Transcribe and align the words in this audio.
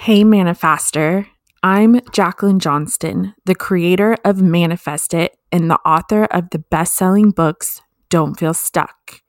Hey, 0.00 0.22
Manifester. 0.22 1.26
I'm 1.60 2.00
Jacqueline 2.12 2.60
Johnston, 2.60 3.34
the 3.46 3.56
creator 3.56 4.16
of 4.24 4.40
Manifest 4.40 5.12
It 5.12 5.36
and 5.50 5.68
the 5.68 5.80
author 5.80 6.24
of 6.26 6.50
the 6.50 6.60
best 6.60 6.94
selling 6.94 7.32
books 7.32 7.82
Don't 8.08 8.38
Feel 8.38 8.54
Stuck. 8.54 9.20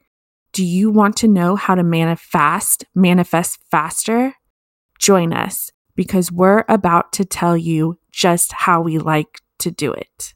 Do 0.54 0.64
you 0.64 0.92
want 0.92 1.18
to 1.18 1.28
know 1.28 1.56
how 1.56 1.74
to 1.74 1.82
manifest, 1.82 2.86
manifest 2.94 3.60
faster? 3.72 4.36
Join 5.00 5.34
us 5.34 5.72
because 5.96 6.32
we're 6.32 6.66
about 6.70 7.14
to 7.14 7.26
tell 7.26 7.58
you 7.58 7.98
just 8.12 8.54
how 8.54 8.80
we 8.80 9.00
like 9.00 9.42
to 9.58 9.72
do 9.72 9.92
it. 9.92 10.36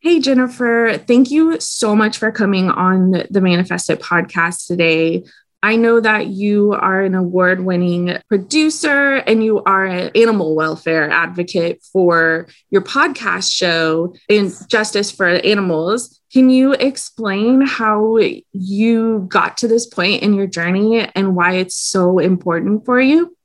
Hey, 0.00 0.20
Jennifer, 0.20 0.98
thank 0.98 1.30
you 1.30 1.58
so 1.58 1.96
much 1.96 2.18
for 2.18 2.30
coming 2.30 2.70
on 2.70 3.24
the 3.30 3.40
Manifest 3.40 3.90
It 3.90 4.00
podcast 4.00 4.66
today. 4.66 5.24
I 5.62 5.76
know 5.76 6.00
that 6.00 6.28
you 6.28 6.74
are 6.74 7.00
an 7.00 7.14
award 7.14 7.64
winning 7.64 8.18
producer 8.28 9.16
and 9.16 9.42
you 9.42 9.62
are 9.64 9.86
an 9.86 10.10
animal 10.14 10.54
welfare 10.54 11.10
advocate 11.10 11.82
for 11.92 12.46
your 12.70 12.82
podcast 12.82 13.52
show, 13.52 14.14
And 14.28 14.52
Justice 14.68 15.10
for 15.10 15.26
Animals. 15.26 16.20
Can 16.32 16.50
you 16.50 16.74
explain 16.74 17.62
how 17.62 18.18
you 18.52 19.26
got 19.28 19.56
to 19.58 19.68
this 19.68 19.86
point 19.86 20.22
in 20.22 20.34
your 20.34 20.46
journey 20.46 21.08
and 21.14 21.34
why 21.34 21.54
it's 21.54 21.76
so 21.76 22.18
important 22.18 22.84
for 22.84 23.00
you? 23.00 23.35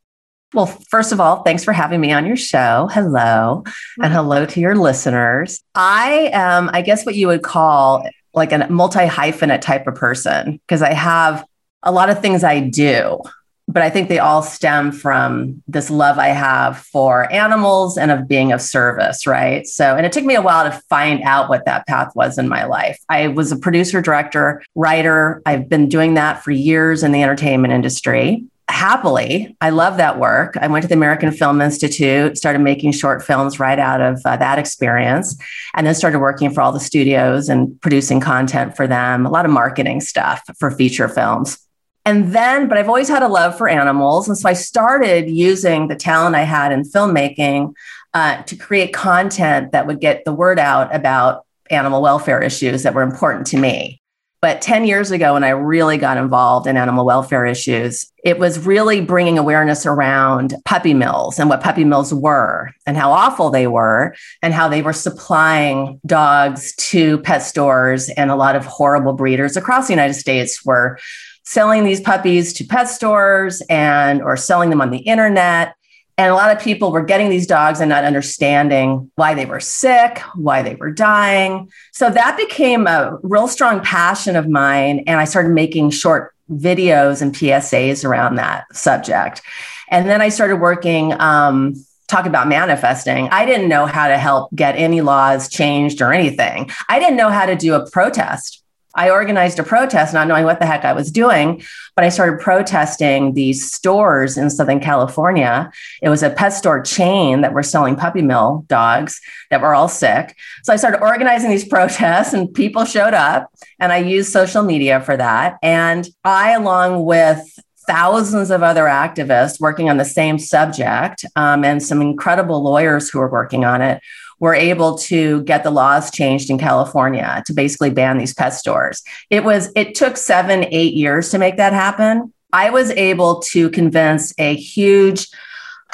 Well, 0.53 0.65
first 0.65 1.13
of 1.13 1.21
all, 1.21 1.43
thanks 1.43 1.63
for 1.63 1.71
having 1.71 2.01
me 2.01 2.11
on 2.11 2.25
your 2.25 2.35
show. 2.35 2.89
Hello, 2.91 3.63
mm-hmm. 3.65 4.03
and 4.03 4.13
hello 4.13 4.45
to 4.45 4.59
your 4.59 4.75
listeners. 4.75 5.63
I 5.75 6.29
am, 6.33 6.69
I 6.73 6.81
guess, 6.81 7.05
what 7.05 7.15
you 7.15 7.27
would 7.27 7.41
call 7.41 8.07
like 8.33 8.51
a 8.51 8.67
multi 8.69 9.05
hyphenate 9.05 9.61
type 9.61 9.87
of 9.87 9.95
person 9.95 10.59
because 10.67 10.81
I 10.81 10.93
have 10.93 11.45
a 11.83 11.91
lot 11.91 12.09
of 12.09 12.21
things 12.21 12.43
I 12.43 12.59
do, 12.59 13.21
but 13.67 13.81
I 13.81 13.89
think 13.89 14.09
they 14.09 14.19
all 14.19 14.41
stem 14.41 14.91
from 14.91 15.63
this 15.69 15.89
love 15.89 16.19
I 16.19 16.29
have 16.29 16.79
for 16.79 17.31
animals 17.31 17.97
and 17.97 18.11
of 18.11 18.27
being 18.27 18.51
of 18.51 18.61
service, 18.61 19.25
right? 19.25 19.65
So, 19.65 19.95
and 19.95 20.05
it 20.05 20.11
took 20.11 20.25
me 20.25 20.35
a 20.35 20.41
while 20.41 20.69
to 20.69 20.81
find 20.89 21.23
out 21.23 21.47
what 21.47 21.65
that 21.65 21.87
path 21.87 22.11
was 22.13 22.37
in 22.37 22.49
my 22.49 22.65
life. 22.65 22.99
I 23.07 23.29
was 23.29 23.53
a 23.53 23.57
producer, 23.57 24.01
director, 24.01 24.61
writer. 24.75 25.41
I've 25.45 25.69
been 25.69 25.87
doing 25.87 26.15
that 26.15 26.43
for 26.43 26.51
years 26.51 27.03
in 27.03 27.13
the 27.13 27.23
entertainment 27.23 27.73
industry 27.73 28.45
happily 28.71 29.55
i 29.61 29.69
love 29.69 29.97
that 29.97 30.17
work. 30.17 30.57
I 30.57 30.67
went 30.67 30.83
to 30.83 30.87
the 30.87 30.95
american 30.95 31.31
film 31.31 31.61
institute 31.61 32.37
started 32.37 32.59
making 32.59 32.93
short 32.93 33.23
films 33.23 33.59
right 33.59 33.77
out 33.79 34.01
of 34.01 34.21
uh, 34.25 34.37
that 34.37 34.57
experience 34.57 35.37
and 35.75 35.85
then 35.85 35.95
started 35.95 36.19
working 36.19 36.51
for 36.51 36.61
all 36.61 36.71
the 36.71 36.79
studios 36.79 37.49
and 37.49 37.79
producing 37.81 38.19
content 38.19 38.75
for 38.75 38.87
them 38.87 39.25
a 39.25 39.29
lot 39.29 39.45
of 39.45 39.51
marketing 39.51 40.01
stuff 40.01 40.41
for 40.57 40.71
feature 40.71 41.07
films. 41.07 41.57
And 42.05 42.33
then 42.33 42.67
but 42.67 42.77
i've 42.77 42.87
always 42.87 43.09
had 43.09 43.21
a 43.21 43.27
love 43.27 43.57
for 43.57 43.69
animals 43.69 44.27
and 44.27 44.37
so 44.37 44.49
i 44.49 44.53
started 44.53 45.29
using 45.29 45.87
the 45.87 45.95
talent 45.95 46.35
i 46.35 46.43
had 46.43 46.71
in 46.71 46.81
filmmaking 46.83 47.73
uh, 48.13 48.41
to 48.43 48.55
create 48.55 48.91
content 48.91 49.71
that 49.71 49.87
would 49.87 50.01
get 50.01 50.25
the 50.25 50.33
word 50.33 50.59
out 50.59 50.93
about 50.93 51.45
animal 51.69 52.01
welfare 52.01 52.41
issues 52.41 52.83
that 52.83 52.93
were 52.93 53.03
important 53.03 53.47
to 53.47 53.57
me 53.57 54.00
but 54.41 54.59
10 54.59 54.85
years 54.85 55.11
ago, 55.11 55.33
when 55.33 55.43
I 55.43 55.49
really 55.49 55.97
got 55.97 56.17
involved 56.17 56.65
in 56.65 56.75
animal 56.75 57.05
welfare 57.05 57.45
issues, 57.45 58.11
it 58.23 58.39
was 58.39 58.65
really 58.65 58.99
bringing 58.99 59.37
awareness 59.37 59.85
around 59.85 60.55
puppy 60.65 60.95
mills 60.95 61.37
and 61.37 61.47
what 61.47 61.61
puppy 61.61 61.83
mills 61.83 62.11
were 62.11 62.71
and 62.87 62.97
how 62.97 63.11
awful 63.11 63.51
they 63.51 63.67
were 63.67 64.15
and 64.41 64.51
how 64.51 64.67
they 64.67 64.81
were 64.81 64.93
supplying 64.93 65.99
dogs 66.07 66.73
to 66.77 67.19
pet 67.19 67.43
stores. 67.43 68.09
And 68.09 68.31
a 68.31 68.35
lot 68.35 68.55
of 68.55 68.65
horrible 68.65 69.13
breeders 69.13 69.55
across 69.55 69.87
the 69.87 69.93
United 69.93 70.15
States 70.15 70.65
were 70.65 70.97
selling 71.43 71.83
these 71.83 72.01
puppies 72.01 72.53
to 72.53 72.63
pet 72.63 72.89
stores 72.89 73.61
and 73.69 74.23
or 74.23 74.35
selling 74.37 74.71
them 74.71 74.81
on 74.81 74.89
the 74.89 74.99
internet 74.99 75.75
and 76.21 76.29
a 76.29 76.35
lot 76.35 76.55
of 76.55 76.61
people 76.61 76.91
were 76.91 77.03
getting 77.03 77.29
these 77.29 77.47
dogs 77.47 77.79
and 77.79 77.89
not 77.89 78.03
understanding 78.03 79.11
why 79.15 79.33
they 79.33 79.47
were 79.47 79.59
sick, 79.59 80.19
why 80.35 80.61
they 80.61 80.75
were 80.75 80.91
dying. 80.91 81.67
So 81.93 82.11
that 82.11 82.37
became 82.37 82.85
a 82.85 83.17
real 83.23 83.47
strong 83.47 83.81
passion 83.81 84.35
of 84.35 84.47
mine. 84.47 85.03
And 85.07 85.19
I 85.19 85.25
started 85.25 85.49
making 85.49 85.89
short 85.89 86.35
videos 86.51 87.23
and 87.23 87.33
PSAs 87.33 88.05
around 88.05 88.35
that 88.35 88.65
subject. 88.71 89.41
And 89.89 90.07
then 90.07 90.21
I 90.21 90.29
started 90.29 90.57
working. 90.57 91.19
Um, 91.19 91.73
talk 92.07 92.25
about 92.25 92.49
manifesting. 92.49 93.29
I 93.29 93.45
didn't 93.45 93.69
know 93.69 93.85
how 93.85 94.09
to 94.09 94.17
help 94.17 94.53
get 94.53 94.75
any 94.75 94.99
laws 94.99 95.47
changed 95.47 96.01
or 96.01 96.11
anything. 96.11 96.69
I 96.89 96.99
didn't 96.99 97.15
know 97.15 97.29
how 97.29 97.45
to 97.45 97.55
do 97.55 97.73
a 97.73 97.89
protest. 97.89 98.61
I 98.95 99.09
organized 99.09 99.59
a 99.59 99.63
protest, 99.63 100.13
not 100.13 100.27
knowing 100.27 100.45
what 100.45 100.59
the 100.59 100.65
heck 100.65 100.85
I 100.85 100.93
was 100.93 101.11
doing, 101.11 101.63
but 101.95 102.03
I 102.03 102.09
started 102.09 102.39
protesting 102.39 103.33
these 103.33 103.71
stores 103.71 104.37
in 104.37 104.49
Southern 104.49 104.79
California. 104.79 105.71
It 106.01 106.09
was 106.09 106.23
a 106.23 106.29
pet 106.29 106.53
store 106.53 106.81
chain 106.81 107.41
that 107.41 107.53
were 107.53 107.63
selling 107.63 107.95
puppy 107.95 108.21
mill 108.21 108.65
dogs 108.67 109.19
that 109.49 109.61
were 109.61 109.73
all 109.73 109.87
sick. 109.87 110.37
So 110.63 110.73
I 110.73 110.75
started 110.75 111.01
organizing 111.01 111.49
these 111.49 111.67
protests, 111.67 112.33
and 112.33 112.53
people 112.53 112.85
showed 112.85 113.13
up, 113.13 113.51
and 113.79 113.91
I 113.91 113.97
used 113.97 114.31
social 114.31 114.63
media 114.63 115.01
for 115.01 115.15
that. 115.17 115.57
And 115.61 116.07
I, 116.23 116.51
along 116.51 117.05
with 117.05 117.59
thousands 117.87 118.51
of 118.51 118.61
other 118.63 118.85
activists 118.85 119.59
working 119.59 119.89
on 119.89 119.97
the 119.97 120.05
same 120.05 120.37
subject 120.37 121.25
um, 121.35 121.65
and 121.65 121.81
some 121.81 122.01
incredible 122.01 122.61
lawyers 122.61 123.09
who 123.09 123.19
are 123.19 123.29
working 123.29 123.65
on 123.65 123.81
it 123.81 124.01
were 124.41 124.55
able 124.55 124.97
to 124.97 125.43
get 125.43 125.63
the 125.63 125.71
laws 125.71 126.11
changed 126.11 126.49
in 126.49 126.57
California 126.57 127.41
to 127.45 127.53
basically 127.53 127.91
ban 127.91 128.17
these 128.17 128.33
pet 128.33 128.53
stores. 128.53 129.01
It 129.29 129.45
was 129.45 129.71
it 129.75 129.95
took 129.95 130.17
7 130.17 130.65
8 130.69 130.93
years 130.93 131.29
to 131.29 131.37
make 131.37 131.55
that 131.55 131.71
happen. 131.71 132.33
I 132.51 132.71
was 132.71 132.89
able 132.91 133.39
to 133.51 133.69
convince 133.69 134.33
a 134.37 134.55
huge 134.55 135.29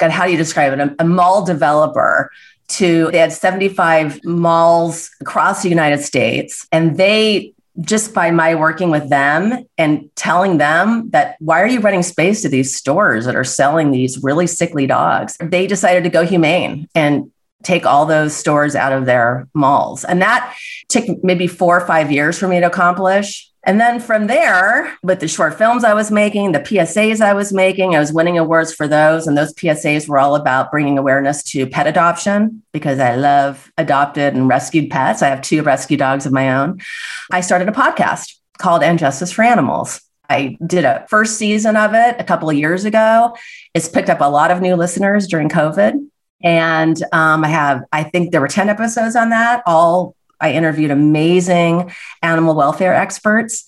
God 0.00 0.10
how 0.10 0.24
do 0.26 0.32
you 0.32 0.38
describe 0.38 0.72
it 0.72 0.80
a, 0.80 0.94
a 0.98 1.04
mall 1.04 1.44
developer 1.44 2.30
to 2.68 3.10
they 3.12 3.18
had 3.18 3.32
75 3.32 4.24
malls 4.24 5.10
across 5.20 5.62
the 5.62 5.68
United 5.68 6.00
States 6.00 6.66
and 6.72 6.96
they 6.96 7.52
just 7.80 8.12
by 8.12 8.30
my 8.30 8.54
working 8.54 8.90
with 8.90 9.08
them 9.08 9.64
and 9.76 10.10
telling 10.16 10.58
them 10.58 11.10
that 11.10 11.36
why 11.38 11.62
are 11.62 11.66
you 11.66 11.80
renting 11.80 12.02
space 12.02 12.42
to 12.42 12.48
these 12.48 12.74
stores 12.74 13.24
that 13.24 13.36
are 13.36 13.44
selling 13.44 13.90
these 13.90 14.22
really 14.22 14.46
sickly 14.46 14.86
dogs 14.86 15.36
they 15.40 15.66
decided 15.66 16.02
to 16.02 16.10
go 16.10 16.24
humane 16.24 16.88
and 16.94 17.30
take 17.62 17.84
all 17.84 18.06
those 18.06 18.34
stores 18.34 18.76
out 18.76 18.92
of 18.92 19.06
their 19.06 19.48
malls. 19.54 20.04
And 20.04 20.22
that 20.22 20.54
took 20.88 21.04
maybe 21.24 21.46
four 21.46 21.76
or 21.76 21.86
five 21.86 22.10
years 22.10 22.38
for 22.38 22.48
me 22.48 22.60
to 22.60 22.66
accomplish. 22.66 23.50
And 23.64 23.80
then 23.80 24.00
from 24.00 24.28
there, 24.28 24.96
with 25.02 25.20
the 25.20 25.28
short 25.28 25.58
films 25.58 25.84
I 25.84 25.92
was 25.92 26.10
making, 26.10 26.52
the 26.52 26.60
PSAs 26.60 27.20
I 27.20 27.34
was 27.34 27.52
making, 27.52 27.94
I 27.94 27.98
was 27.98 28.12
winning 28.12 28.38
awards 28.38 28.72
for 28.72 28.86
those. 28.86 29.26
And 29.26 29.36
those 29.36 29.52
PSAs 29.54 30.08
were 30.08 30.18
all 30.18 30.36
about 30.36 30.70
bringing 30.70 30.96
awareness 30.96 31.42
to 31.50 31.66
pet 31.66 31.86
adoption 31.86 32.62
because 32.72 32.98
I 32.98 33.16
love 33.16 33.70
adopted 33.76 34.34
and 34.34 34.48
rescued 34.48 34.90
pets. 34.90 35.22
I 35.22 35.28
have 35.28 35.42
two 35.42 35.62
rescue 35.62 35.96
dogs 35.96 36.24
of 36.24 36.32
my 36.32 36.54
own. 36.54 36.80
I 37.30 37.40
started 37.40 37.68
a 37.68 37.72
podcast 37.72 38.36
called 38.58 38.82
And 38.82 38.98
Justice 38.98 39.32
for 39.32 39.42
Animals. 39.42 40.00
I 40.30 40.56
did 40.66 40.84
a 40.84 41.06
first 41.08 41.36
season 41.38 41.76
of 41.76 41.94
it 41.94 42.16
a 42.18 42.24
couple 42.24 42.50
of 42.50 42.56
years 42.56 42.84
ago. 42.84 43.36
It's 43.74 43.88
picked 43.88 44.10
up 44.10 44.20
a 44.20 44.30
lot 44.30 44.50
of 44.50 44.60
new 44.60 44.76
listeners 44.76 45.26
during 45.26 45.48
COVID. 45.48 46.07
And 46.42 47.02
um, 47.12 47.44
I 47.44 47.48
have, 47.48 47.82
I 47.92 48.04
think 48.04 48.30
there 48.30 48.40
were 48.40 48.48
10 48.48 48.68
episodes 48.68 49.16
on 49.16 49.30
that. 49.30 49.62
All 49.66 50.14
I 50.40 50.52
interviewed 50.52 50.90
amazing 50.90 51.92
animal 52.22 52.54
welfare 52.54 52.94
experts. 52.94 53.64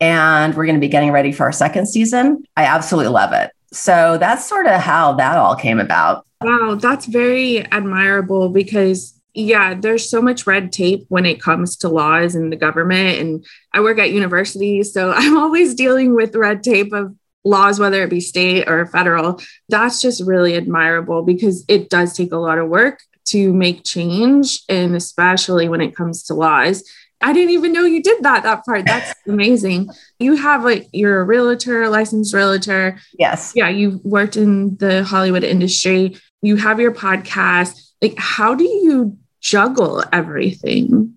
And 0.00 0.54
we're 0.54 0.64
going 0.64 0.76
to 0.76 0.80
be 0.80 0.88
getting 0.88 1.12
ready 1.12 1.32
for 1.32 1.44
our 1.44 1.52
second 1.52 1.86
season. 1.86 2.44
I 2.56 2.64
absolutely 2.64 3.12
love 3.12 3.32
it. 3.32 3.52
So 3.72 4.18
that's 4.18 4.46
sort 4.46 4.66
of 4.66 4.80
how 4.80 5.12
that 5.14 5.36
all 5.36 5.56
came 5.56 5.80
about. 5.80 6.26
Wow, 6.40 6.76
that's 6.76 7.06
very 7.06 7.60
admirable 7.66 8.48
because 8.48 9.14
yeah, 9.34 9.74
there's 9.74 10.08
so 10.08 10.22
much 10.22 10.46
red 10.46 10.72
tape 10.72 11.04
when 11.08 11.26
it 11.26 11.40
comes 11.40 11.76
to 11.78 11.88
laws 11.88 12.36
and 12.36 12.52
the 12.52 12.56
government. 12.56 13.18
And 13.18 13.46
I 13.72 13.80
work 13.80 13.98
at 13.98 14.12
universities, 14.12 14.92
so 14.92 15.12
I'm 15.16 15.36
always 15.36 15.74
dealing 15.74 16.14
with 16.14 16.36
red 16.36 16.62
tape 16.62 16.92
of 16.92 17.14
laws, 17.44 17.78
whether 17.78 18.02
it 18.02 18.10
be 18.10 18.20
state 18.20 18.68
or 18.68 18.86
federal, 18.86 19.40
that's 19.68 20.00
just 20.00 20.22
really 20.24 20.56
admirable 20.56 21.22
because 21.22 21.64
it 21.68 21.90
does 21.90 22.14
take 22.14 22.32
a 22.32 22.38
lot 22.38 22.58
of 22.58 22.68
work 22.68 23.00
to 23.26 23.52
make 23.52 23.84
change. 23.84 24.62
And 24.68 24.94
especially 24.94 25.68
when 25.68 25.80
it 25.80 25.94
comes 25.94 26.24
to 26.24 26.34
laws. 26.34 26.84
I 27.20 27.32
didn't 27.32 27.50
even 27.50 27.72
know 27.72 27.84
you 27.84 28.02
did 28.02 28.22
that, 28.22 28.42
that 28.42 28.64
part. 28.66 28.84
That's 28.84 29.14
amazing. 29.26 29.88
You 30.18 30.36
have 30.36 30.62
like, 30.62 30.88
you're 30.92 31.20
a 31.20 31.24
realtor, 31.24 31.88
licensed 31.88 32.34
realtor. 32.34 32.98
Yes. 33.18 33.52
Yeah. 33.54 33.70
you've 33.70 34.04
worked 34.04 34.36
in 34.36 34.76
the 34.76 35.04
Hollywood 35.04 35.44
industry. 35.44 36.16
You 36.42 36.56
have 36.56 36.80
your 36.80 36.92
podcast. 36.92 37.80
Like, 38.02 38.14
how 38.18 38.54
do 38.54 38.64
you 38.64 39.16
juggle 39.40 40.04
everything? 40.12 41.14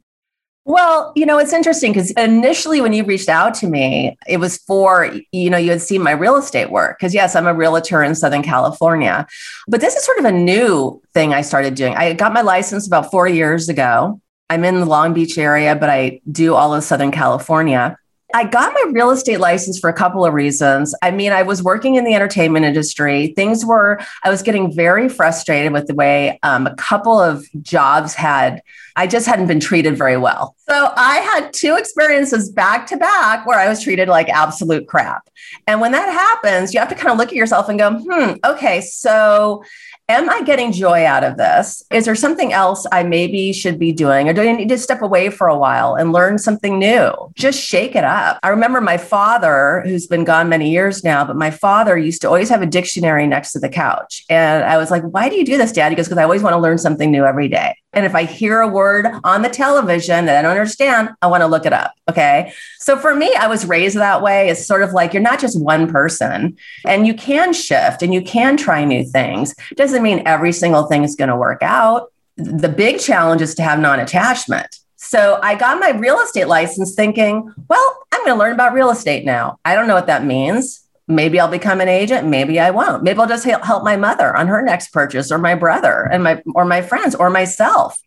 Well, 0.67 1.13
you 1.15 1.25
know, 1.25 1.37
it's 1.37 1.53
interesting 1.53 1.93
because 1.93 2.11
initially 2.11 2.81
when 2.81 2.91
you 2.91 3.05
reached 3.05 3.29
out 3.29 3.53
to 3.55 3.67
me, 3.67 4.17
it 4.27 4.41
was 4.41 4.57
for, 4.57 5.09
you 5.31 5.49
know, 5.49 5.57
you 5.57 5.71
had 5.71 5.81
seen 5.81 6.03
my 6.03 6.11
real 6.11 6.35
estate 6.35 6.69
work. 6.69 6.99
Because, 6.99 7.13
yes, 7.13 7.37
I'm 7.37 7.47
a 7.47 7.53
realtor 7.53 8.03
in 8.03 8.15
Southern 8.15 8.43
California. 8.43 9.25
But 9.69 9.79
this 9.79 9.95
is 9.95 10.03
sort 10.03 10.19
of 10.19 10.25
a 10.25 10.31
new 10.33 11.01
thing 11.13 11.33
I 11.33 11.39
started 11.39 11.75
doing. 11.75 11.95
I 11.95 12.11
got 12.11 12.33
my 12.33 12.41
license 12.41 12.85
about 12.85 13.09
four 13.11 13.29
years 13.29 13.69
ago. 13.69 14.19
I'm 14.49 14.65
in 14.65 14.81
the 14.81 14.85
Long 14.85 15.13
Beach 15.13 15.37
area, 15.37 15.73
but 15.73 15.89
I 15.89 16.19
do 16.29 16.53
all 16.53 16.75
of 16.75 16.83
Southern 16.83 17.11
California. 17.11 17.97
I 18.33 18.43
got 18.43 18.73
my 18.73 18.91
real 18.91 19.11
estate 19.11 19.39
license 19.39 19.79
for 19.79 19.89
a 19.89 19.93
couple 19.93 20.25
of 20.25 20.33
reasons. 20.33 20.93
I 21.01 21.11
mean, 21.11 21.31
I 21.31 21.43
was 21.43 21.63
working 21.63 21.95
in 21.95 22.03
the 22.03 22.13
entertainment 22.13 22.65
industry. 22.65 23.27
Things 23.27 23.65
were, 23.65 24.01
I 24.23 24.29
was 24.29 24.41
getting 24.41 24.73
very 24.73 25.07
frustrated 25.07 25.71
with 25.71 25.87
the 25.87 25.95
way 25.95 26.37
um, 26.43 26.67
a 26.67 26.75
couple 26.75 27.17
of 27.17 27.45
jobs 27.61 28.13
had, 28.13 28.61
I 28.97 29.07
just 29.07 29.27
hadn't 29.27 29.47
been 29.47 29.61
treated 29.61 29.97
very 29.97 30.17
well. 30.17 30.55
So 30.67 30.91
I 30.97 31.17
had 31.19 31.53
two 31.53 31.77
experiences 31.77 32.51
back 32.51 32.85
to 32.87 32.97
back 32.97 33.45
where 33.47 33.59
I 33.59 33.69
was 33.69 33.81
treated 33.81 34.09
like 34.09 34.27
absolute 34.27 34.87
crap. 34.87 35.29
And 35.65 35.79
when 35.79 35.93
that 35.93 36.09
happens, 36.09 36.73
you 36.73 36.81
have 36.81 36.89
to 36.89 36.95
kind 36.95 37.11
of 37.11 37.17
look 37.17 37.29
at 37.29 37.35
yourself 37.35 37.69
and 37.69 37.79
go, 37.79 37.97
hmm, 37.97 38.33
okay, 38.43 38.81
so 38.81 39.63
am 40.09 40.29
I 40.29 40.41
getting 40.43 40.71
joy 40.71 41.05
out 41.05 41.23
of 41.23 41.35
this? 41.35 41.83
Is 41.91 42.05
there 42.05 42.15
something 42.15 42.53
else 42.53 42.85
I 42.91 43.03
maybe 43.03 43.51
should 43.51 43.77
be 43.77 43.91
doing? 43.91 44.29
Or 44.29 44.33
do 44.33 44.41
I 44.41 44.53
need 44.53 44.69
to 44.69 44.77
step 44.77 45.01
away 45.01 45.29
for 45.29 45.47
a 45.47 45.57
while 45.57 45.95
and 45.95 46.13
learn 46.13 46.37
something 46.37 46.79
new? 46.79 47.11
Just 47.35 47.61
shake 47.61 47.95
it 47.95 48.05
up. 48.05 48.39
I 48.41 48.49
remember 48.49 48.79
my 48.79 48.97
father, 48.97 49.83
who's 49.85 50.07
been 50.07 50.23
gone 50.23 50.47
many 50.47 50.71
years 50.71 51.03
now, 51.03 51.25
but 51.25 51.35
my 51.35 51.51
father 51.51 51.97
used 51.97 52.21
to 52.21 52.27
always 52.27 52.49
have 52.49 52.61
a 52.61 52.65
dictionary 52.65 53.27
next 53.27 53.51
to 53.53 53.59
the 53.59 53.69
couch. 53.69 54.23
And 54.29 54.63
I 54.63 54.77
was 54.77 54.91
like, 54.91 55.03
why 55.03 55.27
do 55.27 55.35
you 55.35 55.45
do 55.45 55.57
this, 55.57 55.73
Dad? 55.73 55.89
He 55.89 55.95
goes, 55.95 56.07
because 56.07 56.17
I 56.17 56.23
always 56.23 56.41
want 56.41 56.53
to 56.53 56.59
learn 56.59 56.77
something 56.77 57.11
new 57.11 57.25
every 57.25 57.49
day. 57.49 57.75
And 57.97 58.05
if 58.05 58.13
I 58.13 58.25
hear 58.25 58.61
a 58.61 58.67
word 58.67 59.07
on 59.23 59.41
the 59.41 59.49
television 59.49 60.25
that 60.25 60.37
I 60.37 60.43
don't 60.43 60.51
understand, 60.51 61.09
I 61.23 61.25
want 61.25 61.41
to 61.41 61.47
look 61.47 61.65
it 61.65 61.73
up. 61.73 61.95
Okay. 62.07 62.53
So 62.77 62.95
for 62.95 63.15
me, 63.15 63.33
I 63.33 63.47
was 63.47 63.65
raised 63.65 63.97
that 63.97 64.21
way. 64.21 64.49
It's 64.49 64.63
sort 64.63 64.83
of 64.83 64.91
like 64.91 65.15
you're 65.15 65.23
not 65.23 65.39
just 65.39 65.59
one 65.59 65.91
person 65.91 66.55
and 66.85 67.07
you 67.07 67.15
can 67.15 67.53
shift 67.53 68.03
and 68.03 68.13
you 68.13 68.21
can 68.21 68.55
try 68.55 68.85
new 68.85 69.03
things. 69.03 69.55
Doesn't 69.73 70.03
mean 70.03 70.21
every 70.27 70.51
single 70.51 70.83
thing 70.83 71.03
is 71.03 71.15
going 71.15 71.29
to 71.29 71.35
work 71.35 71.63
out. 71.63 72.13
The 72.35 72.69
big 72.69 72.99
challenge 72.99 73.41
is 73.41 73.55
to 73.55 73.63
have 73.63 73.79
non 73.79 73.99
attachment. 73.99 74.75
So 74.97 75.39
I 75.41 75.55
got 75.55 75.79
my 75.79 75.89
real 75.89 76.19
estate 76.19 76.47
license 76.47 76.93
thinking, 76.93 77.51
well, 77.67 78.05
I'm 78.11 78.23
going 78.25 78.35
to 78.35 78.39
learn 78.39 78.53
about 78.53 78.73
real 78.73 78.91
estate 78.91 79.25
now. 79.25 79.57
I 79.65 79.73
don't 79.73 79.87
know 79.87 79.95
what 79.95 80.05
that 80.05 80.23
means 80.23 80.86
maybe 81.07 81.39
I'll 81.39 81.47
become 81.47 81.81
an 81.81 81.87
agent. 81.87 82.27
Maybe 82.27 82.59
I 82.59 82.71
won't. 82.71 83.03
Maybe 83.03 83.19
I'll 83.19 83.27
just 83.27 83.45
help 83.45 83.83
my 83.83 83.95
mother 83.95 84.35
on 84.35 84.47
her 84.47 84.61
next 84.61 84.91
purchase 84.91 85.31
or 85.31 85.37
my 85.37 85.55
brother 85.55 86.07
and 86.11 86.23
my, 86.23 86.41
or 86.53 86.65
my 86.65 86.81
friends 86.81 87.15
or 87.15 87.29
myself. 87.29 87.97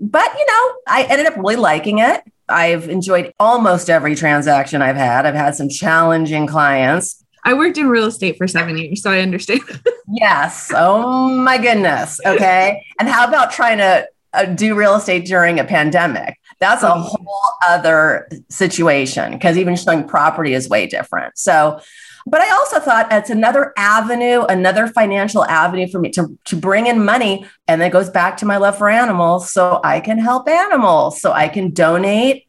But, 0.00 0.32
you 0.38 0.46
know, 0.46 0.74
I 0.86 1.06
ended 1.08 1.26
up 1.26 1.36
really 1.36 1.56
liking 1.56 1.98
it. 1.98 2.22
I've 2.48 2.88
enjoyed 2.88 3.32
almost 3.40 3.90
every 3.90 4.14
transaction 4.14 4.80
I've 4.80 4.96
had. 4.96 5.26
I've 5.26 5.34
had 5.34 5.56
some 5.56 5.68
challenging 5.68 6.46
clients. 6.46 7.24
I 7.44 7.54
worked 7.54 7.78
in 7.78 7.88
real 7.88 8.06
estate 8.06 8.36
for 8.36 8.46
seven 8.46 8.76
years, 8.76 9.02
so 9.02 9.10
I 9.10 9.20
understand. 9.20 9.60
yes. 10.08 10.72
Oh 10.74 11.28
my 11.28 11.58
goodness. 11.58 12.20
Okay. 12.24 12.84
and 12.98 13.08
how 13.08 13.26
about 13.26 13.52
trying 13.52 13.78
to 13.78 14.08
uh, 14.32 14.44
do 14.46 14.74
real 14.74 14.94
estate 14.94 15.26
during 15.26 15.58
a 15.58 15.64
pandemic? 15.64 16.38
That's 16.58 16.82
a 16.82 16.90
whole 16.90 17.52
other 17.66 18.28
situation 18.48 19.32
because 19.32 19.58
even 19.58 19.76
showing 19.76 20.04
property 20.08 20.54
is 20.54 20.68
way 20.68 20.86
different. 20.86 21.36
So, 21.36 21.80
but 22.26 22.40
I 22.40 22.50
also 22.50 22.80
thought 22.80 23.12
it's 23.12 23.30
another 23.30 23.72
avenue, 23.76 24.42
another 24.42 24.88
financial 24.88 25.44
avenue 25.44 25.88
for 25.88 26.00
me 26.00 26.10
to, 26.10 26.36
to 26.46 26.56
bring 26.56 26.86
in 26.86 27.04
money. 27.04 27.46
And 27.68 27.80
it 27.80 27.92
goes 27.92 28.10
back 28.10 28.36
to 28.38 28.46
my 28.46 28.56
love 28.56 28.76
for 28.76 28.88
animals. 28.88 29.52
So 29.52 29.80
I 29.84 30.00
can 30.00 30.18
help 30.18 30.48
animals. 30.48 31.20
So 31.20 31.32
I 31.32 31.48
can 31.48 31.70
donate. 31.70 32.44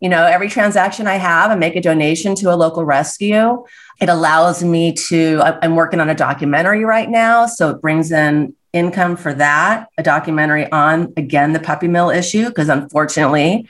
You 0.00 0.08
know, 0.08 0.24
every 0.24 0.48
transaction 0.48 1.06
I 1.06 1.16
have, 1.16 1.50
I 1.50 1.56
make 1.56 1.76
a 1.76 1.80
donation 1.80 2.34
to 2.36 2.52
a 2.52 2.56
local 2.56 2.84
rescue. 2.84 3.64
It 4.00 4.08
allows 4.08 4.64
me 4.64 4.92
to, 5.08 5.42
I'm 5.60 5.74
working 5.74 6.00
on 6.00 6.08
a 6.08 6.14
documentary 6.14 6.84
right 6.84 7.10
now. 7.10 7.46
So 7.46 7.70
it 7.70 7.82
brings 7.82 8.12
in 8.12 8.54
income 8.72 9.16
for 9.16 9.34
that, 9.34 9.88
a 9.98 10.02
documentary 10.02 10.70
on, 10.70 11.12
again, 11.16 11.52
the 11.52 11.60
puppy 11.60 11.88
mill 11.88 12.10
issue, 12.10 12.46
because 12.48 12.68
unfortunately, 12.68 13.68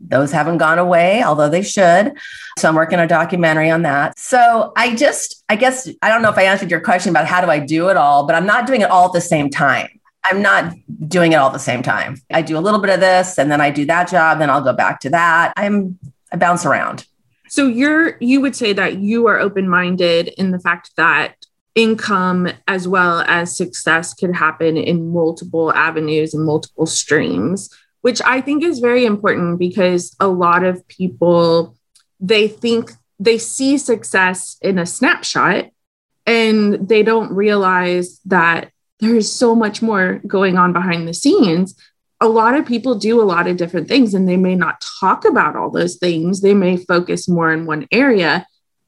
those 0.00 0.32
haven't 0.32 0.58
gone 0.58 0.78
away, 0.78 1.22
although 1.22 1.48
they 1.48 1.62
should. 1.62 2.12
So 2.58 2.68
I'm 2.68 2.74
working 2.74 2.98
a 2.98 3.06
documentary 3.06 3.70
on 3.70 3.82
that. 3.82 4.18
So 4.18 4.72
I 4.76 4.94
just, 4.94 5.44
I 5.48 5.56
guess, 5.56 5.88
I 6.02 6.08
don't 6.08 6.22
know 6.22 6.30
if 6.30 6.38
I 6.38 6.44
answered 6.44 6.70
your 6.70 6.80
question 6.80 7.10
about 7.10 7.26
how 7.26 7.40
do 7.40 7.50
I 7.50 7.58
do 7.58 7.88
it 7.88 7.96
all, 7.96 8.26
but 8.26 8.34
I'm 8.34 8.46
not 8.46 8.66
doing 8.66 8.80
it 8.80 8.90
all 8.90 9.06
at 9.06 9.12
the 9.12 9.20
same 9.20 9.50
time. 9.50 9.88
I'm 10.24 10.42
not 10.42 10.74
doing 11.06 11.32
it 11.32 11.36
all 11.36 11.48
at 11.48 11.52
the 11.52 11.58
same 11.58 11.82
time. 11.82 12.16
I 12.30 12.42
do 12.42 12.58
a 12.58 12.60
little 12.60 12.80
bit 12.80 12.90
of 12.90 13.00
this 13.00 13.38
and 13.38 13.50
then 13.50 13.60
I 13.60 13.70
do 13.70 13.84
that 13.86 14.08
job, 14.10 14.38
then 14.38 14.50
I'll 14.50 14.62
go 14.62 14.72
back 14.72 15.00
to 15.00 15.10
that. 15.10 15.52
I'm, 15.56 15.98
I 16.32 16.36
bounce 16.36 16.66
around. 16.66 17.06
So 17.48 17.66
you're, 17.66 18.16
you 18.20 18.40
would 18.40 18.54
say 18.54 18.72
that 18.74 18.98
you 18.98 19.26
are 19.26 19.38
open 19.38 19.68
minded 19.68 20.28
in 20.36 20.50
the 20.50 20.58
fact 20.58 20.90
that 20.96 21.34
income 21.74 22.48
as 22.66 22.86
well 22.86 23.20
as 23.20 23.56
success 23.56 24.12
could 24.12 24.34
happen 24.34 24.76
in 24.76 25.12
multiple 25.12 25.72
avenues 25.72 26.34
and 26.34 26.44
multiple 26.44 26.86
streams 26.86 27.70
which 28.02 28.20
I 28.24 28.40
think 28.40 28.62
is 28.62 28.78
very 28.78 29.04
important 29.04 29.58
because 29.58 30.14
a 30.20 30.28
lot 30.28 30.64
of 30.64 30.86
people 30.88 31.76
they 32.20 32.48
think 32.48 32.92
they 33.20 33.38
see 33.38 33.78
success 33.78 34.56
in 34.60 34.78
a 34.78 34.86
snapshot 34.86 35.66
and 36.26 36.88
they 36.88 37.02
don't 37.02 37.32
realize 37.32 38.20
that 38.26 38.70
there's 39.00 39.30
so 39.30 39.54
much 39.54 39.80
more 39.80 40.20
going 40.26 40.56
on 40.58 40.72
behind 40.72 41.06
the 41.06 41.14
scenes. 41.14 41.74
A 42.20 42.28
lot 42.28 42.54
of 42.54 42.66
people 42.66 42.96
do 42.96 43.20
a 43.20 43.24
lot 43.24 43.46
of 43.46 43.56
different 43.56 43.88
things 43.88 44.14
and 44.14 44.28
they 44.28 44.36
may 44.36 44.56
not 44.56 44.84
talk 45.00 45.24
about 45.24 45.56
all 45.56 45.70
those 45.70 45.96
things. 45.96 46.40
They 46.40 46.54
may 46.54 46.76
focus 46.76 47.28
more 47.28 47.52
in 47.52 47.64
one 47.64 47.86
area, 47.92 48.46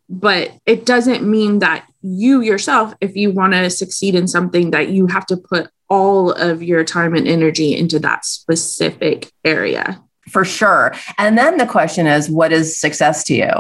but 0.09 0.53
it 0.67 0.85
doesn't 0.85 1.23
mean 1.23 1.61
that 1.61 1.87
you 2.03 2.41
yourself, 2.41 2.95
if 3.01 3.15
you 3.15 3.31
want 3.31 3.53
to 3.53 3.71
succeed 3.71 4.15
in 4.15 4.27
something, 4.27 4.73
that 4.73 4.89
you 4.89 5.07
have 5.07 5.27
to 5.27 5.37
put 5.37 5.71
all 5.91 6.33
of 6.33 6.63
your 6.63 6.85
time 6.85 7.15
and 7.15 7.29
energy 7.29 7.77
into 7.77 7.99
that 7.99 8.25
specific 8.25 9.31
area. 9.45 10.01
For 10.29 10.45
sure. 10.45 10.95
And 11.19 11.37
then 11.37 11.59
the 11.59 11.67
question 11.67 12.07
is, 12.07 12.31
what 12.31 12.53
is 12.53 12.81
success 12.81 13.25
to 13.25 13.35
you? 13.35 13.51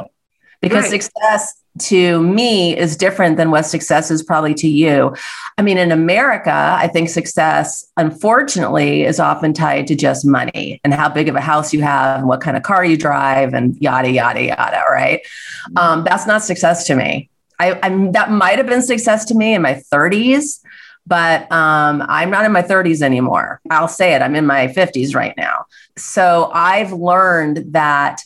Because 0.62 0.90
right. 0.90 1.02
success 1.02 1.54
to 1.78 2.22
me 2.22 2.76
is 2.76 2.96
different 2.96 3.36
than 3.36 3.50
what 3.50 3.64
success 3.64 4.10
is 4.10 4.22
probably 4.22 4.54
to 4.54 4.68
you. 4.68 5.14
I 5.56 5.62
mean, 5.62 5.78
in 5.78 5.90
America, 5.90 6.52
I 6.52 6.88
think 6.88 7.08
success, 7.08 7.84
unfortunately, 7.96 9.04
is 9.04 9.18
often 9.18 9.52
tied 9.52 9.86
to 9.88 9.94
just 9.94 10.26
money 10.26 10.80
and 10.84 10.92
how 10.92 11.08
big 11.08 11.28
of 11.28 11.36
a 11.36 11.40
house 11.40 11.72
you 11.72 11.82
have 11.82 12.20
and 12.20 12.28
what 12.28 12.40
kind 12.40 12.56
of 12.56 12.62
car 12.62 12.84
you 12.84 12.96
drive 12.96 13.54
and 13.54 13.76
yada, 13.80 14.10
yada, 14.10 14.42
yada. 14.42 14.82
Right. 14.90 15.20
Um, 15.76 16.04
that's 16.04 16.26
not 16.26 16.42
success 16.42 16.86
to 16.86 16.94
me. 16.94 17.30
I, 17.58 17.78
I'm, 17.82 18.12
that 18.12 18.30
might 18.30 18.58
have 18.58 18.66
been 18.66 18.82
success 18.82 19.24
to 19.26 19.34
me 19.34 19.54
in 19.54 19.62
my 19.62 19.82
30s 19.92 20.60
but 21.10 21.50
um, 21.50 22.02
I'm 22.08 22.30
not 22.30 22.46
in 22.46 22.52
my 22.52 22.62
30s 22.62 23.02
anymore. 23.02 23.60
I'll 23.68 23.88
say 23.88 24.14
it, 24.14 24.22
I'm 24.22 24.36
in 24.36 24.46
my 24.46 24.68
50s 24.68 25.14
right 25.14 25.34
now. 25.36 25.66
So 25.98 26.50
I've 26.54 26.92
learned 26.92 27.72
that 27.72 28.20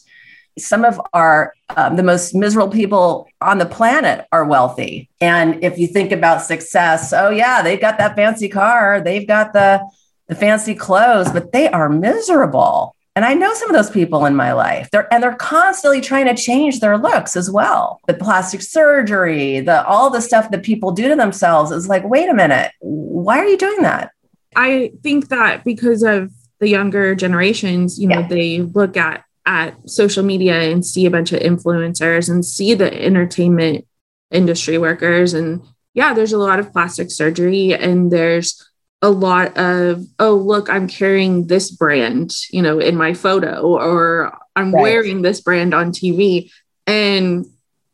some 0.59 0.85
of 0.85 1.01
our 1.15 1.55
um, 1.77 1.97
the 1.97 2.03
most 2.03 2.35
miserable 2.35 2.71
people 2.71 3.27
on 3.41 3.59
the 3.59 3.67
planet 3.67 4.27
are 4.31 4.45
wealthy 4.45 5.09
and 5.21 5.65
if 5.65 5.79
you 5.79 5.89
think 5.89 6.13
about 6.13 6.43
success 6.43 7.13
oh 7.13 7.31
yeah 7.31 7.61
they've 7.61 7.81
got 7.81 7.99
that 7.99 8.15
fancy 8.15 8.49
car 8.49 9.01
they've 9.01 9.27
got 9.27 9.53
the 9.53 9.85
the 10.29 10.35
fancy 10.37 10.73
clothes 10.73 11.33
but 11.33 11.51
they 11.51 11.69
are 11.69 11.89
miserable 11.89 12.94
and 13.17 13.25
I 13.25 13.35
know 13.35 13.55
some 13.55 13.71
of 13.71 13.77
those 13.77 13.91
people 13.91 14.27
in 14.27 14.35
my 14.35 14.53
life. 14.53 14.91
They're 14.91 15.13
and 15.13 15.23
they're 15.23 15.37
constantly 15.37 16.01
trying 16.01 16.27
to 16.27 16.35
change 16.35 16.81
their 16.81 16.99
looks 16.99 17.37
as 17.37 17.51
well. 17.51 18.01
The 18.09 18.15
plastic 18.15 18.61
surgery, 18.61 19.61
the 19.61 19.87
all 19.87 20.11
the 20.11 20.21
stuff 20.21 20.51
that 20.51 20.65
people 20.65 20.91
do 20.93 21.09
to 21.09 21.17
themselves 21.17 21.71
is 21.71 21.89
like, 21.89 22.05
wait 22.05 22.29
a 22.29 22.35
minute, 22.35 22.73
why 22.81 23.39
are 23.39 23.47
you 23.47 23.57
doing 23.57 23.83
that? 23.83 24.11
I 24.57 24.93
think 25.03 25.29
that 25.29 25.65
because 25.65 26.03
of 26.03 26.33
the 26.59 26.69
younger 26.69 27.15
generations, 27.15 27.99
you 27.99 28.09
know, 28.09 28.21
yeah. 28.21 28.29
they 28.29 28.61
look 28.61 28.97
at 28.97 29.25
at 29.47 29.89
social 29.89 30.25
media 30.25 30.61
and 30.63 30.85
see 30.85 31.07
a 31.07 31.11
bunch 31.11 31.33
of 31.33 31.41
influencers 31.41 32.31
and 32.31 32.45
see 32.45 32.75
the 32.75 32.93
entertainment 33.05 33.87
industry 34.31 34.79
workers 34.79 35.35
and 35.35 35.63
yeah, 35.93 36.13
there's 36.13 36.33
a 36.33 36.39
lot 36.39 36.59
of 36.59 36.73
plastic 36.73 37.11
surgery 37.11 37.73
and 37.73 38.11
there's 38.11 38.69
a 39.05 39.11
lot 39.11 39.55
of 39.59 40.03
oh 40.19 40.35
look 40.35 40.71
i'm 40.71 40.89
carrying 40.89 41.47
this 41.47 41.71
brand 41.71 42.33
you 42.51 42.63
know 42.63 42.79
in 42.79 42.97
my 42.97 43.13
photo 43.13 43.61
or 43.61 44.35
i'm 44.57 44.73
right. 44.75 44.81
wearing 44.81 45.21
this 45.21 45.43
brand 45.43 45.75
on 45.75 45.93
tv 45.93 46.51
and 46.87 47.45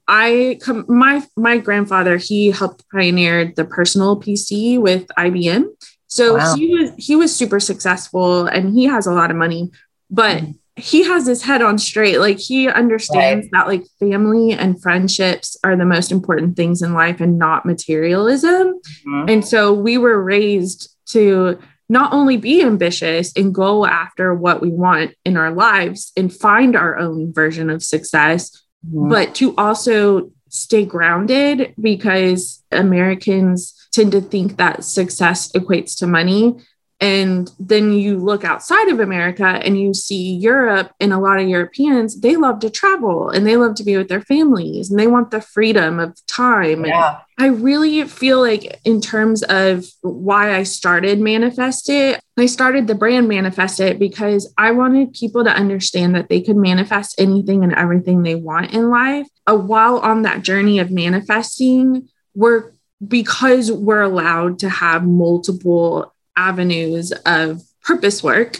i 0.06 0.56
come 0.62 0.84
my 0.86 1.20
my 1.36 1.58
grandfather 1.58 2.16
he 2.16 2.52
helped 2.52 2.88
pioneer 2.92 3.52
the 3.56 3.64
personal 3.64 4.20
pc 4.20 4.80
with 4.80 5.08
ibm 5.18 5.64
so 6.06 6.36
wow. 6.36 6.54
he 6.54 6.72
was 6.76 6.92
he 6.96 7.16
was 7.16 7.34
super 7.34 7.58
successful 7.58 8.46
and 8.46 8.72
he 8.72 8.84
has 8.84 9.08
a 9.08 9.12
lot 9.12 9.32
of 9.32 9.36
money 9.36 9.68
but 10.10 10.38
mm 10.38 10.54
he 10.80 11.04
has 11.04 11.26
his 11.26 11.42
head 11.42 11.62
on 11.62 11.78
straight. 11.78 12.18
Like 12.18 12.38
he 12.38 12.68
understands 12.68 13.44
right. 13.44 13.50
that 13.52 13.68
like 13.68 13.84
family 13.98 14.52
and 14.52 14.80
friendships 14.80 15.56
are 15.62 15.76
the 15.76 15.84
most 15.84 16.10
important 16.10 16.56
things 16.56 16.82
in 16.82 16.94
life 16.94 17.20
and 17.20 17.38
not 17.38 17.66
materialism. 17.66 18.80
Mm-hmm. 19.06 19.28
And 19.28 19.46
so 19.46 19.72
we 19.72 19.98
were 19.98 20.22
raised 20.22 20.94
to 21.12 21.58
not 21.88 22.12
only 22.12 22.36
be 22.36 22.62
ambitious 22.62 23.32
and 23.36 23.54
go 23.54 23.84
after 23.84 24.32
what 24.32 24.62
we 24.62 24.70
want 24.70 25.12
in 25.24 25.36
our 25.36 25.50
lives 25.50 26.12
and 26.16 26.32
find 26.32 26.76
our 26.76 26.96
own 26.96 27.32
version 27.32 27.68
of 27.68 27.82
success, 27.82 28.62
mm-hmm. 28.86 29.08
but 29.08 29.34
to 29.34 29.54
also 29.56 30.30
stay 30.48 30.84
grounded 30.84 31.74
because 31.80 32.62
Americans 32.70 33.74
tend 33.92 34.12
to 34.12 34.20
think 34.20 34.56
that 34.56 34.84
success 34.84 35.50
equates 35.52 35.98
to 35.98 36.06
money. 36.06 36.56
And 37.00 37.50
then 37.59 37.95
you 37.95 38.19
look 38.19 38.45
outside 38.45 38.88
of 38.88 39.00
America 39.00 39.47
and 39.47 39.80
you 39.80 39.95
see 39.95 40.35
Europe 40.35 40.92
and 41.00 41.14
a 41.14 41.19
lot 41.19 41.40
of 41.40 41.49
Europeans, 41.49 42.21
they 42.21 42.37
love 42.37 42.61
to 42.61 42.69
travel 42.69 43.30
and 43.30 43.47
they 43.47 43.57
love 43.57 43.75
to 43.76 43.85
be 43.85 43.97
with 43.97 44.09
their 44.09 44.21
families 44.21 44.90
and 44.90 45.00
they 45.00 45.07
want 45.07 45.30
the 45.30 45.40
freedom 45.40 45.99
of 45.99 46.14
time. 46.26 46.85
Yeah. 46.85 47.21
I 47.38 47.47
really 47.47 48.04
feel 48.04 48.38
like, 48.38 48.78
in 48.85 49.00
terms 49.00 49.42
of 49.45 49.87
why 50.02 50.54
I 50.54 50.62
started 50.64 51.21
Manifest 51.21 51.88
It, 51.88 52.21
I 52.37 52.45
started 52.45 52.87
the 52.87 52.95
brand 52.95 53.28
Manifest 53.28 53.80
It 53.80 53.99
because 53.99 54.52
I 54.59 54.73
wanted 54.73 55.14
people 55.14 55.45
to 55.45 55.50
understand 55.50 56.14
that 56.16 56.28
they 56.28 56.42
could 56.42 56.59
manifest 56.59 57.19
anything 57.19 57.64
and 57.64 57.75
everything 57.75 58.23
they 58.23 58.35
want 58.35 58.75
in 58.75 58.90
life. 58.90 59.26
Uh, 59.47 59.57
while 59.57 60.00
on 60.00 60.21
that 60.23 60.42
journey 60.42 60.80
of 60.80 60.90
manifesting, 60.90 62.11
we're 62.35 62.73
because 63.07 63.73
we're 63.73 64.02
allowed 64.02 64.59
to 64.59 64.69
have 64.69 65.07
multiple 65.07 66.14
avenues 66.49 67.12
of 67.26 67.62
purpose 67.82 68.23
work 68.23 68.59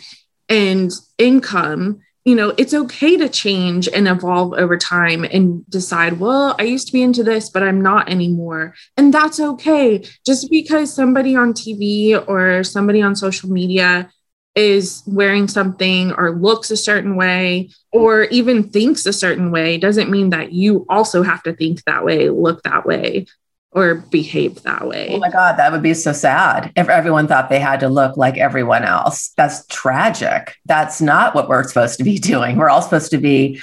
and 0.49 0.91
income 1.19 2.01
you 2.25 2.35
know 2.35 2.53
it's 2.59 2.75
okay 2.75 3.17
to 3.17 3.29
change 3.29 3.89
and 3.89 4.07
evolve 4.07 4.53
over 4.55 4.77
time 4.77 5.25
and 5.25 5.69
decide 5.71 6.21
well 6.21 6.55
i 6.59 6.63
used 6.63 6.87
to 6.87 6.93
be 6.93 7.03
into 7.03 7.23
this 7.23 7.49
but 7.49 7.63
i'm 7.63 7.81
not 7.81 8.11
anymore. 8.11 8.75
And 8.97 9.13
that's 9.15 9.41
okay. 9.41 10.05
Just 10.27 10.51
because 10.51 10.93
somebody 10.93 11.35
on 11.37 11.53
tv 11.53 12.23
or 12.29 12.63
somebody 12.65 13.01
on 13.03 13.17
social 13.17 13.51
media 13.51 14.11
is 14.55 15.03
wearing 15.07 15.47
something 15.49 16.13
or 16.13 16.33
looks 16.33 16.71
a 16.71 16.77
certain 16.77 17.17
way 17.17 17.71
or 17.93 18.25
even 18.25 18.69
thinks 18.69 19.07
a 19.07 19.13
certain 19.13 19.51
way 19.51 19.79
doesn't 19.79 20.11
mean 20.11 20.31
that 20.31 20.53
you 20.53 20.85
also 20.89 21.23
have 21.23 21.43
to 21.45 21.55
think 21.55 21.83
that 21.85 22.05
way 22.05 22.29
look 22.29 22.63
that 22.65 22.85
way 22.85 23.27
or 23.73 23.95
behave 23.95 24.63
that 24.63 24.87
way. 24.87 25.11
Oh 25.13 25.19
my 25.19 25.31
God, 25.31 25.57
that 25.57 25.71
would 25.71 25.83
be 25.83 25.95
so 25.95 26.13
sad 26.13 26.73
if 26.77 26.89
everyone 26.89 27.29
thought 27.29 27.49
they 27.49 27.61
had 27.61 27.81
to 27.81 27.89
look 27.89 28.17
like 28.17 28.37
everyone 28.37 28.85
else. 28.85 29.33
That's 29.37 29.65
tragic. 29.67 30.57
That's 30.67 31.01
not 31.01 31.35
what 31.35 31.49
we're 31.49 31.63
supposed 31.65 31.99
to 31.99 32.05
be 32.05 32.19
doing. 32.33 32.57
We're 32.57 32.71
all 32.71 32.83
supposed 32.83 33.11
to 33.13 33.19
be 33.19 33.61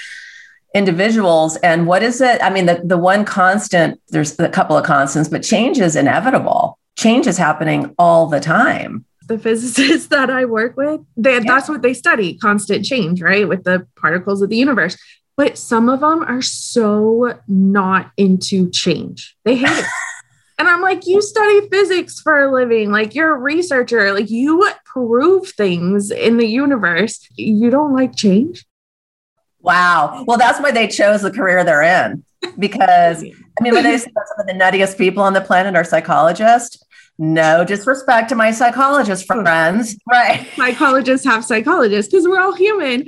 individuals. 0.73 1.57
And 1.57 1.87
what 1.87 2.03
is 2.03 2.21
it? 2.21 2.41
I 2.41 2.49
mean, 2.49 2.67
the, 2.67 2.81
the 2.83 2.97
one 2.97 3.25
constant, 3.25 3.99
there's 4.09 4.39
a 4.39 4.49
couple 4.49 4.77
of 4.77 4.85
constants, 4.85 5.29
but 5.29 5.43
change 5.43 5.79
is 5.79 5.95
inevitable. 5.95 6.79
Change 6.95 7.27
is 7.27 7.37
happening 7.37 7.93
all 7.97 8.27
the 8.27 8.39
time. 8.39 9.05
The 9.27 9.37
physicists 9.37 10.07
that 10.09 10.29
I 10.29 10.45
work 10.45 10.77
with, 10.77 11.01
they, 11.17 11.33
yeah. 11.33 11.43
that's 11.45 11.67
what 11.67 11.81
they 11.81 11.93
study 11.93 12.37
constant 12.37 12.85
change, 12.85 13.21
right? 13.21 13.47
With 13.47 13.65
the 13.65 13.85
particles 13.97 14.41
of 14.41 14.49
the 14.49 14.57
universe 14.57 14.97
but 15.37 15.57
some 15.57 15.87
of 15.87 15.99
them 15.99 16.23
are 16.23 16.41
so 16.41 17.39
not 17.47 18.11
into 18.17 18.69
change. 18.71 19.37
They 19.45 19.55
hate 19.55 19.69
it. 19.69 19.85
and 20.57 20.67
I'm 20.67 20.81
like, 20.81 21.05
you 21.05 21.21
study 21.21 21.69
physics 21.69 22.19
for 22.19 22.39
a 22.39 22.51
living. 22.51 22.91
Like, 22.91 23.13
you're 23.13 23.35
a 23.35 23.39
researcher. 23.39 24.11
Like, 24.13 24.31
you 24.31 24.67
prove 24.83 25.49
things 25.49 26.09
in 26.09 26.37
the 26.37 26.47
universe. 26.47 27.25
You 27.35 27.69
don't 27.69 27.93
like 27.93 28.15
change? 28.15 28.65
Wow. 29.59 30.23
Well, 30.27 30.39
that's 30.39 30.59
why 30.59 30.71
they 30.71 30.87
chose 30.87 31.21
the 31.21 31.31
career 31.31 31.63
they're 31.63 31.83
in. 31.83 32.23
Because, 32.59 33.23
I 33.23 33.63
mean, 33.63 33.73
when 33.73 33.83
they 33.83 33.97
say 33.97 34.11
some 34.13 34.39
of 34.39 34.47
the 34.47 34.53
nuttiest 34.53 34.97
people 34.97 35.23
on 35.23 35.33
the 35.33 35.41
planet 35.41 35.75
are 35.75 35.83
psychologists, 35.83 36.81
no 37.19 37.63
disrespect 37.63 38.29
to 38.29 38.35
my 38.35 38.51
psychologist 38.51 39.25
friends. 39.25 39.97
Right. 40.07 40.47
Psychologists 40.55 41.25
have 41.25 41.43
psychologists 41.43 42.11
because 42.11 42.27
we're 42.27 42.39
all 42.39 42.53
human. 42.53 43.07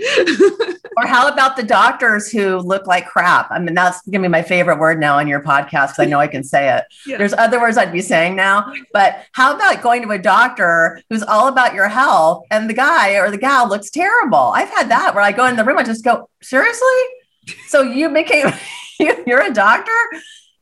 or 0.98 1.06
how 1.06 1.28
about 1.28 1.56
the 1.56 1.64
doctors 1.64 2.32
who 2.32 2.58
look 2.58 2.88
like 2.88 3.06
crap? 3.06 3.52
I 3.52 3.60
mean, 3.60 3.76
that's 3.76 4.02
gonna 4.08 4.24
be 4.24 4.28
my 4.28 4.42
favorite 4.42 4.80
word 4.80 5.00
now 5.00 5.18
on 5.18 5.28
your 5.28 5.42
podcast 5.42 5.90
because 5.90 6.00
I 6.00 6.06
know 6.06 6.20
I 6.20 6.28
can 6.28 6.44
say 6.44 6.76
it. 6.76 6.86
Yeah. 7.06 7.18
There's 7.18 7.34
other 7.34 7.60
words 7.60 7.78
I'd 7.78 7.92
be 7.92 8.02
saying 8.02 8.36
now, 8.36 8.74
but 8.94 9.26
how 9.34 9.56
about 9.56 9.84
going 9.84 10.02
to 10.02 10.10
a 10.12 10.18
doctor 10.18 11.02
who's 11.10 11.24
all 11.24 11.48
about 11.48 11.76
your 11.76 11.88
health 11.88 12.46
and 12.50 12.68
the 12.68 12.74
guy 12.74 13.12
or 13.12 13.30
the 13.30 13.38
gal 13.38 13.70
looks 13.70 13.92
terrible? 13.92 14.38
I've 14.38 14.70
had 14.70 14.90
that 14.90 15.14
where 15.14 15.24
I 15.24 15.32
go 15.32 15.46
in 15.46 15.56
the 15.56 15.64
room, 15.64 15.78
I 15.78 15.84
just 15.84 16.04
go, 16.04 16.30
seriously? 16.42 16.88
So 17.68 17.84
you 17.84 18.10
became 18.10 18.48
you're 19.28 19.42
a 19.42 19.54
doctor 19.54 19.92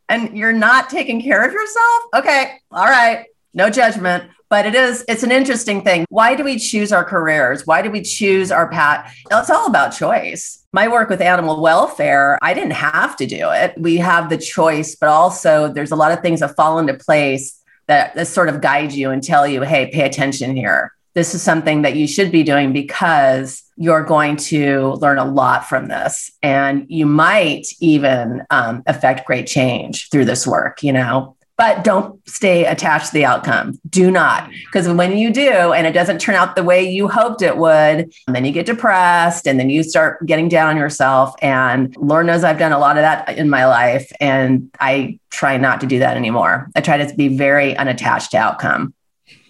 and 0.10 0.38
you're 0.38 0.54
not 0.54 0.90
taking 0.90 1.22
care 1.22 1.46
of 1.46 1.54
yourself? 1.54 2.04
Okay, 2.14 2.60
all 2.72 2.86
right 2.86 3.26
no 3.58 3.70
judgment 3.70 4.30
but 4.50 4.66
it 4.66 4.76
is 4.76 5.04
it's 5.08 5.24
an 5.24 5.32
interesting 5.32 5.84
thing. 5.84 6.06
Why 6.10 6.36
do 6.36 6.44
we 6.44 6.58
choose 6.58 6.92
our 6.92 7.04
careers? 7.04 7.68
Why 7.68 7.82
do 7.82 7.92
we 7.92 8.02
choose 8.02 8.52
our 8.52 8.70
path? 8.70 9.14
It's 9.30 9.50
all 9.50 9.68
about 9.68 9.90
choice. 9.90 10.66
My 10.72 10.88
work 10.88 11.10
with 11.10 11.22
animal 11.22 11.62
welfare 11.62 12.38
i 12.42 12.54
didn't 12.54 12.72
have 12.72 13.16
to 13.18 13.26
do 13.26 13.50
it. 13.52 13.74
We 13.78 13.98
have 13.98 14.30
the 14.30 14.38
choice 14.38 14.96
but 14.96 15.10
also 15.10 15.72
there's 15.72 15.92
a 15.92 15.96
lot 15.96 16.12
of 16.12 16.22
things 16.22 16.40
that 16.40 16.56
fall 16.56 16.80
into 16.80 16.94
place 16.94 17.60
that, 17.88 18.16
that 18.16 18.28
sort 18.28 18.50
of 18.50 18.60
guide 18.62 18.92
you 18.92 19.12
and 19.12 19.24
tell 19.24 19.48
you 19.48 19.62
hey 19.64 19.88
pay 19.92 20.06
attention 20.06 20.56
here. 20.56 20.94
This 21.14 21.34
is 21.34 21.42
something 21.42 21.82
that 21.82 21.96
you 21.96 22.08
should 22.08 22.32
be 22.32 22.44
doing 22.44 22.74
because 22.74 23.64
you're 23.76 24.04
going 24.04 24.38
to 24.38 24.94
learn 25.02 25.18
a 25.18 25.26
lot 25.26 25.68
from 25.68 25.88
this. 25.88 26.30
And 26.44 26.86
you 26.90 27.08
might 27.08 27.66
even 27.80 28.44
um, 28.52 28.84
affect 28.86 29.26
great 29.26 29.48
change 29.48 30.10
through 30.10 30.26
this 30.26 30.46
work 30.46 30.84
you 30.84 30.94
know 30.94 31.37
but 31.58 31.84
don't 31.84 32.28
stay 32.30 32.66
attached 32.66 33.08
to 33.08 33.14
the 33.14 33.26
outcome. 33.26 33.80
Do 33.90 34.12
not. 34.12 34.50
Because 34.66 34.88
when 34.88 35.18
you 35.18 35.34
do 35.34 35.74
and 35.74 35.88
it 35.88 35.92
doesn't 35.92 36.20
turn 36.20 36.36
out 36.36 36.56
the 36.56 36.64
way 36.64 36.88
you 36.88 37.08
hoped 37.08 37.42
it 37.42 37.58
would, 37.58 38.14
then 38.28 38.46
you 38.46 38.52
get 38.52 38.68
depressed 38.68 39.48
and 39.48 39.60
then 39.60 39.70
you 39.70 39.82
start 39.82 40.24
getting 40.28 40.50
down 40.50 40.70
on 40.70 40.78
yourself. 40.78 41.34
And 41.42 41.96
Lord 41.98 42.28
knows 42.28 42.44
I've 42.44 42.60
done 42.60 42.74
a 42.74 42.80
lot 42.80 42.98
of 42.98 43.02
that 43.02 43.38
in 43.38 43.50
my 43.50 43.66
life. 43.66 44.12
And 44.20 44.70
I 44.80 45.20
try 45.32 45.58
not 45.58 45.82
to 45.82 45.88
do 45.88 45.98
that 46.00 46.16
anymore. 46.16 46.70
I 46.76 46.82
try 46.82 47.04
to 47.04 47.16
be 47.16 47.36
very 47.36 47.76
unattached 47.76 48.32
to 48.32 48.38
outcome. 48.38 48.94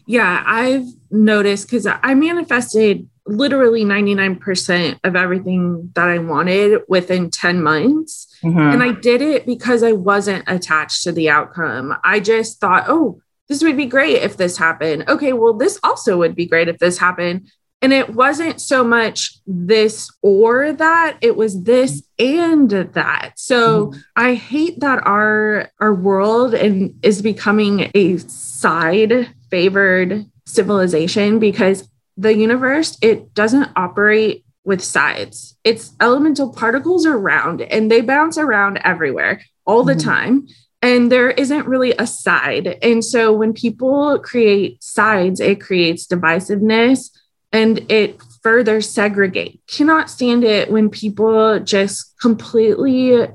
Yeah, 0.06 0.44
I've 0.46 0.86
noticed 1.12 1.68
because 1.68 1.86
I 1.86 2.14
manifested 2.14 3.10
literally 3.27 3.84
99% 3.84 5.00
of 5.03 5.15
everything 5.15 5.91
that 5.96 6.07
I 6.07 6.19
wanted 6.19 6.81
within 6.88 7.29
10 7.29 7.62
months. 7.62 8.27
Mm-hmm. 8.43 8.60
And 8.60 8.84
I 8.84 8.93
did 8.93 9.22
it 9.22 9.46
because 9.46 9.84
I 9.84 9.91
wasn't 9.91 10.43
attached 10.48 11.03
to 11.03 11.12
the 11.12 11.29
outcome. 11.29 11.96
I 12.03 12.19
just 12.19 12.60
thought, 12.60 12.86
oh, 12.88 13.22
this 13.48 13.63
would 13.63 13.77
be 13.77 13.86
great 13.86 14.22
if 14.22 14.38
this 14.38 14.57
happened. 14.57 15.05
Okay, 15.07 15.34
well, 15.34 15.53
this 15.53 15.79
also 15.84 16.17
would 16.17 16.36
be 16.36 16.46
great 16.46 16.67
if 16.67 16.79
this 16.79 16.98
happened. 16.98 17.50
And 17.81 17.93
it 17.93 18.10
wasn't 18.10 18.60
so 18.60 18.84
much 18.84 19.38
this 19.46 20.10
or 20.24 20.74
that, 20.74 21.17
it 21.22 21.36
was 21.36 21.63
this 21.63 22.03
and 22.17 22.69
that. 22.69 23.34
So 23.36 23.88
mm-hmm. 23.88 24.00
I 24.15 24.34
hate 24.34 24.79
that 24.79 25.05
our 25.05 25.69
our 25.79 25.93
world 25.93 26.55
and 26.55 26.98
is 27.03 27.22
becoming 27.22 27.91
a 27.93 28.17
side 28.17 29.29
favored 29.51 30.25
civilization 30.46 31.38
because 31.38 31.88
the 32.17 32.36
universe 32.36 32.97
it 33.01 33.33
doesn't 33.33 33.69
operate 33.75 34.43
with 34.63 34.83
sides. 34.83 35.57
Its 35.63 35.93
elemental 36.01 36.51
particles 36.51 37.05
are 37.05 37.17
round 37.17 37.62
and 37.62 37.89
they 37.89 38.01
bounce 38.01 38.38
around 38.38 38.79
everywhere 38.83 39.41
all 39.65 39.83
the 39.83 39.93
mm-hmm. 39.93 40.09
time. 40.09 40.47
And 40.81 41.12
there 41.12 41.31
isn't 41.31 41.67
really 41.67 41.93
a 41.97 42.05
side. 42.05 42.77
And 42.83 43.03
so 43.03 43.33
when 43.33 43.53
people 43.53 44.19
create 44.19 44.83
sides, 44.83 45.39
it 45.39 45.62
creates 45.62 46.05
divisiveness 46.05 47.09
and 47.51 47.89
it 47.89 48.21
further 48.43 48.81
segregate. 48.81 49.62
Cannot 49.67 50.09
stand 50.09 50.43
it 50.43 50.69
when 50.69 50.89
people 50.89 51.59
just 51.59 52.19
completely 52.19 53.27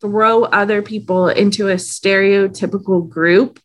throw 0.00 0.44
other 0.44 0.82
people 0.82 1.28
into 1.28 1.68
a 1.68 1.74
stereotypical 1.76 3.08
group 3.08 3.58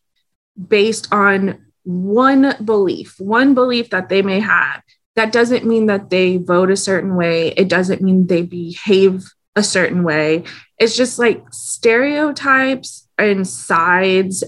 based 0.68 1.12
on 1.12 1.66
one 1.84 2.54
belief, 2.64 3.18
one 3.18 3.54
belief 3.54 3.90
that 3.90 4.08
they 4.08 4.22
may 4.22 4.40
have 4.40 4.82
that 5.16 5.32
doesn't 5.32 5.66
mean 5.66 5.86
that 5.86 6.10
they 6.10 6.36
vote 6.36 6.70
a 6.70 6.76
certain 6.76 7.16
way. 7.16 7.48
It 7.48 7.68
doesn't 7.68 8.00
mean 8.00 8.26
they 8.26 8.42
behave 8.42 9.24
a 9.56 9.62
certain 9.62 10.02
way. 10.02 10.44
It's 10.78 10.96
just 10.96 11.18
like 11.18 11.44
stereotypes 11.50 13.08
and 13.18 13.46
sides. 13.46 14.44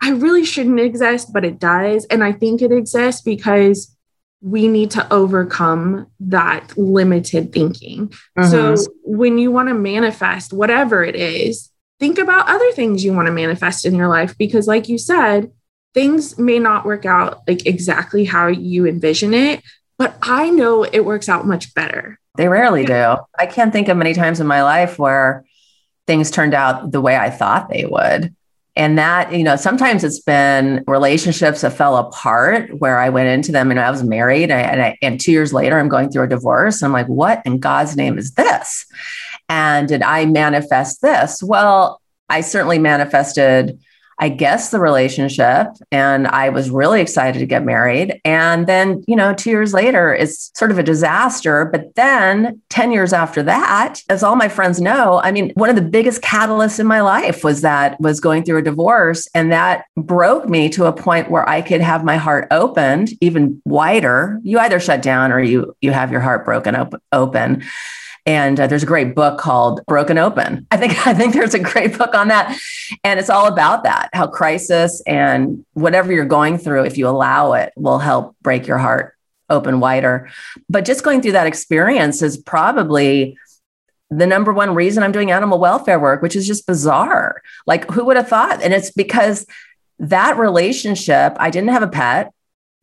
I 0.00 0.10
really 0.10 0.44
shouldn't 0.44 0.80
exist, 0.80 1.32
but 1.32 1.44
it 1.44 1.58
does. 1.58 2.04
And 2.06 2.24
I 2.24 2.32
think 2.32 2.62
it 2.62 2.72
exists 2.72 3.20
because 3.22 3.94
we 4.40 4.68
need 4.68 4.92
to 4.92 5.12
overcome 5.12 6.06
that 6.20 6.76
limited 6.76 7.52
thinking. 7.52 8.08
Mm-hmm. 8.38 8.76
So 8.76 8.76
when 9.02 9.38
you 9.38 9.50
want 9.50 9.68
to 9.68 9.74
manifest 9.74 10.52
whatever 10.52 11.04
it 11.04 11.16
is, 11.16 11.70
think 11.98 12.18
about 12.18 12.48
other 12.48 12.70
things 12.72 13.04
you 13.04 13.12
want 13.12 13.26
to 13.26 13.32
manifest 13.32 13.84
in 13.84 13.94
your 13.94 14.08
life 14.08 14.38
because 14.38 14.66
like 14.66 14.88
you 14.88 14.98
said, 14.98 15.50
things 15.94 16.38
may 16.38 16.58
not 16.58 16.84
work 16.84 17.06
out 17.06 17.42
like 17.48 17.66
exactly 17.66 18.24
how 18.24 18.46
you 18.46 18.86
envision 18.86 19.34
it, 19.34 19.62
but 19.96 20.16
I 20.22 20.50
know 20.50 20.84
it 20.84 21.04
works 21.04 21.28
out 21.28 21.46
much 21.46 21.74
better. 21.74 22.18
They 22.36 22.48
rarely 22.48 22.84
do. 22.84 23.16
I 23.36 23.46
can't 23.46 23.72
think 23.72 23.88
of 23.88 23.96
many 23.96 24.14
times 24.14 24.38
in 24.38 24.46
my 24.46 24.62
life 24.62 24.98
where 24.98 25.44
things 26.06 26.30
turned 26.30 26.54
out 26.54 26.92
the 26.92 27.00
way 27.00 27.16
I 27.16 27.30
thought 27.30 27.68
they 27.68 27.84
would. 27.84 28.34
And 28.76 28.96
that, 28.96 29.32
you 29.32 29.42
know, 29.42 29.56
sometimes 29.56 30.04
it's 30.04 30.20
been 30.20 30.84
relationships 30.86 31.62
that 31.62 31.72
fell 31.72 31.96
apart 31.96 32.78
where 32.78 33.00
I 33.00 33.08
went 33.08 33.28
into 33.28 33.50
them 33.50 33.72
and 33.72 33.80
I 33.80 33.90
was 33.90 34.04
married. 34.04 34.52
And, 34.52 34.80
I, 34.80 34.96
and 35.02 35.20
two 35.20 35.32
years 35.32 35.52
later, 35.52 35.76
I'm 35.76 35.88
going 35.88 36.10
through 36.10 36.22
a 36.22 36.28
divorce. 36.28 36.80
I'm 36.80 36.92
like, 36.92 37.08
what 37.08 37.42
in 37.44 37.58
God's 37.58 37.96
name 37.96 38.18
is 38.18 38.34
this? 38.34 38.86
And 39.48 39.88
did 39.88 40.02
I 40.02 40.26
manifest 40.26 41.02
this? 41.02 41.42
Well, 41.42 42.00
I 42.28 42.40
certainly 42.40 42.78
manifested 42.78 43.80
I 44.20 44.28
guess 44.28 44.70
the 44.70 44.80
relationship 44.80 45.68
and 45.92 46.26
I 46.26 46.48
was 46.48 46.70
really 46.70 47.00
excited 47.00 47.38
to 47.38 47.46
get 47.46 47.64
married. 47.64 48.20
And 48.24 48.66
then, 48.66 49.04
you 49.06 49.14
know, 49.14 49.32
two 49.32 49.50
years 49.50 49.72
later, 49.72 50.12
it's 50.12 50.50
sort 50.54 50.70
of 50.70 50.78
a 50.78 50.82
disaster. 50.82 51.66
But 51.66 51.94
then 51.94 52.60
10 52.68 52.90
years 52.90 53.12
after 53.12 53.42
that, 53.44 54.00
as 54.08 54.22
all 54.22 54.34
my 54.34 54.48
friends 54.48 54.80
know, 54.80 55.20
I 55.22 55.30
mean, 55.30 55.52
one 55.54 55.70
of 55.70 55.76
the 55.76 55.82
biggest 55.82 56.20
catalysts 56.22 56.80
in 56.80 56.86
my 56.86 57.00
life 57.00 57.44
was 57.44 57.60
that 57.60 58.00
was 58.00 58.18
going 58.18 58.42
through 58.42 58.58
a 58.58 58.62
divorce. 58.62 59.28
And 59.34 59.52
that 59.52 59.84
broke 59.96 60.48
me 60.48 60.68
to 60.70 60.86
a 60.86 60.92
point 60.92 61.30
where 61.30 61.48
I 61.48 61.62
could 61.62 61.80
have 61.80 62.04
my 62.04 62.16
heart 62.16 62.48
opened 62.50 63.10
even 63.20 63.62
wider. 63.64 64.40
You 64.42 64.58
either 64.58 64.80
shut 64.80 65.02
down 65.02 65.32
or 65.32 65.40
you 65.40 65.76
you 65.80 65.92
have 65.92 66.10
your 66.10 66.20
heart 66.20 66.44
broken 66.44 66.74
op- 66.74 67.02
open. 67.12 67.62
And 68.28 68.60
uh, 68.60 68.66
there's 68.66 68.82
a 68.82 68.86
great 68.86 69.14
book 69.14 69.38
called 69.38 69.80
Broken 69.86 70.18
Open. 70.18 70.66
I 70.70 70.76
think 70.76 71.06
I 71.06 71.14
think 71.14 71.32
there's 71.32 71.54
a 71.54 71.58
great 71.58 71.96
book 71.96 72.14
on 72.14 72.28
that, 72.28 72.56
and 73.02 73.18
it's 73.18 73.30
all 73.30 73.46
about 73.46 73.84
that 73.84 74.10
how 74.12 74.26
crisis 74.26 75.02
and 75.06 75.64
whatever 75.72 76.12
you're 76.12 76.26
going 76.26 76.58
through, 76.58 76.84
if 76.84 76.98
you 76.98 77.08
allow 77.08 77.54
it, 77.54 77.72
will 77.74 77.98
help 77.98 78.36
break 78.42 78.66
your 78.66 78.76
heart 78.76 79.14
open 79.48 79.80
wider. 79.80 80.28
But 80.68 80.84
just 80.84 81.04
going 81.04 81.22
through 81.22 81.32
that 81.32 81.46
experience 81.46 82.20
is 82.20 82.36
probably 82.36 83.38
the 84.10 84.26
number 84.26 84.52
one 84.52 84.74
reason 84.74 85.02
I'm 85.02 85.12
doing 85.12 85.30
animal 85.30 85.58
welfare 85.58 85.98
work, 85.98 86.20
which 86.20 86.36
is 86.36 86.46
just 86.46 86.66
bizarre. 86.66 87.40
Like, 87.66 87.90
who 87.90 88.04
would 88.04 88.18
have 88.18 88.28
thought? 88.28 88.62
And 88.62 88.74
it's 88.74 88.90
because 88.90 89.46
that 90.00 90.36
relationship, 90.36 91.34
I 91.38 91.48
didn't 91.48 91.70
have 91.70 91.82
a 91.82 91.88
pet. 91.88 92.32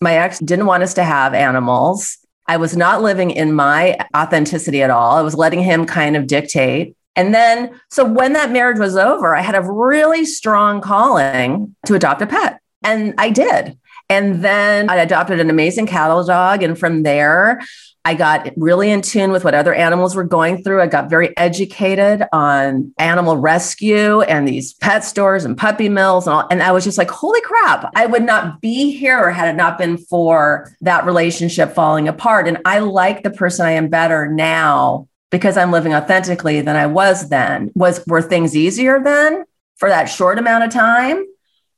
My 0.02 0.16
ex 0.16 0.40
didn't 0.40 0.66
want 0.66 0.82
us 0.82 0.96
to 0.96 1.04
have 1.04 1.36
animals. 1.36 2.18
I 2.48 2.58
was 2.58 2.76
not 2.76 3.02
living 3.02 3.32
in 3.32 3.54
my 3.54 3.98
authenticity 4.16 4.84
at 4.84 4.90
all. 4.90 5.16
I 5.16 5.22
was 5.22 5.36
letting 5.36 5.62
him 5.62 5.86
kind 5.86 6.16
of 6.16 6.28
dictate. 6.28 6.96
And 7.16 7.34
then, 7.34 7.80
so 7.90 8.04
when 8.04 8.34
that 8.34 8.52
marriage 8.52 8.78
was 8.78 8.96
over, 8.98 9.36
I 9.36 9.42
had 9.42 9.56
a 9.56 9.62
really 9.62 10.26
strong 10.26 10.82
calling 10.82 11.76
to 11.86 11.96
adopt 11.96 12.22
a 12.22 12.28
pet. 12.28 12.60
And 12.84 13.14
I 13.18 13.30
did. 13.30 13.78
And 14.10 14.44
then 14.44 14.90
I 14.90 14.98
adopted 14.98 15.40
an 15.40 15.50
amazing 15.50 15.88
cattle 15.88 16.24
dog. 16.24 16.62
And 16.64 16.78
from 16.78 17.04
there, 17.04 17.62
I 18.08 18.14
got 18.14 18.52
really 18.56 18.92
in 18.92 19.02
tune 19.02 19.32
with 19.32 19.44
what 19.44 19.56
other 19.56 19.74
animals 19.74 20.16
were 20.16 20.24
going 20.24 20.62
through. 20.62 20.80
I 20.80 20.86
got 20.86 21.10
very 21.10 21.36
educated 21.38 22.24
on 22.32 22.94
animal 23.00 23.36
rescue 23.36 24.22
and 24.22 24.48
these 24.48 24.76
pet 24.76 25.04
stores 25.04 25.44
and 25.44 25.58
puppy 25.58 25.90
mills 25.90 26.28
and 26.28 26.36
all. 26.36 26.48
And 26.52 26.62
I 26.62 26.72
was 26.72 26.84
just 26.84 27.00
like, 27.00 27.10
holy 27.10 27.42
crap, 27.42 27.92
I 27.96 28.06
would 28.06 28.22
not 28.22 28.62
be 28.62 28.96
here 28.96 29.32
had 29.32 29.50
it 29.50 29.58
not 29.58 29.80
been 29.80 29.98
for 29.98 30.72
that 30.82 31.06
relationship 31.06 31.74
falling 31.74 32.08
apart. 32.08 32.48
And 32.48 32.60
I 32.64 32.78
like 32.78 33.24
the 33.24 33.32
person 33.32 33.66
I 33.66 33.72
am 33.72 33.90
better 33.90 34.28
now 34.28 35.08
because 35.32 35.58
I'm 35.58 35.72
living 35.72 35.96
authentically 35.96 36.62
than 36.62 36.76
I 36.76 36.86
was 36.86 37.30
then. 37.30 37.72
Was 37.74 38.06
were 38.06 38.22
things 38.22 38.56
easier 38.56 39.02
then 39.04 39.46
for 39.78 39.90
that 39.90 40.06
short 40.06 40.38
amount 40.38 40.64
of 40.64 40.72
time? 40.72 41.26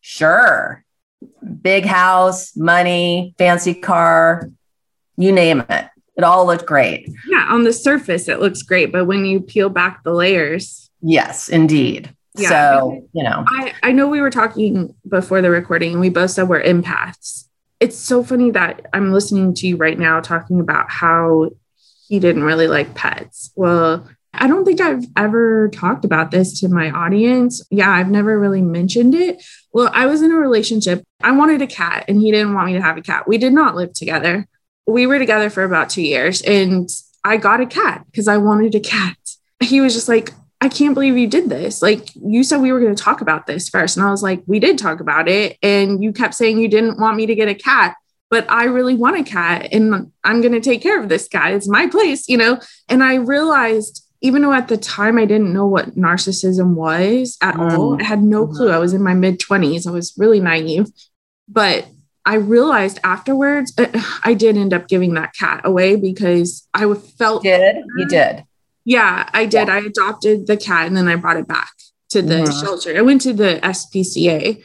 Sure. 0.01 0.84
Big 1.62 1.86
house, 1.86 2.55
money, 2.55 3.33
fancy 3.38 3.74
car, 3.74 4.50
you 5.17 5.31
name 5.31 5.63
it 5.69 5.89
it 6.17 6.24
all 6.24 6.45
looked 6.45 6.65
great. 6.65 7.07
Yeah, 7.27 7.45
on 7.50 7.63
the 7.63 7.71
surface, 7.71 8.27
it 8.27 8.39
looks 8.39 8.63
great. 8.63 8.91
But 8.91 9.05
when 9.05 9.24
you 9.25 9.39
peel 9.39 9.69
back 9.69 10.03
the 10.03 10.13
layers. 10.13 10.89
Yes, 11.01 11.47
indeed. 11.47 12.13
Yeah, 12.36 12.50
so, 12.50 13.07
you 13.13 13.24
know, 13.24 13.45
I, 13.47 13.74
I 13.83 13.91
know 13.91 14.07
we 14.07 14.21
were 14.21 14.29
talking 14.29 14.93
before 15.07 15.41
the 15.41 15.50
recording 15.50 15.93
and 15.93 16.01
we 16.01 16.09
both 16.09 16.31
said 16.31 16.50
we're 16.50 16.62
empaths. 16.62 17.46
It's 17.79 17.98
so 17.98 18.24
funny 18.24 18.51
that 18.51 18.87
I'm 18.94 19.11
listening 19.11 19.53
to 19.55 19.68
you 19.68 19.77
right 19.77 19.98
now 19.98 20.20
talking 20.20 20.59
about 20.59 20.89
how 20.89 21.51
he 22.07 22.20
didn't 22.20 22.44
really 22.44 22.68
like 22.68 22.96
pets. 22.96 23.51
Well, 23.55 24.07
I 24.37 24.47
don't 24.47 24.65
think 24.65 24.81
I've 24.81 25.05
ever 25.15 25.69
talked 25.69 26.05
about 26.05 26.31
this 26.31 26.59
to 26.61 26.69
my 26.69 26.89
audience. 26.91 27.65
Yeah, 27.69 27.89
I've 27.89 28.09
never 28.09 28.39
really 28.39 28.61
mentioned 28.61 29.15
it. 29.15 29.43
Well, 29.73 29.89
I 29.93 30.05
was 30.05 30.21
in 30.21 30.31
a 30.31 30.35
relationship. 30.35 31.03
I 31.21 31.31
wanted 31.31 31.61
a 31.61 31.67
cat 31.67 32.05
and 32.07 32.21
he 32.21 32.31
didn't 32.31 32.53
want 32.53 32.67
me 32.67 32.73
to 32.73 32.81
have 32.81 32.97
a 32.97 33.01
cat. 33.01 33.27
We 33.27 33.37
did 33.37 33.53
not 33.53 33.75
live 33.75 33.93
together 33.93 34.47
we 34.87 35.05
were 35.05 35.19
together 35.19 35.50
for 35.50 35.63
about 35.63 35.89
two 35.89 36.01
years 36.01 36.41
and 36.41 36.89
I 37.23 37.37
got 37.37 37.59
a 37.59 37.65
cat 37.65 38.05
because 38.05 38.27
I 38.27 38.37
wanted 38.37 38.73
a 38.73 38.79
cat. 38.79 39.17
He 39.61 39.81
was 39.81 39.93
just 39.93 40.07
like, 40.07 40.31
I 40.61 40.69
can't 40.69 40.93
believe 40.93 41.17
you 41.17 41.27
did 41.27 41.50
this. 41.50 41.81
Like, 41.81 42.09
you 42.15 42.43
said 42.43 42.61
we 42.61 42.71
were 42.71 42.79
going 42.79 42.95
to 42.95 43.03
talk 43.03 43.21
about 43.21 43.45
this 43.45 43.69
first. 43.69 43.97
And 43.97 44.05
I 44.05 44.09
was 44.09 44.23
like, 44.23 44.41
we 44.47 44.59
did 44.59 44.77
talk 44.77 45.01
about 45.01 45.27
it. 45.27 45.57
And 45.61 46.01
you 46.01 46.13
kept 46.13 46.33
saying 46.33 46.57
you 46.57 46.67
didn't 46.67 47.00
want 47.00 47.17
me 47.17 47.25
to 47.25 47.35
get 47.35 47.47
a 47.47 47.53
cat, 47.53 47.95
but 48.29 48.50
I 48.50 48.63
really 48.65 48.95
want 48.95 49.19
a 49.19 49.23
cat 49.23 49.67
and 49.71 50.11
I'm 50.23 50.41
going 50.41 50.53
to 50.53 50.61
take 50.61 50.81
care 50.81 51.00
of 51.01 51.09
this 51.09 51.27
cat. 51.27 51.53
It's 51.53 51.67
my 51.67 51.87
place, 51.87 52.27
you 52.29 52.37
know? 52.37 52.59
And 52.87 53.03
I 53.03 53.15
realized, 53.15 54.03
even 54.22 54.42
though 54.42 54.53
at 54.53 54.68
the 54.68 54.77
time 54.77 55.18
I 55.18 55.25
didn't 55.25 55.53
know 55.53 55.68
what 55.68 55.96
narcissism 55.96 56.74
was 56.74 57.38
at 57.42 57.56
mm. 57.56 57.77
all, 57.77 58.01
I 58.01 58.03
had 58.03 58.24
no 58.24 58.48
clue. 58.48 58.72
I 58.72 58.80
was 58.80 58.94
in 58.94 59.03
my 59.03 59.14
mid 59.14 59.40
20s. 59.40 59.88
I 59.88 59.92
was 59.92 60.14
really 60.18 60.40
naive. 60.40 60.88
But 61.48 61.88
I 62.25 62.36
realized 62.36 63.00
afterwards, 63.03 63.74
uh, 63.77 63.88
I 64.24 64.34
did 64.34 64.58
end 64.58 64.74
up 64.74 64.88
giving 64.88 65.14
that 65.14 65.34
cat 65.34 65.62
away 65.64 65.96
because 65.96 66.68
I 66.74 66.92
felt. 66.94 67.44
Did 67.44 67.86
you 67.98 68.08
did? 68.08 68.44
Yeah, 68.84 69.30
I 69.34 69.46
did. 69.46 69.68
Yeah. 69.68 69.75
I 69.75 69.77
adopted 69.80 70.48
the 70.48 70.58
cat 70.58 70.88
and 70.88 70.98
then 70.98 71.08
I 71.08 71.16
brought 71.16 71.38
it 71.38 71.48
back 71.48 71.72
to 72.10 72.22
the 72.22 72.36
mm-hmm. 72.36 72.66
shelter. 72.66 72.98
I 72.98 73.01
went 73.01 73.22
to 73.22 73.34
the 73.34 73.60
SPCA. 73.62 74.64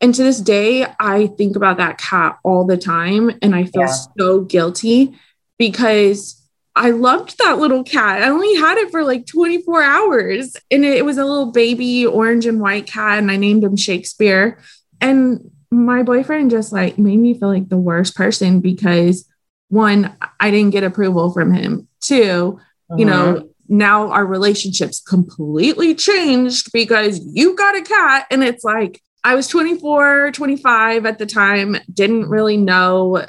And 0.00 0.14
to 0.14 0.22
this 0.22 0.40
day, 0.40 0.86
I 1.00 1.28
think 1.28 1.56
about 1.56 1.78
that 1.78 1.96
cat 1.96 2.38
all 2.44 2.66
the 2.66 2.76
time 2.76 3.30
and 3.40 3.54
I 3.54 3.64
feel 3.64 3.86
yeah. 3.86 3.94
so 4.18 4.40
guilty 4.40 5.14
because 5.58 6.43
I 6.76 6.90
loved 6.90 7.38
that 7.38 7.58
little 7.58 7.84
cat. 7.84 8.22
I 8.22 8.28
only 8.28 8.54
had 8.56 8.78
it 8.78 8.90
for 8.90 9.04
like 9.04 9.26
24 9.26 9.82
hours 9.82 10.56
and 10.70 10.84
it 10.84 11.04
was 11.04 11.18
a 11.18 11.24
little 11.24 11.52
baby 11.52 12.04
orange 12.04 12.46
and 12.46 12.60
white 12.60 12.86
cat 12.86 13.18
and 13.18 13.30
I 13.30 13.36
named 13.36 13.62
him 13.62 13.76
Shakespeare. 13.76 14.58
And 15.00 15.50
my 15.70 16.02
boyfriend 16.02 16.50
just 16.50 16.72
like 16.72 16.98
made 16.98 17.18
me 17.18 17.38
feel 17.38 17.48
like 17.48 17.68
the 17.68 17.76
worst 17.76 18.16
person 18.16 18.60
because 18.60 19.28
one, 19.68 20.16
I 20.40 20.50
didn't 20.50 20.70
get 20.70 20.84
approval 20.84 21.32
from 21.32 21.52
him. 21.52 21.88
2 22.00 22.58
uh-huh. 22.90 22.98
you 22.98 23.04
know, 23.04 23.36
uh-huh. 23.36 23.46
now 23.68 24.10
our 24.10 24.26
relationship's 24.26 25.00
completely 25.00 25.94
changed 25.94 26.72
because 26.72 27.20
you 27.24 27.54
got 27.54 27.76
a 27.76 27.82
cat. 27.82 28.26
And 28.30 28.42
it's 28.42 28.64
like, 28.64 29.00
I 29.22 29.36
was 29.36 29.48
24, 29.48 30.32
25 30.32 31.06
at 31.06 31.18
the 31.18 31.24
time, 31.24 31.76
didn't 31.92 32.28
really 32.28 32.56
know 32.56 33.24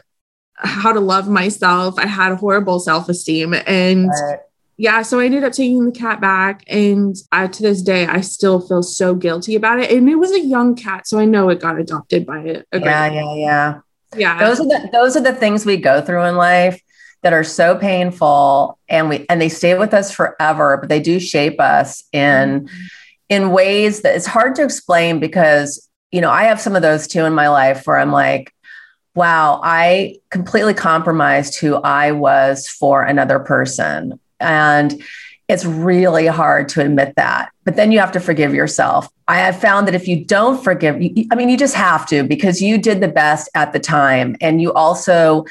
how 0.58 0.92
to 0.92 1.00
love 1.00 1.28
myself. 1.28 1.98
I 1.98 2.06
had 2.06 2.36
horrible 2.36 2.80
self 2.80 3.10
esteem. 3.10 3.54
And 3.66 4.08
right 4.08 4.40
yeah, 4.78 5.04
so 5.04 5.20
I 5.20 5.26
ended 5.26 5.44
up 5.46 5.54
taking 5.54 5.86
the 5.86 5.92
cat 5.92 6.20
back, 6.20 6.64
and 6.68 7.16
I, 7.32 7.48
to 7.48 7.62
this 7.62 7.82
day, 7.82 8.06
I 8.08 8.20
still 8.20 8.60
feel 8.60 8.84
so 8.84 9.16
guilty 9.16 9.56
about 9.56 9.80
it. 9.80 9.90
And 9.90 10.10
it 10.10 10.16
was 10.16 10.32
a 10.32 10.42
young 10.42 10.76
cat, 10.76 11.08
so 11.08 11.18
I 11.18 11.26
know 11.26 11.50
it 11.50 11.62
got 11.62 11.80
adopted 11.80 12.26
by 12.26 12.40
it. 12.40 12.68
yeah, 12.74 13.08
yeah, 13.10 13.36
yeah, 13.36 13.80
yeah. 14.18 14.40
Those 14.40 14.60
are 14.60 14.66
the 14.66 14.90
those 14.92 15.16
are 15.16 15.22
the 15.22 15.34
things 15.34 15.66
we 15.66 15.78
go 15.78 16.02
through 16.02 16.24
in 16.24 16.36
life 16.36 16.82
that 17.22 17.32
are 17.32 17.44
so 17.44 17.78
painful, 17.78 18.78
and 18.90 19.08
we 19.08 19.26
and 19.30 19.40
they 19.40 19.48
stay 19.48 19.78
with 19.78 19.94
us 19.94 20.12
forever, 20.14 20.76
but 20.78 20.90
they 20.90 21.00
do 21.00 21.22
shape 21.22 21.62
us 21.62 22.04
in 22.12 22.66
mm-hmm. 22.66 22.86
in 23.30 23.52
ways 23.52 24.02
that 24.02 24.16
it's 24.16 24.28
hard 24.28 24.56
to 24.56 24.64
explain 24.64 25.22
because 25.22 25.90
you 26.12 26.20
know 26.20 26.30
I 26.30 26.44
have 26.44 26.60
some 26.60 26.76
of 26.76 26.82
those 26.82 27.08
too 27.08 27.24
in 27.24 27.34
my 27.34 27.48
life 27.48 27.88
where 27.88 27.98
I'm 27.98 28.12
like, 28.12 28.54
wow, 29.16 29.60
I 29.64 30.20
completely 30.30 30.74
compromised 30.74 31.58
who 31.58 31.76
I 31.76 32.12
was 32.12 32.68
for 32.68 33.04
another 33.04 33.40
person 33.40 34.20
and 34.40 35.02
it's 35.48 35.66
really 35.66 36.26
hard 36.26 36.70
to 36.70 36.82
admit 36.82 37.14
that. 37.18 37.52
But 37.66 37.76
then 37.76 37.92
you 37.92 38.00
have 38.00 38.12
to 38.14 38.20
forgive 38.20 38.54
yourself. 38.54 39.08
I 39.28 39.38
have 39.38 39.60
found 39.60 39.88
that 39.88 39.96
if 39.96 40.08
you 40.08 40.24
don't 40.24 40.64
forgive, 40.64 40.96
I 40.96 41.36
mean, 41.36 41.50
you 41.50 41.58
just 41.58 41.76
have 41.76 42.08
to 42.08 42.24
because 42.24 42.62
you 42.62 42.78
did 42.78 43.00
the 43.00 43.08
best 43.08 43.50
at 43.54 43.72
the 43.72 43.80
time. 43.80 44.36
And 44.42 44.62
you 44.62 44.74
also, 44.74 45.46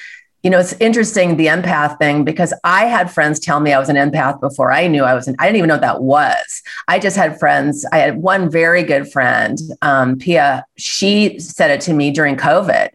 you 0.44 0.50
know, 0.50 0.58
it's 0.60 0.74
interesting 0.74 1.38
the 1.38 1.46
empath 1.46 1.98
thing 1.98 2.22
because 2.22 2.52
I 2.64 2.84
had 2.84 3.10
friends 3.10 3.40
tell 3.40 3.60
me 3.60 3.72
I 3.72 3.78
was 3.78 3.88
an 3.88 3.96
empath 3.96 4.40
before 4.40 4.70
I 4.70 4.86
knew 4.88 5.02
I 5.02 5.14
was 5.14 5.26
an, 5.26 5.36
I 5.38 5.46
didn't 5.46 5.56
even 5.56 5.68
know 5.68 5.74
what 5.76 5.80
that 5.80 6.02
was. 6.02 6.62
I 6.86 6.98
just 6.98 7.16
had 7.16 7.40
friends. 7.40 7.86
I 7.90 7.96
had 7.96 8.18
one 8.18 8.50
very 8.50 8.82
good 8.82 9.10
friend, 9.10 9.58
um, 9.80 10.18
Pia, 10.18 10.66
she 10.76 11.38
said 11.38 11.70
it 11.70 11.80
to 11.82 11.94
me 11.94 12.10
during 12.10 12.36
COVID. 12.36 12.90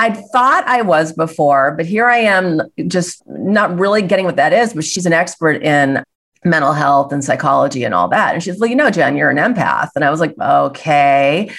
I 0.00 0.10
thought 0.10 0.64
I 0.66 0.82
was 0.82 1.12
before, 1.12 1.72
but 1.76 1.86
here 1.86 2.06
I 2.06 2.18
am 2.18 2.62
just 2.88 3.22
not 3.28 3.78
really 3.78 4.02
getting 4.02 4.24
what 4.24 4.36
that 4.36 4.52
is. 4.52 4.74
But 4.74 4.84
she's 4.84 5.06
an 5.06 5.12
expert 5.12 5.62
in 5.62 6.02
mental 6.44 6.72
health 6.72 7.12
and 7.12 7.24
psychology 7.24 7.84
and 7.84 7.94
all 7.94 8.08
that. 8.08 8.34
And 8.34 8.42
she's 8.42 8.58
like, 8.58 8.70
you 8.70 8.76
know, 8.76 8.90
Jen, 8.90 9.16
you're 9.16 9.30
an 9.30 9.36
empath. 9.36 9.90
And 9.94 10.04
I 10.04 10.10
was 10.10 10.20
like, 10.20 10.38
okay. 10.38 11.50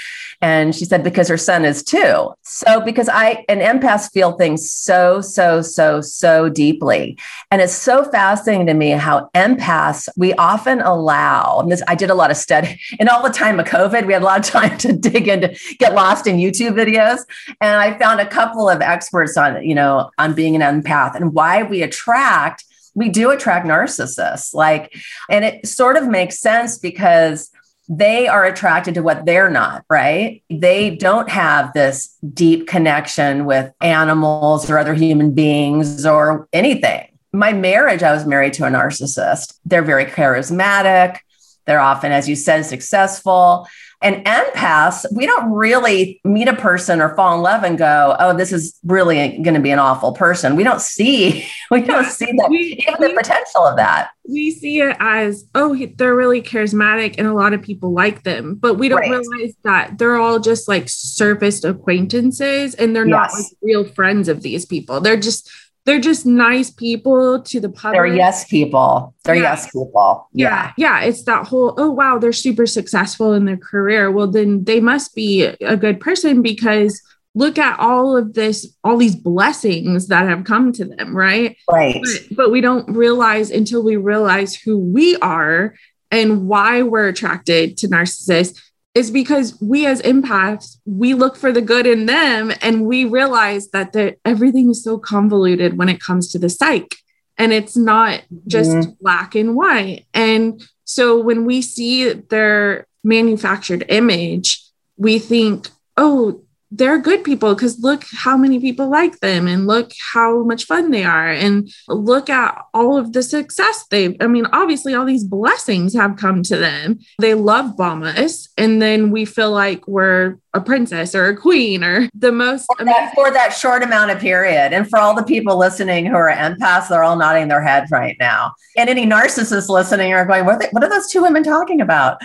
And 0.41 0.73
she 0.73 0.85
said, 0.85 1.03
because 1.03 1.27
her 1.27 1.37
son 1.37 1.65
is 1.65 1.83
too. 1.83 2.33
So, 2.43 2.79
because 2.79 3.09
I, 3.09 3.43
an 3.49 3.59
empath 3.59 4.09
feel 4.11 4.33
things 4.33 4.71
so, 4.71 5.19
so, 5.19 5.61
so, 5.61 5.99
so 5.99 6.47
deeply. 6.47 7.17
And 7.51 7.61
it's 7.61 7.73
so 7.73 8.05
fascinating 8.05 8.67
to 8.67 8.73
me 8.73 8.91
how 8.91 9.29
empaths, 9.35 10.07
we 10.15 10.33
often 10.35 10.79
allow, 10.79 11.59
and 11.59 11.71
this, 11.71 11.83
I 11.89 11.95
did 11.95 12.09
a 12.09 12.15
lot 12.15 12.31
of 12.31 12.37
study 12.37 12.79
in 12.99 13.09
all 13.09 13.21
the 13.21 13.29
time 13.29 13.59
of 13.59 13.65
COVID, 13.65 14.07
we 14.07 14.13
had 14.13 14.21
a 14.21 14.25
lot 14.25 14.39
of 14.39 14.45
time 14.45 14.77
to 14.79 14.93
dig 15.09 15.27
into, 15.27 15.59
get 15.77 15.93
lost 15.93 16.25
in 16.25 16.37
YouTube 16.37 16.71
videos. 16.71 17.19
And 17.59 17.75
I 17.75 17.97
found 17.99 18.21
a 18.21 18.27
couple 18.27 18.69
of 18.69 18.81
experts 18.81 19.35
on, 19.35 19.61
you 19.63 19.75
know, 19.75 20.09
on 20.17 20.33
being 20.33 20.55
an 20.55 20.61
empath 20.61 21.15
and 21.15 21.33
why 21.33 21.63
we 21.63 21.81
attract 21.81 22.63
we 22.95 23.10
do 23.10 23.32
attract 23.32 23.65
narcissists 23.65 24.54
like 24.54 24.95
and 25.30 25.45
it 25.45 25.67
sort 25.67 25.97
of 25.97 26.08
makes 26.08 26.39
sense 26.39 26.78
because 26.78 27.52
they 27.89 28.28
are 28.28 28.45
attracted 28.45 28.93
to 28.93 29.02
what 29.02 29.25
they're 29.25 29.49
not, 29.49 29.84
right? 29.89 30.43
They 30.49 30.95
don't 30.95 31.28
have 31.30 31.73
this 31.73 32.15
deep 32.34 32.67
connection 32.67 33.45
with 33.45 33.73
animals 33.82 34.69
or 34.69 34.78
other 34.78 34.93
human 34.93 35.34
beings 35.34 36.06
or 36.06 36.47
anything. 36.54 37.08
My 37.34 37.52
marriage, 37.52 38.04
I 38.04 38.13
was 38.13 38.28
married 38.28 38.54
to 38.54 38.65
a 38.65 38.69
narcissist. 38.69 39.58
They're 39.65 39.82
very 39.82 40.06
charismatic. 40.06 41.17
They're 41.65 41.80
often, 41.80 42.12
as 42.12 42.30
you 42.30 42.36
said, 42.36 42.65
successful. 42.65 43.67
And 44.01 44.23
empaths, 44.25 45.05
we 45.13 45.25
don't 45.25 45.51
really 45.51 46.21
meet 46.23 46.47
a 46.47 46.55
person 46.55 47.01
or 47.01 47.13
fall 47.15 47.35
in 47.35 47.41
love 47.41 47.63
and 47.63 47.77
go, 47.77 48.15
"Oh, 48.17 48.35
this 48.35 48.53
is 48.53 48.79
really 48.85 49.41
going 49.41 49.55
to 49.55 49.59
be 49.59 49.71
an 49.71 49.79
awful 49.79 50.13
person." 50.13 50.55
We 50.55 50.63
don't 50.63 50.81
see, 50.81 51.45
we 51.71 51.81
don't 51.81 52.05
see 52.05 52.31
that 52.38 52.47
we, 52.49 52.81
even 52.88 52.95
we, 52.97 53.07
the 53.07 53.13
potential 53.13 53.65
of 53.65 53.75
that. 53.75 54.12
We 54.25 54.51
see 54.51 54.79
it 54.79 54.95
as, 55.01 55.45
"Oh, 55.53 55.75
they're 55.97 56.15
really 56.15 56.41
charismatic, 56.41 57.15
and 57.17 57.27
a 57.27 57.33
lot 57.33 57.53
of 57.53 57.62
people 57.62 57.91
like 57.91 58.23
them," 58.23 58.55
but 58.55 58.75
we 58.75 58.88
don't 58.88 58.99
right. 58.99 59.09
realize 59.09 59.53
that 59.65 59.97
they're 59.97 60.15
all 60.15 60.39
just 60.39 60.69
like 60.69 60.88
surfaced 60.88 61.65
acquaintances, 61.65 62.75
and 62.75 62.95
they're 62.95 63.05
yes. 63.05 63.12
not 63.12 63.33
like 63.33 63.51
real 63.62 63.83
friends 63.83 64.29
of 64.29 64.41
these 64.43 64.65
people. 64.65 65.01
They're 65.01 65.17
just 65.17 65.51
they're 65.89 65.99
just 65.99 66.23
nice 66.23 66.69
people 66.69 67.41
to 67.41 67.60
the 67.60 67.67
public. 67.67 67.97
They're 67.97 68.15
yes 68.15 68.45
people. 68.45 69.15
They're 69.23 69.34
yeah. 69.34 69.41
yes 69.41 69.65
people. 69.71 70.30
Yeah. 70.34 70.71
yeah. 70.78 70.99
Yeah. 71.02 71.08
It's 71.08 71.23
that 71.23 71.47
whole, 71.47 71.73
oh, 71.78 71.89
wow, 71.89 72.19
they're 72.19 72.32
super 72.32 72.67
successful 72.67 73.34
in 73.34 73.45
their 73.45 73.58
career. 73.58 74.12
Well, 74.12 74.28
then 74.28 74.65
they 74.65 74.82
must 74.82 75.15
be 75.15 75.45
a 75.45 75.75
good 75.75 75.99
person 75.99 76.43
because 76.43 77.02
look 77.34 77.58
at 77.58 77.80
all 77.80 78.15
of 78.15 78.36
this, 78.36 78.71
all 78.84 78.97
these 78.97 79.15
blessings 79.15 80.10
that 80.10 80.28
have 80.28 80.43
come 80.43 80.71
to 80.73 80.86
them, 80.86 81.17
right? 81.17 81.58
Right. 81.67 81.99
But, 81.99 82.36
but 82.38 82.52
we 82.52 82.62
don't 82.62 82.88
realize 82.95 83.49
until 83.49 83.82
we 83.82 83.95
realize 83.95 84.54
who 84.54 84.78
we 84.78 85.15
are 85.17 85.73
and 86.12 86.47
why 86.47 86.84
we're 86.84 87.08
attracted 87.08 87.78
to 87.78 87.88
narcissists 87.88 88.62
is 88.99 89.09
because 89.09 89.57
we 89.62 89.85
as 89.85 90.01
empaths 90.01 90.77
we 90.85 91.13
look 91.13 91.38
for 91.38 91.53
the 91.53 91.62
good 91.62 91.88
in 91.88 92.05
them 92.05 92.51
and 92.62 92.85
we 92.85 93.05
realize 93.05 93.69
that 93.69 93.93
the, 93.93 94.17
everything 94.25 94.69
is 94.69 94.83
so 94.83 94.97
convoluted 94.97 95.77
when 95.77 95.88
it 95.88 96.01
comes 96.01 96.29
to 96.29 96.38
the 96.38 96.49
psych 96.49 96.97
and 97.38 97.53
it's 97.53 97.77
not 97.77 98.21
just 98.45 98.71
mm-hmm. 98.71 98.91
black 98.99 99.35
and 99.35 99.55
white 99.55 100.05
and 100.13 100.62
so 100.83 101.17
when 101.17 101.45
we 101.45 101.62
see 101.62 102.12
their 102.12 102.85
manufactured 103.01 103.85
image 103.88 104.62
we 104.97 105.17
think 105.17 105.69
oh 105.95 106.43
they're 106.71 106.99
good 106.99 107.23
people 107.23 107.55
because 107.55 107.79
look 107.79 108.03
how 108.13 108.38
many 108.38 108.60
people 108.60 108.89
like 108.89 109.19
them 109.19 109.47
and 109.47 109.65
look 109.65 109.91
how 110.13 110.43
much 110.43 110.65
fun 110.65 110.91
they 110.91 111.03
are 111.03 111.29
and 111.29 111.71
look 111.88 112.29
at 112.29 112.63
all 112.73 112.97
of 112.97 113.13
the 113.13 113.23
success 113.23 113.86
they've 113.89 114.15
I 114.19 114.27
mean 114.27 114.45
obviously 114.47 114.93
all 114.93 115.05
these 115.05 115.23
blessings 115.23 115.93
have 115.95 116.17
come 116.17 116.43
to 116.43 116.58
them. 116.58 116.99
They 117.19 117.34
love 117.34 117.75
bomb 117.75 118.03
us 118.03 118.49
and 118.58 118.82
then 118.82 119.12
we 119.12 119.25
feel 119.25 119.51
like 119.51 119.88
we're 119.88 120.38
a 120.53 120.62
princess 120.62 121.13
or 121.13 121.27
a 121.27 121.38
queen 121.38 121.84
or 121.84 122.10
the 122.13 122.32
most 122.32 122.65
for 122.77 122.86
that, 122.86 123.12
for 123.13 123.32
that 123.32 123.53
short 123.53 123.84
amount 123.84 124.12
of 124.12 124.19
period. 124.19 124.73
And 124.73 124.89
for 124.89 124.99
all 124.99 125.15
the 125.15 125.23
people 125.23 125.58
listening 125.58 126.05
who 126.05 126.15
are 126.15 126.32
empaths 126.32 126.89
they're 126.89 127.03
all 127.03 127.17
nodding 127.17 127.47
their 127.47 127.62
head 127.62 127.88
right 127.91 128.15
now. 128.19 128.53
And 128.77 128.89
any 128.89 129.05
narcissists 129.05 129.69
listening 129.69 130.13
are 130.13 130.25
going 130.25 130.45
what 130.45 130.55
are, 130.55 130.60
they, 130.60 130.67
what 130.71 130.84
are 130.84 130.89
those 130.89 131.10
two 131.10 131.21
women 131.21 131.43
talking 131.43 131.82
about 131.82 132.21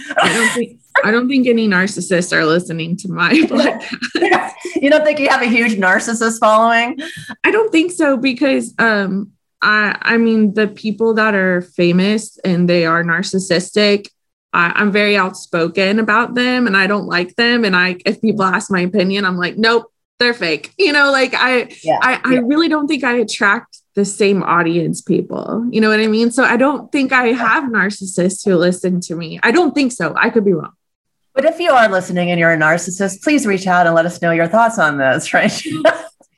I 1.03 1.11
don't 1.11 1.29
think 1.29 1.47
I 1.47 1.47
don't 1.47 1.47
think 1.47 1.47
any 1.49 1.69
narcissists 1.69 2.33
are 2.33 2.45
listening 2.45 2.97
to 2.99 3.09
my 3.09 3.31
podcast. 3.33 4.53
you 4.77 4.91
don't 4.91 5.05
think 5.05 5.19
you 5.19 5.29
have 5.29 5.43
a 5.43 5.47
huge 5.47 5.73
narcissist 5.73 6.39
following? 6.39 6.99
I 7.43 7.51
don't 7.51 7.73
think 7.73 7.93
so 7.93 8.17
because 8.17 8.75
um 8.79 9.33
I 9.63 9.97
I 10.01 10.17
mean 10.19 10.55
the 10.55 10.69
people 10.69 11.15
that 11.15 11.35
are 11.35 11.63
famous 11.63 12.39
and 12.45 12.69
they 12.69 12.87
are 12.87 13.03
narcissistic, 13.03 14.09
I, 14.53 14.81
am 14.81 14.93
very 14.93 15.17
outspoken 15.17 15.99
about 15.99 16.35
them 16.35 16.67
and 16.67 16.77
I 16.77 16.87
don't 16.87 17.07
like 17.07 17.35
them. 17.37 17.65
And 17.65 17.75
I 17.75 17.97
if 18.07 18.21
people 18.21 18.45
ask 18.45 18.71
my 18.71 18.81
opinion, 18.81 19.25
I'm 19.25 19.37
like, 19.37 19.57
nope, 19.57 19.93
they're 20.19 20.35
fake. 20.35 20.73
You 20.79 20.93
know, 20.93 21.11
like 21.11 21.35
I 21.35 21.71
yeah, 21.83 21.99
I, 22.03 22.21
I 22.25 22.35
really 22.37 22.69
don't 22.69 22.87
think 22.87 23.05
I 23.05 23.17
attract 23.17 23.81
the 23.95 24.05
same 24.05 24.43
audience 24.43 25.01
people. 25.01 25.67
You 25.71 25.81
know 25.81 25.89
what 25.89 26.01
I 26.01 26.07
mean? 26.07 26.31
So 26.31 26.45
I 26.45 26.57
don't 26.57 26.91
think 26.91 27.13
I 27.13 27.29
have 27.29 27.65
narcissists 27.65 28.45
who 28.45 28.57
listen 28.57 29.01
to 29.03 29.15
me. 29.15 29.41
I 29.43 29.51
don't 29.51 29.75
think 29.75 29.93
so. 29.93 30.15
I 30.17 30.31
could 30.31 30.45
be 30.45 30.53
wrong. 30.53 30.73
But 31.35 31.45
if 31.45 31.59
you 31.59 31.73
are 31.73 31.89
listening 31.89 32.31
and 32.31 32.39
you're 32.39 32.53
a 32.53 32.57
narcissist, 32.57 33.23
please 33.23 33.45
reach 33.45 33.67
out 33.67 33.87
and 33.87 33.95
let 33.95 34.07
us 34.07 34.23
know 34.23 34.31
your 34.31 34.47
thoughts 34.47 34.79
on 34.79 34.99
this, 34.99 35.35
right? 35.35 35.63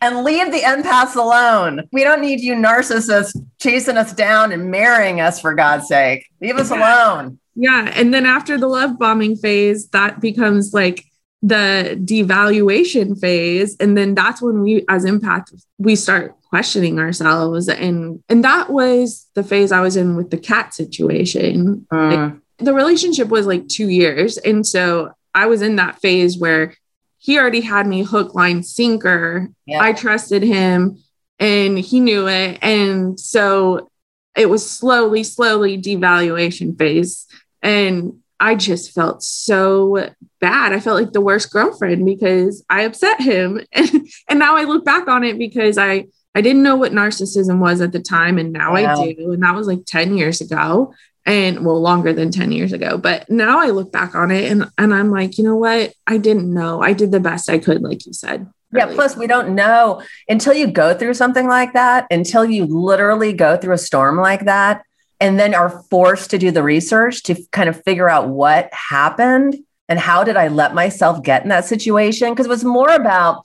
and 0.01 0.25
leave 0.25 0.53
the 0.53 0.61
empaths 0.61 1.17
alone. 1.17 1.89
We 1.93 2.03
don't 2.05 2.21
need 2.21 2.41
you 2.41 2.55
narcissists 2.55 3.37
chasing 3.59 3.97
us 3.97 4.13
down 4.13 4.53
and 4.53 4.71
marrying 4.71 5.21
us 5.21 5.41
for 5.41 5.55
God's 5.55 5.89
sake. 5.89 6.27
Leave 6.41 6.57
us 6.57 6.71
alone. 6.71 7.39
Yeah. 7.55 7.91
And 7.95 8.13
then 8.13 8.27
after 8.27 8.59
the 8.59 8.69
love 8.69 8.99
bombing 8.99 9.37
phase, 9.37 9.89
that 9.89 10.21
becomes 10.21 10.75
like 10.75 11.05
the 11.43 11.99
devaluation 12.03 13.19
phase. 13.19 13.77
And 13.81 13.97
then 13.97 14.15
that's 14.15 14.43
when 14.43 14.61
we 14.61 14.85
as 14.89 15.05
empaths, 15.05 15.65
we 15.79 15.97
start 15.97 16.35
questioning 16.49 16.99
ourselves. 16.99 17.69
And 17.69 18.23
and 18.29 18.45
that 18.45 18.71
was 18.71 19.27
the 19.35 19.43
phase 19.43 19.73
I 19.73 19.81
was 19.81 19.97
in 19.97 20.17
with 20.17 20.31
the 20.31 20.39
cat 20.39 20.75
situation. 20.75 21.87
Mm. 21.93 22.33
Like, 22.33 22.41
the 22.59 22.75
relationship 22.75 23.29
was 23.29 23.47
like 23.47 23.69
two 23.69 23.89
years. 23.89 24.39
And 24.39 24.67
so 24.67 25.13
I 25.35 25.47
was 25.47 25.63
in 25.63 25.77
that 25.77 26.01
phase 26.01 26.39
where 26.39 26.75
he 27.19 27.39
already 27.39 27.61
had 27.61 27.87
me 27.87 28.03
hook, 28.03 28.35
line, 28.35 28.63
sinker. 28.63 29.51
Yeah. 29.67 29.83
I 29.83 29.93
trusted 29.93 30.43
him 30.43 30.99
and 31.39 31.79
he 31.79 32.01
knew 32.01 32.29
it. 32.29 32.59
And 32.63 33.19
so 33.19 33.91
it 34.37 34.49
was 34.49 34.69
slowly, 34.69 35.25
slowly 35.25 35.81
devaluation 35.81 36.79
phase. 36.79 37.27
And 37.63 38.21
I 38.39 38.55
just 38.55 38.93
felt 38.93 39.23
so 39.23 40.11
bad. 40.41 40.73
I 40.73 40.81
felt 40.81 41.01
like 41.01 41.13
the 41.13 41.21
worst 41.21 41.51
girlfriend 41.51 42.05
because 42.05 42.65
I 42.69 42.83
upset 42.83 43.21
him. 43.21 43.61
And, 43.73 44.09
and 44.29 44.39
now 44.39 44.57
I 44.57 44.65
look 44.65 44.85
back 44.85 45.09
on 45.09 45.25
it 45.25 45.39
because 45.39 45.79
I, 45.79 46.07
I 46.35 46.43
didn't 46.43 46.63
know 46.63 46.77
what 46.77 46.93
narcissism 46.93 47.59
was 47.59 47.81
at 47.81 47.93
the 47.93 48.01
time. 48.01 48.39
And 48.39 48.53
now 48.53 48.75
wow. 48.75 49.03
I 49.03 49.15
do. 49.15 49.33
And 49.33 49.43
that 49.43 49.55
was 49.55 49.67
like 49.67 49.85
10 49.87 50.17
years 50.17 50.41
ago 50.41 50.95
and 51.27 51.67
well 51.67 51.81
longer 51.81 52.13
than 52.13 52.31
10 52.31 52.53
years 52.53 52.73
ago. 52.73 52.97
But 52.97 53.29
now 53.29 53.61
i 53.61 53.67
look 53.67 53.93
back 53.93 54.15
on 54.15 54.31
it 54.31 54.51
and 54.51 54.71
and 54.79 54.95
i'm 54.95 55.11
like 55.11 55.37
you 55.37 55.45
know 55.45 55.57
what? 55.57 55.93
I 56.07 56.19
didn't 56.19 56.53
know. 56.53 56.81
I 56.83 56.93
did 56.93 57.13
the 57.13 57.21
best 57.21 57.51
i 57.51 57.59
could 57.59 57.83
like 57.83 58.07
you 58.07 58.13
said. 58.13 58.51
Yeah 58.73 58.87
plus 58.87 59.17
we 59.17 59.27
don't 59.27 59.55
know. 59.55 60.03
Until 60.29 60.55
you 60.55 60.69
go 60.69 60.97
through 60.97 61.15
something 61.15 61.47
like 61.47 61.73
that 61.75 62.07
until 62.11 62.45
you 62.45 62.65
literally 62.67 63.33
go 63.33 63.57
through 63.57 63.75
a 63.75 63.79
storm 63.79 64.17
like 64.17 64.45
that 64.45 64.83
and 65.21 65.39
then 65.39 65.55
are 65.55 65.83
forced 65.91 66.31
to 66.31 66.39
do 66.39 66.51
the 66.51 66.63
research 66.63 67.23
to 67.25 67.37
kind 67.53 67.69
of 67.69 67.83
figure 67.85 68.09
out 68.09 68.29
what 68.29 68.73
happened 68.73 69.57
and 69.89 69.99
how 69.99 70.25
did 70.25 70.37
i 70.37 70.49
let 70.49 70.75
myself 70.75 71.23
get 71.23 71.43
in 71.43 71.49
that 71.49 71.65
situation? 71.65 72.31
Because 72.31 72.47
it 72.47 72.51
was 72.51 72.65
more 72.65 72.91
about 72.91 73.45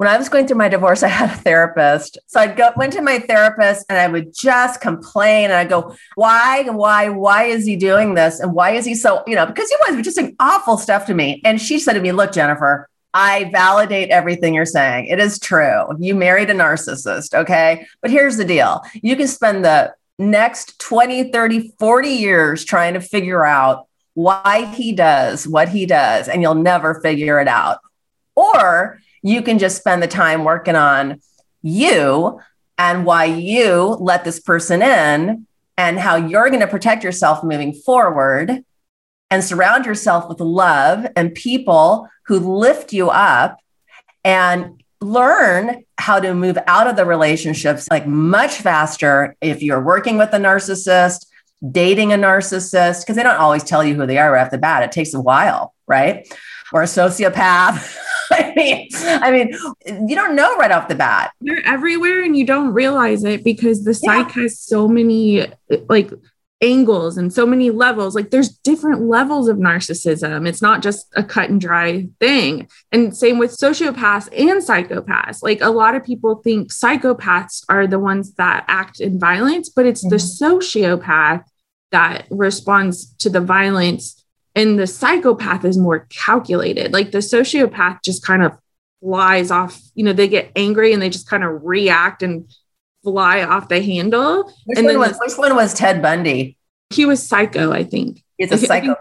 when 0.00 0.08
I 0.08 0.16
was 0.16 0.30
going 0.30 0.46
through 0.46 0.56
my 0.56 0.70
divorce, 0.70 1.02
I 1.02 1.08
had 1.08 1.28
a 1.28 1.34
therapist. 1.34 2.16
So 2.26 2.40
I'd 2.40 2.56
go 2.56 2.70
went 2.74 2.94
to 2.94 3.02
my 3.02 3.18
therapist 3.18 3.84
and 3.90 3.98
I 3.98 4.08
would 4.08 4.32
just 4.34 4.80
complain 4.80 5.50
and 5.50 5.52
I 5.52 5.66
go, 5.66 5.94
why, 6.14 6.62
why, 6.70 7.10
why 7.10 7.44
is 7.44 7.66
he 7.66 7.76
doing 7.76 8.14
this? 8.14 8.40
And 8.40 8.54
why 8.54 8.70
is 8.70 8.86
he 8.86 8.94
so, 8.94 9.22
you 9.26 9.34
know, 9.34 9.44
because 9.44 9.68
he 9.68 9.76
was 9.92 10.02
just 10.02 10.16
saying 10.16 10.36
awful 10.40 10.78
stuff 10.78 11.04
to 11.08 11.12
me. 11.12 11.42
And 11.44 11.60
she 11.60 11.78
said 11.78 11.92
to 11.92 12.00
me, 12.00 12.12
look, 12.12 12.32
Jennifer, 12.32 12.88
I 13.12 13.50
validate 13.52 14.08
everything 14.08 14.54
you're 14.54 14.64
saying. 14.64 15.04
It 15.08 15.18
is 15.18 15.38
true. 15.38 15.88
You 15.98 16.14
married 16.14 16.48
a 16.48 16.54
narcissist. 16.54 17.34
Okay. 17.34 17.86
But 18.00 18.10
here's 18.10 18.38
the 18.38 18.44
deal. 18.46 18.80
You 19.02 19.16
can 19.16 19.28
spend 19.28 19.66
the 19.66 19.92
next 20.18 20.78
20, 20.78 21.30
30, 21.30 21.74
40 21.78 22.08
years 22.08 22.64
trying 22.64 22.94
to 22.94 23.02
figure 23.02 23.44
out 23.44 23.86
why 24.14 24.64
he 24.64 24.92
does 24.92 25.46
what 25.46 25.68
he 25.68 25.84
does, 25.84 26.26
and 26.26 26.40
you'll 26.40 26.54
never 26.54 27.02
figure 27.02 27.38
it 27.38 27.48
out. 27.48 27.80
Or 28.34 28.98
you 29.22 29.42
can 29.42 29.58
just 29.58 29.76
spend 29.76 30.02
the 30.02 30.08
time 30.08 30.44
working 30.44 30.76
on 30.76 31.20
you 31.62 32.40
and 32.78 33.04
why 33.04 33.24
you 33.24 33.96
let 34.00 34.24
this 34.24 34.40
person 34.40 34.82
in 34.82 35.46
and 35.76 35.98
how 35.98 36.16
you're 36.16 36.48
going 36.48 36.60
to 36.60 36.66
protect 36.66 37.04
yourself 37.04 37.44
moving 37.44 37.72
forward 37.72 38.64
and 39.30 39.44
surround 39.44 39.86
yourself 39.86 40.28
with 40.28 40.40
love 40.40 41.06
and 41.16 41.34
people 41.34 42.08
who 42.26 42.38
lift 42.38 42.92
you 42.92 43.10
up 43.10 43.58
and 44.24 44.82
learn 45.00 45.84
how 45.98 46.20
to 46.20 46.34
move 46.34 46.58
out 46.66 46.86
of 46.86 46.96
the 46.96 47.04
relationships 47.04 47.88
like 47.90 48.06
much 48.06 48.56
faster 48.56 49.36
if 49.40 49.62
you're 49.62 49.82
working 49.82 50.18
with 50.18 50.32
a 50.32 50.38
narcissist 50.38 51.26
dating 51.68 52.12
a 52.12 52.16
narcissist, 52.16 53.02
because 53.02 53.16
they 53.16 53.22
don't 53.22 53.36
always 53.36 53.62
tell 53.62 53.84
you 53.84 53.94
who 53.94 54.06
they 54.06 54.18
are 54.18 54.32
right 54.32 54.42
off 54.44 54.50
the 54.50 54.58
bat. 54.58 54.82
It 54.82 54.92
takes 54.92 55.14
a 55.14 55.20
while, 55.20 55.74
right? 55.86 56.26
Or 56.72 56.82
a 56.82 56.86
sociopath. 56.86 57.96
I 58.32 58.52
mean, 58.54 58.88
I 58.94 59.30
mean, 59.32 60.08
you 60.08 60.14
don't 60.14 60.36
know 60.36 60.56
right 60.56 60.70
off 60.70 60.88
the 60.88 60.94
bat. 60.94 61.32
They're 61.40 61.66
everywhere 61.66 62.22
and 62.22 62.36
you 62.36 62.46
don't 62.46 62.72
realize 62.72 63.24
it 63.24 63.42
because 63.42 63.84
the 63.84 63.94
psych 63.94 64.34
yeah. 64.36 64.42
has 64.42 64.60
so 64.60 64.86
many 64.86 65.46
like 65.88 66.10
angles 66.60 67.16
and 67.16 67.32
so 67.32 67.46
many 67.46 67.70
levels. 67.70 68.14
Like 68.14 68.30
there's 68.30 68.50
different 68.50 69.02
levels 69.02 69.48
of 69.48 69.56
narcissism. 69.56 70.46
It's 70.46 70.62
not 70.62 70.82
just 70.82 71.06
a 71.16 71.24
cut 71.24 71.50
and 71.50 71.60
dry 71.60 72.06
thing. 72.18 72.68
And 72.92 73.16
same 73.16 73.38
with 73.38 73.56
sociopaths 73.56 74.28
and 74.36 74.62
psychopaths. 74.62 75.42
Like 75.42 75.60
a 75.60 75.70
lot 75.70 75.94
of 75.94 76.04
people 76.04 76.36
think 76.36 76.72
psychopaths 76.72 77.64
are 77.68 77.86
the 77.86 77.98
ones 77.98 78.34
that 78.34 78.64
act 78.68 79.00
in 79.00 79.18
violence, 79.18 79.70
but 79.70 79.86
it's 79.86 80.04
mm-hmm. 80.04 80.10
the 80.10 80.16
sociopath 80.16 81.44
that 81.92 82.26
responds 82.30 83.14
to 83.16 83.30
the 83.30 83.40
violence. 83.40 84.19
And 84.54 84.78
the 84.78 84.86
psychopath 84.86 85.64
is 85.64 85.78
more 85.78 86.06
calculated. 86.10 86.92
Like 86.92 87.12
the 87.12 87.18
sociopath 87.18 88.02
just 88.04 88.24
kind 88.24 88.42
of 88.42 88.56
flies 89.00 89.50
off, 89.50 89.80
you 89.94 90.04
know, 90.04 90.12
they 90.12 90.28
get 90.28 90.50
angry 90.56 90.92
and 90.92 91.00
they 91.00 91.10
just 91.10 91.28
kind 91.28 91.44
of 91.44 91.62
react 91.62 92.22
and 92.22 92.50
fly 93.02 93.42
off 93.42 93.68
the 93.68 93.80
handle. 93.80 94.52
Which, 94.66 94.78
and 94.78 94.86
one, 94.86 94.98
was, 94.98 95.18
which 95.20 95.38
one 95.38 95.54
was 95.54 95.72
Ted 95.74 96.02
Bundy? 96.02 96.56
He 96.90 97.06
was 97.06 97.26
psycho, 97.26 97.72
I 97.72 97.84
think. 97.84 98.24
He's 98.36 98.50
a 98.52 98.58
psychopath. 98.58 98.96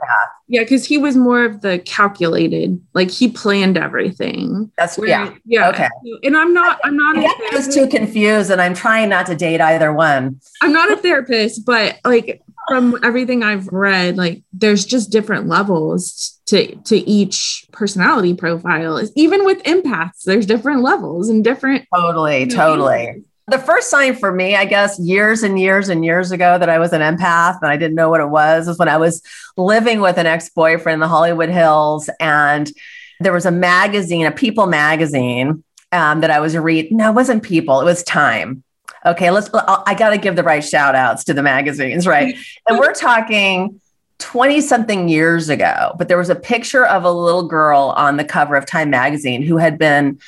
yeah, 0.49 0.61
because 0.63 0.85
he 0.85 0.97
was 0.97 1.15
more 1.15 1.45
of 1.45 1.61
the 1.61 1.79
calculated, 1.79 2.79
like 2.93 3.09
he 3.09 3.29
planned 3.29 3.77
everything. 3.77 4.69
That's 4.77 4.97
where, 4.97 5.07
yeah. 5.07 5.33
Yeah. 5.45 5.69
Okay. 5.69 5.87
And 6.23 6.35
I'm 6.35 6.53
not, 6.53 6.79
I'm 6.83 6.97
not 6.97 7.15
I 7.17 7.49
was 7.53 7.73
too 7.73 7.87
confused 7.87 8.51
and 8.51 8.61
I'm 8.61 8.73
trying 8.73 9.07
not 9.07 9.27
to 9.27 9.35
date 9.35 9.61
either 9.61 9.93
one. 9.93 10.41
I'm 10.61 10.73
not 10.73 10.91
a 10.91 10.97
therapist, 10.97 11.65
but 11.65 11.99
like 12.03 12.41
from 12.69 12.97
everything 13.03 13.43
I've 13.43 13.67
read, 13.67 14.17
like 14.17 14.43
there's 14.53 14.85
just 14.85 15.11
different 15.11 15.47
levels 15.47 16.39
to 16.45 16.75
to 16.75 16.97
each 16.97 17.65
personality 17.71 18.33
profile. 18.33 19.01
Even 19.15 19.45
with 19.45 19.61
empaths, 19.63 20.23
there's 20.25 20.45
different 20.45 20.81
levels 20.81 21.29
and 21.29 21.43
different 21.43 21.85
totally, 21.93 22.41
you 22.41 22.45
know, 22.47 22.55
totally. 22.55 23.23
The 23.47 23.57
first 23.57 23.89
sign 23.89 24.15
for 24.15 24.31
me, 24.31 24.55
I 24.55 24.65
guess, 24.65 24.99
years 24.99 25.41
and 25.41 25.59
years 25.59 25.89
and 25.89 26.05
years 26.05 26.31
ago 26.31 26.59
that 26.59 26.69
I 26.69 26.77
was 26.77 26.93
an 26.93 27.01
empath 27.01 27.57
and 27.61 27.71
I 27.71 27.77
didn't 27.77 27.95
know 27.95 28.09
what 28.09 28.21
it 28.21 28.29
was, 28.29 28.67
was 28.67 28.77
when 28.77 28.87
I 28.87 28.97
was 28.97 29.23
living 29.57 30.01
with 30.01 30.17
an 30.17 30.27
ex 30.27 30.49
boyfriend 30.49 30.95
in 30.95 30.99
the 30.99 31.07
Hollywood 31.07 31.49
Hills. 31.49 32.09
And 32.19 32.71
there 33.19 33.33
was 33.33 33.47
a 33.47 33.51
magazine, 33.51 34.27
a 34.27 34.31
People 34.31 34.67
magazine 34.67 35.63
um, 35.91 36.21
that 36.21 36.29
I 36.29 36.39
was 36.39 36.55
reading. 36.55 36.97
No, 36.97 37.09
it 37.09 37.15
wasn't 37.15 37.41
People, 37.41 37.81
it 37.81 37.85
was 37.85 38.03
Time. 38.03 38.63
Okay, 39.05 39.31
let's, 39.31 39.49
I 39.53 39.95
got 39.95 40.09
to 40.09 40.17
give 40.17 40.35
the 40.35 40.43
right 40.43 40.63
shout 40.63 40.95
outs 40.95 41.23
to 41.25 41.33
the 41.33 41.43
magazines, 41.43 42.05
right? 42.05 42.35
Mm-hmm. 42.35 42.41
and 42.67 42.79
we're 42.79 42.93
talking 42.93 43.79
20 44.19 44.59
something 44.61 45.07
years 45.07 45.47
ago, 45.47 45.95
but 45.97 46.09
there 46.09 46.17
was 46.17 46.29
a 46.29 46.35
picture 46.35 46.85
of 46.85 47.03
a 47.05 47.11
little 47.11 47.47
girl 47.47 47.93
on 47.95 48.17
the 48.17 48.25
cover 48.25 48.55
of 48.55 48.65
Time 48.65 48.89
magazine 48.89 49.41
who 49.41 49.57
had 49.57 49.77
been 49.77 50.19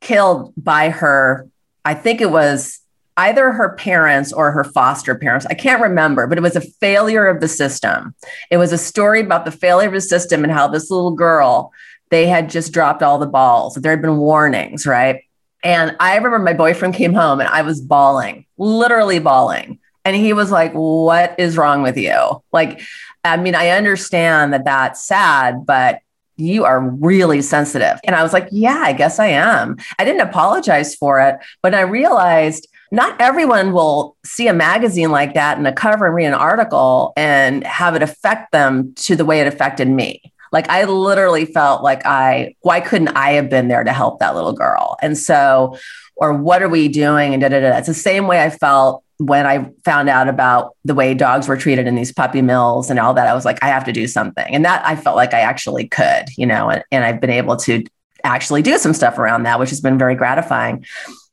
killed 0.00 0.52
by 0.56 0.90
her 0.90 1.48
I 1.84 1.94
think 1.94 2.20
it 2.20 2.30
was 2.30 2.80
either 3.16 3.52
her 3.52 3.74
parents 3.76 4.32
or 4.32 4.50
her 4.50 4.64
foster 4.64 5.14
parents. 5.14 5.46
I 5.46 5.54
can't 5.54 5.82
remember, 5.82 6.26
but 6.26 6.38
it 6.38 6.42
was 6.42 6.56
a 6.56 6.60
failure 6.60 7.26
of 7.26 7.40
the 7.40 7.48
system. 7.48 8.14
It 8.50 8.56
was 8.56 8.72
a 8.72 8.78
story 8.78 9.20
about 9.20 9.44
the 9.44 9.52
failure 9.52 9.88
of 9.88 9.94
the 9.94 10.00
system 10.00 10.42
and 10.42 10.52
how 10.52 10.66
this 10.66 10.90
little 10.90 11.12
girl, 11.12 11.72
they 12.10 12.26
had 12.26 12.50
just 12.50 12.72
dropped 12.72 13.02
all 13.02 13.18
the 13.18 13.26
balls. 13.26 13.74
There 13.74 13.92
had 13.92 14.02
been 14.02 14.16
warnings, 14.16 14.86
right? 14.86 15.22
And 15.64 15.96
I 15.98 16.14
remember 16.14 16.38
my 16.38 16.52
boyfriend 16.52 16.94
came 16.94 17.14
home 17.14 17.40
and 17.40 17.48
I 17.48 17.62
was 17.62 17.80
bawling, 17.80 18.46
literally 18.58 19.18
bawling. 19.18 19.78
And 20.04 20.14
he 20.14 20.34
was 20.34 20.50
like, 20.50 20.72
What 20.72 21.34
is 21.38 21.56
wrong 21.56 21.82
with 21.82 21.96
you? 21.96 22.42
Like, 22.52 22.82
I 23.24 23.38
mean, 23.38 23.54
I 23.54 23.70
understand 23.70 24.52
that 24.52 24.66
that's 24.66 25.04
sad, 25.04 25.64
but 25.66 26.00
you 26.36 26.64
are 26.64 26.80
really 26.80 27.40
sensitive. 27.40 27.98
And 28.04 28.14
I 28.14 28.22
was 28.22 28.32
like, 28.32 28.48
yeah, 28.50 28.82
I 28.84 28.92
guess 28.92 29.18
I 29.18 29.26
am. 29.26 29.76
I 29.98 30.04
didn't 30.04 30.20
apologize 30.20 30.94
for 30.94 31.20
it, 31.20 31.36
but 31.62 31.74
I 31.74 31.82
realized 31.82 32.66
not 32.90 33.20
everyone 33.20 33.72
will 33.72 34.16
see 34.24 34.46
a 34.46 34.52
magazine 34.52 35.10
like 35.10 35.34
that 35.34 35.58
and 35.58 35.66
a 35.66 35.72
cover 35.72 36.06
and 36.06 36.14
read 36.14 36.26
an 36.26 36.34
article 36.34 37.12
and 37.16 37.64
have 37.64 37.94
it 37.94 38.02
affect 38.02 38.52
them 38.52 38.92
to 38.94 39.16
the 39.16 39.24
way 39.24 39.40
it 39.40 39.46
affected 39.46 39.88
me. 39.88 40.32
Like 40.52 40.68
I 40.68 40.84
literally 40.84 41.46
felt 41.46 41.82
like 41.82 42.04
I, 42.04 42.54
why 42.60 42.80
couldn't 42.80 43.08
I 43.16 43.32
have 43.32 43.50
been 43.50 43.68
there 43.68 43.84
to 43.84 43.92
help 43.92 44.20
that 44.20 44.34
little 44.34 44.52
girl? 44.52 44.96
And 45.02 45.16
so, 45.16 45.78
or 46.16 46.32
what 46.32 46.62
are 46.62 46.68
we 46.68 46.88
doing? 46.88 47.32
And 47.32 47.40
da 47.40 47.48
da 47.48 47.60
da. 47.60 47.76
It's 47.78 47.88
the 47.88 47.94
same 47.94 48.26
way 48.26 48.42
I 48.42 48.50
felt 48.50 49.04
when 49.18 49.46
I 49.46 49.70
found 49.84 50.08
out 50.08 50.28
about 50.28 50.76
the 50.84 50.94
way 50.94 51.14
dogs 51.14 51.46
were 51.46 51.56
treated 51.56 51.86
in 51.86 51.94
these 51.94 52.12
puppy 52.12 52.42
mills 52.42 52.90
and 52.90 52.98
all 52.98 53.14
that, 53.14 53.28
I 53.28 53.34
was 53.34 53.44
like, 53.44 53.62
I 53.62 53.68
have 53.68 53.84
to 53.84 53.92
do 53.92 54.06
something. 54.06 54.54
And 54.54 54.64
that 54.64 54.84
I 54.84 54.96
felt 54.96 55.16
like 55.16 55.32
I 55.32 55.40
actually 55.40 55.86
could, 55.86 56.26
you 56.36 56.46
know, 56.46 56.68
and, 56.68 56.82
and 56.90 57.04
I've 57.04 57.20
been 57.20 57.30
able 57.30 57.56
to 57.58 57.84
actually 58.24 58.62
do 58.62 58.76
some 58.78 58.92
stuff 58.92 59.18
around 59.18 59.44
that, 59.44 59.60
which 59.60 59.70
has 59.70 59.80
been 59.80 59.98
very 59.98 60.16
gratifying. 60.16 60.84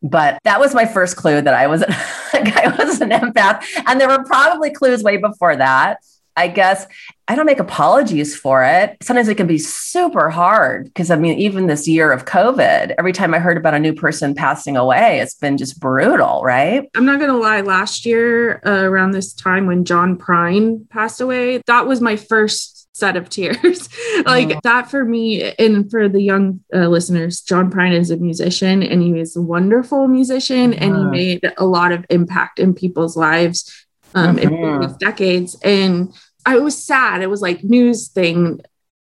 But 0.04 0.40
that 0.44 0.60
was 0.60 0.76
my 0.76 0.86
first 0.86 1.16
clue 1.16 1.42
that 1.42 1.54
I 1.54 1.68
was 1.68 1.82
like 2.34 2.56
I 2.56 2.76
was 2.78 3.02
an 3.02 3.10
empath. 3.10 3.64
And 3.88 4.00
there 4.00 4.10
were 4.10 4.24
probably 4.26 4.72
clues 4.72 5.04
way 5.04 5.18
before 5.18 5.56
that. 5.56 6.00
I 6.38 6.48
guess 6.48 6.88
I 7.28 7.36
don't 7.36 7.46
make 7.46 7.60
apologies 7.60 8.36
for 8.36 8.64
it. 8.64 8.98
Sometimes 9.02 9.28
it 9.28 9.36
can 9.36 9.48
be 9.48 9.58
super 9.58 10.30
hard 10.30 10.86
because 10.86 11.12
I 11.12 11.16
mean, 11.16 11.38
even 11.38 11.68
this 11.68 11.88
year 11.88 12.12
of 12.12 12.26
COVID, 12.26 12.96
every 12.98 13.14
time 13.14 13.34
I 13.34 13.40
heard 13.40 13.58
about 13.58 13.74
a 13.74 13.80
new 13.80 13.94
person 13.94 14.34
passing 14.36 14.76
away, 14.78 15.20
it's 15.20 15.36
been 15.36 15.58
just 15.58 15.80
brutal, 15.80 16.42
right? 16.44 16.90
I'm 16.96 17.06
not 17.06 17.20
going 17.20 17.32
to 17.32 17.38
lie. 17.38 17.62
Last 17.62 18.06
year, 18.06 18.62
uh, 18.66 18.84
around 18.84 19.12
this 19.12 19.34
time 19.34 19.68
when 19.68 19.86
John 19.86 20.18
Prine 20.18 20.90
passed 20.90 21.22
away, 21.22 21.62
that 21.68 21.88
was 21.88 22.02
my 22.02 22.16
first 22.16 22.82
set 22.94 23.16
of 23.16 23.30
tears. 23.30 23.90
like 24.26 24.56
oh. 24.56 24.60
that 24.64 24.90
for 24.90 25.06
me, 25.06 25.54
and 25.58 25.90
for 25.90 26.10
the 26.10 26.22
young 26.22 26.62
uh, 26.74 26.88
listeners, 26.88 27.42
John 27.42 27.72
Prine 27.72 27.94
is 27.94 28.12
a 28.12 28.18
musician 28.18 28.84
and 28.84 29.02
he 29.02 29.20
is 29.20 29.36
a 29.36 29.42
wonderful 29.42 30.08
musician 30.08 30.74
and 30.74 30.96
he 30.96 31.04
made 31.06 31.54
a 31.58 31.66
lot 31.66 31.92
of 31.92 32.06
impact 32.10 32.60
in 32.60 32.74
people's 32.74 33.16
lives 33.16 33.88
um, 34.16 34.38
mm-hmm. 34.38 34.98
decades. 34.98 35.58
And 35.64 36.14
I 36.46 36.58
was 36.58 36.82
sad. 36.82 37.22
It 37.22 37.30
was 37.30 37.42
like 37.42 37.64
news 37.64 38.08
thing. 38.08 38.62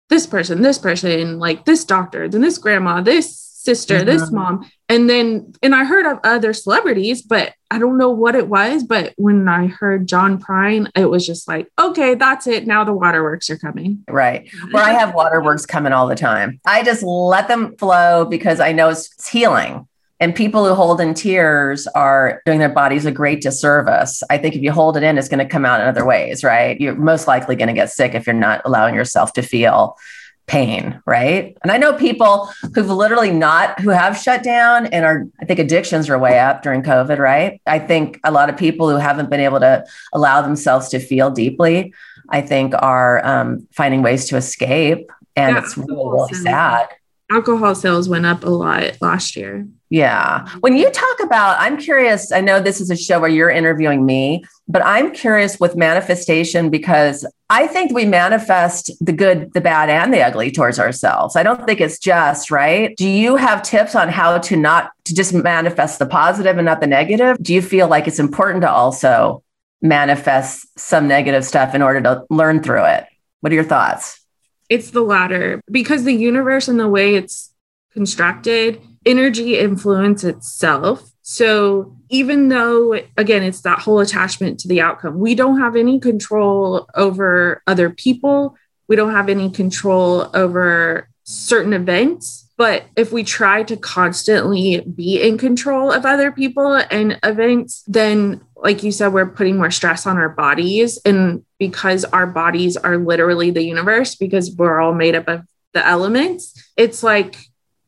This 0.09 0.27
person, 0.27 0.61
this 0.61 0.77
person, 0.77 1.39
like 1.39 1.65
this 1.65 1.85
doctor, 1.85 2.27
then 2.29 2.41
this 2.41 2.57
grandma, 2.57 3.01
this 3.01 3.39
sister, 3.39 3.97
mm-hmm. 3.97 4.05
this 4.05 4.31
mom. 4.31 4.69
And 4.89 5.09
then, 5.09 5.53
and 5.63 5.73
I 5.73 5.85
heard 5.85 6.05
of 6.05 6.19
other 6.23 6.53
celebrities, 6.53 7.21
but 7.21 7.53
I 7.71 7.79
don't 7.79 7.97
know 7.97 8.11
what 8.11 8.35
it 8.35 8.47
was. 8.47 8.83
But 8.83 9.13
when 9.17 9.47
I 9.47 9.67
heard 9.67 10.07
John 10.07 10.39
Prine, 10.39 10.91
it 10.95 11.05
was 11.05 11.25
just 11.25 11.47
like, 11.47 11.67
okay, 11.79 12.13
that's 12.13 12.45
it. 12.45 12.67
Now 12.67 12.83
the 12.83 12.93
waterworks 12.93 13.49
are 13.49 13.57
coming. 13.57 14.03
Right. 14.07 14.47
Where 14.71 14.83
I 14.83 14.91
have 14.91 15.15
waterworks 15.15 15.65
coming 15.65 15.93
all 15.93 16.07
the 16.07 16.15
time. 16.15 16.59
I 16.65 16.83
just 16.83 17.01
let 17.01 17.47
them 17.47 17.75
flow 17.77 18.25
because 18.25 18.59
I 18.59 18.73
know 18.73 18.89
it's 18.89 19.29
healing. 19.29 19.87
And 20.19 20.34
people 20.34 20.65
who 20.65 20.73
hold 20.73 21.02
in 21.02 21.13
tears 21.13 21.88
are 21.88 22.41
doing 22.45 22.60
their 22.60 22.69
bodies 22.69 23.06
a 23.06 23.12
great 23.12 23.41
disservice. 23.41 24.23
I 24.30 24.38
think 24.38 24.56
if 24.56 24.62
you 24.62 24.71
hold 24.71 24.95
it 24.95 25.04
in, 25.04 25.17
it's 25.17 25.28
going 25.28 25.39
to 25.39 25.45
come 25.45 25.65
out 25.65 25.82
in 25.82 25.88
other 25.88 26.06
ways, 26.06 26.43
right? 26.43 26.80
You're 26.80 26.95
most 26.95 27.28
likely 27.28 27.56
going 27.56 27.67
to 27.67 27.73
get 27.73 27.91
sick 27.91 28.13
if 28.13 28.26
you're 28.26 28.34
not 28.34 28.62
allowing 28.63 28.95
yourself 28.95 29.34
to 29.34 29.41
feel 29.41 29.97
pain, 30.45 31.02
right? 31.06 31.58
And 31.63 31.71
I 31.71 31.78
know 31.78 31.93
people 31.93 32.49
who've 32.76 32.89
literally 32.89 33.32
not, 33.32 33.80
who 33.80 33.89
have 33.89 34.17
shut 34.17 34.43
down 34.43 34.88
and 34.88 35.06
are, 35.06 35.26
I 35.41 35.45
think 35.45 35.60
addictions 35.60 36.10
are 36.10 36.19
way 36.19 36.39
up 36.39 36.63
during 36.63 36.84
COVID, 36.84 37.17
right? 37.17 37.62
I 37.65 37.80
think 37.80 38.19
a 38.23 38.32
lot 38.32 38.49
of 38.49 38.58
people 38.58 38.89
who 38.89 38.97
haven't 38.97 39.30
been 39.30 39.39
able 39.39 39.60
to 39.62 39.86
allow 40.13 40.41
themselves 40.41 40.89
to 40.89 40.99
feel 40.99 41.32
deeply, 41.32 41.93
I 42.30 42.41
think 42.41 42.73
are 42.78 43.26
um, 43.26 43.67
finding 43.71 44.02
ways 44.02 44.28
to 44.30 44.38
escape. 44.38 45.12
And 45.36 45.56
yeah, 45.56 45.63
it's 45.63 45.78
really, 45.78 45.95
really 45.95 46.34
sad. 46.34 46.88
Alcohol 47.32 47.73
sales 47.73 48.10
went 48.10 48.26
up 48.26 48.43
a 48.43 48.49
lot 48.49 49.02
last 49.02 49.36
year. 49.36 49.65
Yeah. 49.93 50.49
When 50.62 50.75
you 50.75 50.89
talk 50.89 51.19
about, 51.21 51.56
I'm 51.60 51.77
curious, 51.77 52.32
I 52.32 52.41
know 52.41 52.60
this 52.60 52.82
is 52.82 52.89
a 52.89 52.97
show 52.97 53.19
where 53.19 53.29
you're 53.29 53.51
interviewing 53.51 54.08
me, 54.08 54.43
but 54.67 54.84
I'm 54.84 55.13
curious 55.13 55.60
with 55.60 55.75
manifestation 55.75 56.71
because 56.71 57.27
I 57.51 57.67
think 57.67 57.93
we 57.93 58.03
manifest 58.03 58.89
the 58.99 59.13
good, 59.13 59.53
the 59.53 59.62
bad, 59.62 59.91
and 59.91 60.12
the 60.12 60.23
ugly 60.23 60.49
towards 60.49 60.79
ourselves. 60.79 61.36
I 61.36 61.43
don't 61.43 61.63
think 61.67 61.79
it's 61.79 61.99
just, 61.99 62.49
right? 62.49 62.97
Do 62.97 63.08
you 63.08 63.36
have 63.36 63.62
tips 63.62 63.93
on 63.93 64.10
how 64.10 64.39
to 64.39 64.58
not 64.58 64.89
to 65.06 65.13
just 65.13 65.32
manifest 65.32 65.99
the 65.99 66.08
positive 66.08 66.58
and 66.58 66.65
not 66.65 66.82
the 66.82 66.88
negative? 66.88 67.38
Do 67.39 67.53
you 67.53 67.62
feel 67.62 67.88
like 67.88 68.08
it's 68.08 68.17
important 68.17 68.63
to 68.63 68.71
also 68.71 69.43
manifest 69.84 70.67
some 70.79 71.08
negative 71.08 71.45
stuff 71.45 71.75
in 71.75 71.84
order 71.84 72.01
to 72.01 72.23
learn 72.32 72.63
through 72.63 72.86
it? 72.86 73.06
What 73.41 73.51
are 73.51 73.56
your 73.56 73.63
thoughts? 73.63 74.25
It's 74.69 74.89
the 74.89 75.03
latter 75.03 75.62
because 75.69 76.03
the 76.03 76.15
universe 76.15 76.67
and 76.67 76.79
the 76.79 76.89
way 76.89 77.13
it's 77.13 77.53
constructed 77.93 78.82
energy 79.05 79.59
influence 79.59 80.23
itself. 80.23 81.11
So 81.21 81.95
even 82.09 82.49
though, 82.49 82.99
again, 83.17 83.43
it's 83.43 83.61
that 83.61 83.79
whole 83.79 83.99
attachment 83.99 84.59
to 84.59 84.67
the 84.67 84.81
outcome, 84.81 85.19
we 85.19 85.35
don't 85.35 85.59
have 85.59 85.75
any 85.75 85.99
control 85.99 86.87
over 86.95 87.61
other 87.65 87.89
people. 87.89 88.57
We 88.87 88.95
don't 88.95 89.13
have 89.13 89.29
any 89.29 89.49
control 89.49 90.29
over 90.33 91.09
certain 91.23 91.73
events. 91.73 92.49
But 92.57 92.85
if 92.95 93.11
we 93.11 93.23
try 93.23 93.63
to 93.63 93.77
constantly 93.77 94.81
be 94.81 95.21
in 95.21 95.37
control 95.37 95.91
of 95.91 96.05
other 96.05 96.31
people 96.31 96.75
and 96.75 97.19
events, 97.23 97.83
then 97.87 98.41
like 98.55 98.83
you 98.83 98.91
said, 98.91 99.11
we're 99.11 99.25
putting 99.25 99.57
more 99.57 99.71
stress 99.71 100.05
on 100.05 100.17
our 100.17 100.29
bodies. 100.29 100.99
And 101.03 101.43
because 101.57 102.05
our 102.05 102.27
bodies 102.27 102.77
are 102.77 102.97
literally 102.97 103.49
the 103.51 103.63
universe, 103.63 104.15
because 104.15 104.55
we're 104.55 104.79
all 104.79 104.93
made 104.93 105.15
up 105.15 105.27
of 105.27 105.45
the 105.73 105.85
elements, 105.85 106.53
it's 106.77 107.01
like 107.01 107.37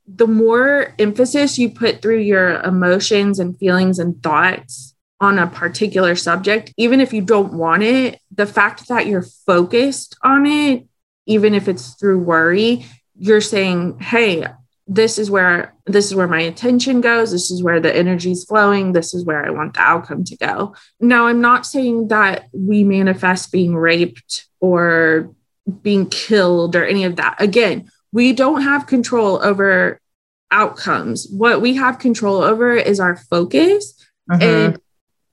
the 0.08 0.28
more 0.28 0.94
emphasis 1.00 1.58
you 1.58 1.70
put 1.70 2.02
through 2.02 2.20
your 2.20 2.62
emotions 2.62 3.40
and 3.40 3.58
feelings 3.58 4.00
and 4.00 4.22
thoughts 4.22 4.96
on 5.20 5.40
a 5.40 5.48
particular 5.48 6.16
subject, 6.16 6.74
even 6.78 7.02
if 7.02 7.14
you 7.14 7.22
don't 7.22 7.54
want 7.54 7.84
it, 7.84 8.20
the 8.32 8.46
fact 8.46 8.88
that 8.88 9.08
you're 9.08 9.26
focused 9.46 10.16
on 10.24 10.46
it, 10.46 10.86
even 11.26 11.54
if 11.54 11.68
it's 11.68 11.96
through 11.96 12.20
worry, 12.20 12.86
you're 13.18 13.42
saying, 13.42 14.00
hey, 14.00 14.46
this 14.88 15.18
is 15.18 15.32
where 15.32 15.74
this 15.88 16.06
is 16.06 16.16
where 16.16 16.28
my 16.28 16.42
attention 16.42 17.02
goes. 17.02 17.32
This 17.32 17.50
is 17.50 17.64
where 17.64 17.80
the 17.80 17.96
energy 17.96 18.32
is 18.32 18.46
flowing. 18.46 18.92
This 18.92 19.16
is 19.16 19.26
where 19.26 19.44
i 19.44 19.50
want 19.50 19.74
the 19.74 19.80
outcome 19.80 20.24
to 20.26 20.38
go. 20.38 20.76
Now 21.00 21.26
i'm 21.26 21.42
not 21.42 21.66
saying 21.66 22.10
that 22.10 22.48
we 22.54 22.84
manifest 22.84 23.52
being 23.52 23.76
raped 23.76 24.46
or 24.60 25.34
being 25.82 26.08
killed 26.08 26.76
or 26.76 26.86
any 26.86 27.04
of 27.04 27.16
that. 27.16 27.42
Again 27.42 27.90
we 28.16 28.32
don't 28.32 28.62
have 28.62 28.88
control 28.88 29.44
over 29.44 30.00
outcomes. 30.50 31.28
What 31.30 31.60
we 31.60 31.76
have 31.76 32.00
control 32.00 32.38
over 32.38 32.74
is 32.74 33.02
our 33.02 33.18
focus 33.18 33.94
mm-hmm. 34.32 34.42
and 34.42 34.80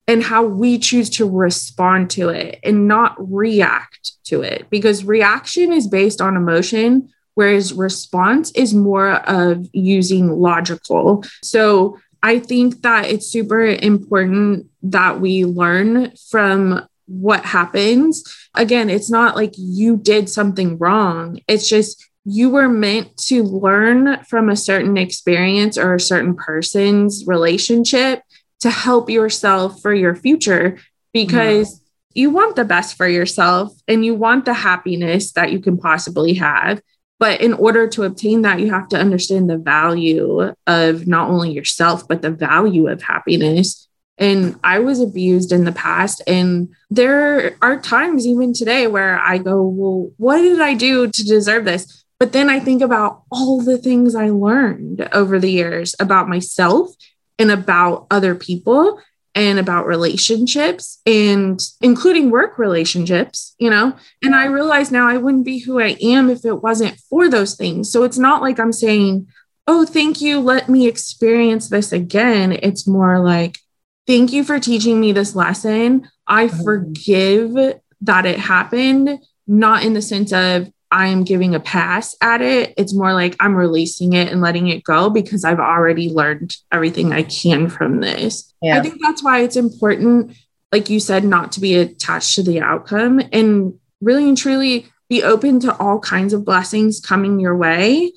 and 0.09 0.21
how 0.21 0.43
we 0.43 0.81
choose 0.81 1.09
to 1.11 1.31
respond 1.31 2.11
to 2.11 2.29
it 2.31 2.59
and 2.65 2.89
not 2.89 3.15
react 3.33 4.15
to 4.25 4.43
it 4.43 4.67
because 4.69 5.05
reaction 5.05 5.73
is 5.73 5.87
based 5.87 6.21
on 6.21 6.37
emotion 6.37 7.09
whereas 7.35 7.73
response 7.73 8.51
is 8.51 8.75
more 8.75 9.13
of 9.13 9.69
using 9.73 10.29
logical. 10.29 11.25
So 11.41 12.01
i 12.25 12.41
think 12.41 12.83
that 12.83 13.07
it's 13.07 13.29
super 13.29 13.65
important 13.65 14.67
that 14.83 15.21
we 15.21 15.45
learn 15.45 16.15
from 16.31 16.85
what 17.07 17.45
happens. 17.45 18.25
Again 18.57 18.91
it's 18.91 19.09
not 19.09 19.37
like 19.37 19.55
you 19.57 19.97
did 19.97 20.29
something 20.29 20.79
wrong. 20.79 21.39
It's 21.47 21.69
just 21.69 22.09
you 22.25 22.51
were 22.51 22.69
meant 22.69 23.17
to 23.17 23.43
learn 23.43 24.23
from 24.25 24.49
a 24.49 24.57
certain 24.57 24.97
experience 24.97 25.77
or 25.77 25.95
a 25.95 26.01
certain 26.01 26.37
person's 26.37 27.25
relationship 27.27 28.23
to 28.61 28.71
help 28.71 29.11
yourself 29.11 29.81
for 29.83 29.93
your 29.93 30.15
future 30.15 30.79
because 31.13 31.75
mm-hmm. 31.75 31.85
you 32.15 32.31
want 32.31 32.55
the 32.55 32.65
best 32.65 32.97
for 32.97 33.09
yourself 33.09 33.73
and 33.89 34.05
you 34.05 34.15
want 34.15 34.45
the 34.45 34.55
happiness 34.55 35.33
that 35.33 35.51
you 35.51 35.59
can 35.59 35.77
possibly 35.77 36.35
have. 36.35 36.81
But 37.19 37.41
in 37.41 37.55
order 37.55 37.89
to 37.89 38.05
obtain 38.05 38.43
that, 38.43 38.61
you 38.61 38.71
have 38.71 38.89
to 38.89 38.99
understand 38.99 39.49
the 39.49 39.59
value 39.59 40.53
of 40.67 41.07
not 41.07 41.29
only 41.29 41.53
yourself, 41.53 42.07
but 42.09 42.23
the 42.23 42.31
value 42.31 42.89
of 42.89 43.03
happiness. 43.03 43.89
And 44.19 44.59
I 44.63 44.81
was 44.81 45.01
abused 45.01 45.53
in 45.53 45.65
the 45.65 45.73
past. 45.73 46.23
And 46.27 46.75
there 46.91 47.57
are 47.63 47.81
times, 47.81 48.27
even 48.27 48.53
today, 48.53 48.87
where 48.87 49.19
I 49.21 49.39
go, 49.39 49.63
Well, 49.63 50.11
what 50.17 50.39
did 50.39 50.61
I 50.61 50.75
do 50.75 51.09
to 51.09 51.25
deserve 51.25 51.65
this? 51.65 52.02
But 52.23 52.31
then 52.31 52.49
I 52.49 52.61
think 52.61 52.83
about 52.83 53.25
all 53.33 53.61
the 53.61 53.79
things 53.79 54.15
I 54.15 54.31
learned 54.31 55.09
over 55.13 55.41
the 55.41 55.51
years 55.51 55.97
about 55.99 56.29
myself 56.29 56.91
and 57.37 57.51
about 57.51 58.07
other 58.13 58.37
people 58.37 59.01
and 59.35 59.59
about 59.59 59.89
relationships 59.89 61.01
and 61.05 61.61
including 61.81 62.31
work 62.31 62.61
relationships, 62.61 63.57
you 63.59 63.69
know. 63.69 63.97
And 64.23 64.37
I 64.37 64.45
realize 64.45 64.93
now 64.93 65.09
I 65.09 65.17
wouldn't 65.17 65.45
be 65.45 65.59
who 65.59 65.81
I 65.81 65.97
am 66.01 66.31
if 66.31 66.45
it 66.45 66.63
wasn't 66.63 66.97
for 67.11 67.29
those 67.29 67.57
things. 67.57 67.91
So 67.91 68.05
it's 68.05 68.19
not 68.19 68.41
like 68.41 68.61
I'm 68.61 68.73
saying, 68.73 69.27
oh, 69.67 69.85
thank 69.85 70.21
you, 70.21 70.39
let 70.39 70.69
me 70.69 70.87
experience 70.87 71.71
this 71.71 71.91
again. 71.91 72.53
It's 72.53 72.87
more 72.87 73.19
like, 73.19 73.59
thank 74.07 74.33
you 74.33 74.45
for 74.45 74.61
teaching 74.61 75.01
me 75.01 75.11
this 75.11 75.35
lesson. 75.35 76.09
I 76.29 76.47
mm-hmm. 76.47 76.63
forgive 76.63 77.81
that 78.03 78.27
it 78.27 78.39
happened, 78.39 79.19
not 79.49 79.83
in 79.83 79.95
the 79.95 80.03
sense 80.03 80.33
of, 80.33 80.73
I 80.93 81.07
am 81.07 81.25
giving 81.25 81.55
a 81.55 81.61
pass 81.61 82.15
at 82.21 82.43
it. 82.43 82.75
It's 82.77 82.95
more 82.95 83.15
like 83.15 83.35
I'm 83.41 83.57
releasing 83.57 84.13
it 84.13 84.31
and 84.31 84.43
letting 84.43 84.69
it 84.69 84.85
go 84.85 85.09
because 85.09 85.43
I've 85.43 85.59
already 85.59 86.11
learned 86.11 86.55
everything 86.71 87.13
I 87.13 87.23
can 87.23 87.69
from 87.71 88.01
this. 88.01 88.53
Yeah. 88.61 88.79
I 88.79 88.83
think 88.83 89.01
that's 89.03 89.23
why 89.23 89.41
it's 89.41 89.57
important, 89.57 90.37
like 90.71 90.91
you 90.91 91.01
said, 91.01 91.25
not 91.25 91.51
to 91.53 91.61
be 91.61 91.77
attached 91.77 92.35
to 92.35 92.43
the 92.43 92.61
outcome 92.61 93.23
and 93.33 93.79
really 94.03 94.29
and 94.29 94.37
truly 94.37 94.87
be 95.09 95.23
open 95.23 95.61
to 95.61 95.77
all 95.79 95.99
kinds 95.99 96.35
of 96.35 96.45
blessings 96.45 97.01
coming 97.01 97.41
your 97.41 97.57
way 97.57 98.13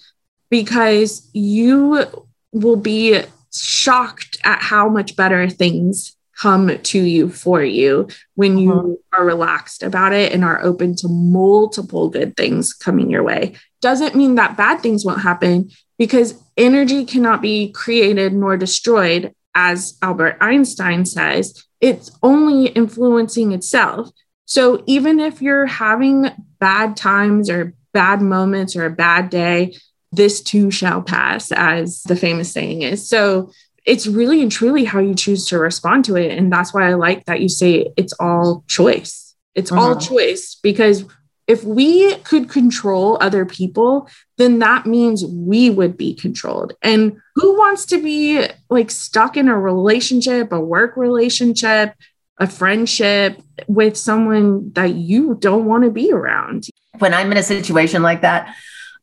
because 0.50 1.30
you 1.34 2.28
will 2.52 2.76
be 2.76 3.22
shocked 3.54 4.38
at 4.44 4.62
how 4.62 4.90
much 4.90 5.16
better 5.16 5.50
things 5.50 6.15
come 6.40 6.78
to 6.78 7.00
you 7.00 7.30
for 7.30 7.64
you 7.64 8.08
when 8.36 8.58
you 8.58 8.74
uh-huh. 8.74 9.20
are 9.20 9.26
relaxed 9.26 9.84
about 9.84 10.14
it 10.14 10.32
and 10.32 10.44
are 10.44 10.62
open 10.62 10.96
to 10.96 11.08
multiple 11.08 12.10
good 12.10 12.36
things 12.36 12.74
coming 12.74 13.10
your 13.10 13.24
way. 13.24 13.56
Doesn't 13.82 14.16
mean 14.16 14.36
that 14.36 14.58
bad 14.58 14.82
things 14.82 15.06
won't 15.06 15.22
happen 15.22 15.70
because 15.98 16.42
energy 16.58 17.06
cannot 17.06 17.42
be 17.42 17.72
created 17.72 18.34
nor 18.34 18.58
destroyed, 18.58 19.34
as 19.54 19.98
Albert 20.02 20.38
Einstein 20.42 21.06
says. 21.06 21.64
It's 21.80 22.12
only 22.22 22.68
influencing 22.68 23.52
itself. 23.52 24.10
So 24.46 24.84
even 24.88 25.20
if 25.20 25.42
you're 25.42 25.66
having 25.66 26.30
bad 26.60 26.98
times 26.98 27.50
or 27.50 27.74
bad 27.94 28.22
moments 28.22 28.76
or 28.76 28.86
a 28.86 28.92
bad 28.92 29.30
day, 29.30 29.76
this 30.12 30.42
too 30.42 30.72
shall 30.72 31.02
pass, 31.02 31.52
as 31.52 32.04
the 32.04 32.16
famous 32.16 32.52
saying 32.52 32.82
is. 32.82 33.08
So 33.08 33.52
it's 33.86 34.08
really 34.08 34.42
and 34.42 34.52
truly 34.52 34.84
how 34.84 35.00
you 35.00 35.14
choose 35.14 35.46
to 35.48 35.60
respond 35.60 36.06
to 36.06 36.16
it. 36.16 36.38
And 36.38 36.52
that's 36.52 36.74
why 36.74 36.90
I 36.90 36.96
like 36.96 37.26
that 37.26 37.42
you 37.42 37.50
say 37.50 37.92
it's 37.96 38.14
all 38.20 38.64
choice. 38.68 39.36
It's 39.54 39.72
all 39.72 39.92
uh-huh. 39.92 40.00
choice 40.00 40.56
because 40.62 41.06
if 41.48 41.64
we 41.64 42.16
could 42.18 42.50
control 42.50 43.18
other 43.22 43.46
people, 43.46 44.10
then 44.38 44.60
that 44.60 44.86
means 44.86 45.24
we 45.24 45.70
would 45.70 45.96
be 45.96 46.16
controlled. 46.16 46.74
And 46.82 47.22
who 47.36 47.58
wants 47.58 47.86
to 47.88 48.02
be 48.02 48.48
like 48.70 48.90
stuck 48.90 49.38
in 49.38 49.48
a 49.48 49.58
relationship, 49.58 50.52
a 50.52 50.60
work 50.60 50.98
relationship, 50.98 51.94
a 52.40 52.48
friendship 52.48 53.42
with 53.68 53.96
someone 53.96 54.72
that 54.74 54.96
you 54.96 55.36
don't 55.36 55.66
want 55.66 55.84
to 55.84 55.92
be 55.92 56.12
around? 56.12 56.68
When 56.98 57.14
I'm 57.14 57.32
in 57.32 57.38
a 57.38 57.44
situation 57.44 58.02
like 58.02 58.22
that, 58.22 58.56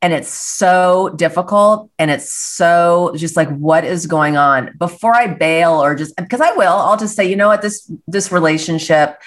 and 0.02 0.12
it's 0.12 0.28
so 0.28 1.10
difficult 1.16 1.88
and 1.98 2.10
it's 2.10 2.32
so 2.32 3.14
just 3.16 3.36
like 3.36 3.48
what 3.56 3.84
is 3.84 4.06
going 4.06 4.36
on? 4.36 4.74
Before 4.76 5.14
i 5.14 5.28
bail 5.28 5.82
or 5.82 5.94
just 5.94 6.14
because 6.16 6.40
i 6.40 6.52
will 6.52 6.72
i'll 6.72 6.96
just 6.96 7.16
say 7.16 7.28
you 7.28 7.36
know 7.36 7.48
what? 7.48 7.62
This 7.62 7.90
this 8.08 8.32
relationship 8.32 9.20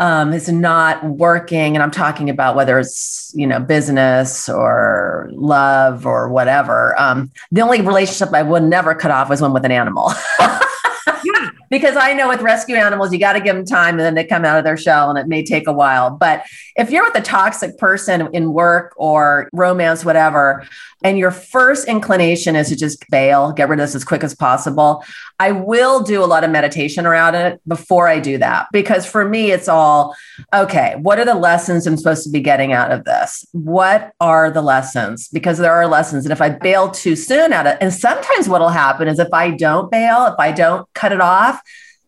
um, 0.00 0.32
is 0.32 0.48
not 0.48 1.04
working. 1.04 1.76
And 1.76 1.82
i'm 1.82 1.90
talking 1.90 2.30
about 2.30 2.56
whether 2.56 2.78
it's 2.78 3.32
you 3.36 3.46
know 3.46 3.60
business 3.60 4.48
or 4.48 5.28
love 5.32 6.06
or 6.06 6.30
whatever. 6.30 6.98
Um, 6.98 7.30
the 7.52 7.60
only 7.60 7.82
relationship 7.82 8.34
i 8.34 8.42
would 8.42 8.62
never 8.62 8.94
cut 8.94 9.10
off 9.10 9.28
was 9.28 9.42
one 9.42 9.52
with 9.52 9.64
an 9.64 9.72
animal 9.72 10.12
because 11.70 11.96
I 11.96 12.14
know 12.14 12.28
with 12.28 12.40
rescue 12.40 12.76
animals, 12.76 13.12
you 13.12 13.18
got 13.18 13.34
to 13.34 13.40
give 13.40 13.54
them 13.54 13.64
time 13.64 13.94
and 13.94 14.00
then 14.00 14.14
they 14.14 14.24
come 14.24 14.44
out 14.44 14.58
of 14.58 14.64
their 14.64 14.76
shell 14.76 15.10
and 15.10 15.18
it 15.18 15.26
may 15.26 15.44
take 15.44 15.66
a 15.66 15.72
while. 15.72 16.10
But 16.10 16.44
if 16.76 16.90
you're 16.90 17.04
with 17.04 17.16
a 17.16 17.20
toxic 17.20 17.78
person 17.78 18.28
in 18.32 18.52
work 18.52 18.94
or 18.96 19.48
romance, 19.52 20.04
whatever, 20.04 20.66
and 21.04 21.16
your 21.16 21.30
first 21.30 21.86
inclination 21.86 22.56
is 22.56 22.68
to 22.70 22.76
just 22.76 23.08
bail, 23.10 23.52
get 23.52 23.68
rid 23.68 23.78
of 23.78 23.84
this 23.84 23.94
as 23.94 24.04
quick 24.04 24.24
as 24.24 24.34
possible, 24.34 25.04
I 25.38 25.52
will 25.52 26.02
do 26.02 26.24
a 26.24 26.26
lot 26.26 26.42
of 26.42 26.50
meditation 26.50 27.06
around 27.06 27.36
it 27.36 27.60
before 27.68 28.08
I 28.08 28.18
do 28.18 28.38
that. 28.38 28.66
Because 28.72 29.06
for 29.06 29.28
me, 29.28 29.52
it's 29.52 29.68
all 29.68 30.16
okay, 30.52 30.96
what 31.00 31.18
are 31.20 31.24
the 31.24 31.34
lessons 31.34 31.86
I'm 31.86 31.96
supposed 31.96 32.24
to 32.24 32.30
be 32.30 32.40
getting 32.40 32.72
out 32.72 32.90
of 32.90 33.04
this? 33.04 33.46
What 33.52 34.12
are 34.20 34.50
the 34.50 34.62
lessons? 34.62 35.28
Because 35.28 35.58
there 35.58 35.72
are 35.72 35.86
lessons. 35.86 36.24
And 36.24 36.32
if 36.32 36.42
I 36.42 36.50
bail 36.50 36.90
too 36.90 37.14
soon 37.14 37.52
at 37.52 37.66
it, 37.66 37.78
and 37.80 37.92
sometimes 37.92 38.48
what'll 38.48 38.68
happen 38.68 39.06
is 39.06 39.20
if 39.20 39.32
I 39.32 39.52
don't 39.52 39.90
bail, 39.90 40.26
if 40.26 40.34
I 40.38 40.50
don't 40.50 40.92
cut 40.94 41.12
it 41.12 41.20
off, 41.20 41.57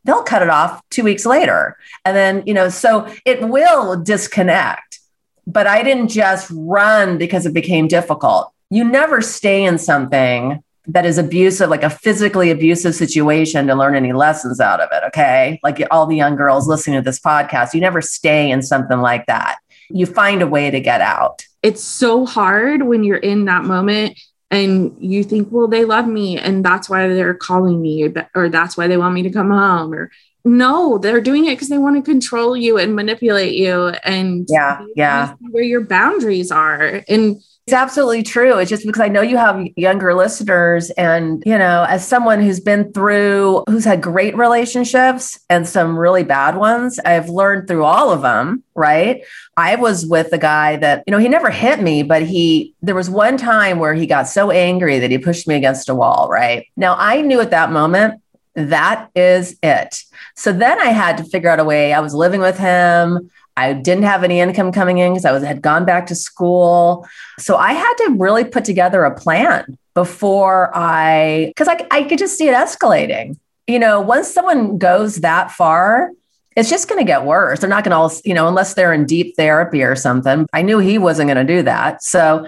they'll 0.05 0.23
cut 0.23 0.43
it 0.43 0.51
off 0.51 0.83
two 0.91 1.05
weeks 1.05 1.27
later. 1.27 1.77
And 2.05 2.17
then, 2.17 2.43
you 2.47 2.55
know, 2.55 2.69
so 2.69 3.13
it 3.25 3.47
will 3.49 4.01
disconnect. 4.01 5.01
But 5.47 5.67
I 5.67 5.83
didn't 5.83 6.09
just 6.09 6.51
run 6.55 7.19
because 7.19 7.47
it 7.47 7.55
became 7.55 7.89
difficult. 7.89 8.53
You 8.71 8.85
never 8.85 9.21
stay 9.21 9.65
in 9.65 9.79
something 9.79 10.63
that 10.87 11.05
is 11.05 11.19
abusive, 11.19 11.69
like 11.69 11.83
a 11.83 11.91
physically 11.91 12.51
abusive 12.51 12.95
situation 12.95 13.67
to 13.67 13.75
learn 13.75 13.95
any 13.95 14.13
lessons 14.13 14.61
out 14.61 14.81
of 14.81 14.89
it. 14.93 15.03
Okay. 15.09 15.61
Like 15.63 15.87
all 15.91 16.07
the 16.07 16.17
young 16.17 16.37
girls 16.37 16.67
listening 16.67 16.97
to 16.97 17.03
this 17.03 17.21
podcast, 17.21 17.75
you 17.75 17.81
never 17.81 18.01
stay 18.01 18.51
in 18.51 18.63
something 18.63 19.01
like 19.01 19.27
that. 19.27 19.59
You 19.91 20.07
find 20.07 20.41
a 20.41 20.47
way 20.47 20.71
to 20.71 20.81
get 20.81 21.01
out. 21.01 21.43
It's 21.63 21.83
so 21.83 22.25
hard 22.25 22.83
when 22.83 23.05
you're 23.05 23.19
in 23.19 23.45
that 23.45 23.65
moment 23.65 24.19
and 24.51 24.97
you 24.99 25.23
think, 25.23 25.49
well, 25.51 25.69
they 25.69 25.85
love 25.85 26.07
me 26.07 26.39
and 26.39 26.65
that's 26.65 26.89
why 26.89 27.07
they're 27.09 27.35
calling 27.35 27.81
me 27.81 28.13
or 28.35 28.49
that's 28.49 28.77
why 28.77 28.89
they 28.89 28.97
want 28.97 29.15
me 29.15 29.23
to 29.23 29.31
come 29.31 29.51
home 29.51 29.95
or 29.95 30.11
no, 30.45 30.99
they're 30.99 31.21
doing 31.21 31.47
it 31.47 31.51
because 31.51 31.69
they 31.69 31.79
want 31.79 31.97
to 31.97 32.03
control 32.03 32.57
you 32.57 32.79
and 32.79 32.97
manipulate 32.97 33.55
you 33.55 33.89
and 34.05 34.47
yeah, 34.49 34.85
yeah, 34.97 35.35
where 35.51 35.63
your 35.63 35.83
boundaries 35.83 36.51
are. 36.51 37.05
And 37.09 37.43
It's 37.71 37.77
absolutely 37.77 38.25
true. 38.25 38.59
It's 38.59 38.69
just 38.69 38.85
because 38.85 39.01
I 39.01 39.07
know 39.07 39.23
you 39.23 39.37
have 39.37 39.65
younger 39.77 40.13
listeners. 40.13 40.91
And, 40.91 41.41
you 41.47 41.57
know, 41.57 41.87
as 41.89 42.05
someone 42.05 42.43
who's 42.43 42.59
been 42.59 42.93
through, 42.93 43.63
who's 43.69 43.85
had 43.85 44.03
great 44.03 44.37
relationships 44.37 45.39
and 45.49 45.69
some 45.69 45.97
really 45.97 46.25
bad 46.25 46.57
ones, 46.57 46.99
I've 47.05 47.29
learned 47.29 47.69
through 47.69 47.85
all 47.85 48.11
of 48.11 48.23
them, 48.23 48.65
right? 48.75 49.23
I 49.57 49.77
was 49.77 50.05
with 50.05 50.33
a 50.33 50.39
guy 50.39 50.79
that, 50.79 51.05
you 51.07 51.13
know, 51.13 51.19
he 51.19 51.29
never 51.29 51.49
hit 51.49 51.81
me, 51.81 52.03
but 52.03 52.23
he, 52.23 52.75
there 52.83 52.97
was 52.97 53.09
one 53.09 53.37
time 53.37 53.79
where 53.79 53.95
he 53.95 54.05
got 54.05 54.27
so 54.27 54.51
angry 54.51 54.99
that 54.99 55.13
he 55.13 55.19
pushed 55.19 55.47
me 55.47 55.55
against 55.55 55.89
a 55.89 55.95
wall, 55.95 56.27
right? 56.29 56.67
Now, 56.77 56.97
I 56.99 57.21
knew 57.21 57.41
at 57.41 57.53
that 57.53 57.71
moment 57.71 58.21
that 58.57 59.11
is 59.15 59.57
it. 59.63 60.03
So 60.35 60.53
then 60.53 60.81
I 60.81 60.87
had 60.87 61.19
to 61.19 61.25
figure 61.25 61.51
out 61.51 61.61
a 61.61 61.65
way. 61.65 61.93
I 61.93 62.01
was 62.01 62.15
living 62.15 62.41
with 62.41 62.59
him. 62.59 63.31
I 63.61 63.75
didn't 63.75 64.05
have 64.05 64.25
any 64.25 64.41
income 64.41 64.73
coming 64.73 64.99
in 64.99 65.13
because 65.13 65.25
I 65.25 65.33
was 65.33 65.43
had 65.43 65.61
gone 65.61 65.85
back 65.85 66.07
to 66.07 66.15
school. 66.15 67.07
So 67.39 67.57
I 67.57 67.73
had 67.73 67.95
to 67.95 68.15
really 68.19 68.45
put 68.45 68.65
together 68.65 69.05
a 69.05 69.15
plan 69.15 69.77
before 69.95 70.71
I 70.75 71.53
because 71.55 71.69
I, 71.69 71.87
I 71.91 72.05
could 72.05 72.19
just 72.19 72.39
see 72.39 72.49
it 72.49 72.55
escalating. 72.55 73.39
You 73.67 73.79
know, 73.79 74.01
once 74.01 74.29
someone 74.29 74.79
goes 74.79 75.17
that 75.17 75.51
far, 75.51 76.11
it's 76.57 76.71
just 76.71 76.89
going 76.89 77.01
to 77.01 77.07
get 77.07 77.25
worse. 77.25 77.61
They're 77.61 77.71
not 77.71 77.85
going 77.85 78.11
to, 78.11 78.23
you 78.25 78.35
know, 78.35 78.49
unless 78.49 78.75
they're 78.75 78.93
in 78.93 79.07
deep 79.07 79.37
therapy 79.37 79.83
or 79.83 79.95
something. 79.95 80.47
I 80.53 80.63
knew 80.63 80.79
he 80.79 80.99
wasn't 80.99 81.29
going 81.29 81.47
to 81.47 81.55
do 81.57 81.63
that. 81.63 82.03
So 82.03 82.47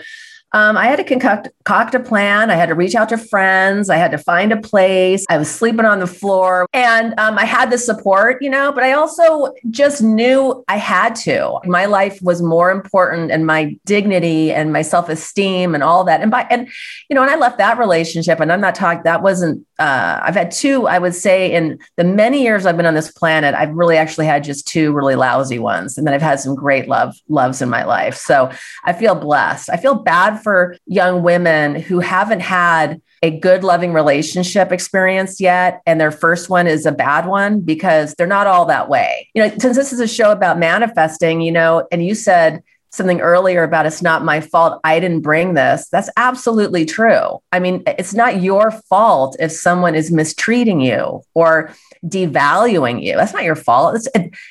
um, 0.55 0.77
I 0.77 0.87
had 0.87 0.97
to 0.97 1.05
concoct, 1.05 1.49
concoct 1.65 1.95
a 1.95 2.01
plan. 2.01 2.51
I 2.51 2.55
had 2.55 2.69
to 2.69 2.75
reach 2.75 2.95
out 2.95 3.09
to 3.11 3.19
friends. 3.19 3.89
I 3.89 3.97
had 3.97 4.11
to 4.11 4.19
find 4.19 4.53
a 4.53 4.61
place. 4.61 5.25
I 5.29 5.39
was 5.39 5.51
sleeping 5.51 5.85
on 5.85 6.01
the 6.01 6.07
floor 6.07 6.67
and 6.73 7.19
um, 7.19 7.39
I 7.39 7.45
had 7.45 7.71
the 7.71 7.79
support, 7.79 8.43
you 8.43 8.51
know, 8.51 8.73
but 8.73 8.85
I 8.85 8.93
also 8.93 9.53
just 9.71 10.03
knew 10.03 10.65
I 10.69 10.77
had 10.77 11.15
to. 11.17 11.59
My 11.65 11.87
life 11.87 12.21
was 12.23 12.43
more 12.43 12.71
important 12.71 13.31
and 13.31 13.47
my 13.47 13.77
dignity 13.87 14.53
and 14.53 14.73
my 14.73 14.83
self 14.83 15.09
esteem 15.09 15.75
and 15.75 15.83
all 15.83 16.05
that. 16.05 16.21
And 16.21 16.31
by, 16.31 16.47
and, 16.51 16.69
you 17.09 17.15
know, 17.15 17.23
and 17.23 17.31
I 17.31 17.37
left 17.37 17.59
that 17.59 17.79
relationship 17.79 18.41
and 18.41 18.53
I'm 18.53 18.61
not 18.61 18.75
talking, 18.75 19.03
that 19.05 19.23
wasn't, 19.23 19.67
uh, 19.79 20.21
I've 20.23 20.35
had 20.35 20.51
two, 20.51 20.87
I 20.87 20.99
would 20.99 21.15
say, 21.15 21.53
in 21.53 21.79
the 21.97 22.05
many 22.05 22.43
years 22.43 22.67
I've 22.67 22.77
been 22.77 22.87
on 22.87 22.95
this 22.95 23.11
planet, 23.11 23.55
I've 23.55 23.75
really 23.75 23.97
actually 23.97 24.27
had 24.27 24.45
just 24.45 24.67
two 24.67 24.93
really 24.93 25.17
lousy 25.17 25.59
ones. 25.59 25.97
And 25.97 26.07
then 26.07 26.15
I've 26.15 26.23
had 26.23 26.41
some 26.41 26.55
great 26.55 26.89
love, 26.89 27.15
loves 27.29 27.63
in 27.63 27.69
my 27.69 27.85
life. 27.85 28.17
So 28.17 28.51
I 28.85 28.93
feel 28.93 29.15
blessed. 29.15 29.71
I 29.71 29.77
feel 29.77 29.95
bad 29.95 30.42
for 30.43 30.77
young 30.87 31.23
women 31.23 31.75
who 31.75 32.01
haven't 32.01 32.41
had 32.41 33.01
a 33.23 33.31
good 33.31 33.63
loving 33.63 33.93
relationship 33.93 34.73
experience 34.73 35.41
yet 35.41 35.81
and 35.87 36.01
their 36.01 36.11
first 36.11 36.51
one 36.51 36.67
is 36.67 36.87
a 36.87 36.93
bad 36.93 37.27
one 37.27 37.61
because 37.61 38.15
they're 38.15 38.27
not 38.27 38.47
all 38.47 38.67
that 38.67 38.89
way. 38.89 39.29
You 39.35 39.43
know, 39.43 39.57
since 39.59 39.77
this 39.77 39.93
is 39.93 40.01
a 40.01 40.09
show 40.09 40.33
about 40.33 40.59
manifesting, 40.59 41.41
you 41.41 41.53
know, 41.53 41.87
and 41.93 42.05
you 42.05 42.15
said 42.15 42.63
something 42.91 43.21
earlier 43.21 43.63
about 43.63 43.87
it's 43.87 44.03
not 44.03 44.25
my 44.25 44.41
fault 44.41 44.81
I 44.85 45.01
didn't 45.01 45.23
bring 45.23 45.55
this. 45.55 45.89
That's 45.89 46.11
absolutely 46.17 46.85
true. 46.85 47.39
I 47.51 47.59
mean, 47.59 47.83
it's 47.87 48.13
not 48.13 48.43
your 48.43 48.71
fault 48.71 49.37
if 49.41 49.51
someone 49.51 49.95
is 49.95 50.13
mistreating 50.13 50.81
you 50.81 51.23
or 51.35 51.75
devaluing 52.05 53.03
you. 53.03 53.17
That's 53.17 53.33
not 53.33 53.45
your 53.45 53.57
fault. 53.57 53.97
It's 53.97 54.09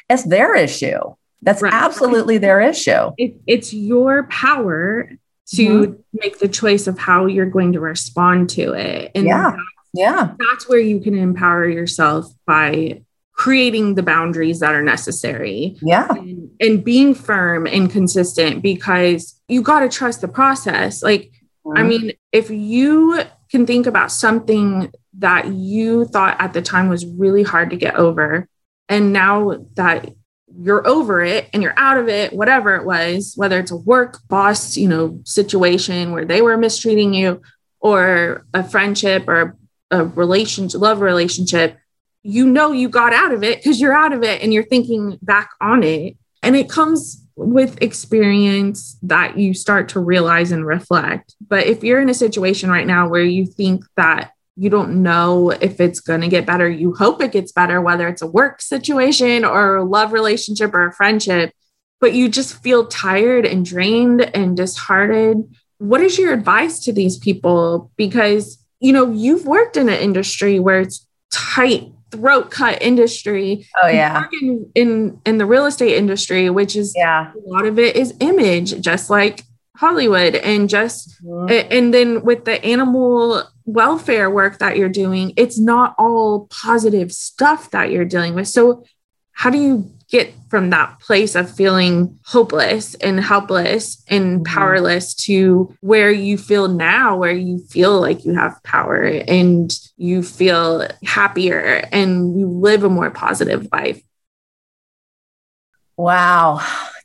it's 0.09 0.23
their 0.23 0.55
issue. 0.55 0.99
That's 1.43 1.61
right. 1.61 1.73
absolutely 1.73 2.37
their 2.37 2.61
issue. 2.61 3.11
It, 3.17 3.35
it's 3.47 3.73
your 3.73 4.23
power 4.23 5.09
to 5.55 5.67
mm-hmm. 5.67 6.01
make 6.13 6.39
the 6.39 6.47
choice 6.47 6.87
of 6.87 6.97
how 6.97 7.25
you're 7.25 7.45
going 7.45 7.73
to 7.73 7.79
respond 7.79 8.49
to 8.51 8.73
it. 8.73 9.11
And 9.15 9.25
yeah. 9.25 9.55
yeah. 9.93 10.33
That's 10.37 10.69
where 10.69 10.79
you 10.79 10.99
can 10.99 11.17
empower 11.17 11.67
yourself 11.67 12.27
by 12.45 13.03
creating 13.33 13.95
the 13.95 14.03
boundaries 14.03 14.59
that 14.59 14.73
are 14.73 14.83
necessary. 14.83 15.77
Yeah. 15.81 16.07
And, 16.09 16.51
and 16.59 16.83
being 16.83 17.13
firm 17.15 17.67
and 17.67 17.91
consistent 17.91 18.61
because 18.61 19.41
you 19.47 19.61
got 19.61 19.81
to 19.81 19.89
trust 19.89 20.21
the 20.21 20.27
process. 20.27 21.03
Like, 21.03 21.31
mm-hmm. 21.65 21.77
I 21.77 21.83
mean, 21.83 22.11
if 22.31 22.49
you 22.49 23.23
can 23.49 23.65
think 23.65 23.87
about 23.87 24.11
something 24.11 24.91
that 25.17 25.47
you 25.47 26.05
thought 26.05 26.39
at 26.39 26.53
the 26.53 26.61
time 26.61 26.87
was 26.87 27.05
really 27.05 27.43
hard 27.43 27.71
to 27.71 27.75
get 27.75 27.95
over, 27.95 28.47
and 28.87 29.11
now 29.11 29.65
that 29.75 30.09
you're 30.63 30.87
over 30.87 31.23
it 31.23 31.49
and 31.53 31.63
you're 31.63 31.77
out 31.77 31.97
of 31.97 32.07
it, 32.07 32.33
whatever 32.33 32.75
it 32.75 32.85
was, 32.85 33.33
whether 33.35 33.59
it's 33.59 33.71
a 33.71 33.75
work 33.75 34.19
boss, 34.27 34.77
you 34.77 34.87
know, 34.87 35.19
situation 35.23 36.11
where 36.11 36.25
they 36.25 36.41
were 36.41 36.57
mistreating 36.57 37.13
you 37.13 37.41
or 37.79 38.45
a 38.53 38.63
friendship 38.63 39.27
or 39.27 39.57
a 39.89 40.05
relationship, 40.05 40.79
love 40.79 41.01
relationship, 41.01 41.77
you 42.23 42.45
know 42.45 42.71
you 42.71 42.87
got 42.87 43.13
out 43.13 43.33
of 43.33 43.43
it 43.43 43.57
because 43.59 43.81
you're 43.81 43.95
out 43.95 44.13
of 44.13 44.23
it 44.23 44.43
and 44.43 44.53
you're 44.53 44.63
thinking 44.63 45.17
back 45.21 45.49
on 45.59 45.83
it. 45.83 46.15
And 46.43 46.55
it 46.55 46.69
comes 46.69 47.25
with 47.35 47.81
experience 47.81 48.97
that 49.01 49.37
you 49.37 49.53
start 49.53 49.89
to 49.89 49.99
realize 49.99 50.51
and 50.51 50.65
reflect. 50.65 51.35
But 51.47 51.65
if 51.65 51.83
you're 51.83 52.01
in 52.01 52.09
a 52.09 52.13
situation 52.13 52.69
right 52.69 52.85
now 52.85 53.09
where 53.09 53.23
you 53.23 53.45
think 53.45 53.83
that 53.97 54.31
you 54.61 54.69
don't 54.69 55.01
know 55.01 55.49
if 55.49 55.81
it's 55.81 55.99
going 55.99 56.21
to 56.21 56.27
get 56.27 56.45
better. 56.45 56.69
You 56.69 56.93
hope 56.93 57.19
it 57.19 57.31
gets 57.31 57.51
better, 57.51 57.81
whether 57.81 58.07
it's 58.07 58.21
a 58.21 58.27
work 58.27 58.61
situation 58.61 59.43
or 59.43 59.77
a 59.77 59.83
love 59.83 60.13
relationship 60.13 60.71
or 60.75 60.85
a 60.85 60.93
friendship, 60.93 61.51
but 61.99 62.13
you 62.13 62.29
just 62.29 62.61
feel 62.61 62.85
tired 62.85 63.43
and 63.43 63.65
drained 63.65 64.21
and 64.21 64.55
disheartened. 64.55 65.55
What 65.79 66.01
is 66.01 66.19
your 66.19 66.31
advice 66.31 66.77
to 66.81 66.93
these 66.93 67.17
people? 67.17 67.91
Because, 67.97 68.63
you 68.79 68.93
know, 68.93 69.11
you've 69.11 69.47
worked 69.47 69.77
in 69.77 69.89
an 69.89 69.99
industry 69.99 70.59
where 70.59 70.81
it's 70.81 71.07
tight 71.31 71.91
throat 72.11 72.51
cut 72.51 72.83
industry. 72.83 73.67
Oh 73.81 73.87
yeah. 73.87 74.25
In, 74.43 74.71
in, 74.75 75.21
in 75.25 75.37
the 75.39 75.47
real 75.47 75.65
estate 75.65 75.97
industry, 75.97 76.51
which 76.51 76.75
is 76.75 76.93
yeah, 76.95 77.31
a 77.33 77.49
lot 77.49 77.65
of 77.65 77.79
it 77.79 77.95
is 77.95 78.13
image, 78.19 78.79
just 78.79 79.09
like 79.09 79.43
Hollywood, 79.75 80.35
and 80.35 80.69
just 80.69 81.19
mm-hmm. 81.23 81.67
and 81.71 81.91
then 81.91 82.21
with 82.21 82.45
the 82.45 82.63
animal 82.63 83.43
welfare 83.65 84.29
work 84.29 84.59
that 84.59 84.77
you're 84.77 84.89
doing, 84.89 85.33
it's 85.37 85.59
not 85.59 85.95
all 85.97 86.47
positive 86.47 87.11
stuff 87.11 87.71
that 87.71 87.91
you're 87.91 88.05
dealing 88.05 88.33
with. 88.35 88.47
So, 88.47 88.83
how 89.33 89.49
do 89.49 89.57
you 89.57 89.91
get 90.09 90.33
from 90.49 90.69
that 90.69 90.99
place 90.99 91.35
of 91.35 91.49
feeling 91.49 92.19
hopeless 92.25 92.95
and 92.95 93.19
helpless 93.19 94.03
and 94.09 94.41
mm-hmm. 94.41 94.53
powerless 94.53 95.15
to 95.15 95.73
where 95.79 96.11
you 96.11 96.37
feel 96.37 96.67
now, 96.67 97.17
where 97.17 97.31
you 97.31 97.59
feel 97.69 97.99
like 97.99 98.25
you 98.25 98.33
have 98.33 98.61
power 98.63 99.03
and 99.03 99.73
you 99.95 100.21
feel 100.21 100.85
happier 101.03 101.87
and 101.91 102.37
you 102.37 102.47
live 102.47 102.83
a 102.83 102.89
more 102.89 103.09
positive 103.09 103.67
life? 103.71 104.01
Wow 105.95 106.61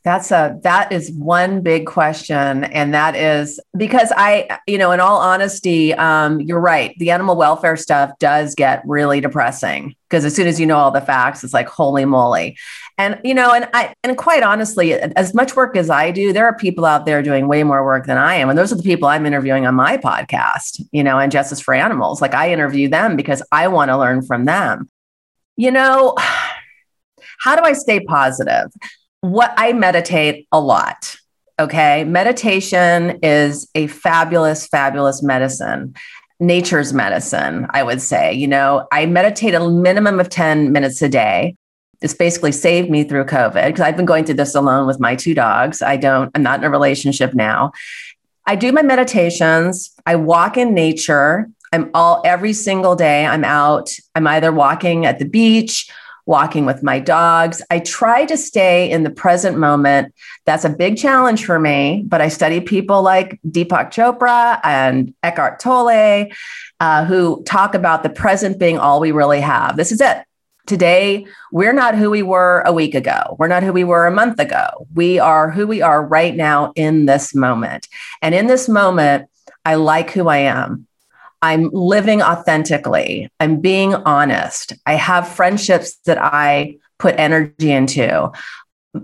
that's 0.07 0.31
a 0.31 0.57
that 0.63 0.93
is 0.93 1.11
one 1.11 1.59
big 1.59 1.85
question, 1.85 2.63
and 2.63 2.93
that 2.93 3.13
is 3.13 3.59
because 3.75 4.09
I, 4.15 4.47
you 4.65 4.77
know, 4.77 4.91
in 4.91 5.01
all 5.01 5.17
honesty, 5.17 5.93
um, 5.95 6.39
you're 6.39 6.61
right. 6.61 6.97
The 6.97 7.11
animal 7.11 7.35
welfare 7.35 7.75
stuff 7.75 8.11
does 8.17 8.55
get 8.55 8.81
really 8.85 9.19
depressing 9.19 9.95
because 10.09 10.23
as 10.23 10.33
soon 10.33 10.47
as 10.47 10.61
you 10.61 10.65
know 10.65 10.77
all 10.77 10.91
the 10.91 11.01
facts, 11.01 11.43
it's 11.43 11.53
like 11.53 11.67
holy 11.67 12.05
moly. 12.05 12.57
And 12.97 13.19
you 13.25 13.33
know, 13.33 13.51
and 13.51 13.67
I 13.73 13.93
and 14.01 14.17
quite 14.17 14.43
honestly, 14.43 14.93
as 14.93 15.33
much 15.33 15.57
work 15.57 15.75
as 15.75 15.89
I 15.89 16.11
do, 16.11 16.31
there 16.31 16.45
are 16.45 16.55
people 16.55 16.85
out 16.85 17.05
there 17.05 17.21
doing 17.21 17.49
way 17.49 17.63
more 17.63 17.83
work 17.83 18.05
than 18.05 18.17
I 18.17 18.35
am, 18.35 18.47
and 18.47 18.57
those 18.57 18.71
are 18.71 18.77
the 18.77 18.83
people 18.83 19.09
I'm 19.09 19.25
interviewing 19.25 19.67
on 19.67 19.75
my 19.75 19.97
podcast. 19.97 20.81
You 20.93 21.03
know, 21.03 21.19
and 21.19 21.33
Justice 21.33 21.59
for 21.59 21.73
Animals. 21.73 22.21
Like 22.21 22.33
I 22.33 22.53
interview 22.53 22.87
them 22.87 23.17
because 23.17 23.43
I 23.51 23.67
want 23.67 23.89
to 23.89 23.97
learn 23.97 24.21
from 24.25 24.45
them. 24.45 24.89
You 25.57 25.71
know. 25.71 26.15
How 27.39 27.55
do 27.55 27.61
I 27.61 27.73
stay 27.73 27.99
positive? 27.99 28.71
What 29.21 29.53
I 29.57 29.73
meditate 29.73 30.47
a 30.51 30.59
lot. 30.59 31.15
Okay. 31.59 32.03
Meditation 32.03 33.19
is 33.23 33.67
a 33.73 33.87
fabulous, 33.87 34.67
fabulous 34.67 35.23
medicine. 35.23 35.95
Nature's 36.39 36.93
medicine, 36.93 37.65
I 37.71 37.81
would 37.81 38.01
say. 38.01 38.31
You 38.33 38.47
know, 38.47 38.87
I 38.91 39.07
meditate 39.07 39.55
a 39.55 39.67
minimum 39.67 40.19
of 40.19 40.29
10 40.29 40.71
minutes 40.71 41.01
a 41.01 41.09
day. 41.09 41.55
This 41.99 42.13
basically 42.13 42.51
saved 42.51 42.91
me 42.91 43.03
through 43.03 43.25
COVID 43.25 43.65
because 43.65 43.81
I've 43.81 43.97
been 43.97 44.05
going 44.05 44.23
through 44.23 44.35
this 44.35 44.53
alone 44.53 44.85
with 44.85 44.99
my 44.99 45.15
two 45.15 45.33
dogs. 45.33 45.81
I 45.81 45.97
don't, 45.97 46.29
I'm 46.35 46.43
not 46.43 46.59
in 46.59 46.65
a 46.65 46.69
relationship 46.69 47.33
now. 47.33 47.71
I 48.45 48.55
do 48.55 48.71
my 48.71 48.83
meditations. 48.83 49.91
I 50.05 50.15
walk 50.15 50.57
in 50.57 50.75
nature. 50.75 51.49
I'm 51.73 51.89
all 51.95 52.21
every 52.23 52.53
single 52.53 52.95
day. 52.95 53.25
I'm 53.25 53.43
out. 53.43 53.89
I'm 54.13 54.27
either 54.27 54.51
walking 54.51 55.07
at 55.07 55.17
the 55.17 55.25
beach 55.25 55.89
walking 56.27 56.65
with 56.65 56.83
my 56.83 56.99
dogs. 56.99 57.61
I 57.71 57.79
try 57.79 58.25
to 58.25 58.37
stay 58.37 58.91
in 58.91 59.03
the 59.03 59.09
present 59.09 59.57
moment. 59.57 60.13
That's 60.45 60.65
a 60.65 60.69
big 60.69 60.97
challenge 60.97 61.45
for 61.45 61.57
me, 61.57 62.03
but 62.05 62.21
I 62.21 62.27
study 62.27 62.59
people 62.59 63.01
like 63.01 63.39
Deepak 63.47 63.91
Chopra 63.91 64.59
and 64.63 65.13
Eckhart 65.23 65.59
Tolle, 65.59 66.29
uh, 66.79 67.05
who 67.05 67.41
talk 67.43 67.73
about 67.73 68.03
the 68.03 68.09
present 68.09 68.59
being 68.59 68.77
all 68.77 68.99
we 68.99 69.11
really 69.11 69.41
have. 69.41 69.77
This 69.77 69.91
is 69.91 70.01
it. 70.01 70.23
Today, 70.67 71.25
we're 71.53 71.71
not 71.71 71.95
who 71.95 72.09
we 72.09 72.23
were 72.23 72.61
a 72.65 72.73
week 72.73 72.93
ago. 72.93 73.37
We're 73.39 73.47
not 73.47 73.63
who 73.63 73.71
we 73.71 73.85
were 73.85 74.05
a 74.05 74.11
month 74.11 74.37
ago. 74.37 74.85
We 74.93 75.17
are 75.17 75.49
who 75.49 75.65
we 75.65 75.81
are 75.81 76.05
right 76.05 76.35
now 76.35 76.73
in 76.75 77.05
this 77.05 77.33
moment. 77.33 77.87
And 78.21 78.35
in 78.35 78.47
this 78.47 78.67
moment, 78.67 79.29
I 79.63 79.75
like 79.75 80.11
who 80.11 80.27
I 80.27 80.39
am. 80.39 80.86
I'm 81.41 81.69
living 81.71 82.21
authentically. 82.21 83.29
I'm 83.39 83.59
being 83.61 83.93
honest. 83.93 84.73
I 84.85 84.93
have 84.93 85.27
friendships 85.27 85.95
that 86.05 86.17
I 86.19 86.77
put 86.97 87.15
energy 87.17 87.71
into. 87.71 88.31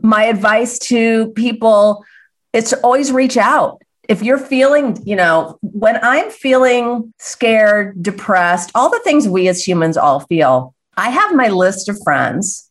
My 0.02 0.26
advice 0.26 0.80
to 0.80 1.32
people 1.34 2.04
is 2.52 2.70
to 2.70 2.80
always 2.82 3.12
reach 3.12 3.38
out. 3.38 3.82
if 4.10 4.22
you're 4.22 4.38
feeling, 4.38 5.02
you 5.06 5.16
know, 5.16 5.58
when 5.62 5.98
I'm 6.02 6.30
feeling 6.30 7.14
scared, 7.20 8.04
depressed, 8.04 8.70
all 8.76 8.90
the 8.90 9.00
things 9.00 9.30
we 9.30 9.48
as 9.48 9.66
humans 9.66 9.96
all 9.96 10.20
feel, 10.20 10.76
I 10.98 11.10
have 11.10 11.34
my 11.34 11.48
list 11.48 11.88
of 11.88 11.98
friends 12.04 12.70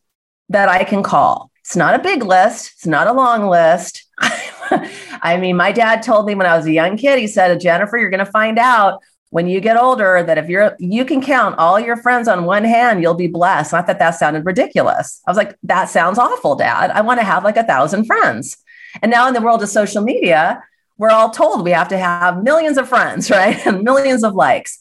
that 0.49 0.69
I 0.69 0.83
can 0.83 1.01
call. 1.01 1.49
It's 1.61 1.75
not 1.75 1.95
a 1.95 2.03
big 2.03 2.23
list, 2.23 2.73
it's 2.75 2.85
not 2.85 3.07
a 3.07 3.13
long 3.13 3.47
list. 3.47 4.05
I 4.19 5.37
mean, 5.37 5.55
my 5.55 5.71
dad 5.71 6.03
told 6.03 6.27
me 6.27 6.35
when 6.35 6.45
I 6.45 6.55
was 6.55 6.67
a 6.67 6.71
young 6.71 6.97
kid, 6.97 7.17
he 7.17 7.27
said, 7.27 7.59
Jennifer, 7.59 7.97
you're 7.97 8.09
going 8.09 8.23
to 8.23 8.31
find 8.31 8.59
out 8.59 9.01
when 9.33 9.47
you 9.47 9.59
get 9.59 9.77
older 9.77 10.21
that 10.21 10.37
if 10.37 10.47
you're 10.47 10.75
you 10.77 11.03
can 11.03 11.19
count 11.19 11.57
all 11.57 11.79
your 11.79 11.97
friends 11.97 12.27
on 12.27 12.45
one 12.45 12.63
hand 12.63 13.01
you'll 13.01 13.15
be 13.15 13.25
blessed. 13.25 13.73
Not 13.73 13.87
that 13.87 13.97
that 13.97 14.11
sounded 14.11 14.45
ridiculous. 14.45 15.21
I 15.25 15.31
was 15.31 15.37
like 15.37 15.57
that 15.63 15.89
sounds 15.89 16.19
awful 16.19 16.55
dad. 16.55 16.91
I 16.91 17.01
want 17.01 17.19
to 17.19 17.25
have 17.25 17.43
like 17.43 17.57
a 17.57 17.63
thousand 17.63 18.05
friends. 18.05 18.55
And 19.01 19.09
now 19.09 19.27
in 19.27 19.33
the 19.33 19.41
world 19.41 19.63
of 19.63 19.69
social 19.69 20.03
media 20.03 20.61
we're 20.99 21.09
all 21.09 21.31
told 21.31 21.63
we 21.63 21.71
have 21.71 21.87
to 21.87 21.97
have 21.97 22.43
millions 22.43 22.77
of 22.77 22.87
friends 22.87 23.31
right? 23.39 23.65
And 23.65 23.81
millions 23.81 24.23
of 24.23 24.35
likes. 24.35 24.77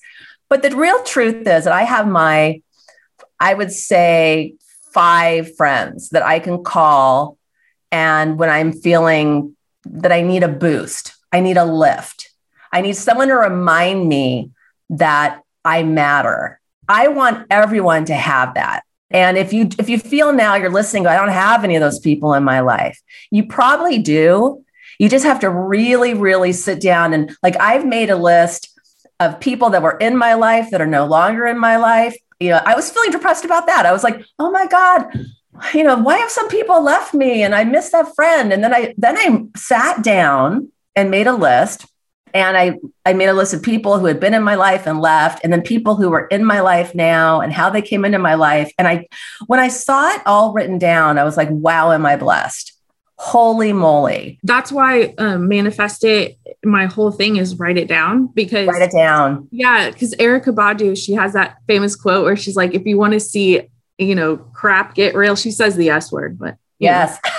But 0.51 0.61
the 0.61 0.77
real 0.77 1.03
truth 1.03 1.47
is 1.47 1.65
that 1.65 1.73
i 1.73 1.85
have 1.85 2.07
my 2.07 2.61
i 3.41 3.55
would 3.55 3.73
say 3.73 4.55
five 4.93 5.57
friends 5.57 6.11
that 6.11 6.23
i 6.23 6.39
can 6.39 6.63
call 6.63 7.39
and 7.91 8.39
when 8.39 8.51
i'm 8.51 8.71
feeling 8.71 9.57
that 9.87 10.13
i 10.13 10.21
need 10.21 10.43
a 10.43 10.49
boost 10.49 11.15
i 11.33 11.41
need 11.41 11.57
a 11.57 11.65
lift 11.65 12.32
I 12.73 12.81
need 12.81 12.97
someone 12.97 13.29
to 13.29 13.35
remind 13.35 14.09
me 14.09 14.51
that 14.91 15.43
I 15.65 15.83
matter. 15.83 16.61
I 16.89 17.09
want 17.09 17.47
everyone 17.51 18.07
to 18.07 18.15
have 18.15 18.55
that. 18.55 18.83
And 19.11 19.37
if 19.37 19.53
you 19.53 19.69
if 19.79 19.89
you 19.89 19.99
feel 19.99 20.33
now 20.33 20.55
you're 20.55 20.71
listening, 20.71 21.07
I 21.07 21.17
don't 21.17 21.29
have 21.29 21.65
any 21.65 21.77
of 21.77 21.81
those 21.81 22.01
people 22.01 22.33
in 22.35 22.45
my 22.45 22.61
life. 22.61 23.01
You 23.31 23.47
probably 23.47 23.99
do. 23.99 24.65
You 24.99 25.09
just 25.09 25.25
have 25.25 25.41
to 25.41 25.51
really, 25.51 26.15
really 26.15 26.53
sit 26.53 26.81
down 26.81 27.13
and 27.13 27.37
like 27.43 27.61
I've 27.61 27.87
made 27.87 28.09
a 28.09 28.17
list 28.17 28.69
of 29.21 29.39
people 29.39 29.71
that 29.71 29.83
were 29.83 29.99
in 29.99 30.17
my 30.17 30.35
life 30.35 30.71
that 30.71 30.81
are 30.81 30.87
no 30.87 31.07
longer 31.07 31.47
in 31.47 31.59
my 31.59 31.77
life. 31.77 32.17
You 32.41 32.51
know, 32.51 32.61
I 32.65 32.75
was 32.75 32.91
feeling 32.91 33.11
depressed 33.11 33.45
about 33.45 33.67
that. 33.67 33.87
I 33.87 33.93
was 33.93 34.03
like, 34.03 34.25
oh 34.39 34.51
my 34.51 34.67
God, 34.67 35.07
you 35.75 35.85
know, 35.85 35.97
why 35.97 36.19
have 36.19 36.31
some 36.31 36.49
people 36.49 36.83
left 36.83 37.15
me? 37.15 37.43
And 37.43 37.55
I 37.55 37.65
miss 37.65 37.91
that 37.91 38.15
friend. 38.15 38.53
And 38.53 38.65
then 38.65 38.75
I 38.75 38.95
then 38.97 39.19
I 39.19 39.45
sat 39.57 40.03
down 40.03 40.73
and 40.97 41.11
made 41.11 41.27
a 41.27 41.35
list 41.35 41.87
and 42.35 42.57
I, 42.57 42.79
I 43.05 43.13
made 43.13 43.29
a 43.29 43.35
list 43.35 43.55
of 43.55 43.63
people 43.63 43.99
who 43.99 44.07
had 44.07 44.21
been 44.21 44.35
in 44.35 44.43
my 44.43 44.55
life 44.55 44.87
and 44.87 45.01
left 45.01 45.41
and 45.43 45.53
then 45.53 45.63
people 45.63 45.97
who 45.97 46.11
were 46.11 46.27
in 46.29 46.45
my 46.45 46.61
life 46.61 46.95
now 46.95 47.41
and 47.41 47.53
how 47.53 47.71
they 47.71 47.83
came 47.83 48.05
into 48.05 48.19
my 48.19 48.35
life. 48.35 48.73
And 48.79 48.89
i 48.89 49.07
when 49.47 49.61
i 49.61 49.69
saw 49.69 50.09
it 50.11 50.23
all 50.27 50.53
written 50.53 50.79
down 50.79 51.19
i 51.19 51.25
was 51.25 51.37
like 51.37 51.49
wow 51.51 51.93
am 51.93 52.07
i 52.07 52.17
blessed? 52.17 52.73
Holy 53.19 53.73
moly. 53.73 54.41
That's 54.43 54.73
why 54.73 55.15
um, 55.19 55.47
manifest 55.47 56.03
it 56.03 56.39
my 56.65 56.87
whole 56.87 57.13
thing 57.13 57.37
is 57.37 57.59
write 57.59 57.77
it 57.77 57.87
down 57.87 58.27
because 58.27 58.67
write 58.67 58.83
it 58.83 58.93
down. 58.93 59.49
Yeah 59.51 59.91
because 59.91 60.15
Erykah 60.17 60.55
Badu 60.55 60.97
she 60.97 61.13
has 61.13 61.33
that 61.35 61.59
famous 61.67 61.95
quote 61.95 62.25
where 62.25 62.37
she's 62.37 62.57
like 62.57 62.75
if 62.75 62.85
you 62.87 62.99
want 62.99 63.13
to 63.13 63.21
see 63.21 63.63
you 63.99 64.15
know 64.15 64.37
crap 64.37 64.95
get 64.95 65.15
real 65.15 65.37
she 65.37 65.51
says 65.51 65.77
the 65.77 65.91
s 65.91 66.11
word 66.11 66.39
but 66.39 66.57
yes 66.79 67.19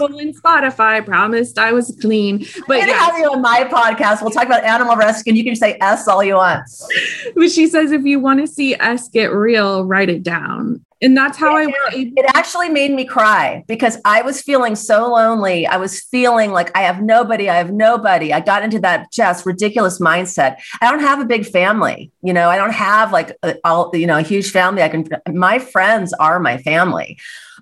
Apple 0.00 0.18
and 0.18 0.34
Spotify 0.34 1.04
promised 1.04 1.58
I 1.58 1.72
was 1.72 1.96
clean. 2.00 2.46
But 2.66 2.78
yeah, 2.78 2.86
have 2.86 3.18
you 3.18 3.30
on 3.30 3.42
my 3.42 3.64
podcast. 3.64 4.22
We'll 4.22 4.30
talk 4.30 4.46
about 4.46 4.64
animal 4.64 4.96
rescue, 4.96 5.30
and 5.30 5.38
you 5.38 5.44
can 5.44 5.56
say 5.56 5.76
S 5.80 6.08
all 6.08 6.24
you 6.24 6.36
want. 6.36 6.68
But 7.36 7.50
she 7.50 7.66
says 7.66 7.92
if 7.92 8.04
you 8.04 8.18
want 8.18 8.40
to 8.40 8.46
see 8.46 8.74
S 8.74 9.08
get 9.08 9.32
real, 9.32 9.84
write 9.84 10.08
it 10.08 10.22
down. 10.22 10.84
And 11.02 11.16
that's 11.16 11.38
how 11.38 11.56
it, 11.56 11.62
I 11.62 11.66
was 11.66 11.74
It 11.94 12.26
actually 12.34 12.68
made 12.68 12.90
me 12.90 13.06
cry 13.06 13.64
because 13.66 13.96
I 14.04 14.20
was 14.20 14.42
feeling 14.42 14.76
so 14.76 15.10
lonely. 15.10 15.66
I 15.66 15.78
was 15.78 16.00
feeling 16.00 16.50
like 16.52 16.76
I 16.76 16.82
have 16.82 17.02
nobody. 17.02 17.48
I 17.48 17.56
have 17.56 17.72
nobody. 17.72 18.34
I 18.34 18.40
got 18.40 18.62
into 18.62 18.78
that 18.80 19.10
just 19.10 19.46
ridiculous 19.46 19.98
mindset. 19.98 20.56
I 20.82 20.90
don't 20.90 21.00
have 21.00 21.18
a 21.18 21.24
big 21.24 21.46
family. 21.46 22.10
You 22.22 22.34
know, 22.34 22.50
I 22.50 22.56
don't 22.56 22.74
have 22.74 23.12
like 23.12 23.34
a, 23.42 23.56
all, 23.64 23.90
you 23.94 24.06
know, 24.06 24.18
a 24.18 24.22
huge 24.22 24.50
family. 24.50 24.82
I 24.82 24.90
can, 24.90 25.08
my 25.32 25.58
friends 25.58 26.12
are 26.14 26.38
my 26.38 26.58
family 26.58 27.18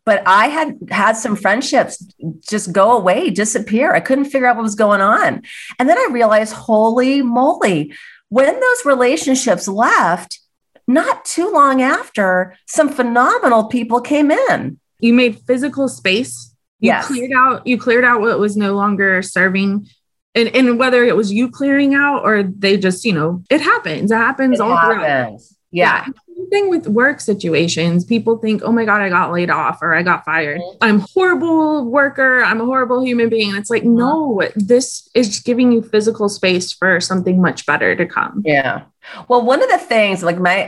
but 0.09 0.22
I 0.24 0.46
had 0.46 0.78
had 0.88 1.18
some 1.18 1.36
friendships 1.36 2.02
just 2.40 2.72
go 2.72 2.96
away, 2.96 3.28
disappear. 3.28 3.92
I 3.92 4.00
couldn't 4.00 4.24
figure 4.24 4.46
out 4.46 4.56
what 4.56 4.62
was 4.62 4.74
going 4.74 5.02
on. 5.02 5.42
And 5.78 5.86
then 5.86 5.98
I 5.98 6.09
realized, 6.11 6.54
holy 6.54 7.20
moly, 7.20 7.92
when 8.30 8.59
those 8.59 8.84
relationships 8.86 9.68
left, 9.68 10.40
not 10.86 11.26
too 11.26 11.52
long 11.52 11.82
after, 11.82 12.56
some 12.66 12.88
phenomenal 12.88 13.64
people 13.64 14.00
came 14.00 14.30
in. 14.30 14.80
You 14.98 15.12
made 15.12 15.40
physical 15.46 15.90
space. 15.90 16.54
You 16.80 16.86
yes. 16.86 17.09
cleared 17.09 17.32
out, 17.36 17.66
you 17.66 17.76
cleared 17.76 18.04
out 18.04 18.22
what 18.22 18.38
was 18.38 18.56
no 18.56 18.76
longer 18.76 19.20
serving. 19.20 19.90
And, 20.34 20.48
and 20.56 20.78
whether 20.78 21.04
it 21.04 21.16
was 21.16 21.30
you 21.30 21.50
clearing 21.50 21.94
out 21.94 22.24
or 22.24 22.44
they 22.44 22.78
just, 22.78 23.04
you 23.04 23.12
know, 23.12 23.42
it 23.50 23.61
happens. 23.61 24.11
It 24.11 24.16
happens 24.16 24.59
it 24.59 24.62
all 24.62 24.74
happens. 24.74 25.02
throughout. 25.02 25.40
Yeah. 25.70 26.06
yeah 26.06 26.12
thing 26.51 26.68
with 26.68 26.86
work 26.86 27.20
situations. 27.20 28.05
People 28.05 28.38
think, 28.38 28.62
oh 28.64 28.72
my 28.72 28.84
God, 28.84 29.01
I 29.01 29.09
got 29.09 29.32
laid 29.32 29.51
off 29.51 29.80
or 29.82 29.94
I 29.94 30.03
got 30.03 30.24
fired. 30.24 30.61
Mm-hmm. 30.61 30.78
I'm 30.80 31.01
horrible 31.01 31.84
worker. 31.84 32.42
I'm 32.42 32.61
a 32.61 32.64
horrible 32.64 33.05
human 33.05 33.28
being. 33.28 33.51
And 33.51 33.59
it's 33.59 33.70
like, 33.70 33.84
no, 33.84 34.42
this 34.57 35.09
is 35.14 35.40
giving 35.40 35.72
you 35.72 35.82
physical 35.82 36.28
space 36.28 36.72
for 36.72 37.01
something 37.01 37.40
much 37.40 37.66
better 37.66 37.96
to 37.96 38.07
come. 38.07 38.42
Yeah. 38.44 38.84
Well, 39.28 39.44
one 39.44 39.62
of 39.62 39.68
the 39.70 39.78
things, 39.78 40.22
like 40.22 40.38
my 40.38 40.66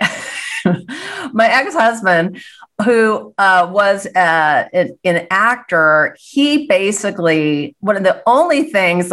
my 1.32 1.48
ex-husband, 1.48 2.42
who 2.84 3.34
uh, 3.38 3.68
was 3.70 4.06
uh, 4.06 4.68
an, 4.72 4.98
an, 5.04 5.26
actor, 5.30 6.16
he 6.18 6.66
basically 6.66 7.76
one 7.80 7.96
of 7.96 8.04
the 8.04 8.22
only 8.26 8.64
things 8.64 9.12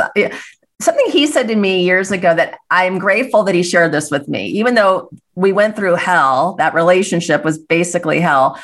something 0.79 1.05
he 1.11 1.25
said 1.27 1.47
to 1.47 1.55
me 1.55 1.83
years 1.83 2.11
ago 2.11 2.35
that 2.35 2.59
I'm 2.69 2.99
grateful 2.99 3.43
that 3.43 3.55
he 3.55 3.63
shared 3.63 3.91
this 3.91 4.11
with 4.11 4.27
me, 4.27 4.47
even 4.47 4.75
though 4.75 5.09
we 5.35 5.51
went 5.51 5.75
through 5.75 5.95
hell, 5.95 6.55
that 6.55 6.73
relationship 6.73 7.43
was 7.43 7.57
basically 7.57 8.19
hell. 8.19 8.59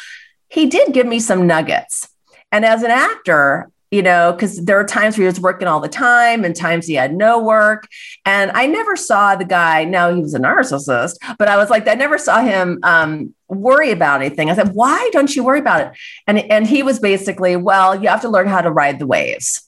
He 0.50 0.68
did 0.68 0.94
give 0.94 1.08
me 1.08 1.20
some 1.20 1.48
nuggets. 1.48 2.08
And 2.52 2.66
as 2.66 2.84
an 2.84 2.92
actor, 2.92 3.72
you 3.90 4.02
know, 4.02 4.32
because 4.32 4.64
there 4.66 4.78
were 4.78 4.84
times 4.84 5.18
where 5.18 5.24
he 5.24 5.28
was 5.28 5.40
working 5.40 5.68
all 5.68 5.80
the 5.80 5.88
time 5.88 6.44
and 6.44 6.56
times 6.56 6.88
he 6.88 6.96
had 6.96 7.16
no 7.16 7.40
work. 7.40 7.88
And 8.26 8.50
I 8.52 8.66
never 8.66 8.96
saw 8.96 9.36
the 9.36 9.46
guy, 9.46 9.84
now 9.84 10.14
he 10.14 10.20
was 10.20 10.34
a 10.34 10.40
narcissist, 10.40 11.18
but 11.38 11.48
I 11.48 11.58
was 11.58 11.70
like, 11.70 11.88
I 11.88 11.94
never 11.94 12.18
saw 12.18 12.42
him 12.42 12.80
um, 12.82 13.36
worry 13.50 13.92
about 13.92 14.22
anything. 14.22 14.50
I 14.50 14.56
said, 14.56 14.74
why 14.74 15.10
don't 15.14 15.36
you 15.36 15.44
worry 15.44 15.60
about 15.60 15.82
it? 15.82 15.94
And, 16.26 16.40
and 16.40 16.66
he 16.66 16.82
was 16.82 17.00
basically, 17.00 17.56
well, 17.56 18.02
you 18.02 18.10
have 18.10 18.22
to 18.22 18.30
learn 18.30 18.48
how 18.48 18.62
to 18.62 18.72
ride 18.72 18.98
the 18.98 19.06
waves. 19.06 19.68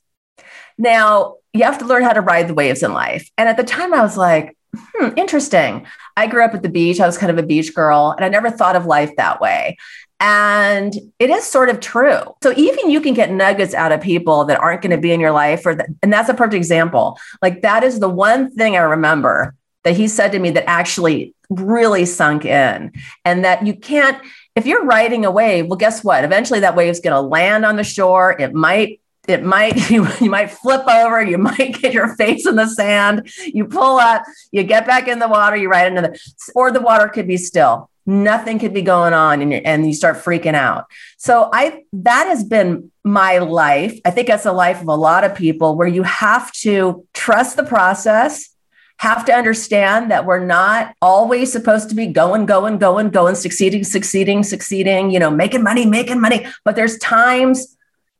Now, 0.77 1.35
you 1.55 1.63
have 1.63 1.77
to 1.79 1.85
learn 1.85 2.03
how 2.03 2.11
to 2.13 2.21
ride 2.21 2.49
the 2.49 2.53
waves 2.53 2.83
in 2.83 2.93
life. 2.93 3.29
And 3.37 3.47
at 3.47 3.55
the 3.55 3.63
time, 3.63 3.93
I 3.93 4.01
was 4.01 4.17
like, 4.17 4.57
hmm, 4.75 5.09
interesting. 5.15 5.87
I 6.17 6.27
grew 6.27 6.43
up 6.43 6.53
at 6.53 6.63
the 6.63 6.69
beach. 6.69 6.99
I 6.99 7.05
was 7.05 7.17
kind 7.17 7.31
of 7.31 7.37
a 7.37 7.47
beach 7.47 7.73
girl, 7.73 8.13
and 8.15 8.25
I 8.25 8.29
never 8.29 8.51
thought 8.51 8.75
of 8.75 8.85
life 8.85 9.15
that 9.15 9.39
way. 9.39 9.77
And 10.19 10.93
it 11.19 11.29
is 11.29 11.45
sort 11.45 11.69
of 11.69 11.79
true. 11.79 12.21
So 12.43 12.53
even 12.55 12.89
you 12.89 13.01
can 13.01 13.13
get 13.13 13.31
nuggets 13.31 13.73
out 13.73 13.91
of 13.91 14.01
people 14.01 14.45
that 14.45 14.59
aren't 14.59 14.81
going 14.81 14.95
to 14.95 14.97
be 14.97 15.11
in 15.11 15.19
your 15.19 15.31
life, 15.31 15.65
or 15.65 15.77
and 16.03 16.11
that's 16.11 16.29
a 16.29 16.33
perfect 16.33 16.55
example. 16.55 17.17
Like 17.41 17.61
that 17.61 17.83
is 17.83 17.99
the 17.99 18.09
one 18.09 18.51
thing 18.51 18.75
I 18.75 18.81
remember 18.81 19.55
that 19.83 19.95
he 19.95 20.07
said 20.07 20.31
to 20.31 20.39
me 20.39 20.51
that 20.51 20.69
actually 20.69 21.33
really 21.49 22.05
sunk 22.05 22.43
in, 22.43 22.91
and 23.23 23.45
that 23.45 23.65
you 23.65 23.73
can't. 23.73 24.21
If 24.55 24.65
you're 24.65 24.85
riding 24.85 25.25
a 25.25 25.31
wave, 25.31 25.67
well, 25.67 25.77
guess 25.77 26.01
what? 26.01 26.23
Eventually, 26.23 26.61
that 26.61 26.75
wave's 26.75 27.01
going 27.01 27.13
to 27.13 27.21
land 27.21 27.65
on 27.65 27.75
the 27.75 27.83
shore. 27.83 28.35
It 28.39 28.53
might 28.53 29.01
it 29.27 29.43
might 29.43 29.89
you, 29.89 30.07
you 30.21 30.29
might 30.29 30.51
flip 30.51 30.87
over 30.87 31.23
you 31.23 31.37
might 31.37 31.79
get 31.81 31.93
your 31.93 32.15
face 32.15 32.45
in 32.45 32.55
the 32.55 32.67
sand 32.67 33.29
you 33.45 33.65
pull 33.65 33.97
up 33.97 34.23
you 34.51 34.63
get 34.63 34.85
back 34.85 35.07
in 35.07 35.19
the 35.19 35.27
water 35.27 35.55
you 35.55 35.69
ride 35.69 35.87
into 35.87 36.01
the 36.01 36.19
or 36.53 36.71
the 36.71 36.81
water 36.81 37.07
could 37.07 37.27
be 37.27 37.37
still. 37.37 37.89
Nothing 38.07 38.59
could 38.59 38.73
be 38.73 38.83
going 38.83 39.13
on 39.13 39.41
and, 39.41 39.53
and 39.53 39.87
you 39.87 39.93
start 39.93 40.17
freaking 40.17 40.53
out. 40.53 40.85
So 41.17 41.49
i 41.53 41.83
that 41.93 42.27
has 42.27 42.43
been 42.43 42.91
my 43.03 43.39
life. 43.39 43.99
I 44.05 44.11
think 44.11 44.27
that's 44.27 44.43
the 44.43 44.53
life 44.53 44.81
of 44.81 44.87
a 44.87 44.95
lot 44.95 45.23
of 45.23 45.35
people 45.35 45.75
where 45.75 45.87
you 45.87 46.03
have 46.03 46.51
to 46.53 47.05
trust 47.13 47.57
the 47.57 47.63
process 47.63 48.51
have 48.97 49.25
to 49.25 49.33
understand 49.33 50.09
that 50.09 50.25
we're 50.25 50.45
not 50.45 50.95
always 51.01 51.51
supposed 51.51 51.89
to 51.89 51.95
be 51.95 52.07
going, 52.07 52.45
going, 52.45 52.77
going, 52.77 53.09
going, 53.09 53.35
succeeding, 53.35 53.83
succeeding, 53.83 54.41
succeeding, 54.41 55.11
you 55.11 55.19
know, 55.19 55.29
making 55.29 55.63
money, 55.63 55.85
making 55.85 56.21
money. 56.21 56.47
But 56.63 56.77
there's 56.77 56.97
times 56.99 57.75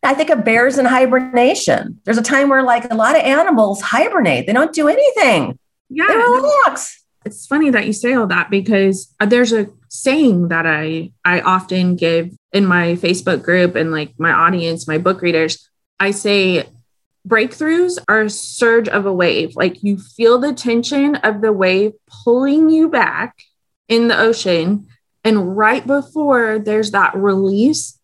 I 0.06 0.14
think 0.14 0.30
of 0.30 0.45
bears 0.45 0.78
in 0.78 0.86
hibernation. 0.86 1.99
There's 2.03 2.18
a 2.18 2.24
time 2.24 2.49
where 2.49 2.64
like 2.64 2.91
a 2.91 2.95
lot 2.95 3.16
of 3.16 3.24
animals 3.24 3.82
hibernate. 3.82 4.47
They 4.47 4.53
don't 4.53 4.74
do 4.74 4.88
anything. 4.88 5.58
Yeah. 5.89 6.08
They 6.08 6.16
relax. 6.16 7.03
It's 7.26 7.47
funny 7.47 7.72
that 7.72 7.88
you 7.88 7.93
say 7.93 8.14
all 8.14 8.28
that 8.28 8.51
because 8.51 9.14
uh, 9.20 9.26
there's 9.26 9.51
a 9.51 9.68
saying 9.89 10.49
that 10.49 10.68
I 10.68 11.12
I 11.24 11.41
often 11.41 11.95
give 11.95 12.32
in 12.53 12.66
my 12.66 12.93
Facebook 12.95 13.43
group 13.43 13.76
and 13.76 13.91
like 13.91 14.14
my 14.20 14.32
audience, 14.32 14.88
my 14.88 14.97
book 14.97 15.22
readers. 15.22 15.70
I 15.99 16.12
say 16.12 16.66
breakthroughs 17.28 17.97
are 18.08 18.22
a 18.22 18.30
surge 18.30 18.88
of 18.88 19.06
a 19.06 19.14
wave. 19.14 19.56
Like 19.56 19.84
you 19.84 19.97
feel 19.97 20.38
the 20.38 20.53
tension 20.53 21.16
of 21.16 21.41
the 21.41 21.51
wave 21.51 21.93
pulling 22.24 22.70
you 22.70 22.89
back 22.89 23.36
in 23.88 24.08
the 24.08 24.20
ocean. 24.20 24.88
And 25.24 25.58
right 25.58 25.86
before 25.86 26.60
there's 26.60 26.91
that 26.91 27.16
release, 27.16 27.94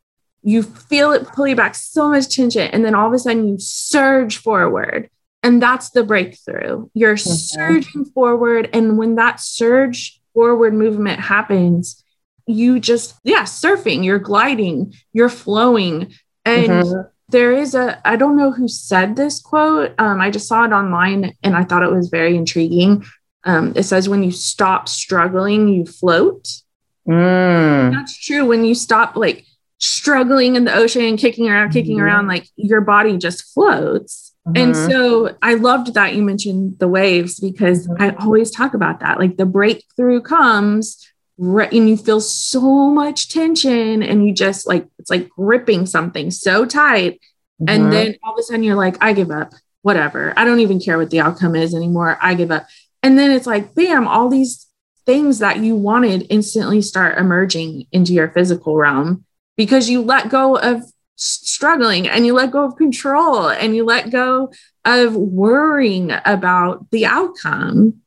you 0.43 0.63
feel 0.63 1.11
it 1.11 1.27
pull 1.27 1.47
you 1.47 1.55
back 1.55 1.75
so 1.75 2.09
much 2.09 2.35
tension 2.35 2.67
and 2.71 2.83
then 2.83 2.95
all 2.95 3.07
of 3.07 3.13
a 3.13 3.19
sudden 3.19 3.47
you 3.47 3.59
surge 3.59 4.37
forward 4.37 5.09
And 5.43 5.61
that's 5.61 5.89
the 5.89 6.03
breakthrough. 6.03 6.87
You're 6.93 7.15
mm-hmm. 7.15 7.31
surging 7.31 8.05
forward. 8.05 8.69
And 8.73 8.97
when 8.97 9.15
that 9.15 9.39
surge 9.39 10.19
forward 10.33 10.73
movement 10.73 11.19
happens, 11.19 12.03
you 12.45 12.79
just, 12.79 13.15
yeah, 13.23 13.43
surfing, 13.43 14.03
you're 14.03 14.19
gliding, 14.19 14.93
you're 15.13 15.29
flowing. 15.29 16.13
And 16.45 16.67
mm-hmm. 16.67 17.01
there 17.29 17.53
is 17.53 17.73
a, 17.75 18.01
I 18.07 18.15
don't 18.17 18.37
know 18.37 18.51
who 18.51 18.67
said 18.67 19.15
this 19.15 19.39
quote. 19.39 19.93
Um, 19.97 20.21
I 20.21 20.29
just 20.29 20.47
saw 20.47 20.63
it 20.65 20.71
online 20.71 21.35
and 21.43 21.55
I 21.55 21.63
thought 21.63 21.83
it 21.83 21.91
was 21.91 22.09
very 22.09 22.35
intriguing. 22.35 23.03
Um, 23.43 23.73
it 23.75 23.83
says, 23.83 24.07
when 24.07 24.21
you 24.21 24.31
stop 24.31 24.87
struggling, 24.87 25.67
you 25.67 25.85
float. 25.85 26.47
Mm. 27.07 27.91
That's 27.91 28.15
true. 28.15 28.45
When 28.45 28.63
you 28.63 28.75
stop 28.75 29.15
like 29.15 29.45
struggling 29.82 30.55
in 30.55 30.63
the 30.63 30.73
ocean, 30.73 31.17
kicking 31.17 31.49
around, 31.49 31.71
kicking 31.71 31.97
mm-hmm. 31.97 32.05
around, 32.05 32.27
like 32.27 32.47
your 32.55 32.82
body 32.82 33.17
just 33.17 33.51
floats. 33.53 34.34
Mm-hmm. 34.47 34.63
And 34.63 34.75
so 34.75 35.36
I 35.41 35.55
loved 35.55 35.95
that 35.95 36.15
you 36.15 36.21
mentioned 36.21 36.79
the 36.79 36.88
waves 36.88 37.39
because 37.39 37.88
mm-hmm. 37.88 38.01
I 38.01 38.15
always 38.23 38.51
talk 38.51 38.73
about 38.73 38.99
that. 39.01 39.19
Like 39.19 39.38
the 39.38 39.45
breakthrough 39.45 40.21
comes 40.21 41.05
right, 41.38 41.71
and 41.71 41.89
you 41.89 41.97
feel 41.97 42.21
so 42.21 42.61
much 42.91 43.29
tension 43.29 44.03
and 44.03 44.25
you 44.25 44.34
just 44.34 44.67
like, 44.67 44.88
it's 44.99 45.09
like 45.09 45.29
gripping 45.29 45.88
something 45.88 46.29
so 46.29 46.65
tight. 46.65 47.19
And 47.59 47.84
mm-hmm. 47.84 47.91
then 47.91 48.15
all 48.23 48.34
of 48.34 48.39
a 48.39 48.43
sudden 48.43 48.63
you're 48.63 48.75
like, 48.75 48.97
I 49.01 49.13
give 49.13 49.32
up, 49.32 49.53
whatever. 49.82 50.34
I 50.38 50.45
don't 50.45 50.59
even 50.59 50.79
care 50.79 50.97
what 50.97 51.09
the 51.09 51.21
outcome 51.21 51.55
is 51.55 51.73
anymore. 51.73 52.17
I 52.21 52.36
give 52.36 52.51
up. 52.51 52.67
And 53.03 53.17
then 53.17 53.32
it's 53.32 53.47
like, 53.47 53.73
bam, 53.73 54.07
all 54.07 54.29
these 54.29 54.67
things 55.07 55.39
that 55.39 55.57
you 55.57 55.75
wanted 55.75 56.27
instantly 56.29 56.84
start 56.84 57.17
emerging 57.17 57.88
into 57.91 58.13
your 58.13 58.29
physical 58.29 58.75
realm 58.75 59.25
because 59.62 59.91
you 59.91 60.01
let 60.01 60.28
go 60.28 60.57
of 60.57 60.91
struggling 61.18 62.09
and 62.09 62.26
you 62.26 62.34
let 62.34 62.49
go 62.49 62.66
of 62.66 62.76
control 62.78 63.47
and 63.47 63.76
you 63.76 63.86
let 63.86 64.09
go 64.09 64.51
of 64.86 65.16
worrying 65.16 66.12
about 66.26 66.89
the 66.89 67.05
outcome. 67.05 68.01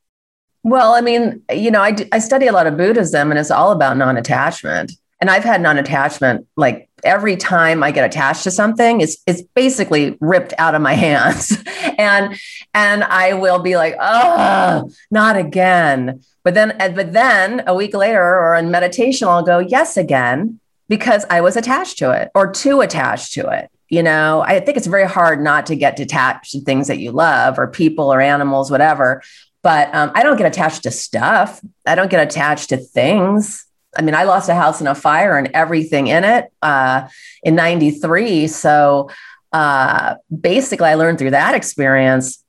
Well, 0.63 0.95
I 0.95 0.99
mean, 0.99 1.43
you 1.49 1.71
know, 1.71 1.81
I, 1.81 1.95
I 2.11 2.19
study 2.19 2.47
a 2.47 2.51
lot 2.51 2.67
of 2.67 2.75
Buddhism 2.75 3.31
and 3.31 3.39
it's 3.39 3.51
all 3.51 3.71
about 3.71 3.95
non 3.95 4.17
attachment. 4.17 4.91
And 5.21 5.29
I've 5.29 5.45
had 5.45 5.61
non 5.61 5.77
attachment 5.77 6.45
like 6.57 6.89
every 7.05 7.37
time 7.37 7.83
I 7.83 7.91
get 7.91 8.03
attached 8.03 8.43
to 8.43 8.51
something, 8.51 8.99
it's, 8.99 9.15
it's 9.25 9.41
basically 9.41 10.17
ripped 10.19 10.53
out 10.57 10.75
of 10.75 10.81
my 10.81 10.93
hands. 11.07 11.57
and 11.97 12.37
and 12.73 13.05
I 13.05 13.31
will 13.31 13.59
be 13.59 13.77
like, 13.77 13.95
oh, 13.97 14.91
not 15.09 15.37
again. 15.37 16.21
But 16.43 16.53
then, 16.53 16.75
but 16.77 17.13
then 17.13 17.63
a 17.65 17.73
week 17.73 17.93
later 17.93 18.21
or 18.21 18.55
in 18.55 18.71
meditation, 18.71 19.29
I'll 19.29 19.41
go, 19.41 19.59
yes, 19.59 19.95
again 19.95 20.59
because 20.87 21.25
I 21.29 21.41
was 21.41 21.55
attached 21.55 21.97
to 21.99 22.11
it 22.11 22.29
or 22.35 22.51
too 22.51 22.81
attached 22.81 23.33
to 23.33 23.47
it. 23.49 23.69
You 23.89 24.03
know, 24.03 24.41
I 24.41 24.59
think 24.59 24.77
it's 24.77 24.87
very 24.87 25.07
hard 25.07 25.41
not 25.41 25.67
to 25.67 25.75
get 25.75 25.95
detached 25.95 26.51
to 26.51 26.61
things 26.61 26.87
that 26.87 26.99
you 26.99 27.11
love 27.11 27.59
or 27.59 27.67
people 27.67 28.11
or 28.11 28.19
animals, 28.19 28.71
whatever. 28.71 29.21
But 29.61 29.93
um, 29.93 30.11
I 30.15 30.23
don't 30.23 30.37
get 30.37 30.47
attached 30.47 30.83
to 30.83 30.91
stuff. 30.91 31.61
I 31.85 31.95
don't 31.95 32.09
get 32.09 32.25
attached 32.25 32.69
to 32.69 32.77
things. 32.77 33.65
I 33.97 34.01
mean, 34.01 34.15
I 34.15 34.23
lost 34.23 34.49
a 34.49 34.55
house 34.55 34.81
in 34.81 34.87
a 34.87 34.95
fire 34.95 35.37
and 35.37 35.49
everything 35.53 36.07
in 36.07 36.23
it 36.23 36.51
uh, 36.61 37.07
in 37.43 37.55
93. 37.55 38.47
So 38.47 39.09
uh, 39.53 40.15
basically, 40.41 40.87
I 40.87 40.95
learned 40.95 41.17
through 41.17 41.31
that 41.31 41.55
experience 41.55 42.41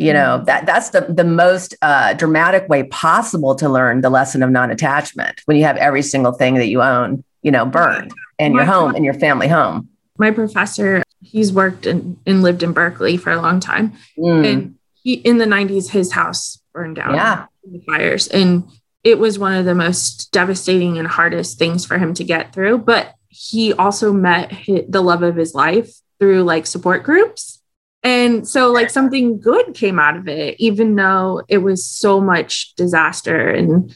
you 0.00 0.14
know 0.14 0.36
mm-hmm. 0.36 0.44
that 0.46 0.64
that's 0.64 0.90
the 0.90 1.02
the 1.02 1.24
most 1.24 1.76
uh, 1.82 2.14
dramatic 2.14 2.66
way 2.70 2.84
possible 2.84 3.54
to 3.54 3.68
learn 3.68 4.00
the 4.00 4.08
lesson 4.08 4.42
of 4.42 4.48
non-attachment 4.48 5.42
when 5.44 5.58
you 5.58 5.64
have 5.64 5.76
every 5.76 6.00
single 6.00 6.32
thing 6.32 6.54
that 6.54 6.68
you 6.68 6.80
own 6.80 7.22
you 7.42 7.50
know, 7.50 7.64
burned 7.64 8.12
and 8.38 8.54
your 8.54 8.64
home 8.64 8.94
and 8.94 9.04
your 9.04 9.14
family 9.14 9.48
home. 9.48 9.88
My 10.18 10.30
professor, 10.30 11.02
he's 11.22 11.52
worked 11.52 11.86
and, 11.86 12.18
and 12.26 12.42
lived 12.42 12.62
in 12.62 12.72
Berkeley 12.72 13.16
for 13.16 13.30
a 13.30 13.40
long 13.40 13.60
time. 13.60 13.92
Mm. 14.18 14.52
And 14.52 14.74
he 15.02 15.14
in 15.14 15.38
the 15.38 15.46
90s, 15.46 15.90
his 15.90 16.12
house 16.12 16.60
burned 16.72 16.96
down 16.96 17.14
yeah. 17.14 17.46
in 17.64 17.72
the 17.72 17.80
fires. 17.80 18.28
And 18.28 18.64
it 19.02 19.18
was 19.18 19.38
one 19.38 19.54
of 19.54 19.64
the 19.64 19.74
most 19.74 20.30
devastating 20.32 20.98
and 20.98 21.08
hardest 21.08 21.58
things 21.58 21.86
for 21.86 21.98
him 21.98 22.12
to 22.14 22.24
get 22.24 22.52
through. 22.52 22.78
But 22.78 23.14
he 23.28 23.72
also 23.72 24.12
met 24.12 24.52
his, 24.52 24.82
the 24.88 25.00
love 25.00 25.22
of 25.22 25.36
his 25.36 25.54
life 25.54 25.90
through 26.18 26.42
like 26.42 26.66
support 26.66 27.02
groups. 27.02 27.60
And 28.02 28.48
so, 28.48 28.72
like, 28.72 28.88
something 28.88 29.40
good 29.40 29.74
came 29.74 29.98
out 29.98 30.16
of 30.16 30.26
it, 30.26 30.58
even 30.58 30.96
though 30.96 31.42
it 31.48 31.58
was 31.58 31.86
so 31.86 32.18
much 32.18 32.74
disaster 32.74 33.50
and 33.50 33.94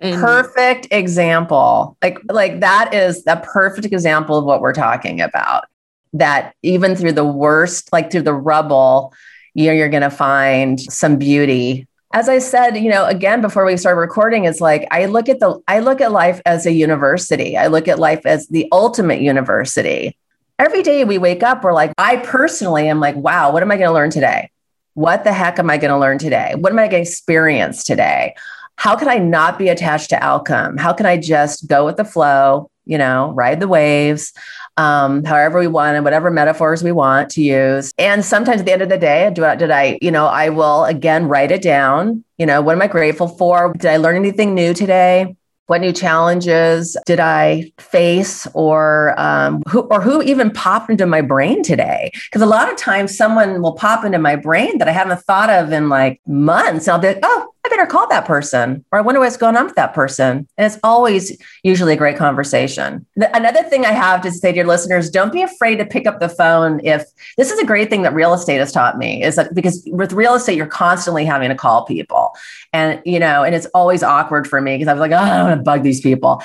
and 0.00 0.20
perfect 0.20 0.88
example. 0.90 1.96
Like 2.02 2.18
like 2.28 2.60
that 2.60 2.92
is 2.94 3.22
a 3.26 3.36
perfect 3.38 3.86
example 3.86 4.38
of 4.38 4.44
what 4.44 4.60
we're 4.60 4.74
talking 4.74 5.20
about. 5.20 5.64
That 6.12 6.54
even 6.62 6.96
through 6.96 7.12
the 7.12 7.24
worst, 7.24 7.92
like 7.92 8.10
through 8.10 8.22
the 8.22 8.34
rubble, 8.34 9.12
you 9.54 9.72
you're 9.72 9.88
going 9.88 10.02
to 10.02 10.10
find 10.10 10.80
some 10.80 11.16
beauty. 11.16 11.86
As 12.12 12.28
I 12.28 12.38
said, 12.38 12.76
you 12.76 12.90
know, 12.90 13.04
again 13.06 13.40
before 13.40 13.64
we 13.64 13.76
started 13.76 14.00
recording, 14.00 14.44
it's 14.44 14.60
like 14.60 14.86
I 14.90 15.06
look 15.06 15.28
at 15.28 15.40
the 15.40 15.58
I 15.66 15.80
look 15.80 16.00
at 16.00 16.12
life 16.12 16.40
as 16.46 16.66
a 16.66 16.72
university. 16.72 17.56
I 17.56 17.66
look 17.66 17.88
at 17.88 17.98
life 17.98 18.24
as 18.24 18.46
the 18.48 18.68
ultimate 18.72 19.20
university. 19.20 20.16
Every 20.58 20.82
day 20.82 21.04
we 21.04 21.18
wake 21.18 21.42
up, 21.42 21.64
we're 21.64 21.74
like, 21.74 21.92
I 21.98 22.16
personally 22.18 22.88
am 22.88 22.98
like, 22.98 23.14
wow, 23.16 23.52
what 23.52 23.62
am 23.62 23.70
I 23.70 23.76
going 23.76 23.88
to 23.88 23.92
learn 23.92 24.10
today? 24.10 24.50
What 24.94 25.24
the 25.24 25.32
heck 25.32 25.58
am 25.58 25.68
I 25.68 25.76
going 25.76 25.90
to 25.90 25.98
learn 25.98 26.16
today? 26.16 26.54
What 26.56 26.72
am 26.72 26.78
I 26.78 26.88
going 26.88 27.04
to 27.04 27.10
experience 27.10 27.84
today? 27.84 28.34
How 28.76 28.96
can 28.96 29.08
I 29.08 29.18
not 29.18 29.58
be 29.58 29.68
attached 29.68 30.10
to 30.10 30.22
outcome? 30.22 30.76
How 30.76 30.92
can 30.92 31.06
I 31.06 31.16
just 31.16 31.66
go 31.66 31.84
with 31.84 31.96
the 31.96 32.04
flow, 32.04 32.70
you 32.84 32.98
know, 32.98 33.32
ride 33.32 33.60
the 33.60 33.68
waves, 33.68 34.32
um, 34.76 35.24
however 35.24 35.58
we 35.58 35.66
want 35.66 35.96
and 35.96 36.04
whatever 36.04 36.30
metaphors 36.30 36.82
we 36.82 36.92
want 36.92 37.30
to 37.30 37.42
use. 37.42 37.92
And 37.98 38.24
sometimes 38.24 38.60
at 38.60 38.66
the 38.66 38.72
end 38.72 38.82
of 38.82 38.88
the 38.88 38.98
day, 38.98 39.30
do 39.34 39.44
I, 39.44 39.56
did 39.56 39.70
I, 39.70 39.98
you 40.02 40.10
know, 40.10 40.26
I 40.26 40.50
will 40.50 40.84
again 40.84 41.28
write 41.28 41.50
it 41.50 41.62
down. 41.62 42.24
You 42.38 42.46
know, 42.46 42.60
what 42.60 42.74
am 42.74 42.82
I 42.82 42.86
grateful 42.86 43.28
for? 43.28 43.72
Did 43.72 43.90
I 43.90 43.96
learn 43.96 44.16
anything 44.16 44.54
new 44.54 44.74
today? 44.74 45.34
What 45.66 45.80
new 45.80 45.92
challenges 45.92 46.96
did 47.06 47.18
I 47.18 47.72
face, 47.78 48.46
or 48.54 49.18
um, 49.18 49.64
who, 49.68 49.80
or 49.80 50.00
who 50.00 50.22
even 50.22 50.52
popped 50.52 50.90
into 50.90 51.06
my 51.06 51.22
brain 51.22 51.64
today? 51.64 52.12
Because 52.12 52.40
a 52.40 52.46
lot 52.46 52.70
of 52.70 52.76
times, 52.76 53.16
someone 53.16 53.60
will 53.60 53.72
pop 53.72 54.04
into 54.04 54.20
my 54.20 54.36
brain 54.36 54.78
that 54.78 54.86
I 54.86 54.92
haven't 54.92 55.22
thought 55.22 55.50
of 55.50 55.72
in 55.72 55.88
like 55.88 56.20
months. 56.24 56.86
And 56.86 56.92
I'll 56.92 57.00
be 57.00 57.08
like, 57.08 57.18
"Oh, 57.24 57.52
I 57.66 57.68
better 57.68 57.86
call 57.86 58.06
that 58.08 58.26
person, 58.26 58.84
or 58.92 58.98
I 59.00 59.02
wonder 59.02 59.20
what's 59.20 59.36
going 59.36 59.56
on 59.56 59.64
with 59.64 59.74
that 59.74 59.92
person. 59.92 60.46
And 60.56 60.66
it's 60.66 60.78
always 60.84 61.36
usually 61.64 61.94
a 61.94 61.96
great 61.96 62.16
conversation. 62.16 63.04
Another 63.16 63.64
thing 63.64 63.84
I 63.84 63.90
have 63.90 64.22
to 64.22 64.30
say 64.30 64.52
to 64.52 64.56
your 64.56 64.66
listeners 64.66 65.10
don't 65.10 65.32
be 65.32 65.42
afraid 65.42 65.76
to 65.76 65.84
pick 65.84 66.06
up 66.06 66.20
the 66.20 66.28
phone 66.28 66.80
if 66.84 67.04
this 67.36 67.50
is 67.50 67.58
a 67.58 67.66
great 67.66 67.90
thing 67.90 68.02
that 68.02 68.14
real 68.14 68.34
estate 68.34 68.58
has 68.58 68.70
taught 68.70 68.98
me 68.98 69.20
is 69.20 69.34
that 69.34 69.52
because 69.52 69.82
with 69.90 70.12
real 70.12 70.34
estate, 70.34 70.56
you're 70.56 70.66
constantly 70.66 71.24
having 71.24 71.48
to 71.48 71.56
call 71.56 71.84
people. 71.84 72.36
And, 72.72 73.02
you 73.04 73.18
know, 73.18 73.42
and 73.42 73.52
it's 73.52 73.66
always 73.74 74.04
awkward 74.04 74.46
for 74.46 74.60
me 74.60 74.76
because 74.76 74.86
I 74.86 74.92
was 74.92 75.00
like, 75.00 75.10
oh, 75.10 75.16
I 75.16 75.36
don't 75.36 75.48
want 75.48 75.58
to 75.58 75.64
bug 75.64 75.82
these 75.82 76.00
people. 76.00 76.42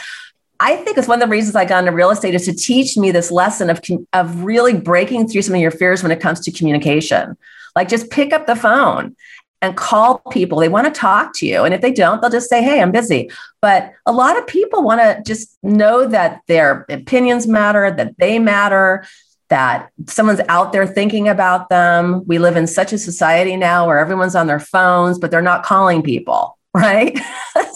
I 0.60 0.76
think 0.78 0.98
it's 0.98 1.08
one 1.08 1.22
of 1.22 1.28
the 1.28 1.32
reasons 1.32 1.56
I 1.56 1.66
got 1.66 1.80
into 1.80 1.92
real 1.92 2.10
estate 2.10 2.34
is 2.34 2.46
to 2.46 2.54
teach 2.54 2.98
me 2.98 3.12
this 3.12 3.30
lesson 3.30 3.70
of, 3.70 3.80
of 4.14 4.44
really 4.44 4.76
breaking 4.76 5.28
through 5.28 5.44
some 5.44 5.56
of 5.56 5.62
your 5.62 5.72
fears 5.72 6.02
when 6.02 6.12
it 6.12 6.20
comes 6.20 6.40
to 6.42 6.52
communication. 6.52 7.38
Like 7.76 7.90
just 7.90 8.10
pick 8.10 8.34
up 8.34 8.48
the 8.48 8.56
phone 8.56 9.16
and 9.62 9.78
call 9.78 10.20
people. 10.32 10.60
They 10.60 10.70
want 10.70 10.94
to 10.94 11.00
talk 11.00 11.34
to 11.36 11.46
you. 11.46 11.64
And 11.64 11.74
if 11.74 11.82
they 11.82 11.92
don't, 11.92 12.22
they'll 12.22 12.32
just 12.32 12.50
say, 12.50 12.64
Hey, 12.64 12.82
I'm 12.82 12.92
busy. 12.92 13.30
But 13.62 13.94
a 14.06 14.12
lot 14.12 14.38
of 14.38 14.48
people 14.48 14.84
want 14.84 15.02
to 15.02 15.22
just 15.26 15.58
know 15.62 16.08
that 16.08 16.42
their 16.48 16.86
opinions 16.90 17.48
matter, 17.48 17.92
that 17.92 18.18
they 18.18 18.40
matter, 18.40 19.06
that 19.50 19.92
someone's 20.08 20.42
out 20.48 20.72
there 20.72 20.88
thinking 20.88 21.28
about 21.28 21.70
them. 21.70 22.26
We 22.26 22.40
live 22.40 22.56
in 22.56 22.68
such 22.68 22.94
a 22.94 22.98
society 22.98 23.58
now 23.58 23.86
where 23.86 24.00
everyone's 24.00 24.36
on 24.36 24.48
their 24.48 24.60
phones, 24.60 25.20
but 25.20 25.30
they're 25.30 25.42
not 25.42 25.64
calling 25.64 26.02
people. 26.02 26.58
Right. 26.74 27.20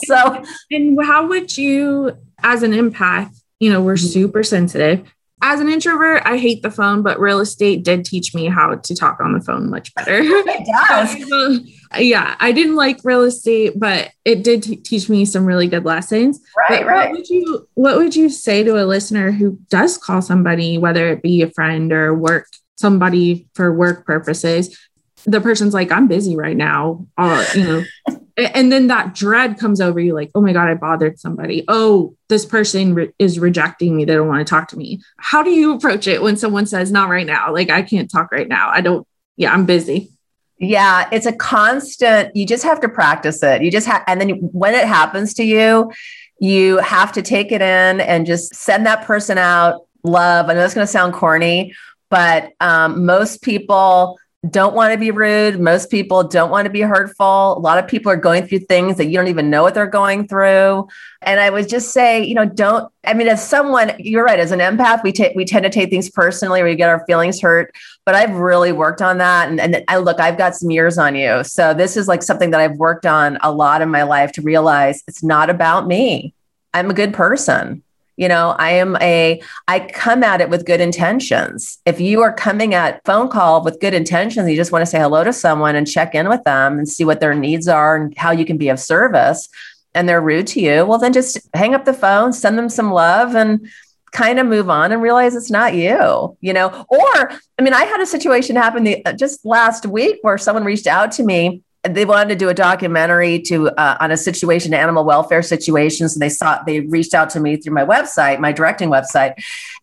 so, 0.05 0.41
and 0.71 0.97
how 1.03 1.27
would 1.27 1.57
you, 1.57 2.13
as 2.41 2.63
an 2.63 2.71
empath, 2.71 3.29
you 3.59 3.69
know, 3.69 3.81
we're 3.81 3.97
super 3.97 4.41
sensitive 4.41 5.13
as 5.41 5.59
an 5.59 5.69
introvert, 5.69 6.21
I 6.25 6.37
hate 6.37 6.63
the 6.63 6.71
phone, 6.71 7.03
but 7.03 7.19
real 7.19 7.39
estate 7.39 7.83
did 7.83 8.05
teach 8.05 8.33
me 8.33 8.47
how 8.47 8.75
to 8.75 8.95
talk 8.95 9.19
on 9.19 9.33
the 9.33 9.41
phone 9.41 9.69
much 9.69 9.93
better. 9.93 10.21
It 10.47 10.65
does. 10.89 11.59
yeah, 11.99 12.35
I 12.39 12.51
didn't 12.51 12.75
like 12.75 12.99
real 13.03 13.23
estate, 13.23 13.73
but 13.77 14.11
it 14.23 14.43
did 14.43 14.63
t- 14.63 14.77
teach 14.77 15.09
me 15.09 15.25
some 15.25 15.45
really 15.45 15.67
good 15.67 15.85
lessons. 15.85 16.39
Right, 16.57 16.81
but 16.81 16.87
right. 16.87 17.09
What 17.09 17.17
would 17.17 17.29
you 17.29 17.67
What 17.73 17.97
would 17.97 18.15
you 18.15 18.29
say 18.29 18.63
to 18.63 18.81
a 18.81 18.85
listener 18.85 19.31
who 19.31 19.59
does 19.69 19.97
call 19.97 20.21
somebody, 20.21 20.77
whether 20.77 21.07
it 21.09 21.21
be 21.21 21.41
a 21.41 21.51
friend 21.51 21.91
or 21.91 22.13
work 22.13 22.47
somebody 22.77 23.47
for 23.53 23.73
work 23.73 24.05
purposes? 24.05 24.77
The 25.25 25.41
person's 25.41 25.73
like, 25.73 25.91
"I'm 25.91 26.07
busy 26.07 26.35
right 26.35 26.57
now," 26.57 27.05
uh, 27.17 27.45
you 27.55 27.63
know, 27.63 27.83
and 28.37 28.71
then 28.71 28.87
that 28.87 29.15
dread 29.15 29.57
comes 29.57 29.79
over 29.79 29.99
you 29.99 30.13
like 30.13 30.29
oh 30.35 30.41
my 30.41 30.53
god 30.53 30.67
i 30.67 30.73
bothered 30.73 31.19
somebody. 31.19 31.63
Oh 31.67 32.15
this 32.27 32.45
person 32.45 32.93
re- 32.93 33.13
is 33.19 33.39
rejecting 33.39 33.95
me. 33.95 34.05
They 34.05 34.15
don't 34.15 34.27
want 34.27 34.45
to 34.45 34.49
talk 34.49 34.67
to 34.69 34.77
me. 34.77 35.01
How 35.17 35.43
do 35.43 35.51
you 35.51 35.73
approach 35.73 36.07
it 36.07 36.21
when 36.21 36.37
someone 36.37 36.65
says 36.65 36.91
not 36.91 37.09
right 37.09 37.25
now. 37.25 37.53
Like 37.53 37.69
i 37.69 37.81
can't 37.81 38.09
talk 38.09 38.31
right 38.31 38.47
now. 38.47 38.69
I 38.69 38.81
don't 38.81 39.07
yeah 39.37 39.53
i'm 39.53 39.65
busy. 39.65 40.11
Yeah 40.57 41.07
it's 41.11 41.25
a 41.25 41.33
constant 41.33 42.35
you 42.35 42.45
just 42.45 42.63
have 42.63 42.81
to 42.81 42.89
practice 42.89 43.41
it. 43.43 43.61
You 43.61 43.71
just 43.71 43.87
have 43.87 44.03
and 44.07 44.19
then 44.19 44.29
when 44.29 44.75
it 44.75 44.87
happens 44.87 45.33
to 45.35 45.43
you 45.43 45.91
you 46.39 46.77
have 46.79 47.13
to 47.13 47.21
take 47.21 47.53
it 47.53 47.61
in 47.61 48.01
and 48.01 48.25
just 48.25 48.53
send 48.53 48.85
that 48.85 49.05
person 49.05 49.37
out 49.37 49.87
love. 50.03 50.49
I 50.49 50.53
know 50.53 50.65
it's 50.65 50.73
going 50.73 50.85
to 50.85 50.91
sound 50.91 51.13
corny 51.13 51.73
but 52.09 52.53
um, 52.59 53.05
most 53.05 53.41
people 53.41 54.17
don't 54.49 54.75
want 54.75 54.91
to 54.93 54.99
be 54.99 55.11
rude. 55.11 55.59
Most 55.59 55.89
people 55.89 56.23
don't 56.23 56.51
want 56.51 56.65
to 56.65 56.69
be 56.69 56.81
hurtful. 56.81 57.57
A 57.57 57.59
lot 57.59 57.77
of 57.77 57.87
people 57.87 58.11
are 58.11 58.17
going 58.17 58.45
through 58.45 58.59
things 58.59 58.97
that 58.97 59.05
you 59.05 59.13
don't 59.13 59.27
even 59.27 59.49
know 59.49 59.63
what 59.63 59.73
they're 59.73 59.87
going 59.87 60.27
through. 60.27 60.87
And 61.21 61.39
I 61.39 61.49
would 61.49 61.69
just 61.69 61.91
say, 61.91 62.23
you 62.23 62.35
know, 62.35 62.45
don't, 62.45 62.91
I 63.05 63.13
mean, 63.13 63.27
as 63.27 63.47
someone, 63.47 63.93
you're 63.97 64.25
right, 64.25 64.39
as 64.39 64.51
an 64.51 64.59
empath, 64.59 65.03
we 65.03 65.11
take, 65.11 65.35
we 65.35 65.45
tend 65.45 65.63
to 65.63 65.69
take 65.69 65.89
things 65.89 66.09
personally 66.09 66.61
or 66.61 66.65
we 66.65 66.75
get 66.75 66.89
our 66.89 67.05
feelings 67.05 67.41
hurt. 67.41 67.73
But 68.05 68.15
I've 68.15 68.35
really 68.35 68.71
worked 68.71 69.01
on 69.01 69.17
that. 69.19 69.49
And, 69.49 69.59
and 69.59 69.83
I 69.87 69.97
look, 69.97 70.19
I've 70.19 70.37
got 70.37 70.55
some 70.55 70.69
years 70.69 70.97
on 70.97 71.15
you. 71.15 71.43
So 71.43 71.73
this 71.73 71.95
is 71.97 72.07
like 72.07 72.21
something 72.21 72.51
that 72.51 72.61
I've 72.61 72.77
worked 72.77 73.05
on 73.05 73.37
a 73.41 73.51
lot 73.51 73.81
in 73.81 73.89
my 73.89 74.03
life 74.03 74.31
to 74.33 74.41
realize 74.41 75.01
it's 75.07 75.23
not 75.23 75.49
about 75.49 75.87
me. 75.87 76.33
I'm 76.73 76.91
a 76.91 76.93
good 76.93 77.13
person 77.13 77.83
you 78.17 78.27
know 78.27 78.55
i 78.57 78.71
am 78.71 78.95
a 79.01 79.41
i 79.67 79.79
come 79.79 80.23
at 80.23 80.41
it 80.41 80.49
with 80.49 80.65
good 80.65 80.81
intentions. 80.81 81.79
If 81.85 81.99
you 81.99 82.21
are 82.21 82.33
coming 82.33 82.73
at 82.73 83.03
phone 83.05 83.29
call 83.29 83.63
with 83.63 83.79
good 83.79 83.93
intentions 83.93 84.49
you 84.49 84.55
just 84.55 84.71
want 84.71 84.81
to 84.81 84.85
say 84.85 84.99
hello 84.99 85.23
to 85.23 85.33
someone 85.33 85.75
and 85.75 85.87
check 85.87 86.15
in 86.15 86.29
with 86.29 86.43
them 86.43 86.77
and 86.77 86.87
see 86.87 87.05
what 87.05 87.19
their 87.19 87.33
needs 87.33 87.67
are 87.67 87.95
and 87.95 88.17
how 88.17 88.31
you 88.31 88.45
can 88.45 88.57
be 88.57 88.69
of 88.69 88.79
service 88.79 89.49
and 89.93 90.07
they're 90.07 90.21
rude 90.21 90.47
to 90.47 90.61
you 90.61 90.85
well 90.85 90.97
then 90.97 91.13
just 91.13 91.39
hang 91.53 91.73
up 91.73 91.85
the 91.85 91.93
phone 91.93 92.33
send 92.33 92.57
them 92.57 92.69
some 92.69 92.91
love 92.91 93.35
and 93.35 93.67
kind 94.11 94.39
of 94.39 94.47
move 94.47 94.69
on 94.69 94.93
and 94.93 95.01
realize 95.01 95.35
it's 95.35 95.51
not 95.51 95.73
you 95.73 96.37
you 96.39 96.53
know? 96.53 96.85
Or 96.87 97.31
i 97.59 97.61
mean 97.61 97.73
i 97.73 97.83
had 97.83 98.01
a 98.01 98.05
situation 98.05 98.55
happen 98.55 98.83
the, 98.83 99.05
uh, 99.05 99.13
just 99.13 99.45
last 99.45 99.85
week 99.85 100.19
where 100.21 100.37
someone 100.37 100.63
reached 100.63 100.87
out 100.87 101.11
to 101.13 101.23
me 101.23 101.61
they 101.89 102.05
wanted 102.05 102.29
to 102.29 102.35
do 102.35 102.49
a 102.49 102.53
documentary 102.53 103.39
to 103.39 103.69
uh, 103.69 103.97
on 103.99 104.11
a 104.11 104.17
situation 104.17 104.73
animal 104.73 105.03
welfare 105.03 105.41
situations 105.41 106.13
and 106.13 106.21
they 106.21 106.29
saw 106.29 106.61
they 106.63 106.81
reached 106.81 107.13
out 107.13 107.29
to 107.29 107.39
me 107.39 107.57
through 107.57 107.73
my 107.73 107.85
website 107.85 108.39
my 108.39 108.51
directing 108.51 108.89
website. 108.89 109.33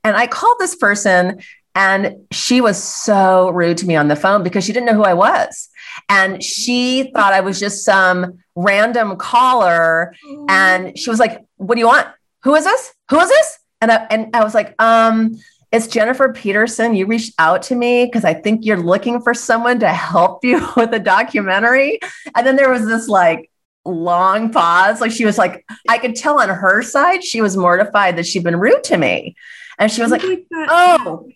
And 0.04 0.16
i 0.16 0.26
called 0.26 0.56
this 0.58 0.74
person 0.74 1.40
and 1.74 2.16
she 2.30 2.60
was 2.60 2.82
so 2.82 3.50
rude 3.50 3.78
to 3.78 3.86
me 3.86 3.96
on 3.96 4.08
the 4.08 4.16
phone 4.16 4.42
because 4.42 4.64
she 4.64 4.72
didn't 4.72 4.86
know 4.86 4.94
who 4.94 5.04
i 5.04 5.14
was. 5.14 5.68
And 6.08 6.42
she 6.42 7.10
thought 7.14 7.32
i 7.32 7.40
was 7.40 7.60
just 7.60 7.84
some 7.84 8.42
random 8.54 9.16
caller. 9.16 10.14
And 10.48 10.98
she 10.98 11.10
was 11.10 11.18
like 11.18 11.44
what 11.56 11.76
do 11.76 11.80
you 11.80 11.86
want? 11.86 12.08
Who 12.44 12.54
is 12.54 12.64
this? 12.64 12.92
Who 13.10 13.20
is 13.20 13.28
this? 13.28 13.58
And 13.80 13.90
I, 13.90 14.06
and 14.10 14.34
I 14.34 14.44
was 14.44 14.54
like 14.54 14.74
um 14.80 15.36
it's 15.72 15.86
Jennifer 15.86 16.32
Peterson. 16.32 16.94
You 16.94 17.06
reached 17.06 17.32
out 17.38 17.62
to 17.62 17.74
me 17.74 18.04
because 18.04 18.24
I 18.24 18.34
think 18.34 18.64
you're 18.64 18.76
looking 18.76 19.22
for 19.22 19.32
someone 19.32 19.80
to 19.80 19.88
help 19.88 20.44
you 20.44 20.68
with 20.76 20.92
a 20.92 20.98
documentary. 20.98 21.98
And 22.36 22.46
then 22.46 22.56
there 22.56 22.70
was 22.70 22.86
this 22.86 23.08
like 23.08 23.50
long 23.84 24.52
pause. 24.52 25.00
Like 25.00 25.10
she 25.10 25.24
was 25.24 25.38
like, 25.38 25.64
I 25.88 25.98
could 25.98 26.14
tell 26.14 26.38
on 26.40 26.50
her 26.50 26.82
side, 26.82 27.24
she 27.24 27.40
was 27.40 27.56
mortified 27.56 28.16
that 28.18 28.26
she'd 28.26 28.44
been 28.44 28.60
rude 28.60 28.84
to 28.84 28.98
me. 28.98 29.34
And 29.78 29.90
she 29.90 30.02
was 30.02 30.10
like, 30.10 30.22
like 30.22 30.46
oh, 30.52 31.26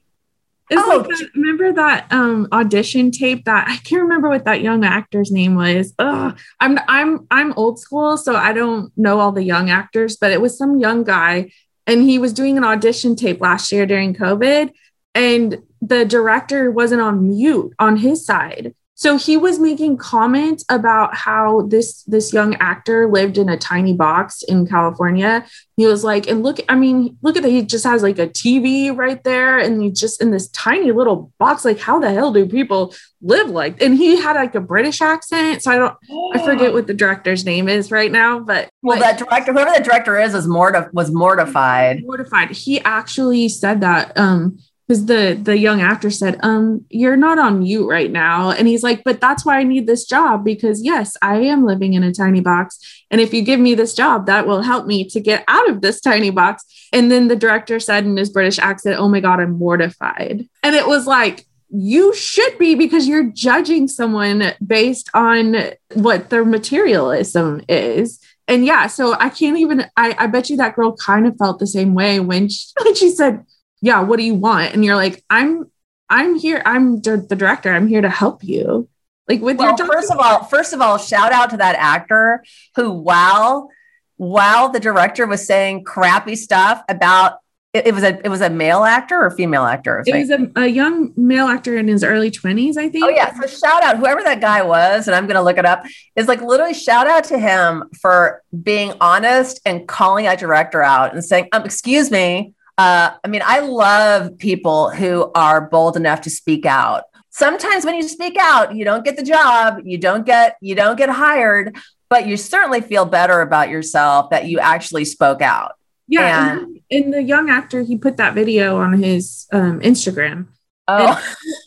it's 0.68 0.82
oh. 0.84 0.98
like 0.98 1.08
that, 1.08 1.30
remember 1.34 1.72
that 1.72 2.12
um, 2.12 2.48
audition 2.52 3.10
tape 3.10 3.44
that 3.46 3.68
I 3.68 3.76
can't 3.78 4.02
remember 4.02 4.28
what 4.28 4.44
that 4.44 4.60
young 4.60 4.84
actor's 4.84 5.30
name 5.30 5.54
was. 5.54 5.94
Ugh, 5.98 6.38
I'm 6.60 6.78
I'm 6.86 7.26
I'm 7.30 7.52
old 7.54 7.78
school, 7.78 8.16
so 8.16 8.36
I 8.36 8.52
don't 8.52 8.92
know 8.96 9.18
all 9.20 9.32
the 9.32 9.42
young 9.42 9.70
actors, 9.70 10.16
but 10.16 10.32
it 10.32 10.40
was 10.40 10.58
some 10.58 10.78
young 10.78 11.04
guy 11.04 11.50
and 11.86 12.02
he 12.02 12.18
was 12.18 12.32
doing 12.32 12.56
an 12.56 12.64
audition 12.64 13.16
tape 13.16 13.40
last 13.40 13.72
year 13.72 13.86
during 13.86 14.14
COVID, 14.14 14.72
and 15.14 15.58
the 15.80 16.04
director 16.04 16.70
wasn't 16.70 17.00
on 17.00 17.28
mute 17.28 17.74
on 17.78 17.96
his 17.96 18.24
side. 18.24 18.74
So 18.98 19.18
he 19.18 19.36
was 19.36 19.58
making 19.58 19.98
comments 19.98 20.64
about 20.70 21.14
how 21.14 21.66
this 21.68 22.02
this 22.04 22.32
young 22.32 22.54
actor 22.56 23.06
lived 23.06 23.36
in 23.36 23.50
a 23.50 23.56
tiny 23.58 23.92
box 23.92 24.42
in 24.42 24.66
California. 24.66 25.44
He 25.76 25.86
was 25.86 26.02
like, 26.02 26.26
and 26.26 26.42
look, 26.42 26.60
I 26.70 26.76
mean, 26.76 27.18
look 27.20 27.36
at 27.36 27.42
that. 27.42 27.50
He 27.50 27.60
just 27.60 27.84
has 27.84 28.02
like 28.02 28.18
a 28.18 28.26
TV 28.26 28.96
right 28.96 29.22
there, 29.22 29.58
and 29.58 29.82
he 29.82 29.90
just 29.90 30.22
in 30.22 30.30
this 30.30 30.48
tiny 30.48 30.92
little 30.92 31.30
box. 31.38 31.62
Like, 31.62 31.78
how 31.78 31.98
the 31.98 32.10
hell 32.10 32.32
do 32.32 32.46
people 32.46 32.94
live 33.20 33.50
like? 33.50 33.82
And 33.82 33.94
he 33.98 34.16
had 34.16 34.34
like 34.34 34.54
a 34.54 34.60
British 34.60 35.02
accent. 35.02 35.62
So 35.62 35.72
I 35.72 35.76
don't, 35.76 35.94
I 36.34 36.42
forget 36.42 36.72
what 36.72 36.86
the 36.86 36.94
director's 36.94 37.44
name 37.44 37.68
is 37.68 37.90
right 37.90 38.10
now. 38.10 38.40
But 38.40 38.70
well, 38.82 38.98
that 38.98 39.18
director, 39.18 39.52
whoever 39.52 39.72
the 39.76 39.84
director 39.84 40.18
is, 40.18 40.34
is 40.34 40.46
mortif- 40.46 40.92
was 40.94 41.12
mortified. 41.12 42.02
Mortified. 42.02 42.50
He 42.52 42.80
actually 42.80 43.50
said 43.50 43.82
that. 43.82 44.16
Um, 44.16 44.58
because 44.86 45.06
the 45.06 45.38
the 45.40 45.58
young 45.58 45.80
actor 45.80 46.10
said 46.10 46.38
um 46.42 46.84
you're 46.90 47.16
not 47.16 47.38
on 47.38 47.60
mute 47.60 47.86
right 47.86 48.10
now. 48.10 48.50
And 48.50 48.68
he's 48.68 48.82
like 48.82 49.02
but 49.04 49.20
that's 49.20 49.44
why 49.44 49.58
i 49.58 49.62
need 49.62 49.86
this 49.86 50.04
job 50.04 50.44
because 50.44 50.82
yes 50.82 51.16
i 51.22 51.36
am 51.36 51.64
living 51.64 51.94
in 51.94 52.02
a 52.02 52.12
tiny 52.12 52.40
box. 52.40 52.78
And 53.10 53.20
if 53.20 53.32
you 53.32 53.42
give 53.42 53.60
me 53.60 53.74
this 53.74 53.94
job 53.94 54.26
that 54.26 54.46
will 54.46 54.62
help 54.62 54.86
me 54.86 55.08
to 55.08 55.20
get 55.20 55.44
out 55.48 55.68
of 55.68 55.80
this 55.80 56.00
tiny 56.00 56.30
box. 56.30 56.64
And 56.92 57.10
then 57.10 57.28
the 57.28 57.36
director 57.36 57.80
said 57.80 58.04
in 58.04 58.16
his 58.16 58.30
british 58.30 58.58
accent 58.58 58.98
oh 58.98 59.08
my 59.08 59.20
god 59.20 59.40
i'm 59.40 59.58
mortified. 59.58 60.48
And 60.62 60.74
it 60.74 60.86
was 60.86 61.06
like 61.06 61.46
you 61.68 62.14
should 62.14 62.56
be 62.58 62.76
because 62.76 63.08
you're 63.08 63.30
judging 63.30 63.88
someone 63.88 64.52
based 64.64 65.10
on 65.14 65.56
what 65.94 66.30
their 66.30 66.44
materialism 66.44 67.60
is. 67.68 68.20
And 68.46 68.64
yeah 68.64 68.86
so 68.86 69.14
i 69.14 69.28
can't 69.28 69.58
even 69.58 69.86
i, 69.96 70.14
I 70.16 70.26
bet 70.28 70.48
you 70.50 70.56
that 70.58 70.76
girl 70.76 70.96
kind 70.96 71.26
of 71.26 71.36
felt 71.36 71.58
the 71.58 71.66
same 71.66 71.94
way 71.94 72.20
when 72.20 72.48
she, 72.48 72.68
when 72.84 72.94
she 72.94 73.10
said 73.10 73.44
yeah 73.80 74.00
what 74.00 74.18
do 74.18 74.24
you 74.24 74.34
want? 74.34 74.74
And 74.74 74.84
you're 74.84 74.96
like 74.96 75.24
i'm 75.30 75.70
i'm 76.08 76.36
here 76.36 76.62
i'm 76.64 77.00
the 77.00 77.18
director 77.18 77.72
i'm 77.72 77.88
here 77.88 78.00
to 78.00 78.10
help 78.10 78.44
you. 78.44 78.88
Like 79.28 79.40
with 79.40 79.58
well, 79.58 79.74
your 79.76 79.86
first 79.86 80.10
of 80.10 80.18
all 80.18 80.44
first 80.44 80.72
of 80.72 80.80
all 80.80 80.98
shout 80.98 81.32
out 81.32 81.50
to 81.50 81.56
that 81.56 81.76
actor 81.76 82.44
who 82.76 82.92
while 82.92 83.70
while 84.16 84.70
the 84.70 84.80
director 84.80 85.26
was 85.26 85.46
saying 85.46 85.84
crappy 85.84 86.36
stuff 86.36 86.82
about 86.88 87.38
it, 87.76 87.88
it 87.88 87.94
was 87.94 88.02
a 88.02 88.18
it 88.24 88.28
was 88.28 88.40
a 88.40 88.48
male 88.48 88.84
actor 88.84 89.22
or 89.22 89.30
female 89.30 89.64
actor? 89.64 90.02
It 90.06 90.14
was 90.14 90.30
a, 90.30 90.50
a, 90.56 90.66
young 90.66 91.12
male 91.16 91.46
actor 91.46 91.76
in 91.76 91.88
his 91.88 92.02
early 92.02 92.30
20s 92.30 92.76
i 92.76 92.88
think. 92.88 93.04
Oh 93.04 93.08
yeah 93.08 93.38
so 93.38 93.46
shout 93.46 93.82
out 93.82 93.98
whoever 93.98 94.22
that 94.22 94.40
guy 94.40 94.62
was 94.62 95.06
and 95.06 95.14
i'm 95.14 95.26
gonna 95.26 95.42
look 95.42 95.58
it 95.58 95.66
up 95.66 95.84
is 96.14 96.28
like 96.28 96.40
literally 96.40 96.74
shout 96.74 97.06
out 97.06 97.24
to 97.24 97.38
him 97.38 97.84
for 98.00 98.42
being 98.62 98.94
honest 99.00 99.60
and 99.66 99.86
calling 99.86 100.24
that 100.24 100.38
director 100.38 100.82
out 100.82 101.12
and 101.12 101.24
saying 101.24 101.48
um, 101.52 101.64
excuse 101.64 102.10
me 102.10 102.54
uh, 102.78 103.10
I 103.24 103.28
mean, 103.28 103.42
I 103.44 103.60
love 103.60 104.36
people 104.38 104.90
who 104.90 105.30
are 105.34 105.62
bold 105.62 105.96
enough 105.96 106.20
to 106.22 106.30
speak 106.30 106.66
out. 106.66 107.04
Sometimes 107.30 107.84
when 107.84 107.94
you 107.94 108.02
speak 108.02 108.36
out, 108.38 108.74
you 108.74 108.84
don't 108.84 109.04
get 109.04 109.16
the 109.16 109.22
job, 109.22 109.80
you 109.84 109.98
don't 109.98 110.24
get 110.24 110.56
you 110.60 110.74
don't 110.74 110.96
get 110.96 111.08
hired, 111.08 111.76
but 112.08 112.26
you 112.26 112.36
certainly 112.36 112.80
feel 112.80 113.04
better 113.04 113.40
about 113.40 113.68
yourself 113.68 114.30
that 114.30 114.46
you 114.46 114.58
actually 114.58 115.04
spoke 115.04 115.42
out. 115.42 115.72
Yeah, 116.08 116.58
and, 116.58 116.80
and 116.90 117.12
the 117.12 117.22
young 117.22 117.50
actor, 117.50 117.82
he 117.82 117.98
put 117.98 118.16
that 118.18 118.34
video 118.34 118.78
on 118.78 119.02
his 119.02 119.46
um, 119.52 119.80
Instagram. 119.80 120.46
Oh. 120.88 121.20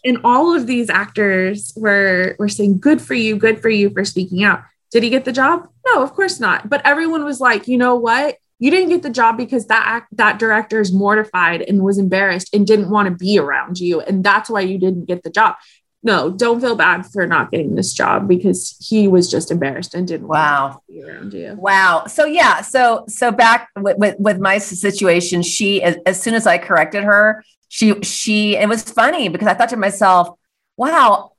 And, 0.06 0.16
and 0.16 0.26
all 0.26 0.56
of 0.56 0.66
these 0.66 0.90
actors 0.90 1.74
were 1.76 2.36
were 2.40 2.50
saying, 2.50 2.80
"Good 2.80 3.02
for 3.02 3.16
you, 3.16 3.36
good 3.36 3.62
for 3.62 3.70
you 3.70 3.90
for 3.90 4.06
speaking 4.06 4.44
out." 4.44 4.64
Did 4.92 5.04
he 5.04 5.10
get 5.10 5.26
the 5.26 5.32
job? 5.32 5.68
No, 5.86 6.02
of 6.02 6.14
course 6.14 6.40
not. 6.40 6.70
But 6.70 6.82
everyone 6.86 7.24
was 7.24 7.40
like, 7.40 7.68
you 7.68 7.78
know 7.78 7.96
what? 7.96 8.38
You 8.60 8.70
didn't 8.70 8.90
get 8.90 9.02
the 9.02 9.10
job 9.10 9.38
because 9.38 9.68
that 9.68 9.84
act, 9.86 10.18
that 10.18 10.38
director 10.38 10.80
is 10.82 10.94
mortified 10.94 11.62
and 11.62 11.82
was 11.82 11.98
embarrassed 11.98 12.54
and 12.54 12.68
didn't 12.68 12.90
want 12.90 13.08
to 13.08 13.16
be 13.16 13.40
around 13.40 13.80
you 13.80 14.02
and 14.02 14.24
that's 14.24 14.50
why 14.50 14.62
you 14.62 14.78
didn't 14.78 15.06
get 15.06 15.24
the 15.24 15.30
job. 15.30 15.56
No 16.04 16.30
don't 16.30 16.62
feel 16.62 16.76
bad 16.76 17.06
for 17.06 17.26
not 17.28 17.52
getting 17.52 17.76
this 17.76 17.94
job 17.94 18.28
because 18.28 18.78
he 18.80 19.08
was 19.08 19.30
just 19.30 19.52
embarrassed 19.52 19.94
and 19.94 20.08
didn't 20.08 20.28
wow. 20.28 20.82
be 20.88 21.04
around 21.04 21.34
you. 21.34 21.56
Wow. 21.60 22.06
So 22.08 22.26
yeah. 22.26 22.62
So 22.62 23.06
so 23.08 23.32
back 23.32 23.70
with, 23.78 23.98
with, 23.98 24.16
with 24.20 24.40
my 24.40 24.60
situation 24.60 25.42
she 25.42 25.82
as, 25.82 25.98
as 26.06 26.22
soon 26.22 26.36
as 26.36 26.48
i 26.48 26.58
corrected 26.58 27.04
her 27.04 27.44
she 27.68 28.00
she 28.02 28.56
it 28.56 28.70
was 28.70 28.84
funny 28.84 29.30
because 29.30 29.48
i 29.48 29.54
thought 29.54 29.70
to 29.70 29.78
myself 29.78 30.30
wow 30.78 31.32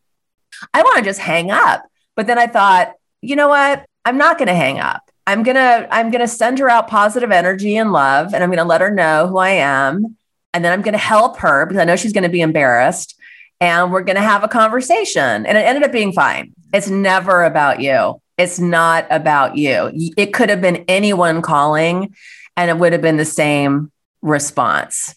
i 0.74 0.82
want 0.82 0.98
to 0.98 1.04
just 1.04 1.20
hang 1.20 1.50
up. 1.50 1.84
But 2.16 2.26
then 2.26 2.38
i 2.38 2.46
thought 2.46 2.94
you 3.22 3.36
know 3.36 3.48
what? 3.48 3.84
I'm 4.04 4.16
not 4.16 4.38
going 4.38 4.48
to 4.48 4.54
hang 4.54 4.78
up 4.78 5.09
I'm 5.26 5.42
going 5.42 5.56
to 5.56 5.88
I'm 5.90 6.10
going 6.10 6.20
to 6.20 6.28
send 6.28 6.58
her 6.58 6.68
out 6.68 6.88
positive 6.88 7.30
energy 7.30 7.76
and 7.76 7.92
love 7.92 8.34
and 8.34 8.42
I'm 8.42 8.50
going 8.50 8.58
to 8.58 8.64
let 8.64 8.80
her 8.80 8.90
know 8.90 9.26
who 9.28 9.38
I 9.38 9.50
am 9.50 10.16
and 10.52 10.64
then 10.64 10.72
I'm 10.72 10.82
going 10.82 10.92
to 10.92 10.98
help 10.98 11.38
her 11.38 11.66
because 11.66 11.80
I 11.80 11.84
know 11.84 11.96
she's 11.96 12.12
going 12.12 12.24
to 12.24 12.28
be 12.28 12.40
embarrassed 12.40 13.16
and 13.60 13.92
we're 13.92 14.02
going 14.02 14.16
to 14.16 14.22
have 14.22 14.42
a 14.42 14.48
conversation 14.48 15.46
and 15.46 15.58
it 15.58 15.60
ended 15.60 15.84
up 15.84 15.92
being 15.92 16.12
fine. 16.12 16.52
It's 16.72 16.88
never 16.88 17.44
about 17.44 17.80
you. 17.80 18.20
It's 18.38 18.58
not 18.58 19.06
about 19.10 19.56
you. 19.56 19.90
It 20.16 20.32
could 20.32 20.48
have 20.48 20.60
been 20.60 20.84
anyone 20.88 21.42
calling 21.42 22.14
and 22.56 22.70
it 22.70 22.78
would 22.78 22.92
have 22.92 23.02
been 23.02 23.18
the 23.18 23.24
same 23.24 23.92
response 24.22 25.14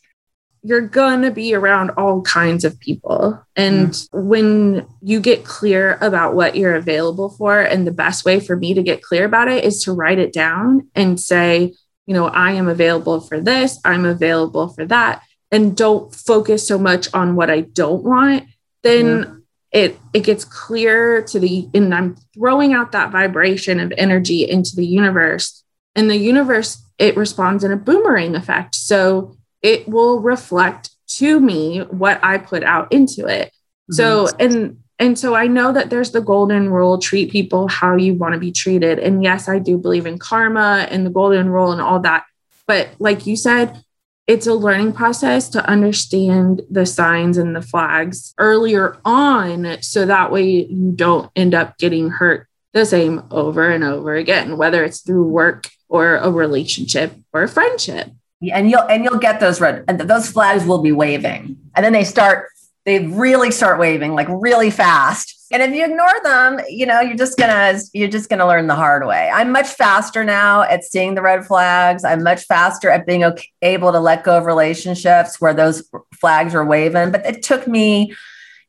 you're 0.63 0.87
going 0.87 1.21
to 1.21 1.31
be 1.31 1.53
around 1.53 1.91
all 1.91 2.21
kinds 2.21 2.63
of 2.63 2.79
people. 2.79 3.45
And 3.55 3.89
mm. 3.89 4.07
when 4.13 4.87
you 5.01 5.19
get 5.19 5.43
clear 5.43 5.97
about 5.99 6.35
what 6.35 6.55
you're 6.55 6.75
available 6.75 7.29
for, 7.29 7.59
and 7.59 7.85
the 7.85 7.91
best 7.91 8.23
way 8.23 8.39
for 8.39 8.55
me 8.55 8.73
to 8.73 8.81
get 8.81 9.03
clear 9.03 9.25
about 9.25 9.49
it 9.49 9.65
is 9.65 9.83
to 9.83 9.91
write 9.91 10.19
it 10.19 10.31
down 10.31 10.89
and 10.95 11.19
say, 11.19 11.73
you 12.05 12.13
know, 12.13 12.27
I 12.27 12.53
am 12.53 12.69
available 12.69 13.19
for 13.19 13.41
this, 13.41 13.77
I'm 13.83 14.05
available 14.05 14.69
for 14.69 14.85
that. 14.85 15.21
And 15.51 15.75
don't 15.75 16.15
focus 16.15 16.65
so 16.65 16.79
much 16.79 17.13
on 17.13 17.35
what 17.35 17.51
I 17.51 17.61
don't 17.61 18.03
want, 18.03 18.45
then 18.83 19.05
mm. 19.05 19.41
it 19.71 19.99
it 20.13 20.21
gets 20.21 20.45
clear 20.45 21.21
to 21.23 21.39
the 21.39 21.69
and 21.73 21.93
I'm 21.93 22.15
throwing 22.33 22.73
out 22.73 22.93
that 22.93 23.11
vibration 23.11 23.79
of 23.79 23.93
energy 23.97 24.49
into 24.49 24.75
the 24.75 24.85
universe. 24.85 25.63
And 25.95 26.09
the 26.09 26.17
universe, 26.17 26.83
it 26.97 27.15
responds 27.15 27.63
in 27.63 27.71
a 27.71 27.77
boomerang 27.77 28.35
effect. 28.35 28.73
So 28.73 29.37
it 29.63 29.87
will 29.89 30.19
reflect 30.19 30.91
to 31.07 31.39
me 31.39 31.79
what 31.79 32.23
I 32.23 32.37
put 32.37 32.63
out 32.63 32.91
into 32.93 33.25
it. 33.25 33.47
Mm-hmm. 33.47 33.93
So, 33.93 34.27
and 34.39 34.77
And 34.99 35.17
so 35.17 35.35
I 35.35 35.47
know 35.47 35.73
that 35.73 35.89
there's 35.89 36.11
the 36.11 36.21
golden 36.21 36.69
rule 36.69 36.97
treat 36.97 37.31
people 37.31 37.67
how 37.67 37.95
you 37.95 38.13
want 38.13 38.33
to 38.33 38.39
be 38.39 38.51
treated. 38.51 38.99
And 38.99 39.23
yes, 39.23 39.49
I 39.49 39.59
do 39.59 39.77
believe 39.77 40.05
in 40.05 40.19
karma 40.19 40.87
and 40.89 41.05
the 41.05 41.09
golden 41.09 41.49
rule 41.49 41.71
and 41.71 41.81
all 41.81 41.99
that. 42.01 42.25
But 42.67 42.89
like 42.99 43.25
you 43.25 43.35
said, 43.35 43.83
it's 44.27 44.47
a 44.47 44.53
learning 44.53 44.93
process 44.93 45.49
to 45.49 45.67
understand 45.67 46.61
the 46.69 46.85
signs 46.85 47.37
and 47.37 47.55
the 47.55 47.61
flags 47.61 48.33
earlier 48.37 48.97
on 49.03 49.81
so 49.81 50.05
that 50.05 50.31
way 50.31 50.65
you 50.65 50.93
don't 50.95 51.29
end 51.35 51.53
up 51.53 51.77
getting 51.77 52.09
hurt 52.09 52.47
the 52.71 52.85
same 52.85 53.23
over 53.29 53.69
and 53.69 53.83
over 53.83 54.15
again 54.15 54.57
whether 54.57 54.83
it's 54.83 55.01
through 55.01 55.27
work 55.27 55.69
or 55.89 56.15
a 56.15 56.31
relationship 56.31 57.13
or 57.33 57.43
a 57.43 57.49
friendship 57.49 58.11
and 58.51 58.69
you'll 58.69 58.81
and 58.83 59.03
you'll 59.03 59.19
get 59.19 59.39
those 59.39 59.61
red 59.61 59.83
and 59.87 59.99
those 59.99 60.29
flags 60.29 60.65
will 60.65 60.81
be 60.81 60.91
waving. 60.91 61.57
And 61.75 61.85
then 61.85 61.93
they 61.93 62.03
start 62.03 62.49
they 62.85 63.07
really 63.07 63.51
start 63.51 63.79
waving 63.79 64.13
like 64.13 64.27
really 64.29 64.69
fast. 64.69 65.39
And 65.51 65.61
if 65.61 65.73
you 65.73 65.85
ignore 65.85 66.23
them 66.23 66.59
you 66.67 66.85
know 66.85 66.99
you're 66.99 67.17
just 67.17 67.37
gonna 67.37 67.79
you're 67.93 68.09
just 68.09 68.29
gonna 68.29 68.47
learn 68.47 68.67
the 68.67 68.75
hard 68.75 69.05
way. 69.05 69.29
I'm 69.33 69.51
much 69.51 69.67
faster 69.67 70.23
now 70.23 70.63
at 70.63 70.83
seeing 70.83 71.15
the 71.15 71.21
red 71.21 71.45
flags. 71.45 72.03
I'm 72.03 72.23
much 72.23 72.43
faster 72.45 72.89
at 72.89 73.05
being 73.05 73.23
okay, 73.23 73.49
able 73.61 73.91
to 73.91 73.99
let 73.99 74.23
go 74.23 74.37
of 74.37 74.45
relationships 74.45 75.39
where 75.39 75.53
those 75.53 75.89
flags 76.19 76.55
are 76.55 76.65
waving. 76.65 77.11
But 77.11 77.25
it 77.25 77.43
took 77.43 77.67
me 77.67 78.13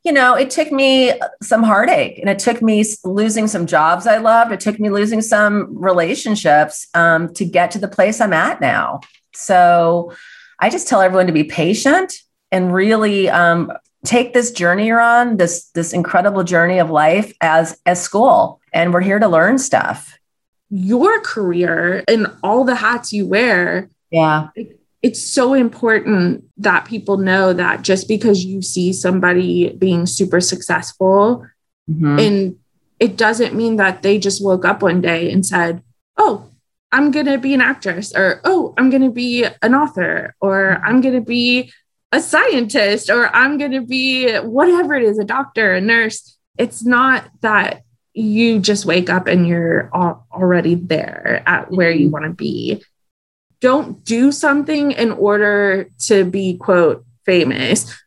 you 0.04 0.12
know 0.12 0.34
it 0.34 0.50
took 0.50 0.70
me 0.70 1.12
some 1.42 1.62
heartache 1.62 2.18
and 2.18 2.28
it 2.28 2.38
took 2.38 2.62
me 2.62 2.84
losing 3.04 3.46
some 3.48 3.66
jobs 3.66 4.06
i 4.06 4.18
loved. 4.18 4.52
It 4.52 4.60
took 4.60 4.78
me 4.78 4.90
losing 4.90 5.20
some 5.20 5.76
relationships 5.76 6.86
um, 6.94 7.32
to 7.34 7.44
get 7.44 7.70
to 7.72 7.78
the 7.78 7.88
place 7.88 8.20
i'm 8.20 8.32
at 8.32 8.60
now. 8.60 9.00
So 9.34 10.12
i 10.60 10.70
just 10.70 10.88
tell 10.88 11.00
everyone 11.00 11.26
to 11.26 11.32
be 11.32 11.44
patient 11.44 12.12
and 12.52 12.72
really 12.72 13.28
um, 13.28 13.72
take 14.04 14.32
this 14.32 14.52
journey 14.52 14.86
you're 14.86 15.00
on, 15.00 15.38
this 15.38 15.70
this 15.70 15.92
incredible 15.92 16.44
journey 16.44 16.78
of 16.78 16.90
life 16.90 17.32
as 17.40 17.80
as 17.86 18.00
school, 18.00 18.60
and 18.72 18.92
we're 18.92 19.00
here 19.00 19.18
to 19.18 19.28
learn 19.28 19.58
stuff. 19.58 20.18
Your 20.70 21.20
career 21.20 22.04
and 22.06 22.28
all 22.42 22.64
the 22.64 22.74
hats 22.74 23.12
you 23.12 23.26
wear, 23.26 23.88
yeah, 24.10 24.48
it's 25.04 25.22
so 25.22 25.52
important 25.52 26.44
that 26.56 26.86
people 26.86 27.18
know 27.18 27.52
that 27.52 27.82
just 27.82 28.08
because 28.08 28.44
you 28.44 28.62
see 28.62 28.92
somebody 28.92 29.68
being 29.76 30.06
super 30.06 30.40
successful, 30.40 31.46
mm-hmm. 31.88 32.18
and 32.18 32.56
it 32.98 33.16
doesn't 33.16 33.54
mean 33.54 33.76
that 33.76 34.02
they 34.02 34.18
just 34.18 34.42
woke 34.42 34.64
up 34.64 34.82
one 34.82 35.00
day 35.00 35.30
and 35.30 35.44
said, 35.46 35.82
"Oh." 36.16 36.48
I'm 36.92 37.10
going 37.10 37.26
to 37.26 37.38
be 37.38 37.54
an 37.54 37.60
actress, 37.60 38.12
or 38.14 38.40
oh, 38.44 38.72
I'm 38.78 38.88
going 38.88 39.02
to 39.02 39.10
be 39.10 39.44
an 39.62 39.74
author, 39.74 40.36
or 40.40 40.80
I'm 40.84 41.00
going 41.00 41.16
to 41.16 41.20
be 41.20 41.72
a 42.14 42.20
scientist 42.20 43.10
or 43.10 43.26
I'm 43.34 43.58
going 43.58 43.72
to 43.72 43.80
be 43.80 44.32
whatever 44.36 44.94
it 44.94 45.02
is, 45.02 45.18
a 45.18 45.24
doctor, 45.24 45.74
a 45.74 45.80
nurse. 45.80 46.38
It's 46.56 46.84
not 46.84 47.28
that 47.40 47.82
you 48.12 48.60
just 48.60 48.86
wake 48.86 49.10
up 49.10 49.26
and 49.26 49.48
you're 49.48 49.90
already 49.92 50.76
there 50.76 51.42
at 51.44 51.72
where 51.72 51.90
you 51.90 52.10
want 52.10 52.26
to 52.26 52.30
be. 52.30 52.84
Don't 53.64 54.04
do 54.04 54.30
something 54.30 54.92
in 54.92 55.10
order 55.10 55.88
to 56.08 56.26
be, 56.26 56.58
quote, 56.58 57.02
famous. 57.24 57.98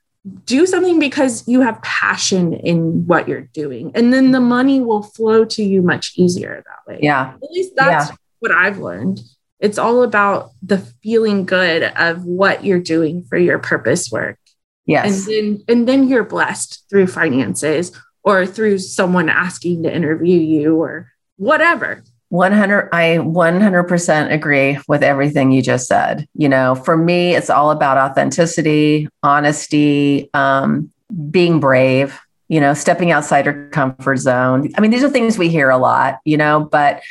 Do 0.45 0.67
something 0.67 0.99
because 0.99 1.47
you 1.47 1.61
have 1.61 1.81
passion 1.81 2.53
in 2.53 3.07
what 3.07 3.27
you're 3.27 3.49
doing. 3.53 3.91
And 3.95 4.13
then 4.13 4.29
the 4.29 4.39
money 4.39 4.81
will 4.81 5.01
flow 5.01 5.45
to 5.45 5.63
you 5.63 5.81
much 5.81 6.13
easier 6.15 6.63
that 6.63 6.87
way. 6.87 6.99
Yeah. 7.01 7.33
At 7.41 7.49
least 7.49 7.73
that's 7.75 8.11
yeah. 8.11 8.15
what 8.37 8.51
I've 8.51 8.77
learned. 8.77 9.21
It's 9.59 9.79
all 9.79 10.03
about 10.03 10.51
the 10.61 10.77
feeling 11.01 11.43
good 11.43 11.81
of 11.81 12.23
what 12.23 12.63
you're 12.63 12.79
doing 12.79 13.23
for 13.23 13.35
your 13.39 13.57
purpose 13.57 14.11
work. 14.11 14.37
Yes. 14.85 15.25
And 15.25 15.27
then 15.27 15.63
and 15.67 15.89
then 15.89 16.07
you're 16.07 16.23
blessed 16.23 16.83
through 16.87 17.07
finances 17.07 17.91
or 18.21 18.45
through 18.45 18.77
someone 18.77 19.27
asking 19.27 19.81
to 19.83 19.95
interview 19.95 20.39
you 20.39 20.75
or 20.75 21.11
whatever. 21.37 22.03
100 22.29 22.89
I 22.91 23.17
100% 23.17 24.31
agree 24.31 24.77
with 24.87 25.03
everything 25.03 25.51
you 25.51 25.61
just 25.61 25.87
said. 25.87 26.27
You 26.33 26.49
know, 26.49 26.75
for 26.75 26.97
me 26.97 27.35
it's 27.35 27.49
all 27.49 27.71
about 27.71 27.97
authenticity, 27.97 29.07
honesty, 29.23 30.29
um, 30.33 30.91
being 31.29 31.59
brave, 31.59 32.19
you 32.49 32.59
know, 32.59 32.73
stepping 32.73 33.11
outside 33.11 33.45
your 33.45 33.69
comfort 33.69 34.17
zone. 34.17 34.69
I 34.75 34.81
mean, 34.81 34.91
these 34.91 35.03
are 35.03 35.09
things 35.09 35.37
we 35.37 35.49
hear 35.49 35.69
a 35.69 35.77
lot, 35.77 36.19
you 36.25 36.37
know, 36.37 36.67
but 36.71 37.01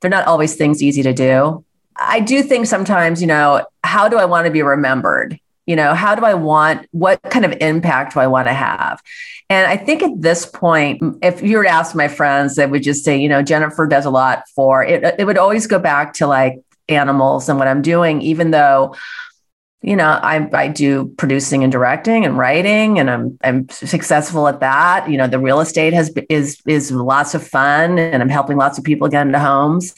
they're 0.00 0.10
not 0.10 0.26
always 0.26 0.56
things 0.56 0.82
easy 0.82 1.02
to 1.02 1.12
do. 1.12 1.64
I 1.96 2.20
do 2.20 2.42
think 2.42 2.66
sometimes, 2.66 3.20
you 3.20 3.28
know, 3.28 3.64
how 3.84 4.08
do 4.08 4.16
I 4.16 4.24
want 4.24 4.46
to 4.46 4.50
be 4.50 4.62
remembered? 4.62 5.38
You 5.66 5.76
know, 5.76 5.94
how 5.94 6.14
do 6.14 6.24
I 6.24 6.34
want, 6.34 6.86
what 6.90 7.22
kind 7.22 7.44
of 7.44 7.52
impact 7.60 8.14
do 8.14 8.20
I 8.20 8.26
want 8.26 8.48
to 8.48 8.52
have? 8.52 9.00
And 9.48 9.66
I 9.66 9.76
think 9.76 10.02
at 10.02 10.20
this 10.20 10.46
point, 10.46 11.02
if 11.22 11.42
you 11.42 11.56
were 11.56 11.64
to 11.64 11.70
ask 11.70 11.94
my 11.94 12.08
friends, 12.08 12.56
they 12.56 12.66
would 12.66 12.82
just 12.82 13.04
say, 13.04 13.18
you 13.18 13.28
know, 13.28 13.42
Jennifer 13.42 13.86
does 13.86 14.04
a 14.04 14.10
lot 14.10 14.44
for 14.54 14.82
it. 14.82 15.14
It 15.18 15.24
would 15.24 15.38
always 15.38 15.66
go 15.66 15.78
back 15.78 16.14
to 16.14 16.26
like 16.26 16.60
animals 16.88 17.48
and 17.48 17.58
what 17.58 17.68
I'm 17.68 17.82
doing, 17.82 18.22
even 18.22 18.50
though, 18.50 18.94
you 19.82 19.96
know, 19.96 20.08
I, 20.08 20.48
I 20.54 20.68
do 20.68 21.12
producing 21.18 21.62
and 21.62 21.70
directing 21.70 22.24
and 22.24 22.38
writing, 22.38 22.98
and 22.98 23.10
I'm 23.10 23.38
I'm 23.44 23.68
successful 23.68 24.48
at 24.48 24.60
that. 24.60 25.10
You 25.10 25.18
know, 25.18 25.26
the 25.26 25.38
real 25.38 25.60
estate 25.60 25.92
has 25.92 26.10
is 26.30 26.58
is 26.66 26.90
lots 26.90 27.34
of 27.34 27.46
fun, 27.46 27.98
and 27.98 28.22
I'm 28.22 28.30
helping 28.30 28.56
lots 28.56 28.78
of 28.78 28.84
people 28.84 29.08
get 29.08 29.26
into 29.26 29.38
homes. 29.38 29.94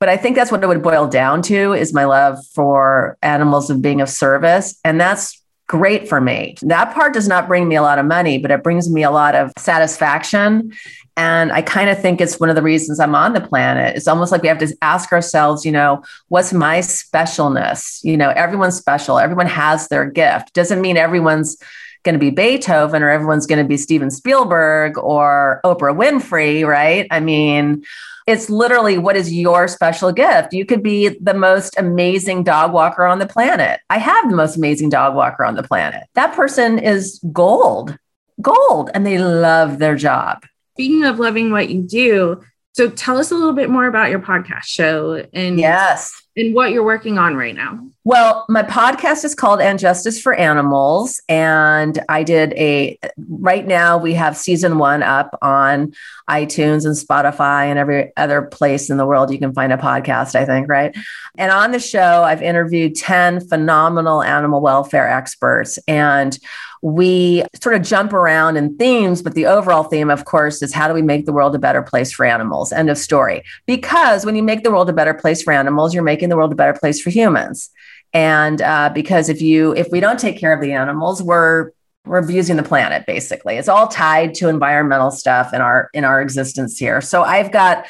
But 0.00 0.08
I 0.08 0.16
think 0.16 0.36
that's 0.36 0.52
what 0.52 0.62
it 0.62 0.66
would 0.66 0.82
boil 0.82 1.08
down 1.08 1.42
to 1.42 1.72
is 1.72 1.92
my 1.92 2.04
love 2.04 2.38
for 2.54 3.16
animals 3.22 3.68
and 3.68 3.82
being 3.82 4.00
of 4.00 4.08
service. 4.08 4.78
And 4.84 5.00
that's 5.00 5.42
great 5.66 6.08
for 6.08 6.20
me. 6.20 6.54
That 6.62 6.94
part 6.94 7.12
does 7.12 7.28
not 7.28 7.46
bring 7.46 7.68
me 7.68 7.76
a 7.76 7.82
lot 7.82 7.98
of 7.98 8.06
money, 8.06 8.38
but 8.38 8.50
it 8.50 8.62
brings 8.62 8.90
me 8.90 9.02
a 9.02 9.10
lot 9.10 9.34
of 9.34 9.52
satisfaction. 9.58 10.72
And 11.16 11.52
I 11.52 11.62
kind 11.62 11.90
of 11.90 12.00
think 12.00 12.20
it's 12.20 12.40
one 12.40 12.48
of 12.48 12.56
the 12.56 12.62
reasons 12.62 13.00
I'm 13.00 13.14
on 13.14 13.34
the 13.34 13.40
planet. 13.40 13.96
It's 13.96 14.08
almost 14.08 14.32
like 14.32 14.42
we 14.42 14.48
have 14.48 14.58
to 14.58 14.74
ask 14.82 15.12
ourselves, 15.12 15.66
you 15.66 15.72
know, 15.72 16.02
what's 16.28 16.52
my 16.52 16.78
specialness? 16.78 18.02
You 18.02 18.16
know, 18.16 18.30
everyone's 18.30 18.76
special, 18.76 19.18
everyone 19.18 19.46
has 19.46 19.88
their 19.88 20.08
gift. 20.08 20.54
Doesn't 20.54 20.80
mean 20.80 20.96
everyone's 20.96 21.60
going 22.04 22.14
to 22.14 22.18
be 22.18 22.30
Beethoven 22.30 23.02
or 23.02 23.10
everyone's 23.10 23.46
going 23.46 23.62
to 23.62 23.68
be 23.68 23.76
Steven 23.76 24.10
Spielberg 24.10 24.96
or 24.96 25.60
Oprah 25.64 25.94
Winfrey, 25.94 26.66
right? 26.66 27.06
I 27.10 27.20
mean, 27.20 27.84
it's 28.28 28.50
literally 28.50 28.98
what 28.98 29.16
is 29.16 29.32
your 29.32 29.66
special 29.66 30.12
gift? 30.12 30.52
You 30.52 30.66
could 30.66 30.82
be 30.82 31.08
the 31.08 31.32
most 31.32 31.78
amazing 31.78 32.44
dog 32.44 32.74
walker 32.74 33.06
on 33.06 33.20
the 33.20 33.26
planet. 33.26 33.80
I 33.88 33.96
have 33.96 34.28
the 34.28 34.36
most 34.36 34.54
amazing 34.58 34.90
dog 34.90 35.14
walker 35.14 35.46
on 35.46 35.54
the 35.54 35.62
planet. 35.62 36.04
That 36.12 36.34
person 36.34 36.78
is 36.78 37.18
gold, 37.32 37.96
gold, 38.42 38.90
and 38.92 39.06
they 39.06 39.16
love 39.16 39.78
their 39.78 39.96
job. 39.96 40.44
Speaking 40.74 41.04
of 41.04 41.18
loving 41.18 41.50
what 41.50 41.70
you 41.70 41.80
do, 41.80 42.42
so 42.72 42.90
tell 42.90 43.16
us 43.16 43.30
a 43.30 43.34
little 43.34 43.54
bit 43.54 43.70
more 43.70 43.86
about 43.86 44.10
your 44.10 44.20
podcast 44.20 44.64
show 44.64 45.26
and 45.32 45.58
yes, 45.58 46.22
and 46.38 46.54
what 46.54 46.72
you're 46.72 46.84
working 46.84 47.18
on 47.18 47.36
right 47.36 47.54
now. 47.54 47.84
Well, 48.04 48.46
my 48.48 48.62
podcast 48.62 49.24
is 49.24 49.34
called 49.34 49.60
And 49.60 49.78
Justice 49.78 50.18
for 50.18 50.32
Animals. 50.32 51.20
And 51.28 51.98
I 52.08 52.22
did 52.22 52.54
a, 52.54 52.98
right 53.28 53.66
now 53.66 53.98
we 53.98 54.14
have 54.14 54.36
season 54.36 54.78
one 54.78 55.02
up 55.02 55.36
on 55.42 55.92
iTunes 56.30 56.86
and 56.86 56.96
Spotify 56.96 57.66
and 57.66 57.78
every 57.78 58.12
other 58.16 58.42
place 58.42 58.88
in 58.88 58.96
the 58.96 59.04
world 59.04 59.30
you 59.30 59.38
can 59.38 59.52
find 59.52 59.72
a 59.72 59.76
podcast, 59.76 60.34
I 60.34 60.46
think, 60.46 60.68
right? 60.68 60.96
And 61.36 61.52
on 61.52 61.72
the 61.72 61.78
show, 61.78 62.22
I've 62.22 62.40
interviewed 62.40 62.94
10 62.94 63.46
phenomenal 63.48 64.22
animal 64.22 64.62
welfare 64.62 65.08
experts. 65.08 65.78
And 65.86 66.38
we 66.82 67.44
sort 67.60 67.74
of 67.74 67.82
jump 67.82 68.12
around 68.12 68.56
in 68.56 68.76
themes, 68.76 69.22
but 69.22 69.34
the 69.34 69.46
overall 69.46 69.82
theme, 69.82 70.10
of 70.10 70.24
course, 70.24 70.62
is 70.62 70.72
how 70.72 70.86
do 70.86 70.94
we 70.94 71.02
make 71.02 71.26
the 71.26 71.32
world 71.32 71.54
a 71.54 71.58
better 71.58 71.82
place 71.82 72.12
for 72.12 72.24
animals? 72.24 72.72
End 72.72 72.88
of 72.88 72.98
story. 72.98 73.42
Because 73.66 74.24
when 74.24 74.36
you 74.36 74.42
make 74.42 74.62
the 74.62 74.70
world 74.70 74.88
a 74.88 74.92
better 74.92 75.14
place 75.14 75.42
for 75.42 75.52
animals, 75.52 75.92
you're 75.92 76.02
making 76.02 76.27
the 76.28 76.36
world 76.36 76.52
a 76.52 76.56
better 76.56 76.78
place 76.78 77.00
for 77.00 77.10
humans. 77.10 77.70
And 78.12 78.62
uh, 78.62 78.90
because 78.94 79.28
if 79.28 79.42
you 79.42 79.74
if 79.74 79.88
we 79.90 80.00
don't 80.00 80.18
take 80.18 80.38
care 80.38 80.52
of 80.52 80.60
the 80.60 80.72
animals, 80.72 81.22
we're 81.22 81.70
we're 82.04 82.18
abusing 82.18 82.56
the 82.56 82.62
planet 82.62 83.04
basically. 83.06 83.56
It's 83.56 83.68
all 83.68 83.86
tied 83.86 84.34
to 84.36 84.48
environmental 84.48 85.10
stuff 85.10 85.52
in 85.52 85.60
our 85.60 85.90
in 85.92 86.04
our 86.04 86.20
existence 86.20 86.78
here. 86.78 87.00
So 87.00 87.22
I've 87.22 87.52
got 87.52 87.86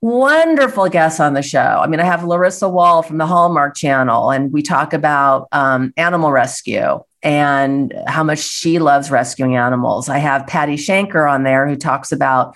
wonderful 0.00 0.88
guests 0.88 1.20
on 1.20 1.34
the 1.34 1.42
show. 1.42 1.58
I 1.82 1.86
mean, 1.86 2.00
I 2.00 2.04
have 2.04 2.24
Larissa 2.24 2.68
Wohl 2.68 3.02
from 3.02 3.18
the 3.18 3.26
Hallmark 3.26 3.76
Channel, 3.76 4.30
and 4.30 4.52
we 4.52 4.62
talk 4.62 4.92
about 4.92 5.48
um, 5.52 5.92
animal 5.96 6.30
rescue 6.30 7.00
and 7.22 7.92
how 8.06 8.22
much 8.22 8.38
she 8.38 8.78
loves 8.78 9.10
rescuing 9.10 9.56
animals. 9.56 10.08
I 10.08 10.18
have 10.18 10.46
Patty 10.46 10.76
Shenker 10.76 11.30
on 11.30 11.42
there 11.42 11.68
who 11.68 11.76
talks 11.76 12.12
about 12.12 12.54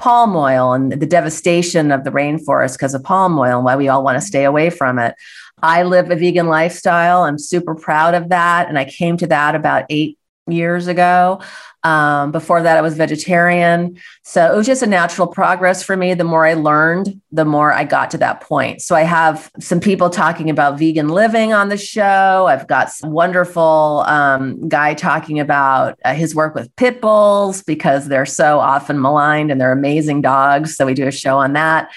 palm 0.00 0.34
oil 0.34 0.72
and 0.72 0.92
the 0.92 1.06
devastation 1.06 1.92
of 1.92 2.04
the 2.04 2.10
rainforest 2.10 2.72
because 2.72 2.94
of 2.94 3.04
palm 3.04 3.38
oil 3.38 3.56
and 3.56 3.64
why 3.64 3.76
we 3.76 3.88
all 3.88 4.02
want 4.02 4.18
to 4.18 4.26
stay 4.26 4.44
away 4.44 4.70
from 4.70 4.98
it. 4.98 5.14
I 5.62 5.82
live 5.82 6.10
a 6.10 6.16
vegan 6.16 6.46
lifestyle. 6.48 7.22
I'm 7.22 7.38
super 7.38 7.74
proud 7.74 8.14
of 8.14 8.30
that. 8.30 8.68
And 8.68 8.78
I 8.78 8.86
came 8.86 9.18
to 9.18 9.26
that 9.26 9.54
about 9.54 9.84
eight 9.90 10.18
years 10.46 10.86
ago. 10.86 11.42
Um, 11.82 12.30
before 12.30 12.62
that, 12.62 12.76
I 12.76 12.82
was 12.82 12.96
vegetarian. 12.96 13.98
So 14.22 14.52
it 14.52 14.56
was 14.56 14.66
just 14.66 14.82
a 14.82 14.86
natural 14.86 15.26
progress 15.26 15.82
for 15.82 15.96
me. 15.96 16.14
The 16.14 16.24
more 16.24 16.46
I 16.46 16.54
learned, 16.54 17.20
the 17.32 17.44
more 17.44 17.72
I 17.72 17.84
got 17.84 18.10
to 18.10 18.18
that 18.18 18.42
point. 18.42 18.82
So 18.82 18.94
I 18.94 19.02
have 19.02 19.50
some 19.60 19.80
people 19.80 20.10
talking 20.10 20.50
about 20.50 20.78
vegan 20.78 21.08
living 21.08 21.52
on 21.52 21.68
the 21.68 21.78
show. 21.78 22.46
I've 22.48 22.66
got 22.66 22.90
some 22.90 23.12
wonderful 23.12 24.04
um, 24.06 24.68
guy 24.68 24.94
talking 24.94 25.40
about 25.40 25.98
uh, 26.04 26.14
his 26.14 26.34
work 26.34 26.54
with 26.54 26.74
pit 26.76 27.00
bulls 27.00 27.62
because 27.62 28.08
they're 28.08 28.26
so 28.26 28.58
often 28.58 29.00
maligned 29.00 29.50
and 29.50 29.60
they're 29.60 29.72
amazing 29.72 30.20
dogs. 30.20 30.76
So 30.76 30.84
we 30.86 30.94
do 30.94 31.06
a 31.06 31.12
show 31.12 31.38
on 31.38 31.54
that. 31.54 31.90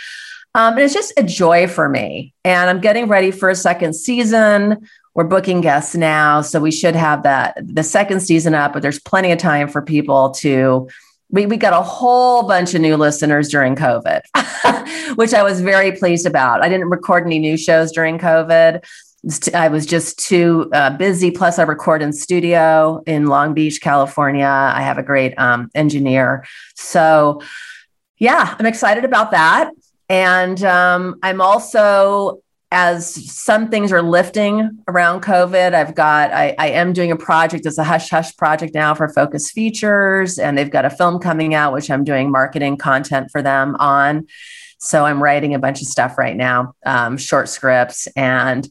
Um, 0.56 0.74
and 0.74 0.84
it's 0.84 0.94
just 0.94 1.14
a 1.18 1.24
joy 1.24 1.68
for 1.68 1.90
me. 1.90 2.34
And 2.46 2.70
I'm 2.70 2.80
getting 2.80 3.08
ready 3.08 3.32
for 3.32 3.50
a 3.50 3.56
second 3.56 3.96
season. 3.96 4.88
We're 5.16 5.26
booking 5.26 5.62
guests 5.62 5.96
now. 5.96 6.42
So 6.42 6.60
we 6.60 6.72
should 6.72 6.96
have 6.96 7.24
that 7.24 7.58
the 7.62 7.84
second 7.84 8.22
season 8.22 8.56
up, 8.56 8.74
but 8.74 8.82
there's 8.82 9.00
plenty 9.00 9.32
of 9.32 9.40
time 9.40 9.68
for 9.68 9.82
people 9.82 10.32
to. 10.32 10.90
We, 11.30 11.48
we 11.48 11.58
got 11.58 11.74
a 11.74 11.82
whole 11.82 12.48
bunch 12.48 12.76
of 12.76 12.82
new 12.82 12.96
listeners 12.96 13.50
during 13.50 13.76
COVID, 13.76 14.22
which 15.16 15.34
I 15.34 15.42
was 15.42 15.62
very 15.62 15.92
pleased 15.92 16.28
about. 16.28 16.64
I 16.64 16.70
didn't 16.70 16.90
record 16.90 17.26
any 17.26 17.40
new 17.40 17.58
shows 17.58 17.92
during 17.92 18.20
COVID. 18.20 18.84
I 19.54 19.70
was 19.70 19.86
just 19.86 20.20
too 20.20 20.70
uh, 20.74 20.96
busy. 20.98 21.32
Plus, 21.32 21.58
I 21.58 21.64
record 21.64 22.02
in 22.02 22.12
studio 22.12 23.02
in 23.08 23.28
Long 23.28 23.54
Beach, 23.54 23.82
California. 23.82 24.46
I 24.46 24.82
have 24.82 24.98
a 24.98 25.04
great 25.04 25.34
um, 25.40 25.72
engineer. 25.74 26.46
So, 26.76 27.42
yeah, 28.18 28.56
I'm 28.60 28.66
excited 28.66 29.06
about 29.06 29.32
that. 29.32 29.72
And 30.10 30.62
um, 30.64 31.16
I'm 31.24 31.40
also, 31.40 32.42
as 32.74 33.32
some 33.32 33.70
things 33.70 33.92
are 33.92 34.02
lifting 34.02 34.80
around 34.88 35.22
COVID, 35.22 35.76
I've 35.76 35.94
got, 35.94 36.34
I, 36.34 36.56
I 36.58 36.70
am 36.70 36.92
doing 36.92 37.12
a 37.12 37.16
project. 37.16 37.68
It's 37.68 37.78
a 37.78 37.84
hush 37.84 38.10
hush 38.10 38.36
project 38.36 38.74
now 38.74 38.96
for 38.96 39.08
Focus 39.10 39.52
Features. 39.52 40.40
And 40.40 40.58
they've 40.58 40.72
got 40.72 40.84
a 40.84 40.90
film 40.90 41.20
coming 41.20 41.54
out, 41.54 41.72
which 41.72 41.92
I'm 41.92 42.04
doing 42.04 42.32
marketing 42.32 42.78
content 42.78 43.30
for 43.32 43.44
them 43.44 43.76
on. 43.80 44.26
So 44.80 45.06
I'm 45.06 45.22
writing 45.22 45.54
a 45.54 45.60
bunch 45.60 45.82
of 45.82 45.88
stuff 45.88 46.18
right 46.18 46.36
now, 46.36 46.74
um, 46.84 47.16
short 47.16 47.48
scripts 47.48 48.08
and 48.16 48.68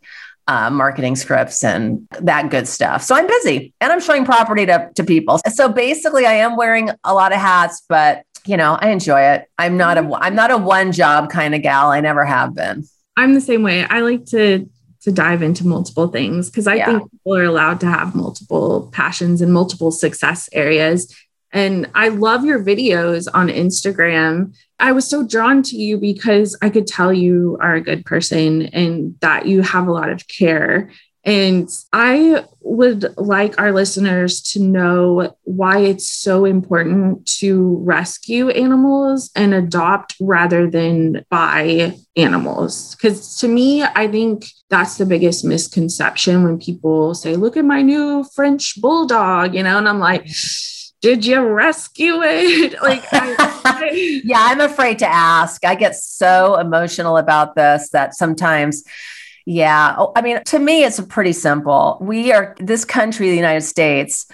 uh, 0.48 0.68
marketing 0.68 1.14
scripts 1.14 1.62
and 1.62 2.06
that 2.20 2.50
good 2.50 2.66
stuff. 2.66 3.04
So 3.04 3.14
I'm 3.14 3.28
busy 3.28 3.72
and 3.80 3.92
I'm 3.92 4.00
showing 4.00 4.24
property 4.24 4.66
to, 4.66 4.90
to 4.96 5.04
people. 5.04 5.40
So 5.54 5.68
basically, 5.68 6.26
I 6.26 6.34
am 6.34 6.56
wearing 6.56 6.90
a 7.04 7.14
lot 7.14 7.32
of 7.32 7.38
hats, 7.38 7.82
but 7.88 8.24
you 8.46 8.56
know, 8.56 8.76
I 8.80 8.90
enjoy 8.90 9.20
it. 9.20 9.48
I'm 9.58 9.76
not 9.76 9.96
a 9.96 10.18
I'm 10.20 10.34
not 10.34 10.50
a 10.50 10.58
one 10.58 10.90
job 10.90 11.30
kind 11.30 11.54
of 11.54 11.62
gal. 11.62 11.90
I 11.92 12.00
never 12.00 12.24
have 12.24 12.54
been. 12.56 12.84
I'm 13.16 13.34
the 13.34 13.40
same 13.40 13.62
way. 13.62 13.84
I 13.84 14.00
like 14.00 14.26
to 14.26 14.68
to 15.02 15.10
dive 15.10 15.42
into 15.42 15.66
multiple 15.66 16.06
things 16.08 16.48
because 16.48 16.68
I 16.68 16.74
yeah. 16.74 16.86
think 16.86 17.10
people 17.10 17.36
are 17.36 17.42
allowed 17.42 17.80
to 17.80 17.86
have 17.86 18.14
multiple 18.14 18.88
passions 18.92 19.40
and 19.40 19.52
multiple 19.52 19.90
success 19.90 20.48
areas. 20.52 21.12
And 21.52 21.90
I 21.94 22.08
love 22.08 22.44
your 22.44 22.62
videos 22.62 23.26
on 23.34 23.48
Instagram. 23.48 24.54
I 24.78 24.92
was 24.92 25.08
so 25.08 25.26
drawn 25.26 25.62
to 25.64 25.76
you 25.76 25.98
because 25.98 26.56
I 26.62 26.70
could 26.70 26.86
tell 26.86 27.12
you 27.12 27.58
are 27.60 27.74
a 27.74 27.80
good 27.80 28.06
person 28.06 28.62
and 28.66 29.16
that 29.20 29.46
you 29.46 29.62
have 29.62 29.88
a 29.88 29.92
lot 29.92 30.08
of 30.08 30.28
care 30.28 30.90
and 31.24 31.68
I 31.92 32.44
would 32.62 33.16
like 33.16 33.60
our 33.60 33.72
listeners 33.72 34.40
to 34.42 34.60
know 34.60 35.36
why 35.44 35.78
it's 35.78 36.08
so 36.08 36.44
important 36.44 37.26
to 37.38 37.76
rescue 37.84 38.50
animals 38.50 39.30
and 39.36 39.54
adopt 39.54 40.16
rather 40.20 40.68
than 40.68 41.24
buy 41.30 41.96
animals. 42.16 42.94
Because 42.94 43.38
to 43.38 43.48
me, 43.48 43.82
I 43.84 44.08
think 44.08 44.46
that's 44.68 44.96
the 44.96 45.06
biggest 45.06 45.44
misconception 45.44 46.42
when 46.42 46.58
people 46.58 47.14
say, 47.14 47.36
Look 47.36 47.56
at 47.56 47.64
my 47.64 47.82
new 47.82 48.24
French 48.34 48.80
bulldog, 48.80 49.54
you 49.54 49.62
know, 49.62 49.78
and 49.78 49.88
I'm 49.88 50.00
like, 50.00 50.28
did 51.02 51.26
you 51.26 51.40
rescue 51.40 52.22
it? 52.22 52.80
like, 52.82 53.04
I, 53.12 53.34
I, 53.64 53.90
yeah, 54.24 54.38
I'm 54.40 54.60
afraid 54.60 55.00
to 55.00 55.06
ask. 55.06 55.64
I 55.64 55.74
get 55.74 55.96
so 55.96 56.56
emotional 56.58 57.18
about 57.18 57.54
this 57.56 57.90
that 57.90 58.14
sometimes 58.14 58.84
yeah. 59.46 59.94
Oh, 59.98 60.12
I 60.14 60.22
mean, 60.22 60.42
to 60.44 60.58
me, 60.58 60.84
it's 60.84 61.00
pretty 61.00 61.32
simple. 61.32 61.98
We 62.00 62.32
are, 62.32 62.54
this 62.58 62.84
country, 62.84 63.30
the 63.30 63.36
United 63.36 63.62
States, 63.62 64.26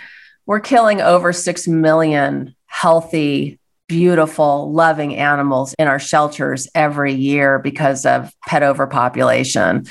we're 0.47 0.61
killing 0.61 1.01
over 1.01 1.33
6 1.33 1.69
million 1.69 2.55
healthy, 2.67 3.59
beautiful, 3.87 4.73
loving 4.73 5.17
animals 5.17 5.75
in 5.79 5.89
our 5.89 5.99
shelters 5.99 6.69
every 6.75 7.15
year 7.15 7.59
because 7.59 8.07
of 8.07 8.33
pet 8.47 8.63
overpopulation. 8.63 9.87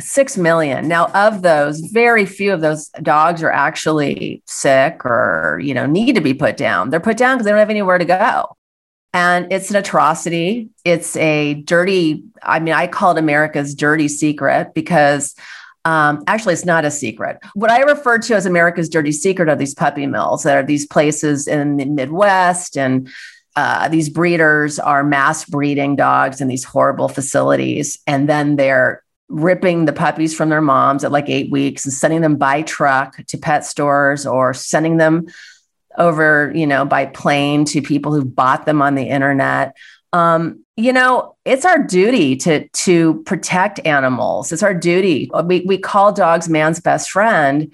6 0.00 0.36
million. 0.36 0.88
Now, 0.88 1.06
of 1.14 1.42
those, 1.42 1.80
very 1.80 2.26
few 2.26 2.52
of 2.52 2.60
those 2.60 2.88
dogs 3.02 3.42
are 3.42 3.50
actually 3.50 4.42
sick 4.46 5.04
or, 5.04 5.60
you 5.62 5.72
know, 5.72 5.86
need 5.86 6.16
to 6.16 6.20
be 6.20 6.34
put 6.34 6.56
down. 6.56 6.90
They're 6.90 7.00
put 7.00 7.16
down 7.16 7.36
because 7.36 7.44
they 7.44 7.50
don't 7.52 7.60
have 7.60 7.70
anywhere 7.70 7.98
to 7.98 8.04
go. 8.04 8.56
And 9.14 9.50
it's 9.52 9.70
an 9.70 9.76
atrocity. 9.76 10.68
It's 10.84 11.16
a 11.16 11.54
dirty, 11.54 12.24
I 12.42 12.58
mean, 12.58 12.74
I 12.74 12.88
call 12.88 13.12
it 13.12 13.18
America's 13.18 13.74
dirty 13.74 14.08
secret 14.08 14.74
because 14.74 15.34
um, 15.86 16.24
actually, 16.26 16.54
it's 16.54 16.64
not 16.64 16.86
a 16.86 16.90
secret. 16.90 17.38
What 17.52 17.70
I 17.70 17.80
refer 17.82 18.18
to 18.18 18.34
as 18.34 18.46
America's 18.46 18.88
dirty 18.88 19.12
secret 19.12 19.50
are 19.50 19.56
these 19.56 19.74
puppy 19.74 20.06
mills 20.06 20.42
that 20.42 20.56
are 20.56 20.66
these 20.66 20.86
places 20.86 21.46
in 21.46 21.76
the 21.76 21.84
Midwest 21.84 22.78
and 22.78 23.08
uh, 23.56 23.88
these 23.88 24.08
breeders 24.08 24.78
are 24.78 25.04
mass 25.04 25.44
breeding 25.44 25.94
dogs 25.94 26.40
in 26.40 26.48
these 26.48 26.64
horrible 26.64 27.08
facilities. 27.08 27.98
And 28.06 28.28
then 28.28 28.56
they're 28.56 29.04
ripping 29.28 29.84
the 29.84 29.92
puppies 29.92 30.34
from 30.34 30.48
their 30.48 30.60
moms 30.60 31.04
at 31.04 31.12
like 31.12 31.28
eight 31.28 31.50
weeks 31.50 31.84
and 31.84 31.92
sending 31.92 32.20
them 32.20 32.36
by 32.36 32.62
truck 32.62 33.16
to 33.26 33.38
pet 33.38 33.64
stores 33.64 34.26
or 34.26 34.54
sending 34.54 34.96
them 34.96 35.26
over, 35.98 36.52
you 36.54 36.66
know, 36.66 36.84
by 36.84 37.06
plane 37.06 37.64
to 37.66 37.82
people 37.82 38.14
who 38.14 38.24
bought 38.24 38.66
them 38.66 38.82
on 38.82 38.94
the 38.94 39.08
internet. 39.08 39.76
Um, 40.12 40.64
you 40.76 40.92
know, 40.92 41.36
it's 41.44 41.64
our 41.64 41.82
duty 41.82 42.36
to 42.36 42.68
to 42.68 43.22
protect 43.24 43.84
animals. 43.86 44.52
It's 44.52 44.62
our 44.62 44.74
duty. 44.74 45.30
We 45.44 45.60
we 45.60 45.78
call 45.78 46.12
dogs 46.12 46.48
man's 46.48 46.80
best 46.80 47.10
friend, 47.10 47.72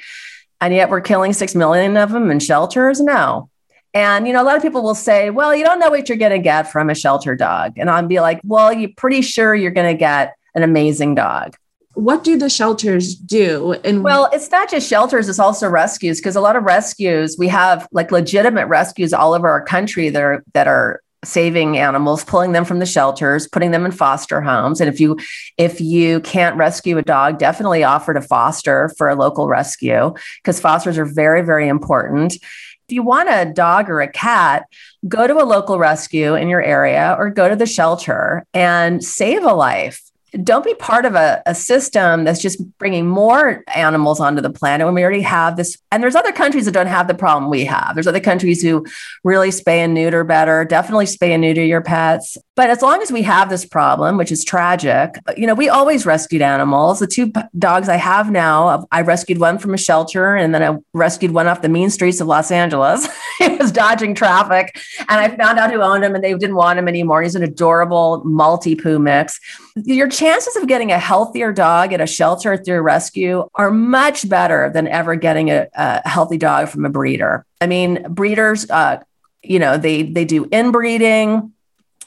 and 0.60 0.74
yet 0.74 0.90
we're 0.90 1.00
killing 1.00 1.32
six 1.32 1.54
million 1.54 1.96
of 1.96 2.10
them 2.10 2.30
in 2.30 2.40
shelters. 2.40 3.00
No. 3.00 3.48
And 3.92 4.26
you 4.26 4.32
know, 4.32 4.42
a 4.42 4.44
lot 4.44 4.56
of 4.56 4.62
people 4.62 4.82
will 4.82 4.94
say, 4.94 5.30
"Well, 5.30 5.54
you 5.54 5.64
don't 5.64 5.80
know 5.80 5.90
what 5.90 6.08
you're 6.08 6.18
going 6.18 6.30
to 6.30 6.38
get 6.38 6.70
from 6.70 6.90
a 6.90 6.94
shelter 6.94 7.34
dog," 7.34 7.72
and 7.76 7.90
I'll 7.90 8.06
be 8.06 8.20
like, 8.20 8.40
"Well, 8.44 8.72
you're 8.72 8.90
pretty 8.96 9.22
sure 9.22 9.54
you're 9.54 9.70
going 9.70 9.92
to 9.92 9.98
get 9.98 10.34
an 10.54 10.62
amazing 10.62 11.14
dog." 11.14 11.56
What 11.94 12.22
do 12.24 12.38
the 12.38 12.48
shelters 12.48 13.14
do? 13.14 13.72
And 13.84 14.04
well 14.04 14.28
it's 14.32 14.50
not 14.50 14.70
just 14.70 14.88
shelters 14.88 15.28
it's 15.28 15.38
also 15.38 15.68
rescues 15.68 16.20
because 16.20 16.36
a 16.36 16.40
lot 16.40 16.56
of 16.56 16.64
rescues 16.64 17.36
we 17.38 17.48
have 17.48 17.88
like 17.92 18.12
legitimate 18.12 18.66
rescues 18.66 19.12
all 19.12 19.34
over 19.34 19.48
our 19.48 19.64
country 19.64 20.08
that 20.08 20.22
are 20.22 20.44
that 20.54 20.68
are 20.68 21.02
saving 21.22 21.76
animals 21.76 22.24
pulling 22.24 22.52
them 22.52 22.64
from 22.64 22.78
the 22.78 22.86
shelters 22.86 23.46
putting 23.46 23.72
them 23.72 23.84
in 23.84 23.92
foster 23.92 24.40
homes. 24.40 24.80
And 24.80 24.88
if 24.88 25.00
you 25.00 25.18
if 25.58 25.80
you 25.80 26.20
can't 26.20 26.56
rescue 26.56 26.96
a 26.96 27.02
dog 27.02 27.38
definitely 27.38 27.84
offer 27.84 28.14
to 28.14 28.22
foster 28.22 28.90
for 28.96 29.08
a 29.08 29.16
local 29.16 29.48
rescue 29.48 30.14
because 30.42 30.60
fosters 30.60 30.96
are 30.96 31.04
very 31.04 31.42
very 31.42 31.68
important. 31.68 32.34
If 32.34 32.94
you 32.94 33.02
want 33.02 33.28
a 33.28 33.52
dog 33.52 33.90
or 33.90 34.00
a 34.00 34.10
cat 34.10 34.64
go 35.06 35.26
to 35.26 35.34
a 35.34 35.44
local 35.44 35.78
rescue 35.78 36.34
in 36.34 36.48
your 36.48 36.62
area 36.62 37.14
or 37.18 37.30
go 37.30 37.48
to 37.48 37.56
the 37.56 37.66
shelter 37.66 38.46
and 38.54 39.04
save 39.04 39.44
a 39.44 39.52
life 39.52 40.09
don't 40.42 40.64
be 40.64 40.74
part 40.74 41.04
of 41.04 41.14
a, 41.14 41.42
a 41.46 41.54
system 41.54 42.24
that's 42.24 42.40
just 42.40 42.62
bringing 42.78 43.06
more 43.06 43.62
animals 43.74 44.20
onto 44.20 44.40
the 44.40 44.50
planet 44.50 44.86
when 44.86 44.94
we 44.94 45.02
already 45.02 45.22
have 45.22 45.56
this. 45.56 45.76
And 45.90 46.02
there's 46.02 46.14
other 46.14 46.32
countries 46.32 46.64
that 46.66 46.72
don't 46.72 46.86
have 46.86 47.08
the 47.08 47.14
problem 47.14 47.50
we 47.50 47.64
have. 47.64 47.94
There's 47.94 48.06
other 48.06 48.20
countries 48.20 48.62
who 48.62 48.86
really 49.24 49.50
spay 49.50 49.78
and 49.78 49.94
neuter 49.94 50.24
better. 50.24 50.64
Definitely 50.64 51.06
spay 51.06 51.30
and 51.30 51.40
neuter 51.40 51.64
your 51.64 51.80
pets. 51.80 52.36
But 52.54 52.70
as 52.70 52.82
long 52.82 53.00
as 53.02 53.10
we 53.10 53.22
have 53.22 53.48
this 53.48 53.64
problem, 53.64 54.18
which 54.18 54.30
is 54.30 54.44
tragic, 54.44 55.14
you 55.36 55.46
know, 55.46 55.54
we 55.54 55.68
always 55.68 56.04
rescued 56.04 56.42
animals. 56.42 56.98
The 56.98 57.06
two 57.06 57.32
dogs 57.58 57.88
I 57.88 57.96
have 57.96 58.30
now, 58.30 58.86
I 58.92 59.00
rescued 59.00 59.38
one 59.38 59.58
from 59.58 59.72
a 59.74 59.78
shelter 59.78 60.36
and 60.36 60.54
then 60.54 60.62
I 60.62 60.78
rescued 60.92 61.32
one 61.32 61.46
off 61.46 61.62
the 61.62 61.68
mean 61.68 61.90
streets 61.90 62.20
of 62.20 62.26
Los 62.26 62.50
Angeles. 62.50 63.08
he 63.38 63.48
was 63.48 63.72
dodging 63.72 64.14
traffic. 64.14 64.78
And 65.08 65.20
I 65.20 65.34
found 65.36 65.58
out 65.58 65.72
who 65.72 65.80
owned 65.80 66.04
him 66.04 66.14
and 66.14 66.22
they 66.22 66.34
didn't 66.34 66.56
want 66.56 66.78
him 66.78 66.86
anymore. 66.86 67.22
He's 67.22 67.34
an 67.34 67.42
adorable 67.42 68.22
Maltipoo 68.26 69.00
mix. 69.00 69.40
Your 69.76 70.08
chances 70.08 70.56
of 70.56 70.66
getting 70.66 70.90
a 70.92 70.98
healthier 70.98 71.52
dog 71.52 71.92
at 71.92 72.00
a 72.00 72.06
shelter 72.06 72.56
through 72.56 72.76
a 72.76 72.82
rescue 72.82 73.48
are 73.54 73.70
much 73.70 74.28
better 74.28 74.70
than 74.70 74.88
ever 74.88 75.14
getting 75.14 75.50
a, 75.50 75.68
a 75.74 76.08
healthy 76.08 76.38
dog 76.38 76.68
from 76.68 76.84
a 76.84 76.88
breeder. 76.88 77.44
I 77.60 77.66
mean, 77.66 78.04
breeders, 78.08 78.68
uh, 78.70 79.02
you 79.42 79.58
know, 79.58 79.76
they 79.76 80.02
they 80.02 80.24
do 80.24 80.46
inbreeding. 80.46 81.52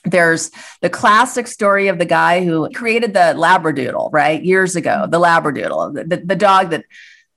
There's 0.05 0.51
the 0.81 0.89
classic 0.89 1.47
story 1.47 1.87
of 1.87 1.97
the 1.97 2.05
guy 2.05 2.43
who 2.43 2.69
created 2.71 3.13
the 3.13 3.33
Labradoodle, 3.37 4.11
right? 4.11 4.43
Years 4.43 4.75
ago, 4.75 5.07
the 5.09 5.19
Labradoodle, 5.19 5.93
the, 5.93 6.03
the, 6.03 6.25
the 6.25 6.35
dog 6.35 6.71
that 6.71 6.83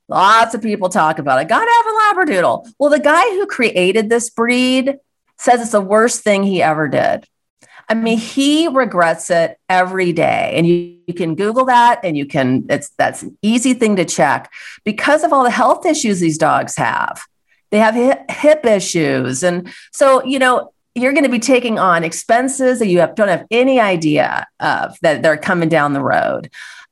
lots 0.09 0.53
of 0.53 0.61
people 0.61 0.89
talk 0.89 1.19
about. 1.19 1.39
I 1.39 1.45
got 1.45 1.63
to 1.63 1.71
have 1.71 2.25
a 2.25 2.31
Labradoodle. 2.31 2.73
Well, 2.77 2.89
the 2.89 2.99
guy 2.99 3.23
who 3.31 3.45
created 3.45 4.09
this 4.09 4.29
breed 4.29 4.97
says 5.37 5.61
it's 5.61 5.71
the 5.71 5.81
worst 5.81 6.23
thing 6.23 6.43
he 6.43 6.61
ever 6.61 6.87
did. 6.87 7.25
I 7.89 7.93
mean, 7.93 8.17
he 8.17 8.67
regrets 8.67 9.29
it 9.29 9.57
every 9.69 10.11
day. 10.11 10.53
And 10.55 10.67
you, 10.67 10.97
you 11.07 11.13
can 11.13 11.35
Google 11.35 11.65
that 11.65 12.01
and 12.03 12.17
you 12.17 12.25
can, 12.25 12.65
it's 12.69 12.89
that's 12.97 13.23
an 13.23 13.37
easy 13.41 13.73
thing 13.73 13.95
to 13.95 14.05
check 14.05 14.51
because 14.83 15.23
of 15.23 15.31
all 15.31 15.43
the 15.43 15.51
health 15.51 15.85
issues 15.85 16.19
these 16.19 16.37
dogs 16.37 16.75
have. 16.75 17.21
they 17.71 17.79
have 17.79 17.95
hip, 18.29 18.65
issues. 18.65 19.43
And 19.43 19.71
so, 19.93 20.23
you 20.23 20.39
know, 20.39 20.73
you're 20.95 21.13
going 21.13 21.23
to 21.23 21.29
be 21.29 21.39
taking 21.39 21.79
on 21.79 22.03
expenses 22.03 22.79
that 22.79 22.87
you 22.87 22.99
have, 22.99 23.15
don't 23.15 23.27
have 23.27 23.45
any 23.51 23.79
idea 23.79 24.47
of 24.59 24.97
that 25.01 25.21
they're 25.21 25.37
coming 25.37 25.69
down 25.69 25.93
the 25.93 26.01
road. 26.01 26.49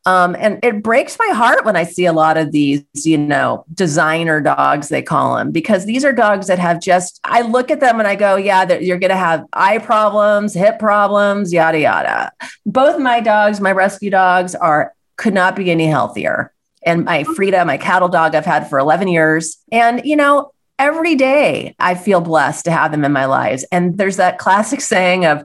Um, 0.08 0.36
and 0.38 0.60
it 0.64 0.84
breaks 0.84 1.18
my 1.18 1.34
heart 1.34 1.66
when 1.66 1.76
I 1.76 1.84
see 1.84 2.06
a 2.06 2.14
lot 2.14 2.38
of 2.38 2.52
these, 2.52 2.84
you 2.94 3.18
know, 3.18 3.66
designer 3.74 4.40
dogs, 4.40 4.90
they 4.90 5.02
call 5.02 5.36
them, 5.36 5.52
because 5.52 5.86
these 5.86 6.06
are 6.06 6.14
dogs 6.14 6.46
that 6.48 6.60
have 6.60 6.80
just, 6.80 7.20
I 7.24 7.42
look 7.42 7.72
at 7.72 7.80
them 7.80 7.98
and 7.98 8.08
I 8.08 8.16
go, 8.16 8.36
yeah, 8.36 8.72
you're 8.74 9.00
going 9.00 9.10
to 9.10 9.16
have 9.16 9.46
eye 9.54 9.80
problems, 9.80 10.54
hip 10.54 10.78
problems, 10.78 11.52
yada, 11.52 11.80
yada. 11.80 12.32
Both 12.68 13.00
my 13.00 13.20
dogs, 13.20 13.60
my 13.60 13.72
rescue 13.72 14.12
dogs, 14.12 14.54
are 14.54 14.94
could 15.18 15.34
not 15.34 15.56
be 15.56 15.72
any 15.72 15.88
healthier. 15.88 16.54
And 16.86 17.06
my 17.06 17.24
Frida, 17.24 17.66
my 17.66 17.78
cattle 17.78 18.10
dog, 18.10 18.36
I've 18.36 18.46
had 18.46 18.70
for 18.70 18.78
11 18.78 19.08
years. 19.08 19.58
And, 19.72 20.06
you 20.06 20.16
know, 20.16 20.52
every 20.78 21.16
day 21.16 21.76
I 21.80 21.96
feel 21.96 22.22
blessed 22.22 22.66
to 22.66 22.72
have 22.72 22.92
them 22.92 23.06
in 23.06 23.12
my 23.12 23.26
lives. 23.26 23.66
And 23.72 23.98
there's 23.98 24.18
that 24.18 24.38
classic 24.38 24.82
saying 24.82 25.26
of 25.26 25.44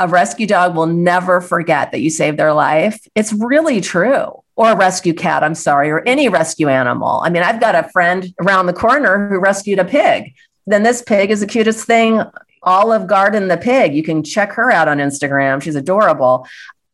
a 0.00 0.08
rescue 0.08 0.46
dog 0.46 0.74
will 0.74 0.86
never 0.86 1.40
forget 1.40 1.92
that 1.92 2.00
you 2.00 2.08
saved 2.08 2.38
their 2.38 2.54
life. 2.54 3.06
It's 3.14 3.32
really 3.34 3.80
true. 3.80 4.42
Or 4.56 4.72
a 4.72 4.76
rescue 4.76 5.14
cat, 5.14 5.44
I'm 5.44 5.54
sorry, 5.54 5.90
or 5.90 6.00
any 6.06 6.28
rescue 6.28 6.68
animal. 6.68 7.20
I 7.22 7.30
mean, 7.30 7.42
I've 7.42 7.60
got 7.60 7.74
a 7.74 7.88
friend 7.90 8.34
around 8.40 8.66
the 8.66 8.72
corner 8.72 9.28
who 9.28 9.38
rescued 9.38 9.78
a 9.78 9.84
pig. 9.84 10.34
Then 10.66 10.82
this 10.82 11.02
pig 11.02 11.30
is 11.30 11.40
the 11.40 11.46
cutest 11.46 11.86
thing. 11.86 12.22
Olive 12.62 13.06
Garden 13.06 13.48
the 13.48 13.56
pig. 13.56 13.94
You 13.94 14.02
can 14.02 14.22
check 14.22 14.52
her 14.52 14.70
out 14.70 14.88
on 14.88 14.98
Instagram. 14.98 15.62
She's 15.62 15.76
adorable. 15.76 16.46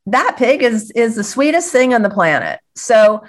That 0.07 0.37
pig 0.37 0.63
is 0.63 0.91
is 0.93 1.17
the 1.17 1.25
sweetest 1.25 1.73
thing 1.73 1.95
on 1.95 2.03
the 2.03 2.11
planet. 2.11 2.61
So 2.77 3.25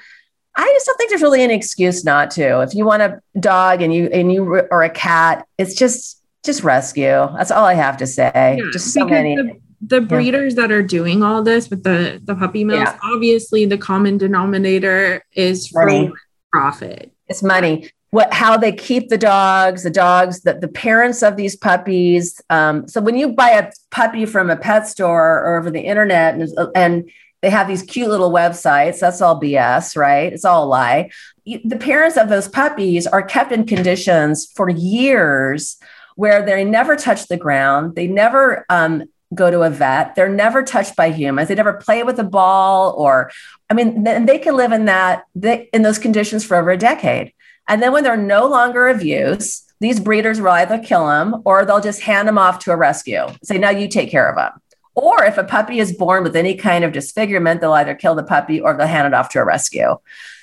I 0.55 0.71
just 0.75 0.85
don't 0.85 0.97
think 0.97 1.09
there's 1.09 1.21
really 1.21 1.43
an 1.43 1.51
excuse 1.51 2.03
not 2.03 2.31
to. 2.31 2.61
If 2.61 2.75
you 2.75 2.85
want 2.85 3.01
a 3.01 3.21
dog 3.39 3.81
and 3.81 3.93
you 3.93 4.05
and 4.07 4.31
you 4.31 4.67
or 4.71 4.83
a 4.83 4.89
cat, 4.89 5.47
it's 5.57 5.73
just 5.73 6.21
just 6.43 6.63
rescue. 6.63 7.27
That's 7.35 7.51
all 7.51 7.65
I 7.65 7.73
have 7.73 7.97
to 7.97 8.07
say. 8.07 8.31
Yeah, 8.59 8.71
just 8.71 8.93
so 8.93 9.05
many. 9.05 9.35
The, 9.35 9.59
the 9.81 10.01
breeders 10.01 10.55
yeah. 10.55 10.61
that 10.61 10.71
are 10.71 10.81
doing 10.81 11.23
all 11.23 11.43
this 11.43 11.69
with 11.69 11.83
the 11.83 12.21
the 12.23 12.35
puppy 12.35 12.63
mills, 12.63 12.79
yeah. 12.79 12.97
obviously 13.03 13.65
the 13.65 13.77
common 13.77 14.17
denominator 14.17 15.23
is 15.33 15.73
money. 15.73 16.11
profit. 16.51 17.11
It's 17.27 17.43
money. 17.43 17.89
What 18.09 18.33
how 18.33 18.57
they 18.57 18.71
keep 18.71 19.09
the 19.09 19.17
dogs, 19.17 19.83
the 19.83 19.89
dogs, 19.89 20.41
that 20.41 20.61
the 20.61 20.67
parents 20.67 21.21
of 21.21 21.35
these 21.35 21.55
puppies. 21.55 22.41
Um, 22.49 22.87
so 22.87 23.01
when 23.01 23.17
you 23.17 23.29
buy 23.33 23.51
a 23.51 23.71
puppy 23.91 24.25
from 24.25 24.49
a 24.49 24.55
pet 24.55 24.87
store 24.87 25.43
or 25.43 25.57
over 25.57 25.69
the 25.69 25.81
internet 25.81 26.35
and, 26.35 26.49
and 26.75 27.09
they 27.41 27.49
have 27.49 27.67
these 27.67 27.83
cute 27.83 28.09
little 28.09 28.31
websites. 28.31 28.99
That's 28.99 29.21
all 29.21 29.39
BS, 29.39 29.95
right? 29.95 30.33
It's 30.33 30.45
all 30.45 30.63
a 30.63 30.67
lie. 30.67 31.11
The 31.45 31.77
parents 31.79 32.17
of 32.17 32.29
those 32.29 32.47
puppies 32.47 33.05
are 33.05 33.21
kept 33.21 33.51
in 33.51 33.65
conditions 33.65 34.51
for 34.55 34.69
years 34.69 35.77
where 36.15 36.43
they 36.43 36.65
never 36.65 36.95
touch 36.95 37.27
the 37.27 37.37
ground. 37.37 37.95
They 37.95 38.07
never 38.07 38.65
um, 38.69 39.03
go 39.33 39.51
to 39.51 39.61
a 39.61 39.69
vet. 39.69 40.15
They're 40.15 40.29
never 40.29 40.63
touched 40.63 40.95
by 40.95 41.11
humans. 41.11 41.49
They 41.49 41.55
never 41.55 41.73
play 41.73 42.03
with 42.03 42.19
a 42.19 42.23
ball 42.23 42.93
or, 42.97 43.31
I 43.69 43.73
mean, 43.73 44.07
and 44.07 44.27
they 44.27 44.39
can 44.39 44.55
live 44.55 44.71
in 44.71 44.85
that 44.85 45.25
they, 45.35 45.69
in 45.73 45.81
those 45.81 45.99
conditions 45.99 46.45
for 46.45 46.55
over 46.57 46.71
a 46.71 46.77
decade. 46.77 47.33
And 47.67 47.81
then 47.81 47.91
when 47.91 48.03
they're 48.03 48.15
no 48.15 48.47
longer 48.47 48.87
of 48.87 49.03
use, 49.03 49.63
these 49.79 49.99
breeders 49.99 50.39
will 50.39 50.49
either 50.49 50.79
kill 50.79 51.07
them 51.07 51.41
or 51.45 51.65
they'll 51.65 51.81
just 51.81 52.01
hand 52.01 52.27
them 52.27 52.37
off 52.37 52.59
to 52.59 52.71
a 52.71 52.77
rescue. 52.77 53.25
Say, 53.43 53.57
now 53.57 53.69
you 53.69 53.87
take 53.87 54.09
care 54.09 54.29
of 54.29 54.35
them. 54.35 54.53
Or 54.95 55.23
if 55.23 55.37
a 55.37 55.43
puppy 55.43 55.79
is 55.79 55.95
born 55.95 56.23
with 56.23 56.35
any 56.35 56.55
kind 56.55 56.83
of 56.83 56.91
disfigurement, 56.91 57.61
they'll 57.61 57.73
either 57.73 57.93
kill 57.93 58.15
the 58.15 58.23
puppy 58.23 58.59
or 58.59 58.75
they'll 58.75 58.87
hand 58.87 59.05
it 59.05 59.13
off 59.13 59.29
to 59.29 59.39
a 59.39 59.45
rescue. 59.45 59.97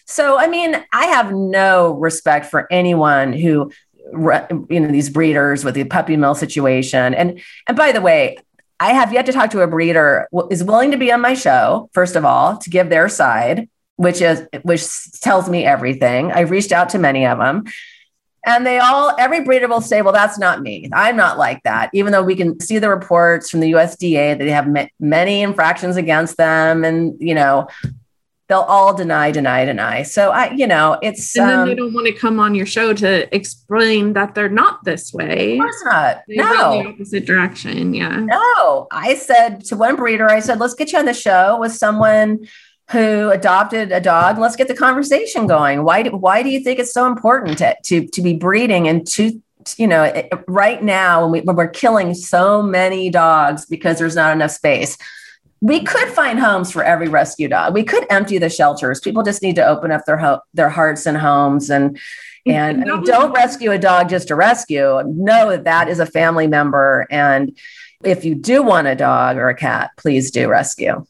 So, 0.07 0.39
I 0.39 0.47
mean, 0.47 0.76
I 0.93 1.07
have 1.07 1.32
no 1.32 1.95
respect 1.95 2.47
for 2.47 2.70
anyone 2.70 3.32
who, 3.32 3.72
you 4.12 4.80
know, 4.80 4.89
these 4.89 5.11
breeders 5.11 5.64
with 5.64 5.74
the 5.74 5.85
puppy 5.85 6.16
mill 6.16 6.35
situation. 6.35 7.14
And 7.14 7.41
and 7.66 7.76
by 7.76 7.91
the 7.91 8.03
way, 8.03 8.37
I 8.80 8.92
have 8.92 9.12
yet 9.12 9.26
to 9.26 9.32
talk 9.32 9.50
to 9.50 9.62
a 9.62 9.66
breeder 9.66 10.28
is 10.50 10.64
willing 10.64 10.90
to 10.90 10.96
be 10.96 11.12
on 11.12 11.20
my 11.20 11.34
show. 11.34 11.88
First 11.92 12.16
of 12.16 12.24
all, 12.24 12.58
to 12.58 12.70
give 12.70 12.90
their 12.90 13.08
side, 13.08 13.68
which 13.96 14.20
is 14.20 14.46
which 14.62 14.82
tells 15.20 15.48
me 15.48 15.64
everything. 15.64 16.32
I've 16.32 16.50
reached 16.50 16.72
out 16.72 16.88
to 16.90 16.98
many 16.98 17.26
of 17.26 17.38
them. 17.38 17.64
And 18.46 18.66
they 18.66 18.78
all, 18.78 19.14
every 19.18 19.42
breeder 19.42 19.68
will 19.68 19.80
say, 19.80 20.02
well, 20.02 20.12
that's 20.12 20.38
not 20.38 20.60
me. 20.60 20.90
I'm 20.92 21.16
not 21.16 21.38
like 21.38 21.62
that. 21.62 21.88
Even 21.94 22.12
though 22.12 22.22
we 22.22 22.36
can 22.36 22.60
see 22.60 22.78
the 22.78 22.90
reports 22.90 23.48
from 23.48 23.60
the 23.60 23.72
USDA 23.72 24.36
that 24.36 24.44
they 24.44 24.50
have 24.50 24.68
ma- 24.68 24.86
many 25.00 25.40
infractions 25.40 25.96
against 25.96 26.36
them. 26.36 26.84
And, 26.84 27.16
you 27.18 27.34
know, 27.34 27.68
they'll 28.49 28.61
all 28.61 28.95
deny, 28.95 29.30
deny, 29.30 29.64
deny. 29.64 30.03
So 30.03 30.30
I, 30.30 30.53
you 30.53 30.66
know, 30.66 30.99
it's. 31.03 31.36
And 31.36 31.49
then 31.49 31.59
um, 31.61 31.68
they 31.68 31.74
don't 31.74 31.95
want 31.95 32.07
to 32.07 32.12
come 32.12 32.38
on 32.38 32.55
your 32.55 32.66
show 32.66 32.92
to 32.92 33.34
explain 33.34 34.12
that 34.12 34.34
they're 34.34 34.49
not 34.49 34.84
this 34.84 35.12
way. 35.12 35.55
Of 35.55 35.61
course 35.61 35.82
not. 35.84 36.22
They 36.28 36.36
no. 36.36 36.82
the 36.82 36.88
opposite 36.90 37.26
direction. 37.26 37.95
Yeah. 37.95 38.16
No. 38.20 38.86
I 38.90 39.14
said 39.14 39.64
to 39.66 39.76
one 39.76 39.97
breeder, 39.97 40.30
I 40.30 40.40
said, 40.40 40.61
let's 40.61 40.74
get 40.74 40.92
you 40.92 40.99
on 40.99 41.07
the 41.07 41.14
show 41.14 41.59
with 41.59 41.72
someone 41.72 42.47
who 42.90 43.30
adopted 43.30 43.92
a 43.92 44.01
dog. 44.01 44.38
Let's 44.38 44.57
get 44.57 44.68
the 44.68 44.76
conversation 44.76 45.47
going. 45.47 45.84
Why 45.84 46.03
do, 46.03 46.11
why 46.11 46.42
do 46.42 46.51
you 46.51 46.61
think 46.61 46.78
it's 46.78 46.92
so 46.92 47.07
important 47.07 47.57
to, 47.59 47.74
to, 47.84 48.07
to 48.09 48.22
be 48.22 48.34
breeding 48.34 48.88
and 48.88 49.07
to, 49.09 49.40
you 49.78 49.86
know, 49.86 50.28
right 50.47 50.82
now 50.82 51.22
when, 51.22 51.30
we, 51.30 51.40
when 51.40 51.57
we're 51.57 51.68
killing 51.68 52.12
so 52.12 52.62
many 52.62 53.09
dogs 53.09 53.64
because 53.64 53.99
there's 53.99 54.16
not 54.16 54.36
enough 54.36 54.51
space? 54.51 54.99
We 55.64 55.82
could 55.82 56.08
find 56.08 56.38
homes 56.38 56.70
for 56.70 56.84
every 56.84 57.08
rescue 57.08 57.48
dog. 57.48 57.74
We 57.74 57.84
could 57.84 58.06
empty 58.10 58.38
the 58.38 58.50
shelters. 58.50 59.00
People 59.00 59.22
just 59.22 59.42
need 59.42 59.56
to 59.56 59.66
open 59.66 59.90
up 59.90 60.04
their 60.04 60.18
ho- 60.18 60.40
their 60.52 60.68
hearts 60.68 61.06
and 61.06 61.16
homes 61.16 61.70
and 61.70 61.98
and 62.46 62.84
don't 63.04 63.32
rescue 63.32 63.70
a 63.70 63.78
dog 63.78 64.10
just 64.10 64.28
to 64.28 64.34
rescue. 64.34 65.02
Know 65.06 65.50
that 65.50 65.64
that 65.64 65.88
is 65.88 65.98
a 65.98 66.06
family 66.06 66.46
member. 66.46 67.06
And 67.10 67.56
if 68.04 68.24
you 68.24 68.34
do 68.34 68.62
want 68.62 68.86
a 68.86 68.94
dog 68.94 69.38
or 69.38 69.48
a 69.48 69.54
cat, 69.54 69.92
please 69.96 70.30
do 70.30 70.48
rescue 70.48 71.06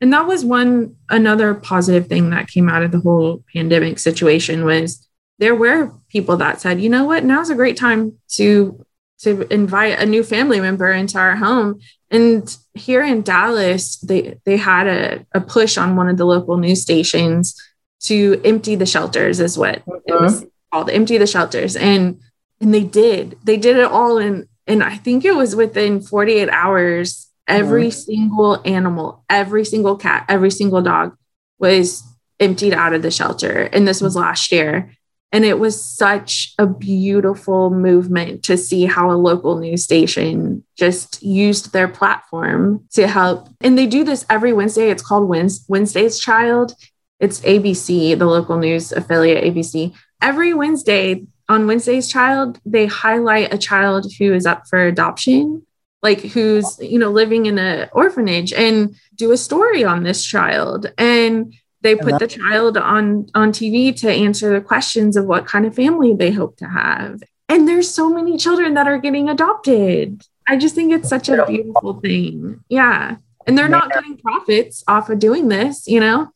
and 0.00 0.12
that 0.12 0.26
was 0.26 0.44
one 0.44 0.96
another 1.08 1.54
positive 1.54 2.06
thing 2.06 2.30
that 2.30 2.48
came 2.48 2.68
out 2.68 2.82
of 2.82 2.92
the 2.92 3.00
whole 3.00 3.44
pandemic 3.52 3.98
situation 3.98 4.64
was 4.64 5.06
there 5.38 5.54
were 5.54 5.92
people 6.08 6.36
that 6.36 6.60
said 6.60 6.80
you 6.80 6.88
know 6.88 7.04
what 7.04 7.24
now's 7.24 7.50
a 7.50 7.54
great 7.54 7.76
time 7.76 8.16
to 8.28 8.84
to 9.18 9.52
invite 9.52 9.98
a 9.98 10.06
new 10.06 10.22
family 10.22 10.60
member 10.60 10.90
into 10.92 11.18
our 11.18 11.36
home 11.36 11.80
and 12.10 12.56
here 12.74 13.02
in 13.02 13.22
dallas 13.22 13.96
they 13.98 14.38
they 14.44 14.56
had 14.56 14.86
a, 14.86 15.26
a 15.32 15.40
push 15.40 15.76
on 15.76 15.96
one 15.96 16.08
of 16.08 16.16
the 16.16 16.24
local 16.24 16.56
news 16.56 16.82
stations 16.82 17.54
to 18.00 18.40
empty 18.44 18.74
the 18.74 18.86
shelters 18.86 19.40
is 19.40 19.58
what 19.58 19.84
mm-hmm. 19.86 19.98
it 20.06 20.20
was 20.20 20.44
called 20.72 20.90
empty 20.90 21.18
the 21.18 21.26
shelters 21.26 21.76
and 21.76 22.20
and 22.60 22.72
they 22.72 22.84
did 22.84 23.36
they 23.44 23.56
did 23.56 23.76
it 23.76 23.84
all 23.84 24.18
in 24.18 24.48
and 24.66 24.82
i 24.82 24.96
think 24.96 25.24
it 25.24 25.34
was 25.34 25.56
within 25.56 26.00
48 26.00 26.48
hours 26.50 27.28
Every 27.48 27.90
single 27.90 28.60
animal, 28.66 29.24
every 29.30 29.64
single 29.64 29.96
cat, 29.96 30.26
every 30.28 30.50
single 30.50 30.82
dog 30.82 31.16
was 31.58 32.04
emptied 32.38 32.74
out 32.74 32.92
of 32.92 33.00
the 33.00 33.10
shelter. 33.10 33.62
And 33.72 33.88
this 33.88 34.02
was 34.02 34.14
last 34.14 34.52
year. 34.52 34.92
And 35.30 35.44
it 35.44 35.58
was 35.58 35.82
such 35.84 36.54
a 36.58 36.66
beautiful 36.66 37.70
movement 37.70 38.44
to 38.44 38.56
see 38.56 38.86
how 38.86 39.10
a 39.10 39.12
local 39.12 39.58
news 39.58 39.84
station 39.84 40.64
just 40.76 41.22
used 41.22 41.72
their 41.72 41.88
platform 41.88 42.86
to 42.92 43.06
help. 43.06 43.48
And 43.60 43.76
they 43.76 43.86
do 43.86 44.04
this 44.04 44.24
every 44.30 44.52
Wednesday. 44.52 44.90
It's 44.90 45.02
called 45.02 45.28
Wednesday's 45.28 46.18
Child. 46.18 46.74
It's 47.20 47.40
ABC, 47.40 48.18
the 48.18 48.26
local 48.26 48.56
news 48.56 48.92
affiliate 48.92 49.44
ABC. 49.44 49.94
Every 50.22 50.54
Wednesday 50.54 51.26
on 51.48 51.66
Wednesday's 51.66 52.08
Child, 52.08 52.58
they 52.64 52.86
highlight 52.86 53.52
a 53.52 53.58
child 53.58 54.10
who 54.18 54.32
is 54.32 54.46
up 54.46 54.66
for 54.66 54.86
adoption 54.86 55.66
like 56.02 56.20
who's 56.20 56.78
you 56.80 56.98
know 56.98 57.10
living 57.10 57.46
in 57.46 57.58
an 57.58 57.88
orphanage 57.92 58.52
and 58.52 58.94
do 59.14 59.32
a 59.32 59.36
story 59.36 59.84
on 59.84 60.02
this 60.02 60.24
child 60.24 60.92
and 60.96 61.54
they 61.80 61.94
put 61.94 62.18
the 62.18 62.26
child 62.26 62.76
on 62.76 63.28
on 63.34 63.52
TV 63.52 63.94
to 64.00 64.10
answer 64.10 64.52
the 64.52 64.60
questions 64.60 65.16
of 65.16 65.26
what 65.26 65.46
kind 65.46 65.66
of 65.66 65.74
family 65.74 66.14
they 66.14 66.32
hope 66.32 66.56
to 66.58 66.68
have. 66.68 67.22
And 67.48 67.66
there's 67.66 67.90
so 67.90 68.10
many 68.10 68.36
children 68.36 68.74
that 68.74 68.88
are 68.88 68.98
getting 68.98 69.28
adopted. 69.28 70.22
I 70.46 70.56
just 70.56 70.74
think 70.74 70.92
it's 70.92 71.08
such 71.08 71.28
a 71.28 71.44
beautiful 71.46 72.00
thing. 72.00 72.62
Yeah. 72.68 73.16
And 73.46 73.56
they're 73.56 73.68
not 73.68 73.90
getting 73.92 74.18
profits 74.18 74.84
off 74.86 75.08
of 75.08 75.18
doing 75.18 75.48
this 75.48 75.86
you 75.86 76.00
know? 76.00 76.28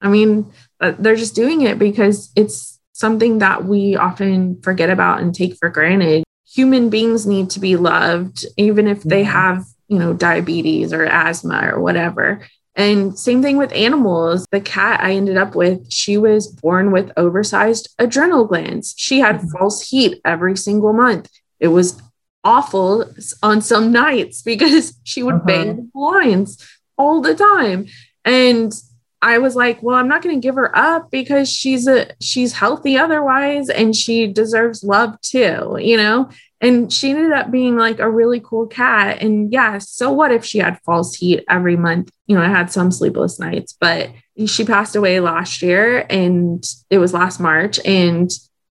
I 0.00 0.08
mean 0.08 0.52
uh, 0.80 0.92
they're 0.98 1.16
just 1.16 1.34
doing 1.34 1.62
it 1.62 1.78
because 1.78 2.30
it's 2.36 2.78
something 2.98 3.38
that 3.38 3.64
we 3.64 3.96
often 3.96 4.60
forget 4.60 4.90
about 4.90 5.20
and 5.20 5.34
take 5.34 5.56
for 5.56 5.68
granted. 5.68 6.24
Human 6.52 6.90
beings 6.90 7.26
need 7.26 7.50
to 7.50 7.60
be 7.60 7.76
loved, 7.76 8.44
even 8.56 8.88
if 8.88 9.02
they 9.02 9.22
mm-hmm. 9.22 9.32
have, 9.32 9.64
you 9.86 9.98
know, 9.98 10.12
diabetes 10.12 10.92
or 10.92 11.04
asthma 11.04 11.70
or 11.72 11.80
whatever. 11.80 12.44
And 12.78 13.18
same 13.18 13.42
thing 13.42 13.56
with 13.56 13.72
animals. 13.72 14.46
The 14.52 14.60
cat 14.60 15.00
I 15.02 15.14
ended 15.14 15.36
up 15.36 15.56
with, 15.56 15.92
she 15.92 16.16
was 16.16 16.46
born 16.46 16.92
with 16.92 17.10
oversized 17.16 17.92
adrenal 17.98 18.44
glands. 18.44 18.94
She 18.96 19.18
had 19.18 19.38
mm-hmm. 19.38 19.48
false 19.48 19.90
heat 19.90 20.20
every 20.24 20.56
single 20.56 20.92
month. 20.92 21.28
It 21.58 21.68
was 21.68 22.00
awful 22.44 23.04
on 23.42 23.60
some 23.62 23.90
nights 23.90 24.42
because 24.42 24.96
she 25.04 25.24
would 25.24 25.34
uh-huh. 25.34 25.46
bang 25.46 25.76
the 25.76 25.90
blinds 25.92 26.66
all 26.96 27.20
the 27.20 27.34
time. 27.34 27.86
And 28.24 28.72
I 29.20 29.38
was 29.38 29.56
like, 29.56 29.82
well, 29.82 29.96
I'm 29.96 30.06
not 30.06 30.22
going 30.22 30.36
to 30.36 30.40
give 30.40 30.54
her 30.54 30.70
up 30.76 31.10
because 31.10 31.50
she's 31.50 31.88
a 31.88 32.12
she's 32.20 32.52
healthy 32.52 32.96
otherwise 32.96 33.68
and 33.68 33.96
she 33.96 34.28
deserves 34.28 34.84
love 34.84 35.20
too, 35.20 35.76
you 35.80 35.96
know? 35.96 36.30
And 36.60 36.92
she 36.92 37.10
ended 37.10 37.32
up 37.32 37.50
being 37.50 37.76
like 37.76 38.00
a 38.00 38.10
really 38.10 38.40
cool 38.40 38.66
cat. 38.66 39.22
And 39.22 39.52
yeah, 39.52 39.78
so 39.78 40.12
what 40.12 40.32
if 40.32 40.44
she 40.44 40.58
had 40.58 40.80
false 40.80 41.14
heat 41.14 41.44
every 41.48 41.76
month? 41.76 42.10
You 42.26 42.36
know, 42.36 42.42
I 42.42 42.48
had 42.48 42.72
some 42.72 42.90
sleepless 42.90 43.38
nights, 43.38 43.76
but 43.78 44.10
she 44.46 44.64
passed 44.64 44.96
away 44.96 45.20
last 45.20 45.62
year 45.62 46.04
and 46.10 46.64
it 46.90 46.98
was 46.98 47.14
last 47.14 47.38
March. 47.38 47.78
And 47.84 48.30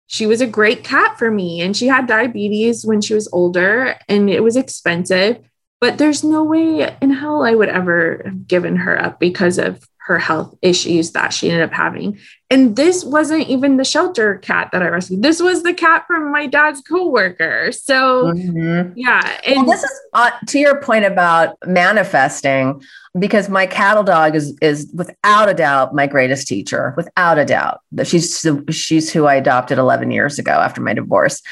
she 0.09 0.27
was 0.27 0.41
a 0.41 0.47
great 0.47 0.83
cat 0.83 1.19
for 1.19 1.31
me. 1.31 1.61
And 1.61 1.77
she 1.77 1.87
had 1.87 2.07
diabetes 2.09 2.85
when 2.85 3.01
she 3.01 3.15
was 3.15 3.29
older 3.33 3.97
and 4.09 4.29
it 4.29 4.43
was 4.43 4.57
expensive. 4.57 5.39
But 5.81 5.99
there's 5.99 6.25
no 6.25 6.43
way 6.43 6.97
in 7.01 7.11
hell 7.11 7.45
I 7.45 7.55
would 7.55 7.69
ever 7.69 8.23
have 8.25 8.49
given 8.49 8.77
her 8.77 9.01
up 9.01 9.21
because 9.21 9.59
of 9.59 9.87
her 10.07 10.21
health 10.21 10.57
issues 10.63 11.11
that 11.11 11.33
she 11.33 11.51
ended 11.51 11.65
up 11.65 11.73
having. 11.73 12.17
And 12.49 12.77
this 12.77 13.05
wasn't 13.05 13.49
even 13.49 13.77
the 13.77 13.85
shelter 13.85 14.37
cat 14.37 14.69
that 14.71 14.81
I 14.81 14.87
rescued. 14.87 15.21
This 15.21 15.43
was 15.43 15.65
the 15.65 15.75
cat 15.75 16.05
from 16.07 16.31
my 16.31 16.47
dad's 16.47 16.81
coworker. 16.81 17.73
So 17.73 18.27
mm-hmm. 18.27 18.93
yeah. 18.95 19.41
And 19.45 19.67
well, 19.67 19.67
this 19.67 19.83
is 19.83 20.01
uh, 20.13 20.31
to 20.47 20.59
your 20.61 20.81
point 20.81 21.07
about 21.07 21.57
manifesting, 21.67 22.81
because 23.19 23.49
my 23.49 23.67
cattle 23.67 24.05
dog 24.05 24.37
is 24.37 24.57
is 24.63 24.89
without 24.95 25.49
a 25.49 25.55
doubt 25.55 25.93
my 25.93 26.07
greatest 26.07 26.47
teacher, 26.47 26.95
without 26.97 27.37
a 27.37 27.45
doubt. 27.45 27.81
That 27.91 28.07
she's 28.07 28.47
she's 28.71 29.13
who 29.13 29.25
I 29.25 29.35
adopted 29.35 29.77
11 29.77 30.13
years 30.13 30.39
ago 30.39 30.53
after 30.53 30.81
my 30.81 30.95
divorce 30.95 31.43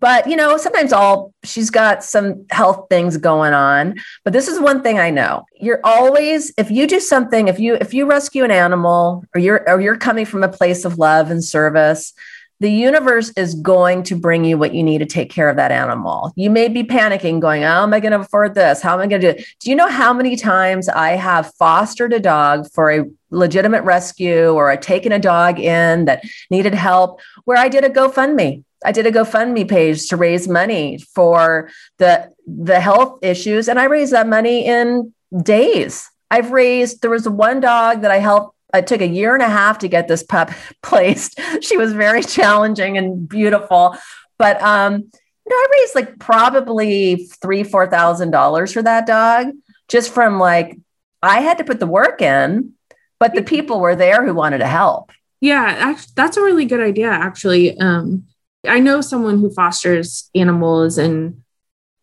but 0.00 0.28
you 0.28 0.36
know 0.36 0.56
sometimes 0.56 0.92
all 0.92 1.32
she's 1.44 1.70
got 1.70 2.04
some 2.04 2.46
health 2.50 2.86
things 2.88 3.16
going 3.16 3.52
on 3.52 3.94
but 4.24 4.32
this 4.32 4.48
is 4.48 4.60
one 4.60 4.82
thing 4.82 4.98
i 4.98 5.10
know 5.10 5.44
you're 5.60 5.80
always 5.84 6.52
if 6.56 6.70
you 6.70 6.86
do 6.86 7.00
something 7.00 7.48
if 7.48 7.58
you 7.58 7.74
if 7.74 7.92
you 7.92 8.06
rescue 8.06 8.44
an 8.44 8.50
animal 8.50 9.24
or 9.34 9.40
you're 9.40 9.68
or 9.68 9.80
you're 9.80 9.96
coming 9.96 10.24
from 10.24 10.42
a 10.42 10.48
place 10.48 10.84
of 10.84 10.98
love 10.98 11.30
and 11.30 11.44
service 11.44 12.12
the 12.60 12.70
universe 12.70 13.30
is 13.36 13.54
going 13.54 14.02
to 14.04 14.16
bring 14.16 14.44
you 14.44 14.58
what 14.58 14.74
you 14.74 14.82
need 14.82 14.98
to 14.98 15.06
take 15.06 15.30
care 15.30 15.48
of 15.48 15.56
that 15.56 15.70
animal. 15.70 16.32
You 16.34 16.50
may 16.50 16.68
be 16.68 16.82
panicking, 16.82 17.40
going, 17.40 17.62
How 17.62 17.84
am 17.84 17.94
I 17.94 18.00
going 18.00 18.12
to 18.12 18.20
afford 18.20 18.54
this? 18.54 18.82
How 18.82 18.94
am 18.94 19.00
I 19.00 19.06
going 19.06 19.20
to 19.20 19.32
do 19.32 19.38
it? 19.38 19.46
Do 19.60 19.70
you 19.70 19.76
know 19.76 19.86
how 19.86 20.12
many 20.12 20.34
times 20.34 20.88
I 20.88 21.10
have 21.10 21.54
fostered 21.54 22.12
a 22.12 22.18
dog 22.18 22.68
for 22.72 22.90
a 22.90 23.04
legitimate 23.30 23.84
rescue 23.84 24.48
or 24.48 24.70
I've 24.70 24.80
taken 24.80 25.12
a 25.12 25.20
dog 25.20 25.60
in 25.60 26.06
that 26.06 26.24
needed 26.50 26.74
help 26.74 27.20
where 27.44 27.56
I 27.56 27.68
did 27.68 27.84
a 27.84 27.90
GoFundMe? 27.90 28.64
I 28.84 28.92
did 28.92 29.06
a 29.06 29.12
GoFundMe 29.12 29.68
page 29.68 30.08
to 30.08 30.16
raise 30.16 30.48
money 30.48 30.98
for 31.14 31.70
the 31.98 32.32
the 32.46 32.80
health 32.80 33.18
issues, 33.22 33.68
and 33.68 33.78
I 33.78 33.84
raised 33.84 34.12
that 34.12 34.28
money 34.28 34.66
in 34.66 35.12
days. 35.42 36.08
I've 36.30 36.50
raised. 36.50 37.02
There 37.02 37.10
was 37.10 37.28
one 37.28 37.60
dog 37.60 38.02
that 38.02 38.10
I 38.10 38.18
helped. 38.18 38.56
It 38.74 38.86
took 38.86 39.00
a 39.00 39.08
year 39.08 39.34
and 39.34 39.42
a 39.42 39.48
half 39.48 39.78
to 39.78 39.88
get 39.88 40.08
this 40.08 40.22
pup 40.22 40.50
placed. 40.82 41.40
She 41.60 41.76
was 41.76 41.92
very 41.92 42.22
challenging 42.22 42.98
and 42.98 43.28
beautiful, 43.28 43.96
but 44.38 44.60
um, 44.62 44.94
you 44.94 45.50
know, 45.50 45.56
I 45.56 45.66
raised 45.72 45.94
like 45.94 46.18
probably 46.18 47.16
three, 47.42 47.64
four 47.64 47.88
thousand 47.88 48.30
dollars 48.30 48.72
for 48.72 48.82
that 48.82 49.06
dog, 49.06 49.48
just 49.88 50.12
from 50.12 50.38
like 50.38 50.78
I 51.22 51.40
had 51.40 51.58
to 51.58 51.64
put 51.64 51.80
the 51.80 51.86
work 51.86 52.22
in, 52.22 52.74
but 53.18 53.34
the 53.34 53.42
people 53.42 53.80
were 53.80 53.96
there 53.96 54.24
who 54.24 54.34
wanted 54.34 54.58
to 54.58 54.66
help. 54.66 55.10
Yeah, 55.40 55.96
that's 56.14 56.36
a 56.36 56.42
really 56.42 56.64
good 56.64 56.80
idea, 56.80 57.08
actually. 57.08 57.78
Um, 57.78 58.24
I 58.66 58.80
know 58.80 59.00
someone 59.00 59.38
who 59.38 59.50
fosters 59.50 60.30
animals 60.34 60.98
and 60.98 61.42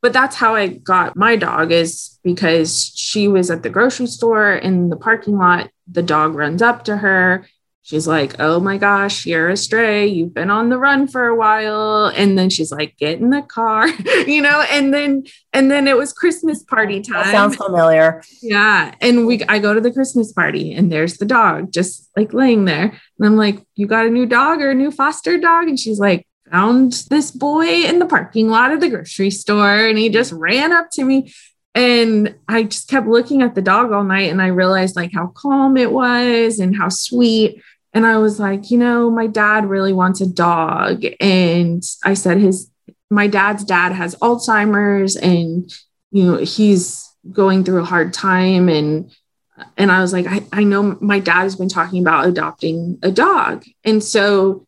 but 0.01 0.13
that's 0.13 0.35
how 0.35 0.53
I 0.53 0.67
got 0.67 1.15
my 1.15 1.35
dog 1.35 1.71
is 1.71 2.19
because 2.23 2.91
she 2.93 3.27
was 3.27 3.49
at 3.49 3.63
the 3.63 3.71
grocery 3.71 4.05
store 4.05 4.53
in 4.53 4.89
the 4.89 4.95
parking 4.95 5.35
lot. 5.35 5.71
The 5.91 6.03
dog 6.03 6.35
runs 6.35 6.61
up 6.61 6.83
to 6.85 6.97
her. 6.97 7.47
She's 7.81 8.07
like, 8.07 8.35
Oh 8.39 8.59
my 8.59 8.77
gosh, 8.77 9.25
you're 9.25 9.49
a 9.49 9.57
stray. 9.57 10.05
You've 10.05 10.33
been 10.33 10.51
on 10.51 10.69
the 10.69 10.77
run 10.77 11.07
for 11.07 11.27
a 11.27 11.35
while. 11.35 12.05
And 12.07 12.37
then 12.37 12.51
she's 12.51 12.71
like, 12.71 12.95
Get 12.97 13.19
in 13.19 13.31
the 13.31 13.41
car, 13.41 13.87
you 14.27 14.43
know, 14.43 14.63
and 14.69 14.93
then 14.93 15.23
and 15.53 15.71
then 15.71 15.87
it 15.87 15.97
was 15.97 16.13
Christmas 16.13 16.61
party 16.61 17.01
time. 17.01 17.23
That 17.23 17.31
sounds 17.31 17.55
familiar. 17.55 18.21
Yeah. 18.43 18.93
And 19.01 19.25
we 19.25 19.43
I 19.49 19.57
go 19.57 19.73
to 19.73 19.81
the 19.81 19.91
Christmas 19.91 20.31
party 20.31 20.73
and 20.73 20.91
there's 20.91 21.17
the 21.17 21.25
dog 21.25 21.71
just 21.71 22.11
like 22.15 22.31
laying 22.31 22.65
there. 22.65 22.83
And 23.17 23.25
I'm 23.25 23.37
like, 23.37 23.65
You 23.75 23.87
got 23.87 24.05
a 24.05 24.11
new 24.11 24.27
dog 24.27 24.61
or 24.61 24.69
a 24.69 24.75
new 24.75 24.91
foster 24.91 25.39
dog? 25.39 25.67
And 25.67 25.79
she's 25.79 25.97
like, 25.97 26.27
found 26.55 26.93
this 27.09 27.31
boy 27.31 27.65
in 27.65 27.99
the 27.99 28.05
parking 28.05 28.47
lot 28.47 28.71
of 28.71 28.79
the 28.79 28.89
grocery 28.89 29.29
store 29.29 29.87
and 29.87 29.97
he 29.97 30.07
just 30.07 30.31
ran 30.31 30.71
up 30.71 30.89
to 30.89 31.03
me. 31.03 31.33
And 31.73 32.35
I 32.47 32.63
just 32.63 32.87
kept 32.87 33.07
looking 33.07 33.41
at 33.41 33.55
the 33.55 33.61
dog 33.61 33.91
all 33.91 34.05
night 34.05 34.31
and 34.31 34.41
I 34.41 34.47
realized 34.47 34.95
like 34.95 35.11
how 35.13 35.27
calm 35.27 35.75
it 35.75 35.91
was 35.91 36.59
and 36.59 36.73
how 36.73 36.87
sweet. 36.87 37.61
And 37.93 38.05
I 38.05 38.19
was 38.19 38.39
like, 38.39 38.71
you 38.71 38.77
know, 38.77 39.11
my 39.11 39.27
dad 39.27 39.65
really 39.65 39.91
wants 39.91 40.21
a 40.21 40.27
dog. 40.27 41.03
And 41.19 41.83
I 42.05 42.13
said 42.13 42.37
his 42.37 42.71
my 43.09 43.27
dad's 43.27 43.65
dad 43.65 43.91
has 43.91 44.15
Alzheimer's 44.15 45.17
and 45.17 45.69
you 46.11 46.23
know, 46.23 46.37
he's 46.37 47.05
going 47.29 47.65
through 47.65 47.81
a 47.81 47.85
hard 47.85 48.13
time. 48.13 48.69
And 48.69 49.11
and 49.75 49.91
I 49.91 49.99
was 49.99 50.13
like, 50.13 50.25
I, 50.27 50.45
I 50.53 50.63
know 50.63 50.97
my 51.01 51.19
dad 51.19 51.43
has 51.43 51.57
been 51.57 51.69
talking 51.69 52.01
about 52.01 52.27
adopting 52.27 52.97
a 53.03 53.11
dog. 53.11 53.65
And 53.83 54.01
so 54.01 54.64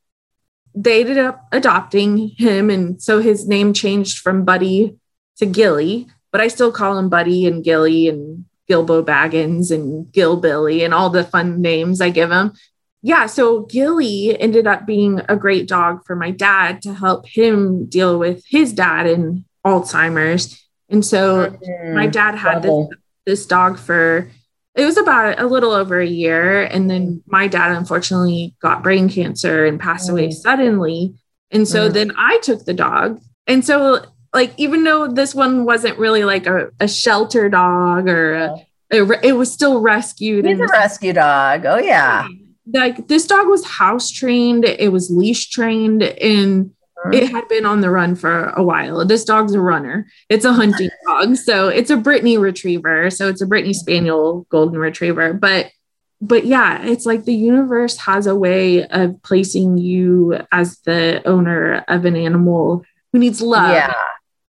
they 0.77 1.01
ended 1.01 1.17
up 1.17 1.47
adopting 1.51 2.29
him. 2.37 2.69
And 2.69 3.01
so 3.01 3.19
his 3.19 3.47
name 3.47 3.73
changed 3.73 4.19
from 4.19 4.45
Buddy 4.45 4.95
to 5.37 5.45
Gilly, 5.45 6.07
but 6.31 6.39
I 6.39 6.47
still 6.47 6.71
call 6.71 6.97
him 6.97 7.09
Buddy 7.09 7.47
and 7.47 7.63
Gilly 7.63 8.07
and 8.07 8.45
Gilbo 8.69 9.03
Baggins 9.03 9.71
and 9.71 10.11
Gilbilly 10.11 10.85
and 10.85 10.93
all 10.93 11.09
the 11.09 11.23
fun 11.23 11.61
names 11.61 11.99
I 11.99 12.09
give 12.09 12.31
him. 12.31 12.53
Yeah, 13.01 13.25
so 13.25 13.61
Gilly 13.61 14.39
ended 14.39 14.67
up 14.67 14.85
being 14.85 15.21
a 15.29 15.35
great 15.35 15.67
dog 15.67 16.05
for 16.05 16.15
my 16.15 16.31
dad 16.31 16.81
to 16.83 16.93
help 16.93 17.27
him 17.27 17.85
deal 17.85 18.19
with 18.19 18.43
his 18.47 18.73
dad 18.73 19.07
and 19.07 19.45
Alzheimer's. 19.65 20.63
And 20.89 21.05
so 21.05 21.51
mm-hmm. 21.51 21.95
my 21.95 22.07
dad 22.07 22.35
had 22.35 22.63
this, 22.63 22.87
this 23.25 23.45
dog 23.45 23.79
for 23.79 24.29
it 24.77 24.85
was 24.85 24.97
about 24.97 25.39
a 25.39 25.47
little 25.47 25.71
over 25.71 25.99
a 25.99 26.07
year. 26.07 26.63
And 26.63 26.89
then 26.89 27.23
my 27.25 27.47
dad 27.47 27.75
unfortunately 27.75 28.55
got 28.61 28.83
brain 28.83 29.09
cancer 29.09 29.65
and 29.65 29.79
passed 29.79 30.09
away 30.09 30.27
mm. 30.27 30.33
suddenly. 30.33 31.15
And 31.51 31.67
so 31.67 31.89
mm. 31.89 31.93
then 31.93 32.11
I 32.15 32.37
took 32.43 32.63
the 32.63 32.75
dog. 32.75 33.19
And 33.47 33.65
so, 33.65 34.05
like, 34.33 34.53
even 34.57 34.83
though 34.83 35.07
this 35.07 35.33
one 35.33 35.65
wasn't 35.65 35.97
really 35.97 36.25
like 36.25 36.45
a, 36.45 36.69
a 36.79 36.87
shelter 36.87 37.49
dog 37.49 38.07
or 38.07 38.35
a, 38.35 38.65
a, 38.91 39.25
it 39.25 39.31
was 39.33 39.51
still 39.51 39.81
rescued. 39.81 40.45
He's 40.45 40.59
a 40.59 40.67
rescue 40.67 41.13
dog. 41.13 41.65
Oh, 41.65 41.79
yeah. 41.79 42.27
Like, 42.71 43.07
this 43.07 43.25
dog 43.25 43.47
was 43.47 43.65
house 43.65 44.11
trained, 44.11 44.65
it 44.65 44.91
was 44.91 45.09
leash 45.09 45.49
trained, 45.49 46.03
and 46.03 46.71
it 47.11 47.29
had 47.29 47.47
been 47.47 47.65
on 47.65 47.81
the 47.81 47.89
run 47.89 48.15
for 48.15 48.49
a 48.49 48.63
while. 48.63 49.05
This 49.05 49.23
dog's 49.23 49.53
a 49.53 49.61
runner. 49.61 50.07
It's 50.29 50.45
a 50.45 50.53
hunting 50.53 50.89
dog. 51.05 51.35
So 51.35 51.67
it's 51.67 51.89
a 51.89 51.97
Brittany 51.97 52.37
retriever. 52.37 53.09
So 53.09 53.27
it's 53.29 53.41
a 53.41 53.47
Brittany 53.47 53.73
Spaniel 53.73 54.45
golden 54.49 54.79
retriever. 54.79 55.33
But 55.33 55.71
but 56.19 56.45
yeah, 56.45 56.83
it's 56.83 57.05
like 57.05 57.25
the 57.25 57.35
universe 57.35 57.97
has 57.97 58.25
a 58.25 58.35
way 58.35 58.85
of 58.87 59.21
placing 59.21 59.77
you 59.77 60.39
as 60.51 60.79
the 60.79 61.21
owner 61.25 61.85
of 61.87 62.05
an 62.05 62.15
animal 62.15 62.83
who 63.13 63.19
needs 63.19 63.39
love. 63.39 63.71
Yeah. 63.71 63.93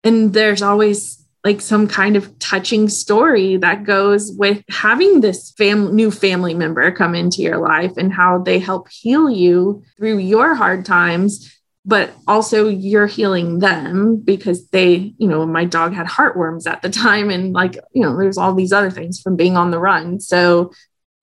And 0.02 0.34
there's 0.34 0.60
always 0.60 1.24
like 1.42 1.60
some 1.60 1.86
kind 1.86 2.16
of 2.16 2.38
touching 2.38 2.88
story 2.88 3.56
that 3.58 3.84
goes 3.84 4.32
with 4.32 4.62
having 4.70 5.20
this 5.20 5.52
fam- 5.52 5.94
new 5.94 6.10
family 6.10 6.54
member 6.54 6.90
come 6.90 7.14
into 7.14 7.42
your 7.42 7.58
life 7.58 7.96
and 7.96 8.12
how 8.12 8.38
they 8.38 8.58
help 8.58 8.88
heal 8.90 9.30
you 9.30 9.82
through 9.96 10.18
your 10.18 10.54
hard 10.54 10.84
times 10.84 11.50
but 11.84 12.14
also 12.26 12.68
you're 12.68 13.06
healing 13.06 13.58
them 13.58 14.16
because 14.16 14.68
they, 14.68 15.14
you 15.18 15.28
know, 15.28 15.44
my 15.44 15.64
dog 15.64 15.92
had 15.92 16.06
heartworms 16.06 16.66
at 16.66 16.82
the 16.82 16.88
time 16.88 17.30
and 17.30 17.52
like, 17.52 17.74
you 17.92 18.02
know, 18.02 18.16
there's 18.16 18.38
all 18.38 18.54
these 18.54 18.72
other 18.72 18.90
things 18.90 19.20
from 19.20 19.36
being 19.36 19.56
on 19.56 19.70
the 19.70 19.78
run. 19.78 20.18
So 20.20 20.72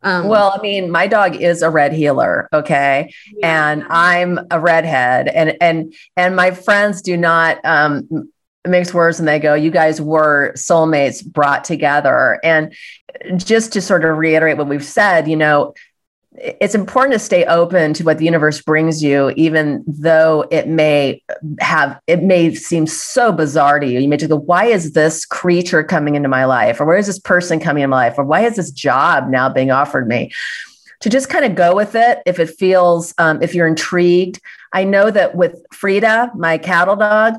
um, 0.03 0.27
well, 0.27 0.53
I 0.55 0.61
mean, 0.61 0.89
my 0.89 1.07
dog 1.07 1.35
is 1.35 1.61
a 1.61 1.69
red 1.69 1.93
heeler, 1.93 2.49
okay, 2.51 3.13
yeah. 3.33 3.71
and 3.71 3.83
I'm 3.89 4.39
a 4.49 4.59
redhead, 4.59 5.27
and 5.27 5.55
and 5.61 5.93
and 6.17 6.35
my 6.35 6.51
friends 6.51 7.03
do 7.03 7.15
not 7.15 7.63
um, 7.63 8.31
mix 8.67 8.95
words, 8.95 9.19
and 9.19 9.27
they 9.27 9.37
go, 9.37 9.53
"You 9.53 9.69
guys 9.69 10.01
were 10.01 10.53
soulmates 10.53 11.23
brought 11.23 11.63
together." 11.63 12.39
And 12.43 12.73
just 13.35 13.73
to 13.73 13.81
sort 13.81 14.03
of 14.03 14.17
reiterate 14.17 14.57
what 14.57 14.67
we've 14.67 14.83
said, 14.83 15.27
you 15.27 15.35
know, 15.35 15.75
it's 16.33 16.75
important 16.75 17.13
to 17.13 17.19
stay 17.19 17.43
open 17.45 17.93
to 17.93 18.03
what 18.05 18.17
the 18.17 18.25
universe 18.25 18.61
brings 18.61 19.03
you, 19.03 19.31
even 19.35 19.83
though 19.85 20.45
it 20.49 20.67
may 20.67 21.21
have, 21.59 21.99
it 22.07 22.23
may 22.23 22.55
seem 22.55 22.87
so 22.87 23.33
bizarre 23.33 23.79
to 23.79 23.87
you. 23.87 23.99
You 23.99 24.07
may 24.07 24.15
just 24.15 24.29
go, 24.29 24.37
why 24.37 24.65
is 24.65 24.93
this 24.93 25.25
creature 25.25 25.83
coming 25.83 26.15
into 26.15 26.29
my 26.29 26.45
life? 26.45 26.79
Or 26.79 26.85
where 26.85 26.97
is 26.97 27.07
this 27.07 27.19
person 27.19 27.59
coming 27.59 27.83
in 27.83 27.89
my 27.89 28.07
life? 28.07 28.17
Or 28.17 28.23
why 28.23 28.41
is 28.41 28.55
this 28.55 28.71
job 28.71 29.29
now 29.29 29.49
being 29.49 29.71
offered 29.71 30.07
me? 30.07 30.31
To 31.01 31.09
just 31.09 31.29
kind 31.29 31.43
of 31.43 31.55
go 31.55 31.75
with 31.75 31.95
it 31.95 32.19
if 32.25 32.39
it 32.39 32.51
feels, 32.51 33.13
um, 33.17 33.41
if 33.41 33.53
you're 33.53 33.67
intrigued. 33.67 34.39
I 34.71 34.85
know 34.85 35.11
that 35.11 35.35
with 35.35 35.55
Frida, 35.73 36.31
my 36.35 36.57
cattle 36.57 36.95
dog, 36.95 37.35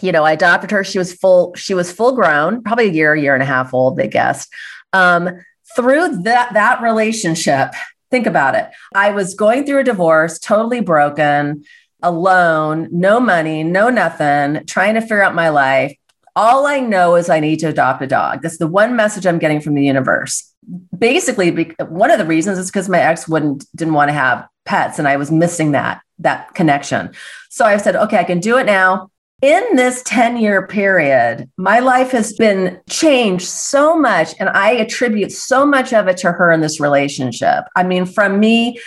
you 0.00 0.12
know, 0.12 0.22
I 0.22 0.32
adopted 0.32 0.70
her. 0.70 0.84
She 0.84 0.98
was 0.98 1.12
full, 1.14 1.54
she 1.54 1.74
was 1.74 1.90
full 1.90 2.12
grown, 2.12 2.62
probably 2.62 2.88
a 2.88 2.92
year, 2.92 3.16
year 3.16 3.34
and 3.34 3.42
a 3.42 3.46
half 3.46 3.74
old, 3.74 3.96
they 3.96 4.06
guessed. 4.06 4.52
Um, 4.92 5.30
through 5.74 6.22
that 6.22 6.52
that 6.52 6.82
relationship, 6.82 7.72
think 8.14 8.26
about 8.28 8.54
it. 8.54 8.70
I 8.94 9.10
was 9.10 9.34
going 9.34 9.66
through 9.66 9.80
a 9.80 9.84
divorce, 9.84 10.38
totally 10.38 10.80
broken, 10.80 11.64
alone, 12.00 12.88
no 12.92 13.18
money, 13.18 13.64
no 13.64 13.88
nothing, 13.88 14.64
trying 14.66 14.94
to 14.94 15.00
figure 15.00 15.22
out 15.22 15.34
my 15.34 15.48
life. 15.48 15.96
All 16.36 16.64
I 16.66 16.78
know 16.78 17.16
is 17.16 17.28
I 17.28 17.40
need 17.40 17.58
to 17.60 17.68
adopt 17.68 18.02
a 18.02 18.06
dog. 18.06 18.42
That's 18.42 18.58
the 18.58 18.68
one 18.68 18.94
message 18.94 19.26
I'm 19.26 19.40
getting 19.40 19.60
from 19.60 19.74
the 19.74 19.84
universe. 19.84 20.52
Basically, 20.96 21.72
one 21.88 22.12
of 22.12 22.18
the 22.18 22.24
reasons 22.24 22.58
is 22.58 22.70
because 22.70 22.88
my 22.88 23.00
ex 23.00 23.26
wouldn't 23.26 23.64
didn't 23.74 23.94
want 23.94 24.10
to 24.10 24.14
have 24.14 24.46
pets, 24.64 24.98
and 24.98 25.08
I 25.08 25.16
was 25.16 25.30
missing 25.30 25.72
that 25.72 26.00
that 26.20 26.54
connection. 26.54 27.10
So 27.50 27.64
I 27.64 27.76
said, 27.78 27.96
okay, 27.96 28.18
I 28.18 28.24
can 28.24 28.38
do 28.38 28.58
it 28.58 28.64
now. 28.64 29.10
In 29.44 29.76
this 29.76 30.02
10 30.04 30.38
year 30.38 30.66
period, 30.66 31.50
my 31.58 31.78
life 31.80 32.12
has 32.12 32.32
been 32.32 32.80
changed 32.88 33.46
so 33.46 33.94
much, 33.94 34.32
and 34.40 34.48
I 34.48 34.70
attribute 34.70 35.32
so 35.32 35.66
much 35.66 35.92
of 35.92 36.08
it 36.08 36.16
to 36.18 36.32
her 36.32 36.50
in 36.50 36.62
this 36.62 36.80
relationship. 36.80 37.64
I 37.76 37.82
mean, 37.82 38.06
from 38.06 38.40
me 38.40 38.80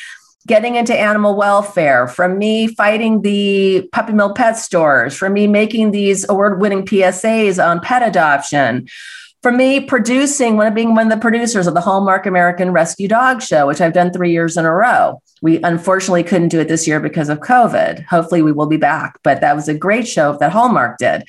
getting 0.48 0.74
into 0.74 1.00
animal 1.00 1.36
welfare, 1.36 2.08
from 2.08 2.40
me 2.40 2.70
fighting 2.70 3.22
the 3.22 3.88
puppy 3.92 4.14
mill 4.14 4.34
pet 4.34 4.58
stores, 4.58 5.16
from 5.16 5.34
me 5.34 5.46
making 5.46 5.92
these 5.92 6.28
award 6.28 6.60
winning 6.60 6.88
PSAs 6.88 7.64
on 7.64 7.80
pet 7.80 8.02
adoption, 8.02 8.88
for 9.44 9.52
me 9.52 9.80
producing 9.80 10.58
one 10.58 10.68
of 10.68 10.74
being 10.74 10.96
one 10.96 11.12
of 11.12 11.18
the 11.18 11.22
producers 11.22 11.68
of 11.68 11.74
the 11.74 11.82
Hallmark 11.82 12.26
American 12.26 12.72
Rescue 12.72 13.08
Dog 13.08 13.42
Show, 13.42 13.68
which 13.68 13.82
I've 13.82 13.94
done 13.94 14.12
three 14.12 14.32
years 14.32 14.58
in 14.58 14.66
a 14.66 14.74
row. 14.74 15.22
We 15.42 15.62
unfortunately 15.62 16.24
couldn't 16.24 16.50
do 16.50 16.60
it 16.60 16.68
this 16.68 16.88
year 16.88 17.00
because 17.00 17.30
of 17.30 17.40
COVID. 17.40 18.06
Hopefully, 18.06 18.42
we 18.42 18.52
will 18.52 18.68
be 18.68 18.78
back, 18.78 19.20
but 19.24 19.42
that 19.42 19.56
was 19.56 19.70
a 19.70 19.74
great 19.74 20.08
show 20.08 20.36
that 20.38 20.52
Hallmark 20.52 20.98
did. 20.98 21.24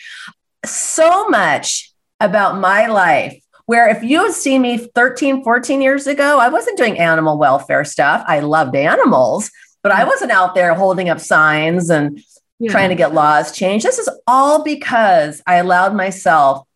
So 0.64 1.28
much 1.28 1.92
about 2.20 2.58
my 2.58 2.86
life 2.86 3.40
where 3.66 3.86
if 3.88 4.02
you 4.02 4.24
had 4.24 4.32
seen 4.32 4.62
me 4.62 4.78
13, 4.78 5.44
14 5.44 5.82
years 5.82 6.06
ago, 6.06 6.38
I 6.38 6.48
wasn't 6.48 6.78
doing 6.78 6.98
animal 6.98 7.36
welfare 7.36 7.84
stuff. 7.84 8.24
I 8.26 8.40
loved 8.40 8.74
animals, 8.74 9.50
but 9.82 9.92
I 9.92 10.04
wasn't 10.04 10.32
out 10.32 10.54
there 10.54 10.72
holding 10.72 11.10
up 11.10 11.20
signs 11.20 11.90
and 11.90 12.18
yeah. 12.58 12.70
trying 12.70 12.88
to 12.88 12.94
get 12.94 13.12
laws 13.12 13.52
changed. 13.52 13.84
This 13.84 13.98
is 13.98 14.08
all 14.26 14.64
because 14.64 15.42
I 15.46 15.56
allowed 15.56 15.94
myself 15.94 16.66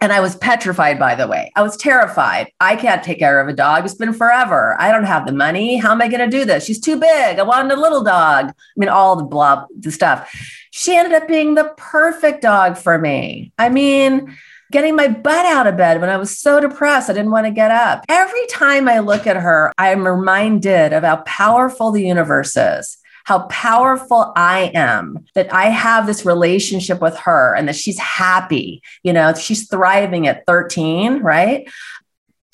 and 0.00 0.12
I 0.12 0.20
was 0.20 0.36
petrified, 0.36 0.98
by 0.98 1.14
the 1.14 1.28
way. 1.28 1.52
I 1.54 1.62
was 1.62 1.76
terrified. 1.76 2.50
I 2.58 2.76
can't 2.76 3.02
take 3.02 3.18
care 3.18 3.40
of 3.40 3.48
a 3.48 3.52
dog. 3.52 3.84
It's 3.84 3.94
been 3.94 4.14
forever. 4.14 4.76
I 4.80 4.90
don't 4.92 5.04
have 5.04 5.26
the 5.26 5.32
money. 5.32 5.76
How 5.76 5.92
am 5.92 6.00
I 6.00 6.08
going 6.08 6.28
to 6.28 6.38
do 6.38 6.44
this? 6.44 6.64
She's 6.64 6.80
too 6.80 6.98
big. 6.98 7.38
I 7.38 7.42
wanted 7.42 7.76
a 7.76 7.80
little 7.80 8.02
dog. 8.02 8.46
I 8.46 8.54
mean, 8.76 8.88
all 8.88 9.16
the 9.16 9.24
blah, 9.24 9.66
the 9.78 9.92
stuff. 9.92 10.32
She 10.70 10.96
ended 10.96 11.12
up 11.12 11.28
being 11.28 11.54
the 11.54 11.74
perfect 11.76 12.42
dog 12.42 12.78
for 12.78 12.98
me. 12.98 13.52
I 13.58 13.68
mean, 13.68 14.36
getting 14.72 14.96
my 14.96 15.08
butt 15.08 15.44
out 15.46 15.66
of 15.66 15.76
bed 15.76 16.00
when 16.00 16.08
I 16.08 16.16
was 16.16 16.38
so 16.38 16.60
depressed. 16.60 17.10
I 17.10 17.12
didn't 17.12 17.32
want 17.32 17.46
to 17.46 17.52
get 17.52 17.70
up. 17.70 18.04
Every 18.08 18.46
time 18.46 18.88
I 18.88 19.00
look 19.00 19.26
at 19.26 19.36
her, 19.36 19.72
I'm 19.76 20.06
reminded 20.06 20.94
of 20.94 21.02
how 21.02 21.16
powerful 21.26 21.90
the 21.90 22.06
universe 22.06 22.56
is 22.56 22.96
how 23.24 23.40
powerful 23.46 24.32
I 24.36 24.70
am, 24.74 25.24
that 25.34 25.52
I 25.52 25.66
have 25.66 26.06
this 26.06 26.24
relationship 26.24 27.00
with 27.00 27.16
her 27.18 27.54
and 27.54 27.68
that 27.68 27.76
she's 27.76 27.98
happy, 27.98 28.82
you 29.02 29.12
know, 29.12 29.34
she's 29.34 29.68
thriving 29.68 30.26
at 30.26 30.46
13, 30.46 31.22
right? 31.22 31.68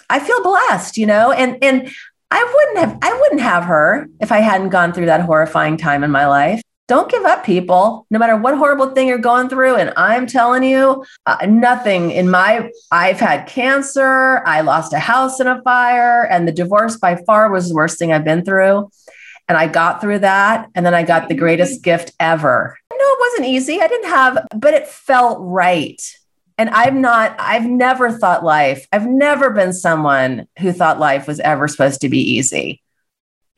I 0.08 0.20
feel 0.20 0.42
blessed, 0.42 0.96
you 0.96 1.06
know, 1.06 1.32
and 1.32 1.62
and 1.62 1.90
I 2.30 2.44
wouldn't 2.54 2.78
have 2.78 2.98
I 3.02 3.18
wouldn't 3.20 3.40
have 3.40 3.64
her 3.64 4.06
if 4.20 4.30
I 4.30 4.38
hadn't 4.38 4.70
gone 4.70 4.92
through 4.92 5.06
that 5.06 5.20
horrifying 5.22 5.76
time 5.76 6.04
in 6.04 6.10
my 6.10 6.26
life 6.26 6.62
don't 6.88 7.10
give 7.10 7.24
up, 7.24 7.44
people, 7.44 8.06
no 8.10 8.18
matter 8.18 8.36
what 8.36 8.56
horrible 8.56 8.90
thing 8.90 9.08
you're 9.08 9.18
going 9.18 9.48
through. 9.48 9.74
And 9.74 9.92
I'm 9.96 10.26
telling 10.26 10.62
you, 10.62 11.04
uh, 11.26 11.38
nothing 11.48 12.12
in 12.12 12.30
my, 12.30 12.70
I've 12.92 13.18
had 13.18 13.48
cancer. 13.48 14.42
I 14.46 14.60
lost 14.60 14.92
a 14.92 15.00
house 15.00 15.40
in 15.40 15.48
a 15.48 15.60
fire, 15.62 16.24
and 16.30 16.46
the 16.46 16.52
divorce 16.52 16.96
by 16.96 17.16
far 17.26 17.50
was 17.50 17.68
the 17.68 17.74
worst 17.74 17.98
thing 17.98 18.12
I've 18.12 18.24
been 18.24 18.44
through. 18.44 18.88
And 19.48 19.56
I 19.56 19.68
got 19.68 20.00
through 20.00 20.20
that. 20.20 20.68
And 20.74 20.84
then 20.84 20.94
I 20.94 21.02
got 21.02 21.28
the 21.28 21.34
greatest 21.34 21.74
mm-hmm. 21.74 21.90
gift 21.90 22.12
ever. 22.18 22.78
No, 22.92 22.96
it 22.98 23.18
wasn't 23.20 23.48
easy. 23.48 23.80
I 23.80 23.88
didn't 23.88 24.10
have, 24.10 24.46
but 24.56 24.74
it 24.74 24.88
felt 24.88 25.38
right. 25.40 26.00
And 26.58 26.70
I'm 26.70 27.00
not, 27.00 27.36
I've 27.38 27.66
never 27.66 28.10
thought 28.10 28.42
life, 28.42 28.86
I've 28.90 29.06
never 29.06 29.50
been 29.50 29.74
someone 29.74 30.48
who 30.58 30.72
thought 30.72 30.98
life 30.98 31.26
was 31.26 31.38
ever 31.40 31.68
supposed 31.68 32.00
to 32.00 32.08
be 32.08 32.18
easy 32.18 32.82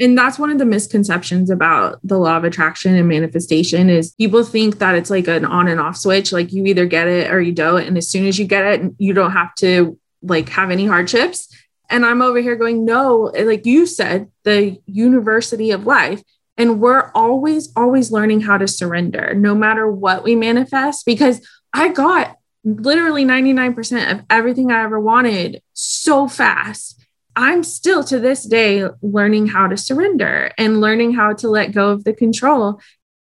and 0.00 0.16
that's 0.16 0.38
one 0.38 0.50
of 0.50 0.58
the 0.58 0.64
misconceptions 0.64 1.50
about 1.50 1.98
the 2.04 2.18
law 2.18 2.36
of 2.36 2.44
attraction 2.44 2.94
and 2.94 3.08
manifestation 3.08 3.90
is 3.90 4.14
people 4.14 4.44
think 4.44 4.78
that 4.78 4.94
it's 4.94 5.10
like 5.10 5.26
an 5.26 5.44
on 5.44 5.68
and 5.68 5.80
off 5.80 5.96
switch 5.96 6.32
like 6.32 6.52
you 6.52 6.64
either 6.66 6.86
get 6.86 7.08
it 7.08 7.30
or 7.30 7.40
you 7.40 7.52
don't 7.52 7.84
and 7.84 7.98
as 7.98 8.08
soon 8.08 8.26
as 8.26 8.38
you 8.38 8.46
get 8.46 8.64
it 8.64 8.92
you 8.98 9.12
don't 9.12 9.32
have 9.32 9.54
to 9.56 9.98
like 10.22 10.48
have 10.48 10.70
any 10.70 10.86
hardships 10.86 11.48
and 11.88 12.04
i'm 12.04 12.22
over 12.22 12.40
here 12.40 12.56
going 12.56 12.84
no 12.84 13.32
like 13.38 13.66
you 13.66 13.86
said 13.86 14.30
the 14.44 14.78
university 14.86 15.70
of 15.70 15.86
life 15.86 16.22
and 16.56 16.80
we're 16.80 17.10
always 17.14 17.72
always 17.76 18.10
learning 18.10 18.40
how 18.40 18.58
to 18.58 18.68
surrender 18.68 19.34
no 19.34 19.54
matter 19.54 19.90
what 19.90 20.22
we 20.22 20.34
manifest 20.34 21.04
because 21.06 21.46
i 21.72 21.88
got 21.88 22.36
literally 22.64 23.24
99% 23.24 24.12
of 24.12 24.24
everything 24.28 24.70
i 24.70 24.82
ever 24.82 25.00
wanted 25.00 25.62
so 25.72 26.28
fast 26.28 26.98
I'm 27.38 27.62
still 27.62 28.02
to 28.02 28.18
this 28.18 28.42
day 28.42 28.84
learning 29.00 29.46
how 29.46 29.68
to 29.68 29.76
surrender 29.76 30.50
and 30.58 30.80
learning 30.80 31.14
how 31.14 31.34
to 31.34 31.48
let 31.48 31.70
go 31.70 31.90
of 31.90 32.02
the 32.02 32.12
control. 32.12 32.80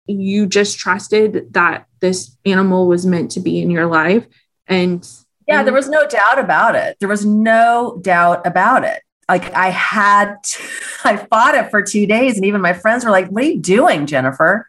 You 0.08 0.48
just 0.48 0.80
trusted 0.80 1.52
that 1.52 1.88
this 2.00 2.38
animal 2.46 2.88
was 2.88 3.06
meant 3.06 3.32
to 3.32 3.42
be 3.42 3.62
in 3.62 3.70
your 3.70 3.88
life. 3.88 4.26
And 4.68 5.06
yeah, 5.48 5.64
there 5.64 5.72
mm-hmm. 5.72 5.76
was 5.76 5.90
no 5.90 6.08
doubt 6.08 6.40
about 6.40 6.76
it. 6.76 6.98
There 7.00 7.10
was 7.10 7.26
no 7.26 8.00
doubt 8.02 8.46
about 8.46 8.84
it. 8.84 9.02
Like 9.30 9.54
I 9.54 9.70
had, 9.70 10.36
to, 10.44 10.64
I 11.04 11.18
fought 11.18 11.56
it 11.56 11.70
for 11.70 11.82
two 11.82 12.06
days. 12.06 12.36
And 12.36 12.46
even 12.46 12.62
my 12.62 12.74
friends 12.74 13.06
were 13.06 13.12
like, 13.12 13.28
What 13.28 13.44
are 13.44 13.48
you 13.48 13.60
doing, 13.60 14.06
Jennifer? 14.06 14.68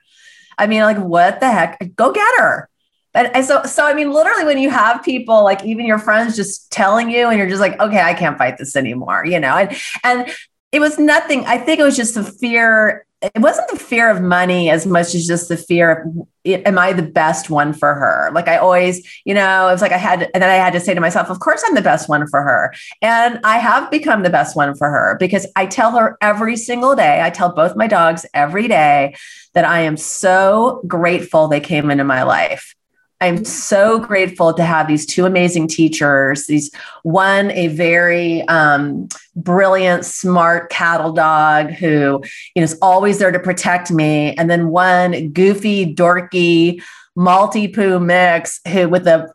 I 0.59 0.67
mean, 0.67 0.83
like, 0.83 0.99
what 0.99 1.41
the 1.41 1.51
heck? 1.51 1.95
Go 1.97 2.13
get 2.13 2.39
her. 2.39 2.69
And, 3.17 3.35
and 3.35 3.45
so, 3.47 3.63
so 3.65 3.87
I 3.87 3.95
mean, 3.95 4.13
literally, 4.13 4.45
when 4.45 4.59
you 4.59 4.71
have 4.71 5.03
people 5.03 5.43
like 5.43 5.65
even 5.65 5.87
your 5.87 5.99
friends 5.99 6.37
just 6.37 6.71
telling 6.71 7.11
you, 7.11 7.29
and 7.29 7.39
you're 7.39 7.49
just 7.49 7.61
like, 7.61 7.81
okay, 7.81 8.01
I 8.01 8.13
can't 8.13 8.37
fight 8.37 8.59
this 8.59 8.77
anymore, 8.77 9.25
you 9.25 9.41
know, 9.41 9.57
and 9.57 9.75
and 10.05 10.31
it 10.71 10.81
was 10.81 10.99
nothing. 10.99 11.45
I 11.47 11.57
think 11.57 11.81
it 11.81 11.83
was 11.83 11.97
just 11.97 12.15
the 12.15 12.25
fear. 12.25 13.06
It 13.23 13.41
wasn't 13.41 13.69
the 13.71 13.79
fear 13.79 14.11
of 14.11 14.21
money 14.21 14.69
as 14.69 14.87
much 14.87 15.15
as 15.15 15.27
just 15.27 15.49
the 15.49 15.57
fear 15.57 15.91
of, 15.91 16.27
am 16.67 16.79
I 16.79 16.93
the 16.93 17.03
best 17.03 17.49
one 17.49 17.73
for 17.73 17.95
her? 17.95 18.31
Like 18.33 18.47
I 18.47 18.59
always, 18.59 19.03
you 19.25 19.33
know, 19.33 19.69
it 19.69 19.73
was 19.73 19.81
like 19.81 19.93
I 19.93 19.97
had, 19.97 20.31
and 20.35 20.43
then 20.43 20.51
I 20.51 20.57
had 20.57 20.75
to 20.75 20.81
say 20.81 20.93
to 20.93 21.01
myself, 21.01 21.31
of 21.31 21.41
course 21.41 21.63
I'm 21.67 21.75
the 21.75 21.81
best 21.81 22.11
one 22.11 22.27
for 22.29 22.43
her. 22.43 22.75
And 23.01 23.41
I 23.43 23.57
have 23.59 23.91
become 23.91 24.23
the 24.23 24.31
best 24.31 24.55
one 24.55 24.75
for 24.75 24.91
her 24.91 25.17
because 25.19 25.47
I 25.57 25.65
tell 25.65 25.93
her 25.93 26.19
every 26.21 26.57
single 26.57 26.95
day, 26.95 27.23
I 27.23 27.31
tell 27.31 27.55
both 27.55 27.75
my 27.75 27.87
dogs 27.87 28.27
every 28.35 28.69
day 28.69 29.17
that 29.55 29.65
I 29.65 29.81
am 29.81 29.97
so 29.97 30.83
grateful 30.87 31.49
they 31.49 31.61
came 31.61 31.91
into 31.91 32.05
my 32.05 32.23
life 32.23 32.75
I'm 33.21 33.45
so 33.47 33.99
grateful 33.99 34.53
to 34.53 34.63
have 34.63 34.89
these 34.89 35.07
two 35.07 35.25
amazing 35.25 35.69
teachers. 35.69 36.47
These 36.47 36.71
one, 37.03 37.51
a 37.53 37.69
very 37.69 38.43
um, 38.49 39.09
brilliant, 39.35 40.05
smart 40.05 40.69
cattle 40.69 41.13
dog 41.13 41.71
who 41.71 42.23
you 42.55 42.61
know, 42.61 42.63
is 42.63 42.77
always 42.83 43.19
there 43.19 43.33
to 43.33 43.39
protect 43.39 43.91
me, 43.91 44.35
and 44.35 44.51
then 44.51 44.69
one 44.69 45.31
goofy, 45.31 45.95
dorky, 45.95 46.83
Maltipoo 47.17 48.05
mix 48.05 48.61
who 48.69 48.89
with 48.89 49.07
a 49.07 49.33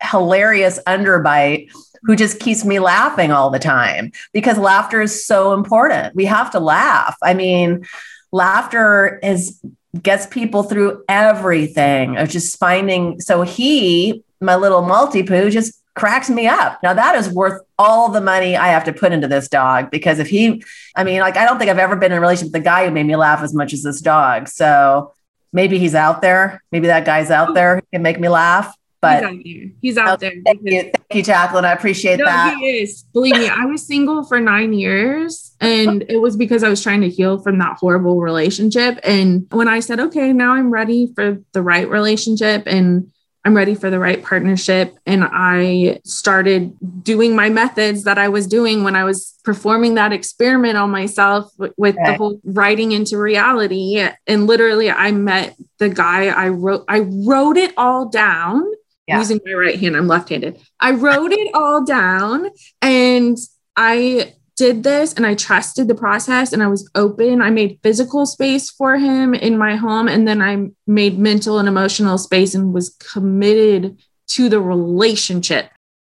hilarious 0.00 0.78
underbite 0.86 1.68
who 2.04 2.14
just 2.14 2.38
keeps 2.38 2.64
me 2.64 2.78
laughing 2.78 3.32
all 3.32 3.50
the 3.50 3.58
time 3.58 4.12
because 4.32 4.58
laughter 4.58 5.00
is 5.00 5.26
so 5.26 5.52
important. 5.52 6.14
We 6.14 6.26
have 6.26 6.50
to 6.52 6.60
laugh. 6.60 7.16
I 7.22 7.34
mean, 7.34 7.86
laughter 8.30 9.18
is 9.22 9.60
gets 10.02 10.26
people 10.26 10.62
through 10.62 11.04
everything 11.08 12.16
of 12.16 12.28
just 12.28 12.58
finding. 12.58 13.20
So 13.20 13.42
he, 13.42 14.24
my 14.40 14.56
little 14.56 14.82
Maltipoo, 14.82 15.50
just 15.50 15.80
cracks 15.94 16.28
me 16.28 16.46
up. 16.46 16.82
Now 16.82 16.92
that 16.94 17.14
is 17.14 17.28
worth 17.28 17.62
all 17.78 18.08
the 18.08 18.20
money 18.20 18.56
I 18.56 18.68
have 18.68 18.84
to 18.84 18.92
put 18.92 19.12
into 19.12 19.28
this 19.28 19.48
dog 19.48 19.90
because 19.90 20.18
if 20.18 20.28
he, 20.28 20.62
I 20.96 21.04
mean, 21.04 21.20
like 21.20 21.36
I 21.36 21.44
don't 21.44 21.58
think 21.58 21.70
I've 21.70 21.78
ever 21.78 21.96
been 21.96 22.12
in 22.12 22.18
a 22.18 22.20
relationship 22.20 22.52
with 22.52 22.62
a 22.62 22.64
guy 22.64 22.84
who 22.84 22.90
made 22.90 23.06
me 23.06 23.16
laugh 23.16 23.42
as 23.42 23.54
much 23.54 23.72
as 23.72 23.82
this 23.82 24.00
dog. 24.00 24.48
So 24.48 25.12
maybe 25.52 25.78
he's 25.78 25.94
out 25.94 26.20
there. 26.20 26.62
Maybe 26.72 26.88
that 26.88 27.04
guy's 27.04 27.30
out 27.30 27.54
there 27.54 27.80
can 27.92 28.02
make 28.02 28.18
me 28.18 28.28
laugh. 28.28 28.74
But 29.04 29.22
he's 29.22 29.24
out 29.24 29.44
there. 29.44 29.70
He's 29.80 29.98
out 29.98 30.20
there. 30.20 30.32
Thank 30.44 30.60
you, 30.64 30.82
thank 30.82 30.96
you, 31.12 31.22
Jacqueline. 31.22 31.64
I 31.64 31.72
appreciate 31.72 32.18
no, 32.18 32.24
that. 32.24 32.56
He 32.56 32.82
is. 32.82 33.04
Believe 33.12 33.36
me, 33.36 33.48
I 33.48 33.64
was 33.66 33.86
single 33.86 34.24
for 34.24 34.40
nine 34.40 34.72
years, 34.72 35.54
and 35.60 36.04
it 36.08 36.18
was 36.18 36.36
because 36.36 36.62
I 36.62 36.68
was 36.68 36.82
trying 36.82 37.00
to 37.02 37.08
heal 37.08 37.38
from 37.38 37.58
that 37.58 37.76
horrible 37.78 38.20
relationship. 38.20 38.98
And 39.02 39.46
when 39.50 39.68
I 39.68 39.80
said, 39.80 40.00
"Okay, 40.00 40.32
now 40.32 40.52
I'm 40.52 40.70
ready 40.70 41.12
for 41.14 41.38
the 41.52 41.62
right 41.62 41.88
relationship," 41.88 42.64
and 42.66 43.10
I'm 43.46 43.54
ready 43.54 43.74
for 43.74 43.90
the 43.90 43.98
right 43.98 44.22
partnership. 44.22 44.96
And 45.04 45.22
I 45.30 46.00
started 46.04 46.74
doing 47.02 47.36
my 47.36 47.50
methods 47.50 48.04
that 48.04 48.16
I 48.16 48.28
was 48.28 48.46
doing 48.46 48.84
when 48.84 48.96
I 48.96 49.04
was 49.04 49.34
performing 49.44 49.94
that 49.94 50.12
experiment 50.12 50.78
on 50.78 50.90
myself 50.90 51.52
with 51.58 51.94
okay. 51.94 52.12
the 52.12 52.14
whole 52.14 52.40
writing 52.44 52.92
into 52.92 53.18
reality. 53.18 54.02
And 54.26 54.46
literally, 54.46 54.90
I 54.90 55.12
met 55.12 55.56
the 55.78 55.90
guy 55.90 56.28
I 56.28 56.48
wrote, 56.48 56.84
I 56.88 57.00
wrote 57.00 57.58
it 57.58 57.74
all 57.76 58.08
down 58.08 58.64
yeah. 59.06 59.18
using 59.18 59.40
my 59.44 59.52
right 59.52 59.78
hand. 59.78 59.96
I'm 59.96 60.08
left 60.08 60.28
handed. 60.28 60.60
I 60.80 60.92
wrote 60.92 61.32
it 61.32 61.54
all 61.54 61.84
down 61.84 62.50
and 62.82 63.36
I 63.76 64.34
did 64.56 64.84
this 64.84 65.12
and 65.14 65.26
I 65.26 65.34
trusted 65.34 65.88
the 65.88 65.94
process 65.94 66.52
and 66.52 66.62
I 66.62 66.68
was 66.68 66.88
open. 66.94 67.42
I 67.42 67.50
made 67.50 67.80
physical 67.82 68.24
space 68.24 68.70
for 68.70 68.96
him 68.96 69.34
in 69.34 69.58
my 69.58 69.76
home. 69.76 70.08
And 70.08 70.28
then 70.28 70.40
I 70.40 70.68
made 70.86 71.18
mental 71.18 71.58
and 71.58 71.68
emotional 71.68 72.18
space 72.18 72.54
and 72.54 72.72
was 72.72 72.90
committed 72.90 73.98
to 74.28 74.48
the 74.48 74.60
relationship. 74.60 75.70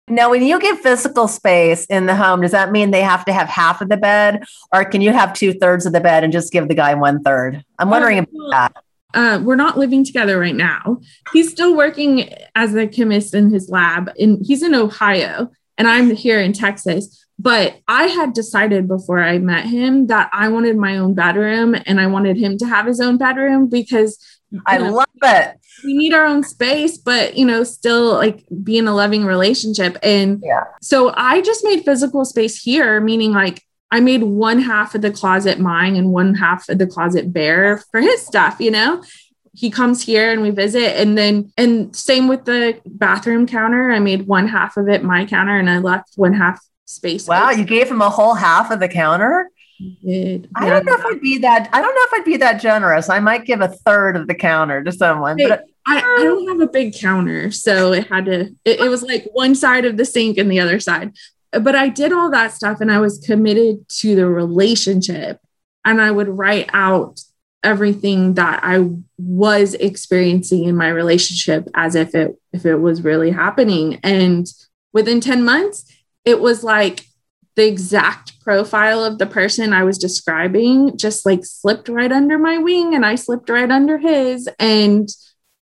Now, 0.06 0.31
when 0.31 0.43
you 0.43 0.61
give 0.61 0.81
physical 0.81 1.28
space 1.28 1.86
in 1.86 2.05
the 2.05 2.15
home, 2.15 2.43
does 2.43 2.51
that 2.51 2.70
mean 2.70 2.90
they 2.90 3.01
have 3.01 3.24
to 3.24 3.32
have 3.32 3.48
half 3.48 3.81
of 3.81 3.89
the 3.89 3.97
bed, 3.97 4.44
or 4.70 4.85
can 4.85 5.01
you 5.01 5.15
have 5.15 5.32
two 5.32 5.55
thirds 5.55 5.86
of 5.86 5.94
the 5.94 6.01
bed 6.01 6.24
and 6.24 6.32
just 6.32 6.52
give 6.52 6.69
the 6.69 6.74
guy 6.74 6.93
one 6.93 7.23
third? 7.23 7.65
I'm 7.78 7.89
wondering 7.89 8.19
about 8.19 8.51
that. 8.51 8.84
Uh, 9.14 9.40
we're 9.42 9.56
not 9.56 9.78
living 9.78 10.04
together 10.04 10.38
right 10.38 10.54
now. 10.54 11.00
He's 11.32 11.50
still 11.50 11.76
working 11.76 12.28
as 12.54 12.74
a 12.74 12.86
chemist 12.86 13.34
in 13.34 13.50
his 13.50 13.68
lab, 13.68 14.10
and 14.18 14.44
he's 14.44 14.62
in 14.62 14.74
Ohio, 14.74 15.50
and 15.78 15.88
I'm 15.88 16.10
here 16.10 16.40
in 16.40 16.52
Texas. 16.52 17.24
But 17.38 17.80
I 17.88 18.04
had 18.04 18.32
decided 18.32 18.86
before 18.86 19.22
I 19.22 19.38
met 19.38 19.66
him 19.66 20.06
that 20.06 20.30
I 20.32 20.48
wanted 20.48 20.76
my 20.76 20.98
own 20.98 21.14
bedroom 21.14 21.74
and 21.86 22.00
I 22.00 22.06
wanted 22.06 22.36
him 22.36 22.56
to 22.58 22.66
have 22.66 22.86
his 22.86 23.00
own 23.00 23.18
bedroom 23.18 23.68
because 23.68 24.18
I 24.66 24.78
know, 24.78 24.92
love 24.92 25.08
it. 25.22 25.58
We 25.82 25.94
need 25.94 26.14
our 26.14 26.24
own 26.24 26.44
space, 26.44 26.96
but 26.96 27.36
you 27.36 27.44
know, 27.44 27.64
still 27.64 28.14
like 28.14 28.44
be 28.62 28.78
in 28.78 28.86
a 28.86 28.94
loving 28.94 29.24
relationship. 29.24 29.98
And 30.02 30.42
yeah. 30.44 30.64
so 30.80 31.12
I 31.16 31.40
just 31.40 31.64
made 31.64 31.84
physical 31.84 32.24
space 32.24 32.60
here, 32.60 33.00
meaning 33.00 33.32
like 33.32 33.62
I 33.94 34.00
made 34.00 34.24
one 34.24 34.58
half 34.58 34.96
of 34.96 35.02
the 35.02 35.12
closet 35.12 35.60
mine 35.60 35.94
and 35.94 36.10
one 36.10 36.34
half 36.34 36.68
of 36.68 36.78
the 36.78 36.86
closet 36.86 37.32
bare 37.32 37.78
for 37.92 38.00
his 38.00 38.26
stuff, 38.26 38.56
you 38.58 38.72
know? 38.72 39.04
He 39.52 39.70
comes 39.70 40.02
here 40.02 40.32
and 40.32 40.42
we 40.42 40.50
visit. 40.50 41.00
And 41.00 41.16
then, 41.16 41.52
and 41.56 41.94
same 41.94 42.26
with 42.26 42.44
the 42.44 42.80
bathroom 42.84 43.46
counter. 43.46 43.92
I 43.92 44.00
made 44.00 44.26
one 44.26 44.48
half 44.48 44.76
of 44.76 44.88
it 44.88 45.04
my 45.04 45.24
counter 45.26 45.56
and 45.56 45.70
I 45.70 45.78
left 45.78 46.14
one 46.16 46.34
half 46.34 46.58
space. 46.86 47.28
Wow, 47.28 47.50
you 47.50 47.64
gave 47.64 47.88
him 47.88 48.02
a 48.02 48.10
whole 48.10 48.34
half 48.34 48.72
of 48.72 48.80
the 48.80 48.88
counter? 48.88 49.48
Did. 50.04 50.48
I 50.56 50.68
don't 50.68 50.84
know 50.84 50.94
if 50.94 51.04
I'd 51.06 51.20
be 51.20 51.38
that. 51.38 51.68
I 51.72 51.80
don't 51.80 51.94
know 51.94 52.00
if 52.02 52.14
I'd 52.14 52.24
be 52.24 52.36
that 52.38 52.60
generous. 52.60 53.08
I 53.08 53.20
might 53.20 53.44
give 53.44 53.60
a 53.60 53.68
third 53.68 54.16
of 54.16 54.26
the 54.26 54.34
counter 54.34 54.82
to 54.82 54.90
someone. 54.90 55.36
But 55.36 55.66
I, 55.86 55.98
I, 55.98 56.22
don't 56.24 56.48
have 56.48 56.60
a 56.60 56.70
big 56.70 56.94
counter, 56.94 57.50
so 57.50 57.92
it 57.92 58.08
had 58.08 58.24
to. 58.26 58.54
It, 58.64 58.80
it 58.80 58.88
was 58.88 59.02
like 59.02 59.28
one 59.32 59.54
side 59.54 59.84
of 59.84 59.96
the 59.96 60.04
sink 60.04 60.38
and 60.38 60.50
the 60.50 60.60
other 60.60 60.80
side. 60.80 61.12
But 61.60 61.74
I 61.74 61.89
did 61.89 62.12
all 62.12 62.31
that 62.31 62.52
stuff, 62.52 62.81
and 62.81 62.90
I 62.90 63.01
was 63.01 63.18
committed 63.18 63.89
to 64.01 64.14
the 64.14 64.26
relationship. 64.26 65.40
And 65.85 66.01
I 66.01 66.10
would 66.10 66.28
write 66.28 66.70
out 66.72 67.20
everything 67.62 68.35
that 68.35 68.60
I 68.62 68.89
was 69.18 69.74
experiencing 69.74 70.64
in 70.64 70.76
my 70.76 70.89
relationship 70.89 71.66
as 71.74 71.94
if 71.94 72.14
it 72.14 72.39
if 72.52 72.66
it 72.66 72.76
was 72.76 73.02
really 73.02 73.31
happening. 73.31 74.01
And 74.02 74.47
within 74.93 75.20
ten 75.20 75.44
months, 75.44 75.85
it 76.24 76.40
was 76.40 76.64
like 76.64 77.06
the 77.56 77.66
exact 77.66 78.40
profile 78.40 79.05
of 79.05 79.18
the 79.18 79.26
person 79.26 79.72
I 79.72 79.85
was 79.85 79.98
describing 79.98 80.97
just 80.97 81.24
like 81.24 81.44
slipped 81.44 81.89
right 81.89 82.10
under 82.10 82.39
my 82.39 82.59
wing 82.59 82.94
and 82.94 83.06
I 83.06 83.14
slipped 83.14 83.48
right 83.48 83.70
under 83.70 83.98
his. 83.98 84.48
And 84.59 85.09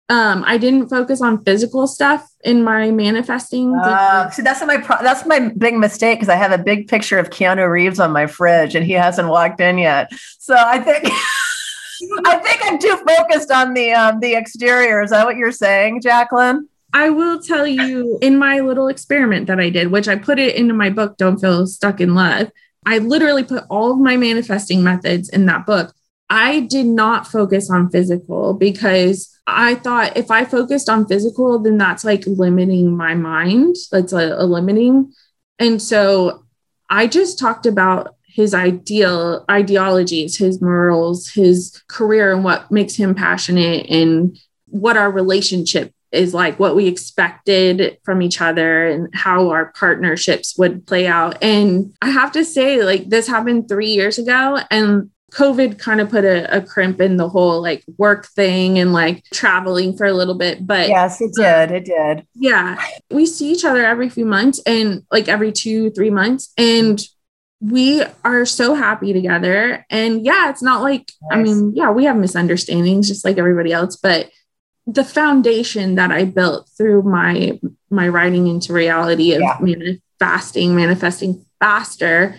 um, 0.09 0.43
I 0.45 0.57
didn't 0.57 0.89
focus 0.89 1.21
on 1.21 1.43
physical 1.43 1.85
stuff 1.85 2.27
in 2.43 2.63
my 2.63 2.89
manifesting. 2.89 3.75
Uh, 3.75 4.29
see, 4.31 4.41
that's 4.41 4.65
my 4.65 4.77
pro- 4.77 5.01
that's 5.03 5.25
my 5.25 5.51
big 5.57 5.75
mistake 5.75 6.17
because 6.17 6.29
I 6.29 6.35
have 6.35 6.51
a 6.51 6.57
big 6.57 6.87
picture 6.87 7.19
of 7.19 7.29
Keanu 7.29 7.69
Reeves 7.69 7.99
on 7.99 8.11
my 8.11 8.25
fridge 8.25 8.73
and 8.73 8.85
he 8.85 8.93
hasn't 8.93 9.27
walked 9.27 9.61
in 9.61 9.77
yet. 9.77 10.11
So 10.39 10.55
I 10.57 10.79
think 10.79 11.05
I 12.25 12.37
think 12.37 12.59
I'm 12.63 12.79
too 12.79 12.97
focused 13.07 13.51
on 13.51 13.75
the 13.75 13.91
um, 13.91 14.19
the 14.19 14.33
exterior. 14.33 15.03
Is 15.03 15.11
that 15.11 15.25
what 15.25 15.35
you're 15.35 15.51
saying, 15.51 16.01
Jacqueline? 16.01 16.67
I 16.91 17.11
will 17.11 17.39
tell 17.39 17.67
you 17.67 18.17
in 18.19 18.37
my 18.37 18.61
little 18.61 18.87
experiment 18.87 19.45
that 19.45 19.59
I 19.59 19.69
did, 19.69 19.91
which 19.91 20.07
I 20.07 20.15
put 20.15 20.39
it 20.39 20.55
into 20.55 20.73
my 20.73 20.89
book, 20.89 21.17
Don't 21.17 21.39
Feel 21.39 21.67
Stuck 21.67 22.01
in 22.01 22.15
Love. 22.15 22.51
I 22.83 22.97
literally 22.97 23.43
put 23.43 23.65
all 23.69 23.91
of 23.91 23.99
my 23.99 24.17
manifesting 24.17 24.83
methods 24.83 25.29
in 25.29 25.45
that 25.45 25.67
book. 25.67 25.93
I 26.29 26.61
did 26.61 26.85
not 26.85 27.27
focus 27.27 27.69
on 27.69 27.89
physical 27.89 28.53
because 28.53 29.35
I 29.47 29.75
thought 29.75 30.15
if 30.15 30.29
I 30.29 30.45
focused 30.45 30.89
on 30.89 31.07
physical, 31.07 31.57
then 31.59 31.77
that's 31.77 32.05
like 32.05 32.23
limiting 32.27 32.95
my 32.95 33.15
mind. 33.15 33.75
That's 33.91 34.13
a, 34.13 34.35
a 34.37 34.45
limiting. 34.45 35.11
And 35.57 35.81
so 35.81 36.45
I 36.89 37.07
just 37.07 37.39
talked 37.39 37.65
about 37.65 38.15
his 38.25 38.53
ideal 38.53 39.43
ideologies, 39.49 40.37
his 40.37 40.61
morals, 40.61 41.29
his 41.29 41.81
career, 41.87 42.31
and 42.31 42.43
what 42.43 42.71
makes 42.71 42.95
him 42.95 43.15
passionate 43.15 43.89
and 43.89 44.39
what 44.67 44.97
our 44.97 45.11
relationship 45.11 45.93
is 46.11 46.33
like 46.33 46.59
what 46.59 46.75
we 46.75 46.87
expected 46.87 47.97
from 48.03 48.21
each 48.21 48.41
other 48.41 48.87
and 48.87 49.13
how 49.13 49.49
our 49.49 49.71
partnerships 49.73 50.57
would 50.57 50.85
play 50.87 51.05
out. 51.05 51.37
And 51.41 51.93
I 52.01 52.09
have 52.09 52.31
to 52.31 52.43
say, 52.43 52.83
like, 52.83 53.09
this 53.09 53.27
happened 53.27 53.67
three 53.67 53.89
years 53.89 54.17
ago, 54.17 54.59
and 54.71 55.11
COVID 55.29 55.79
kind 55.79 56.01
of 56.01 56.09
put 56.09 56.25
a, 56.25 56.57
a, 56.57 56.61
crimp 56.61 57.01
in 57.01 57.17
the 57.17 57.29
whole 57.29 57.61
like 57.61 57.83
work 57.97 58.27
thing 58.27 58.79
and 58.79 58.93
like 58.93 59.23
traveling 59.31 59.95
for 59.95 60.05
a 60.05 60.13
little 60.13 60.35
bit. 60.35 60.65
But 60.65 60.89
yes, 60.89 61.21
it 61.21 61.33
did. 61.35 61.71
It 61.71 61.85
did. 61.85 62.27
Yeah. 62.35 62.81
We 63.11 63.25
see 63.25 63.51
each 63.51 63.65
other 63.65 63.85
every 63.85 64.09
few 64.09 64.25
months 64.25 64.61
and 64.65 65.03
like 65.11 65.27
every 65.27 65.51
two, 65.51 65.91
three 65.91 66.09
months. 66.09 66.51
And 66.57 67.01
we 67.61 68.03
are 68.23 68.45
so 68.45 68.73
happy 68.73 69.13
together. 69.13 69.85
And 69.89 70.25
yeah, 70.25 70.49
it's 70.49 70.63
not 70.63 70.81
like, 70.81 71.11
nice. 71.23 71.39
I 71.39 71.41
mean, 71.41 71.73
yeah, 71.75 71.91
we 71.91 72.05
have 72.05 72.17
misunderstandings 72.17 73.07
just 73.07 73.25
like 73.25 73.37
everybody 73.37 73.73
else, 73.73 73.95
but 73.95 74.29
the 74.87 75.03
foundation 75.03 75.95
that 75.95 76.11
I 76.11 76.25
built 76.25 76.69
through 76.75 77.03
my 77.03 77.59
my 77.91 78.07
writing 78.07 78.47
into 78.47 78.73
reality 78.73 79.33
of 79.33 79.41
yeah. 79.41 79.57
manifesting, 79.59 80.75
manifesting 80.75 81.45
faster, 81.59 82.37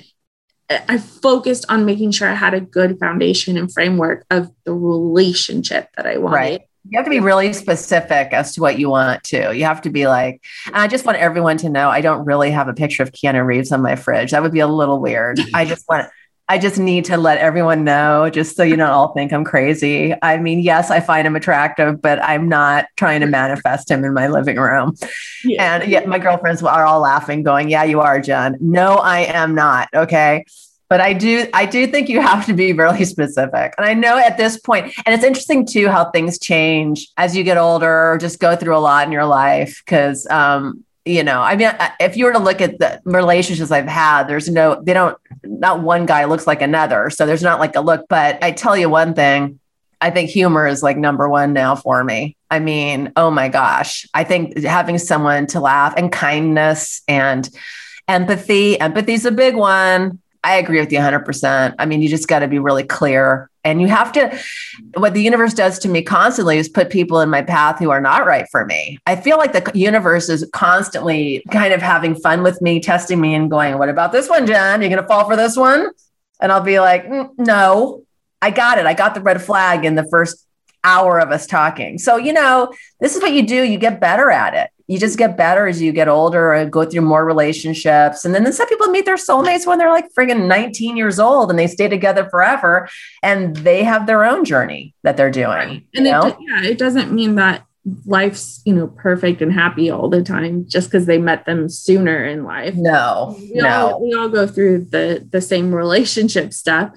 I 0.71 0.99
focused 0.99 1.65
on 1.69 1.85
making 1.85 2.13
sure 2.13 2.29
I 2.29 2.35
had 2.35 2.55
a 2.55 2.61
good 2.61 2.99
foundation 2.99 3.57
and 3.57 3.73
framework 3.73 4.25
of 4.31 4.51
the 4.65 4.73
relationship 4.73 5.89
that 5.97 6.07
I 6.07 6.19
wanted. 6.19 6.37
Right. 6.37 6.63
You 6.89 6.99
have 6.99 7.05
to 7.05 7.11
be 7.11 7.21
really 7.21 7.53
specific 7.53 8.33
as 8.33 8.55
to 8.55 8.61
what 8.61 8.79
you 8.79 8.89
want 8.89 9.23
to. 9.25 9.55
You 9.55 9.65
have 9.65 9.83
to 9.83 9.91
be 9.91 10.07
like, 10.07 10.43
I 10.73 10.89
just 10.89 11.05
want 11.05 11.19
everyone 11.19 11.59
to 11.59 11.69
know 11.69 11.91
I 11.91 12.01
don't 12.01 12.25
really 12.25 12.51
have 12.51 12.69
a 12.69 12.73
picture 12.73 13.03
of 13.03 13.13
Keanu 13.13 13.45
Reeves 13.45 13.71
on 13.71 13.83
my 13.83 13.97
fridge. 13.97 14.31
That 14.31 14.43
would 14.43 14.53
be 14.53 14.61
a 14.61 14.67
little 14.67 15.01
weird. 15.01 15.41
I 15.53 15.65
just 15.67 15.85
want 15.89 16.09
I 16.51 16.59
just 16.59 16.79
need 16.79 17.05
to 17.05 17.17
let 17.17 17.39
everyone 17.39 17.85
know, 17.85 18.29
just 18.29 18.57
so 18.57 18.65
you 18.65 18.75
don't 18.75 18.91
all 18.91 19.13
think 19.13 19.33
I'm 19.33 19.45
crazy. 19.45 20.13
I 20.21 20.37
mean, 20.39 20.59
yes, 20.59 20.91
I 20.91 20.99
find 20.99 21.25
him 21.25 21.37
attractive, 21.37 22.03
but 22.03 22.21
I'm 22.25 22.49
not 22.49 22.87
trying 22.97 23.21
to 23.21 23.29
manifest 23.29 23.89
him 23.89 24.05
in 24.05 24.13
my 24.13 24.27
living 24.27 24.57
room. 24.57 24.97
Yeah. 25.45 25.77
And 25.77 25.89
yet 25.89 26.09
my 26.09 26.19
girlfriends 26.19 26.61
are 26.61 26.85
all 26.85 27.03
laughing, 27.03 27.45
going, 27.45 27.71
Yeah, 27.71 27.85
you 27.85 28.01
are, 28.01 28.21
Jen. 28.21 28.57
No, 28.61 28.95
I 28.95 29.21
am 29.21 29.55
not. 29.55 29.91
Okay. 29.95 30.45
But 30.89 31.01
I 31.01 31.13
do, 31.13 31.47
I 31.55 31.67
do 31.67 31.87
think 31.87 32.09
you 32.09 32.21
have 32.21 32.45
to 32.47 32.53
be 32.53 32.73
really 32.73 33.05
specific. 33.05 33.73
And 33.79 33.87
I 33.87 33.95
know 33.95 34.19
at 34.19 34.37
this 34.37 34.59
point, 34.59 34.93
and 35.07 35.15
it's 35.15 35.23
interesting 35.23 35.65
too 35.65 35.87
how 35.87 36.11
things 36.11 36.37
change 36.37 37.07
as 37.17 37.37
you 37.37 37.45
get 37.45 37.59
older 37.59 38.11
or 38.11 38.19
just 38.19 38.41
go 38.41 38.57
through 38.57 38.77
a 38.77 38.79
lot 38.79 39.07
in 39.07 39.13
your 39.13 39.25
life. 39.25 39.85
Cause 39.87 40.27
um, 40.27 40.85
you 41.05 41.23
know, 41.23 41.41
I 41.41 41.57
mean, 41.57 41.71
if 41.99 42.17
you 42.17 42.27
were 42.27 42.33
to 42.33 42.39
look 42.39 42.61
at 42.61 42.79
the 42.79 43.01
relationships 43.05 43.71
I've 43.71 43.87
had, 43.87 44.25
there's 44.25 44.49
no, 44.49 44.81
they 44.83 44.93
don't, 44.93 45.17
not 45.45 45.83
one 45.83 46.07
guy 46.07 46.25
looks 46.27 46.47
like 46.47 46.61
another. 46.61 47.11
So 47.11 47.27
there's 47.27 47.43
not 47.43 47.59
like 47.59 47.75
a 47.75 47.81
look. 47.81 48.07
But 48.09 48.43
I 48.43 48.53
tell 48.53 48.77
you 48.77 48.91
one 48.91 49.15
thing, 49.15 49.59
I 50.01 50.11
think 50.11 50.31
humor 50.31 50.67
is 50.67 50.83
like 50.83 50.97
number 50.97 51.29
one 51.29 51.53
now 51.53 51.75
for 51.75 52.03
me. 52.05 52.37
I 52.51 52.59
mean, 52.59 53.13
oh 53.17 53.31
my 53.31 53.49
gosh. 53.49 54.07
I 54.15 54.25
think 54.25 54.63
having 54.63 54.99
someone 54.99 55.47
to 55.49 55.61
laugh 55.61 55.95
and 55.97 56.11
kindness 56.11 57.03
and 57.09 57.49
empathy, 58.09 58.79
empathy 58.81 59.15
is 59.15 59.25
a 59.25 59.31
big 59.31 59.57
one. 59.57 60.21
I 60.43 60.57
agree 60.57 60.81
with 60.81 60.91
you 60.91 60.99
100%. 60.99 61.75
I 61.79 61.87
mean, 61.87 62.01
you 62.01 62.09
just 62.09 62.29
got 62.29 62.39
to 62.39 62.49
be 62.49 62.59
really 62.59 62.85
clear. 62.85 63.51
And 63.63 63.81
you 63.81 63.89
have 63.89 64.11
to, 64.13 64.39
what 64.95 65.13
the 65.13 65.23
universe 65.23 65.53
does 65.53 65.79
to 65.81 65.89
me 65.89 66.03
constantly 66.03 66.57
is 66.57 66.69
put 66.69 66.89
people 66.89 67.21
in 67.21 67.29
my 67.29 67.43
path 67.43 67.79
who 67.79 67.91
are 67.91 68.01
not 68.01 68.27
right 68.27 68.47
for 68.51 68.65
me. 68.65 68.99
I 69.07 69.17
feel 69.17 69.37
like 69.37 69.53
the 69.53 69.71
universe 69.79 70.31
is 70.31 70.49
constantly 70.55 71.45
kind 71.51 71.75
of 71.75 71.83
having 71.83 72.15
fun 72.15 72.43
with 72.43 72.63
me, 72.63 72.81
testing 72.81 73.21
me, 73.21 73.35
and 73.35 73.51
going, 73.51 73.77
What 73.77 73.91
about 73.91 74.13
this 74.13 74.31
one, 74.31 74.47
Jen? 74.47 74.81
You're 74.81 74.89
going 74.89 75.03
to 75.03 75.09
fall 75.09 75.29
for 75.29 75.37
this 75.37 75.59
one? 75.59 75.91
And 76.41 76.51
I'll 76.51 76.63
be 76.63 76.81
like, 76.81 77.05
mm, 77.05 77.29
No, 77.37 78.05
I 78.41 78.51
got 78.51 78.79
it. 78.79 78.87
I 78.87 78.95
got 78.95 79.15
the 79.15 79.21
red 79.21 79.43
flag 79.43 79.85
in 79.85 79.95
the 79.95 80.09
first 80.11 80.47
hour 80.83 81.21
of 81.21 81.31
us 81.31 81.47
talking. 81.47 81.99
So, 81.99 82.17
you 82.17 82.33
know, 82.33 82.73
this 82.99 83.15
is 83.15 83.21
what 83.21 83.35
you 83.35 83.47
do. 83.47 83.63
You 83.63 83.77
get 83.77 84.01
better 84.01 84.31
at 84.31 84.55
it 84.55 84.71
you 84.91 84.99
just 84.99 85.17
get 85.17 85.37
better 85.37 85.69
as 85.69 85.81
you 85.81 85.93
get 85.93 86.09
older 86.09 86.53
and 86.53 86.73
go 86.73 86.85
through 86.85 87.03
more 87.03 87.25
relationships. 87.25 88.25
And 88.25 88.35
then, 88.35 88.53
some 88.53 88.67
people 88.67 88.89
meet 88.89 89.05
their 89.05 89.15
soulmates 89.15 89.65
when 89.65 89.79
they're 89.79 89.93
like 89.93 90.13
friggin' 90.13 90.49
19 90.49 90.97
years 90.97 91.21
old 91.21 91.49
and 91.49 91.57
they 91.57 91.69
stay 91.69 91.87
together 91.87 92.29
forever 92.29 92.89
and 93.23 93.55
they 93.59 93.85
have 93.85 94.09
their 94.09 94.25
own 94.25 94.45
journey 94.45 94.93
that 95.05 95.17
they're 95.17 95.31
doing. 95.31 95.47
Right. 95.47 95.87
And 95.95 96.07
it, 96.09 96.37
yeah, 96.41 96.65
it 96.65 96.77
doesn't 96.77 97.13
mean 97.13 97.37
that 97.37 97.65
life's 98.05 98.61
you 98.67 98.75
know 98.75 98.89
perfect 98.89 99.41
and 99.41 99.53
happy 99.53 99.91
all 99.91 100.09
the 100.09 100.23
time 100.23 100.67
just 100.69 100.91
because 100.91 101.07
they 101.07 101.17
met 101.19 101.47
them 101.47 101.67
sooner 101.67 102.27
in 102.27 102.45
life 102.45 102.75
no 102.77 103.35
we 103.41 103.55
no 103.55 103.69
all, 103.69 104.03
we 104.03 104.13
all 104.13 104.29
go 104.29 104.47
through 104.47 104.85
the 104.85 105.27
the 105.31 105.41
same 105.41 105.75
relationship 105.75 106.53
stuff 106.53 106.93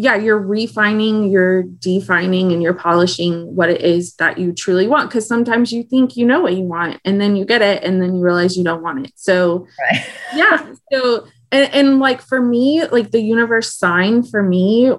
yeah, 0.00 0.16
you're 0.16 0.38
refining, 0.38 1.30
you're 1.30 1.62
defining, 1.62 2.52
and 2.52 2.62
you're 2.62 2.74
polishing 2.74 3.54
what 3.54 3.68
it 3.68 3.82
is 3.82 4.14
that 4.14 4.38
you 4.38 4.52
truly 4.52 4.86
want. 4.86 5.10
Because 5.10 5.26
sometimes 5.26 5.72
you 5.72 5.82
think 5.82 6.16
you 6.16 6.24
know 6.24 6.40
what 6.40 6.56
you 6.56 6.64
want, 6.64 7.00
and 7.04 7.20
then 7.20 7.36
you 7.36 7.44
get 7.44 7.62
it, 7.62 7.84
and 7.84 8.00
then 8.00 8.14
you 8.14 8.20
realize 8.20 8.56
you 8.56 8.64
don't 8.64 8.82
want 8.82 9.06
it. 9.06 9.12
So, 9.16 9.66
right. 9.90 10.06
yeah. 10.34 10.74
So 10.92 11.26
and, 11.52 11.72
and 11.72 11.98
like 11.98 12.22
for 12.22 12.40
me, 12.40 12.84
like 12.86 13.10
the 13.10 13.20
universe 13.20 13.74
sign 13.74 14.22
for 14.22 14.42
me 14.42 14.92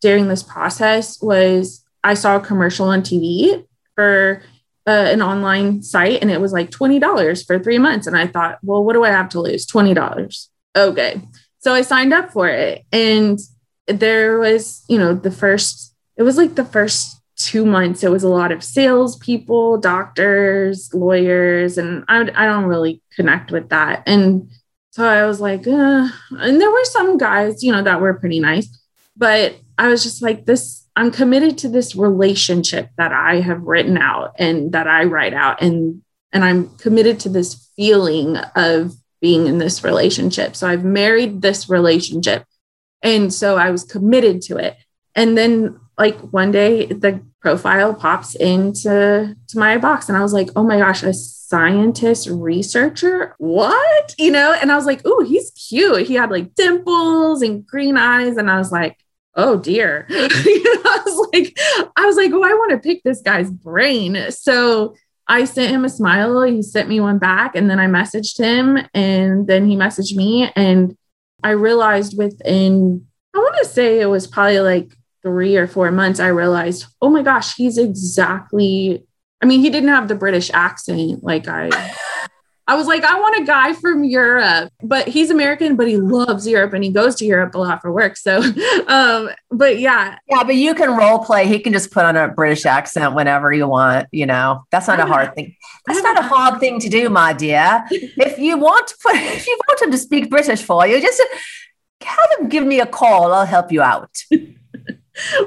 during 0.00 0.28
this 0.28 0.42
process 0.42 1.20
was 1.20 1.84
I 2.02 2.14
saw 2.14 2.36
a 2.36 2.40
commercial 2.40 2.88
on 2.88 3.02
TV 3.02 3.64
for 3.94 4.42
uh, 4.86 4.90
an 4.90 5.22
online 5.22 5.82
site 5.82 6.20
and 6.20 6.30
it 6.30 6.40
was 6.40 6.52
like 6.52 6.70
$20 6.70 7.46
for 7.46 7.58
three 7.58 7.78
months. 7.78 8.06
And 8.06 8.16
I 8.16 8.26
thought, 8.26 8.58
well, 8.62 8.84
what 8.84 8.92
do 8.92 9.04
I 9.04 9.10
have 9.10 9.30
to 9.30 9.40
lose? 9.40 9.66
$20. 9.66 10.48
Okay. 10.76 11.22
So 11.60 11.72
I 11.72 11.80
signed 11.80 12.12
up 12.12 12.30
for 12.32 12.48
it. 12.48 12.84
And 12.92 13.38
there 13.86 14.38
was, 14.38 14.84
you 14.88 14.98
know, 14.98 15.14
the 15.14 15.30
first, 15.30 15.94
it 16.16 16.22
was 16.22 16.36
like 16.36 16.54
the 16.54 16.64
first 16.64 17.20
two 17.36 17.66
months, 17.66 18.02
it 18.02 18.10
was 18.10 18.22
a 18.22 18.28
lot 18.28 18.52
of 18.52 18.62
salespeople, 18.62 19.78
doctors, 19.78 20.92
lawyers, 20.94 21.78
and 21.78 22.04
I, 22.08 22.20
I 22.34 22.46
don't 22.46 22.64
really 22.64 23.02
connect 23.16 23.50
with 23.50 23.70
that. 23.70 24.02
And 24.06 24.50
so 24.90 25.04
I 25.04 25.26
was 25.26 25.40
like, 25.40 25.66
uh, 25.66 26.08
and 26.38 26.60
there 26.60 26.70
were 26.70 26.84
some 26.84 27.18
guys, 27.18 27.62
you 27.62 27.72
know, 27.72 27.82
that 27.82 28.00
were 28.00 28.14
pretty 28.14 28.40
nice, 28.40 28.68
but 29.16 29.56
I 29.76 29.88
was 29.88 30.02
just 30.04 30.22
like, 30.22 30.46
this 30.46 30.84
I'm 30.96 31.10
committed 31.10 31.58
to 31.58 31.68
this 31.68 31.96
relationship 31.96 32.90
that 32.96 33.12
I 33.12 33.40
have 33.40 33.62
written 33.62 33.98
out 33.98 34.34
and 34.38 34.72
that 34.72 34.86
I 34.86 35.04
write 35.04 35.34
out 35.34 35.60
and 35.60 36.02
and 36.32 36.44
I'm 36.44 36.68
committed 36.78 37.20
to 37.20 37.28
this 37.28 37.70
feeling 37.76 38.36
of 38.56 38.94
being 39.20 39.46
in 39.46 39.58
this 39.58 39.84
relationship. 39.84 40.56
So 40.56 40.68
I've 40.68 40.84
married 40.84 41.42
this 41.42 41.68
relationship. 41.68 42.44
And 43.04 43.32
so 43.32 43.56
I 43.56 43.70
was 43.70 43.84
committed 43.84 44.42
to 44.42 44.56
it. 44.56 44.76
And 45.14 45.38
then 45.38 45.78
like 45.96 46.18
one 46.32 46.50
day 46.50 46.86
the 46.86 47.22
profile 47.40 47.94
pops 47.94 48.34
into 48.34 49.36
to 49.48 49.58
my 49.58 49.78
box 49.78 50.08
and 50.08 50.18
I 50.18 50.22
was 50.22 50.32
like, 50.32 50.48
"Oh 50.56 50.64
my 50.64 50.78
gosh, 50.78 51.04
a 51.04 51.14
scientist 51.14 52.28
researcher? 52.28 53.36
What?" 53.38 54.14
You 54.18 54.32
know, 54.32 54.56
and 54.60 54.72
I 54.72 54.76
was 54.76 54.86
like, 54.86 55.02
"Oh, 55.04 55.22
he's 55.22 55.52
cute. 55.52 56.08
He 56.08 56.14
had 56.14 56.30
like 56.30 56.54
dimples 56.56 57.42
and 57.42 57.64
green 57.64 57.96
eyes." 57.96 58.36
And 58.36 58.50
I 58.50 58.58
was 58.58 58.72
like, 58.72 58.98
oh 59.36 59.58
dear. 59.58 60.06
you 60.10 60.16
know, 60.18 60.82
I 60.84 61.02
was 61.04 61.28
like, 61.32 61.58
I 61.96 62.06
was 62.06 62.16
like, 62.16 62.32
oh, 62.32 62.42
I 62.42 62.52
want 62.54 62.70
to 62.72 62.78
pick 62.78 63.02
this 63.02 63.20
guy's 63.20 63.50
brain. 63.50 64.30
So 64.30 64.94
I 65.26 65.44
sent 65.44 65.72
him 65.72 65.84
a 65.84 65.88
smile. 65.88 66.42
He 66.42 66.62
sent 66.62 66.88
me 66.88 67.00
one 67.00 67.18
back, 67.18 67.56
and 67.56 67.68
then 67.70 67.80
I 67.80 67.86
messaged 67.86 68.38
him, 68.38 68.86
and 68.92 69.46
then 69.46 69.66
he 69.68 69.76
messaged 69.76 70.14
me, 70.14 70.50
and 70.54 70.96
I 71.44 71.50
realized 71.50 72.18
within, 72.18 73.06
I 73.34 73.38
want 73.38 73.56
to 73.62 73.68
say 73.68 74.00
it 74.00 74.06
was 74.06 74.26
probably 74.26 74.60
like 74.60 74.96
three 75.22 75.56
or 75.56 75.66
four 75.66 75.92
months, 75.92 76.18
I 76.18 76.28
realized, 76.28 76.86
oh 77.00 77.10
my 77.10 77.22
gosh, 77.22 77.54
he's 77.54 77.78
exactly. 77.78 79.04
I 79.42 79.46
mean, 79.46 79.60
he 79.60 79.68
didn't 79.68 79.90
have 79.90 80.08
the 80.08 80.14
British 80.14 80.50
accent 80.54 81.22
like 81.22 81.46
I 81.46 81.68
I 82.66 82.76
was 82.76 82.86
like, 82.86 83.04
I 83.04 83.20
want 83.20 83.42
a 83.42 83.44
guy 83.44 83.74
from 83.74 84.04
Europe, 84.04 84.72
but 84.82 85.06
he's 85.06 85.30
American, 85.30 85.76
but 85.76 85.86
he 85.86 85.98
loves 85.98 86.46
Europe 86.46 86.72
and 86.72 86.82
he 86.82 86.90
goes 86.90 87.14
to 87.16 87.26
Europe 87.26 87.54
a 87.54 87.58
lot 87.58 87.82
for 87.82 87.92
work. 87.92 88.16
So, 88.16 88.38
um, 88.86 89.30
but 89.50 89.78
yeah. 89.78 90.16
Yeah, 90.28 90.44
but 90.44 90.56
you 90.56 90.74
can 90.74 90.96
role 90.96 91.18
play. 91.18 91.46
He 91.46 91.58
can 91.58 91.74
just 91.74 91.90
put 91.90 92.04
on 92.04 92.16
a 92.16 92.28
British 92.28 92.64
accent 92.64 93.14
whenever 93.14 93.52
you 93.52 93.68
want. 93.68 94.08
You 94.12 94.26
know, 94.26 94.64
that's 94.70 94.88
not 94.88 94.98
a 94.98 95.04
hard 95.06 95.34
thing. 95.34 95.54
That's 95.86 96.02
not 96.02 96.18
a 96.18 96.22
hard 96.22 96.58
thing 96.58 96.80
to 96.80 96.88
do, 96.88 97.10
my 97.10 97.34
dear. 97.34 97.84
if 97.90 98.38
you 98.38 98.56
want 98.56 98.86
to 98.88 98.96
put, 99.02 99.14
if 99.14 99.46
you 99.46 99.58
want 99.68 99.82
him 99.82 99.90
to 99.90 99.98
speak 99.98 100.30
British 100.30 100.62
for 100.62 100.86
you, 100.86 101.00
just 101.02 101.22
have 102.02 102.38
him 102.38 102.48
give 102.48 102.64
me 102.64 102.80
a 102.80 102.86
call. 102.86 103.32
I'll 103.32 103.46
help 103.46 103.72
you 103.72 103.82
out. 103.82 104.10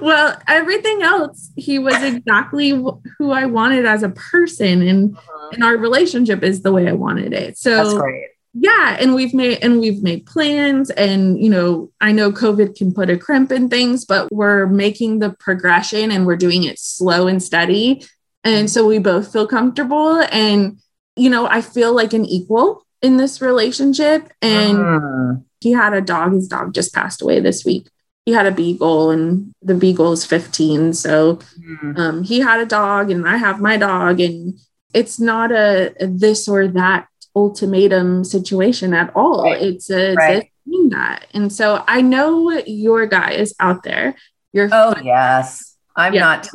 well, 0.02 0.39
everything 0.48 1.02
else, 1.02 1.52
he 1.56 1.80
was 1.80 2.02
exactly 2.02 2.69
who 2.69 3.31
I 3.31 3.45
wanted 3.45 3.85
as 3.85 4.03
a 4.03 4.10
person, 4.10 4.81
and 4.81 5.15
uh-huh. 5.15 5.49
and 5.53 5.64
our 5.64 5.77
relationship 5.77 6.44
is 6.44 6.61
the 6.61 6.72
way 6.72 6.88
I 6.88 6.94
wanted 6.94 7.34
it. 7.34 7.57
So 7.57 7.76
that's 7.76 7.94
great. 7.94 8.30
Yeah, 8.53 8.98
and 8.99 9.14
we've 9.14 9.34
made 9.34 9.60
and 9.61 9.80
we've 9.80 10.02
made 10.02 10.26
plans, 10.26 10.89
and 10.91 11.41
you 11.41 11.49
know, 11.49 11.91
I 11.99 12.11
know 12.11 12.31
COVID 12.31 12.76
can 12.76 12.94
put 12.94 13.10
a 13.10 13.18
crimp 13.18 13.52
in 13.52 13.69
things, 13.69 14.06
but 14.06 14.31
we're 14.31 14.68
making 14.68 15.19
the 15.19 15.31
progression, 15.31 16.11
and 16.11 16.26
we're 16.26 16.38
doing 16.38 16.64
it 16.64 16.80
slow 16.80 17.27
and 17.27 17.44
steady, 17.44 18.06
and 18.44 18.69
so 18.69 18.88
we 18.88 18.99
both 18.99 19.31
feel 19.31 19.48
comfortable, 19.48 20.22
and 20.31 20.80
you 21.15 21.30
know, 21.30 21.48
I 21.48 21.61
feel 21.61 21.94
like 21.94 22.14
an 22.14 22.26
equal 22.26 22.85
in 23.02 23.18
this 23.18 23.41
relationship, 23.41 24.31
and. 24.41 24.77
Uh-huh. 24.77 25.34
He 25.60 25.72
had 25.72 25.94
a 25.94 26.02
dog. 26.02 26.34
His 26.34 26.48
dog 26.48 26.76
just 26.76 26.94
passed 26.94 27.23
away 27.23 27.39
this 27.39 27.65
week 27.65 27.88
he 28.28 28.34
had 28.34 28.45
a 28.45 28.52
beagle 28.52 29.10
and 29.10 29.54
the 29.62 29.74
beagle 29.74 30.12
is 30.12 30.26
15 30.26 30.91
so 30.91 31.38
mm. 31.58 31.98
um, 31.98 32.24
he 32.24 32.41
had 32.41 32.60
a 32.60 32.66
dog 32.66 33.10
and 33.10 33.28
i 33.28 33.38
have 33.38 33.62
my 33.62 33.78
dog 33.78 34.20
and 34.20 34.60
it's 34.94 35.18
not 35.18 35.49
a, 35.52 35.94
a 36.04 36.08
this 36.08 36.49
or 36.49 36.68
that 36.68 37.08
ultimatum 37.38 38.26
situation 38.26 38.94
at 38.94 39.16
all 39.16 39.44
right. 39.44 39.62
it's 39.62 39.90
a 39.90 40.14
right. 40.16 40.52
this 40.66 40.90
that 40.90 41.26
and 41.34 41.52
so 41.52 41.84
i 41.88 42.02
know 42.02 42.52
your 42.66 43.06
guy 43.06 43.32
is 43.32 43.56
out 43.60 43.84
there 43.84 44.16
you're 44.52 44.70
oh 44.72 44.94
fun. 44.94 45.06
yes 45.06 45.78
i'm 45.95 46.14
yeah. 46.14 46.20
not 46.20 46.49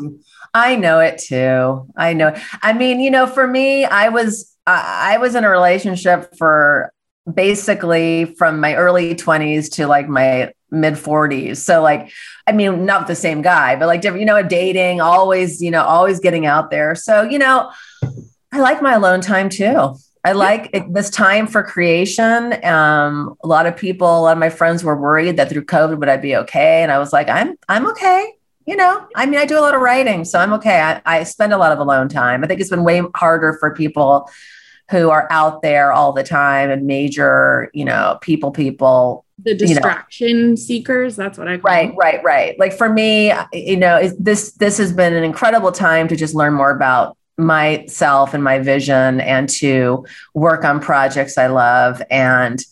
i 0.52 0.76
know 0.76 1.00
it 1.00 1.18
too 1.18 1.86
i 1.96 2.12
know 2.12 2.34
i 2.62 2.72
mean 2.72 3.00
you 3.00 3.10
know 3.10 3.26
for 3.26 3.46
me 3.46 3.84
i 3.84 4.08
was 4.10 4.52
I 4.66 5.18
was 5.18 5.34
in 5.34 5.42
a 5.44 5.48
relationship 5.50 6.36
for 6.36 6.92
basically 7.32 8.26
from 8.36 8.60
my 8.60 8.74
early 8.74 9.14
20s 9.14 9.72
to 9.72 9.86
like 9.86 10.08
my 10.08 10.52
mid 10.72 10.94
40s. 10.94 11.58
So 11.58 11.82
like, 11.82 12.10
I 12.46 12.52
mean, 12.52 12.84
not 12.84 13.06
the 13.06 13.14
same 13.14 13.42
guy, 13.42 13.76
but 13.76 13.86
like 13.86 14.00
different, 14.00 14.20
you 14.20 14.26
know, 14.26 14.42
dating, 14.42 15.00
always, 15.00 15.62
you 15.62 15.70
know, 15.70 15.84
always 15.84 16.18
getting 16.18 16.46
out 16.46 16.70
there. 16.70 16.94
So, 16.94 17.22
you 17.22 17.38
know, 17.38 17.70
I 18.52 18.58
like 18.58 18.82
my 18.82 18.94
alone 18.94 19.20
time 19.20 19.48
too. 19.48 19.94
I 20.24 20.32
like 20.32 20.70
it, 20.72 20.92
this 20.92 21.10
time 21.10 21.46
for 21.46 21.62
creation. 21.62 22.64
Um, 22.64 23.34
a 23.42 23.48
lot 23.48 23.66
of 23.66 23.76
people, 23.76 24.06
a 24.06 24.20
lot 24.20 24.32
of 24.32 24.38
my 24.38 24.50
friends 24.50 24.84
were 24.84 24.96
worried 24.96 25.36
that 25.36 25.48
through 25.48 25.64
COVID 25.64 25.98
would 25.98 26.08
I 26.08 26.16
be 26.16 26.36
okay, 26.36 26.82
and 26.82 26.92
I 26.92 26.98
was 26.98 27.12
like, 27.12 27.28
I'm 27.28 27.56
I'm 27.68 27.88
okay. 27.88 28.32
You 28.64 28.76
know, 28.76 29.04
I 29.16 29.26
mean, 29.26 29.40
I 29.40 29.46
do 29.46 29.58
a 29.58 29.60
lot 29.60 29.74
of 29.74 29.80
writing, 29.80 30.24
so 30.24 30.38
I'm 30.38 30.52
okay. 30.52 30.80
I, 30.80 31.02
I 31.04 31.24
spend 31.24 31.52
a 31.52 31.58
lot 31.58 31.72
of 31.72 31.80
alone 31.80 32.08
time. 32.08 32.44
I 32.44 32.46
think 32.46 32.60
it's 32.60 32.70
been 32.70 32.84
way 32.84 33.02
harder 33.16 33.54
for 33.58 33.74
people 33.74 34.30
who 34.92 35.10
are 35.10 35.26
out 35.30 35.62
there 35.62 35.92
all 35.92 36.12
the 36.12 36.22
time 36.22 36.70
and 36.70 36.86
major, 36.86 37.70
you 37.74 37.84
know, 37.84 38.18
people, 38.20 38.52
people. 38.52 39.24
The 39.44 39.54
distraction 39.54 40.28
you 40.28 40.46
know. 40.48 40.54
seekers. 40.54 41.16
That's 41.16 41.38
what 41.38 41.48
I 41.48 41.58
call 41.58 41.70
right, 41.70 41.88
them. 41.88 41.96
right, 41.96 42.22
right. 42.22 42.58
Like 42.58 42.72
for 42.72 42.88
me, 42.88 43.32
you 43.52 43.76
know, 43.76 44.08
this 44.18 44.52
this 44.52 44.78
has 44.78 44.92
been 44.92 45.14
an 45.14 45.24
incredible 45.24 45.72
time 45.72 46.08
to 46.08 46.16
just 46.16 46.34
learn 46.34 46.54
more 46.54 46.70
about 46.70 47.16
myself 47.38 48.34
and 48.34 48.44
my 48.44 48.58
vision 48.58 49.20
and 49.20 49.48
to 49.48 50.04
work 50.34 50.64
on 50.64 50.80
projects 50.80 51.38
I 51.38 51.46
love 51.46 52.02
and 52.10 52.62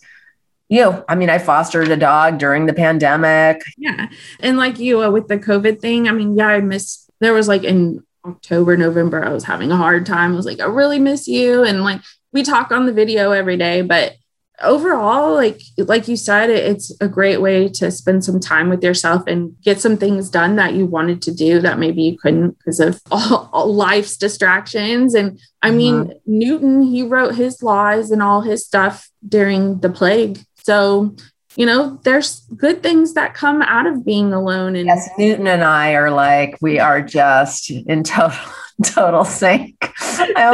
you 0.69 0.81
know, 0.83 1.05
I 1.09 1.17
mean, 1.17 1.29
I 1.29 1.39
fostered 1.39 1.89
a 1.89 1.97
dog 1.97 2.39
during 2.39 2.67
the 2.67 2.73
pandemic. 2.73 3.63
Yeah. 3.77 4.09
And 4.39 4.57
like 4.57 4.79
you 4.79 5.03
uh, 5.03 5.11
with 5.11 5.27
the 5.27 5.37
COVID 5.37 5.81
thing, 5.81 6.09
I 6.09 6.13
mean, 6.13 6.37
yeah, 6.37 6.47
I 6.47 6.61
miss, 6.61 7.11
there 7.19 7.35
was 7.35 7.49
like 7.49 7.65
in 7.65 8.05
October, 8.25 8.77
November, 8.77 9.25
I 9.25 9.31
was 9.31 9.43
having 9.43 9.73
a 9.73 9.77
hard 9.77 10.07
time. 10.07 10.33
I 10.33 10.37
was 10.37 10.47
like, 10.47 10.61
I 10.61 10.67
really 10.67 11.01
miss 11.01 11.27
you. 11.27 11.65
And 11.65 11.83
like 11.83 12.01
we 12.33 12.45
talk 12.45 12.71
on 12.71 12.87
the 12.87 12.93
video 12.93 13.33
every 13.33 13.57
day, 13.57 13.83
but 13.83 14.15
overall, 14.63 15.35
like 15.35 15.61
like 15.79 16.09
you 16.09 16.17
said, 16.17 16.51
it's 16.51 16.95
a 17.01 17.09
great 17.09 17.41
way 17.41 17.69
to 17.69 17.91
spend 17.91 18.25
some 18.25 18.41
time 18.41 18.69
with 18.69 18.83
yourself 18.83 19.23
and 19.27 19.55
get 19.63 19.81
some 19.81 19.97
things 19.97 20.31
done 20.31 20.57
that 20.57 20.75
you 20.75 20.87
wanted 20.87 21.23
to 21.23 21.35
do 21.35 21.61
that 21.61 21.79
maybe 21.79 22.03
you 22.03 22.19
couldn't 22.19 22.59
because 22.59 22.81
of 22.81 23.01
all, 23.11 23.51
all 23.53 23.75
life's 23.75 24.17
distractions. 24.17 25.15
And 25.15 25.39
I 25.63 25.71
mean, 25.71 25.95
mm-hmm. 25.95 26.19
Newton, 26.27 26.83
he 26.83 27.03
wrote 27.03 27.35
his 27.35 27.63
laws 27.63 28.11
and 28.11 28.23
all 28.23 28.43
his 28.43 28.65
stuff 28.65 29.11
during 29.27 29.81
the 29.81 29.91
plague. 29.91 30.41
So 30.65 31.15
you 31.57 31.67
know, 31.67 31.99
there's 32.05 32.41
good 32.57 32.83
things 32.83 33.15
that 33.15 33.35
come 33.35 33.61
out 33.61 33.87
of 33.87 34.05
being 34.05 34.33
alone. 34.33 34.77
And 34.77 34.87
yes, 34.87 35.09
Newton 35.19 35.49
and 35.49 35.65
I 35.65 35.95
are 35.95 36.11
like, 36.11 36.57
we 36.61 36.79
are 36.79 37.03
just 37.03 37.71
in 37.71 38.05
total, 38.05 38.39
total 38.85 39.25
sync. 39.25 39.77
I 40.01 40.51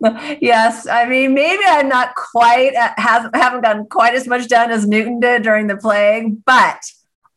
like, 0.00 0.40
yes, 0.40 0.86
I 0.86 1.06
mean, 1.06 1.34
maybe 1.34 1.62
I'm 1.66 1.88
not 1.88 2.14
quite, 2.14 2.74
uh, 2.74 2.92
hasn't, 2.96 3.34
haven't 3.36 3.62
gotten 3.62 3.86
quite 3.86 4.14
as 4.14 4.26
much 4.26 4.48
done 4.48 4.70
as 4.70 4.86
Newton 4.86 5.20
did 5.20 5.42
during 5.42 5.66
the 5.66 5.76
plague, 5.76 6.44
but 6.44 6.80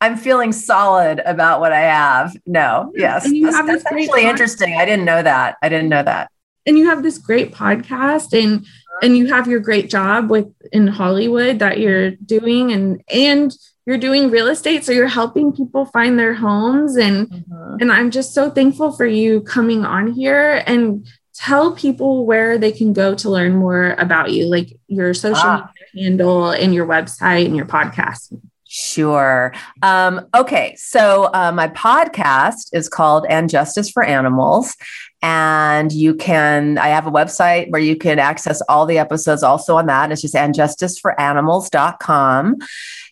I'm 0.00 0.16
feeling 0.16 0.52
solid 0.52 1.20
about 1.24 1.60
what 1.60 1.72
I 1.72 1.80
have. 1.80 2.36
No, 2.46 2.92
yes, 2.94 3.24
that's, 3.24 3.66
that's 3.66 3.84
actually 3.86 4.24
interesting. 4.24 4.76
I 4.78 4.84
didn't 4.84 5.04
know 5.04 5.22
that. 5.22 5.56
I 5.62 5.68
didn't 5.68 5.88
know 5.88 6.02
that. 6.02 6.30
And 6.66 6.78
you 6.78 6.86
have 6.86 7.02
this 7.02 7.18
great 7.18 7.52
podcast, 7.52 8.38
and 8.38 8.64
and 9.02 9.16
you 9.16 9.26
have 9.26 9.48
your 9.48 9.60
great 9.60 9.90
job 9.90 10.30
with 10.30 10.46
in 10.72 10.86
Hollywood 10.86 11.58
that 11.60 11.78
you're 11.80 12.10
doing 12.12 12.72
and 12.72 13.02
and 13.12 13.56
you're 13.88 13.96
doing 13.96 14.30
real 14.30 14.48
estate 14.48 14.84
so 14.84 14.92
you're 14.92 15.08
helping 15.08 15.50
people 15.50 15.86
find 15.86 16.18
their 16.18 16.34
homes 16.34 16.96
and 16.96 17.26
mm-hmm. 17.26 17.76
and 17.80 17.90
I'm 17.90 18.10
just 18.10 18.34
so 18.34 18.50
thankful 18.50 18.92
for 18.92 19.06
you 19.06 19.40
coming 19.40 19.86
on 19.86 20.12
here 20.12 20.62
and 20.66 21.08
tell 21.32 21.72
people 21.72 22.26
where 22.26 22.58
they 22.58 22.70
can 22.70 22.92
go 22.92 23.14
to 23.14 23.30
learn 23.30 23.56
more 23.56 23.96
about 23.98 24.30
you 24.30 24.44
like 24.44 24.76
your 24.88 25.14
social 25.14 25.40
ah. 25.42 25.70
media 25.94 26.04
handle 26.04 26.50
and 26.50 26.74
your 26.74 26.84
website 26.84 27.46
and 27.46 27.56
your 27.56 27.64
podcast. 27.64 28.38
Sure. 28.70 29.54
Um, 29.80 30.26
okay. 30.34 30.74
So, 30.76 31.30
uh, 31.32 31.52
my 31.52 31.68
podcast 31.68 32.68
is 32.74 32.90
called 32.90 33.24
And 33.30 33.48
Justice 33.48 33.88
for 33.88 34.02
Animals. 34.02 34.76
And 35.22 35.90
you 35.90 36.14
can, 36.14 36.76
I 36.76 36.88
have 36.88 37.06
a 37.06 37.10
website 37.10 37.70
where 37.70 37.80
you 37.80 37.96
can 37.96 38.18
access 38.18 38.60
all 38.68 38.84
the 38.84 38.98
episodes 38.98 39.42
also 39.42 39.78
on 39.78 39.86
that. 39.86 40.12
It's 40.12 40.20
just 40.20 40.34
andjusticeforanimals.com. 40.34 42.56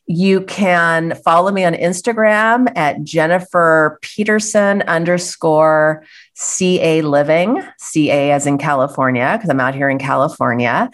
You 0.07 0.43
can 0.43 1.17
follow 1.25 1.51
me 1.51 1.65
on 1.65 1.73
Instagram 1.75 2.71
at 2.77 3.03
Jennifer 3.03 3.99
Peterson 4.03 4.83
underscore 4.83 6.05
CA 6.35 7.03
Living, 7.03 7.61
CA 7.79 8.31
as 8.31 8.47
in 8.47 8.59
California, 8.59 9.35
because 9.37 9.51
I'm 9.51 9.59
out 9.61 9.75
here 9.75 9.91
in 9.91 9.99
California. 9.99 10.89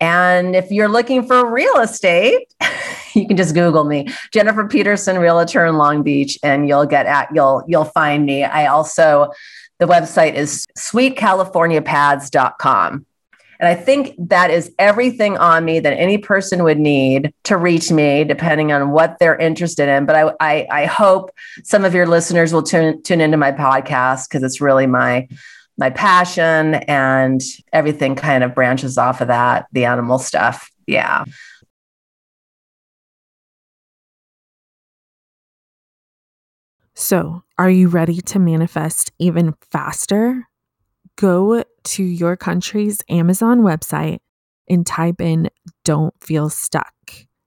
And 0.00 0.54
if 0.54 0.70
you're 0.70 0.88
looking 0.88 1.26
for 1.26 1.50
real 1.50 1.78
estate, 1.78 2.52
you 3.14 3.26
can 3.26 3.36
just 3.36 3.54
Google 3.54 3.84
me, 3.84 4.08
Jennifer 4.32 4.66
Peterson, 4.66 5.18
realtor 5.18 5.64
in 5.64 5.76
Long 5.76 6.02
Beach, 6.02 6.36
and 6.42 6.68
you'll 6.68 6.86
get 6.86 7.06
at 7.06 7.28
you'll 7.34 7.62
you'll 7.66 7.86
find 7.86 8.26
me. 8.26 8.44
I 8.44 8.66
also 8.66 9.30
the 9.78 9.86
website 9.86 10.34
is 10.34 10.66
sweetcaliforniapads.com. 10.78 13.06
And 13.58 13.68
I 13.68 13.74
think 13.74 14.14
that 14.18 14.50
is 14.50 14.70
everything 14.78 15.38
on 15.38 15.64
me 15.64 15.80
that 15.80 15.94
any 15.94 16.18
person 16.18 16.62
would 16.62 16.78
need 16.78 17.32
to 17.44 17.56
reach 17.56 17.90
me, 17.90 18.22
depending 18.24 18.70
on 18.70 18.90
what 18.90 19.18
they're 19.18 19.36
interested 19.36 19.88
in. 19.88 20.04
But 20.04 20.16
I, 20.16 20.32
I, 20.40 20.66
I 20.70 20.84
hope 20.84 21.30
some 21.64 21.82
of 21.84 21.94
your 21.94 22.06
listeners 22.06 22.52
will 22.52 22.62
tune, 22.62 23.02
tune 23.02 23.22
into 23.22 23.38
my 23.38 23.52
podcast 23.52 24.28
because 24.28 24.42
it's 24.42 24.60
really 24.60 24.86
my 24.86 25.26
my 25.78 25.90
passion 25.90 26.74
and 26.74 27.42
everything 27.72 28.14
kind 28.16 28.42
of 28.42 28.54
branches 28.54 28.98
off 28.98 29.20
of 29.20 29.28
that, 29.28 29.66
the 29.72 29.84
animal 29.84 30.18
stuff. 30.18 30.70
Yeah. 30.86 31.24
So, 36.94 37.42
are 37.58 37.68
you 37.68 37.88
ready 37.88 38.22
to 38.22 38.38
manifest 38.38 39.12
even 39.18 39.54
faster? 39.70 40.46
go 41.16 41.64
to 41.84 42.04
your 42.04 42.36
country's 42.36 43.00
Amazon 43.08 43.60
website 43.62 44.18
and 44.68 44.86
type 44.86 45.20
in 45.20 45.48
don't 45.84 46.14
feel 46.22 46.48
stuck. 46.50 46.92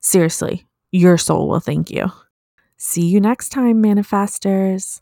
Seriously, 0.01 0.65
your 0.91 1.17
soul 1.17 1.47
will 1.47 1.59
thank 1.59 1.89
you. 1.91 2.11
See 2.77 3.05
you 3.05 3.19
next 3.19 3.49
time, 3.49 3.83
manifestors. 3.83 5.01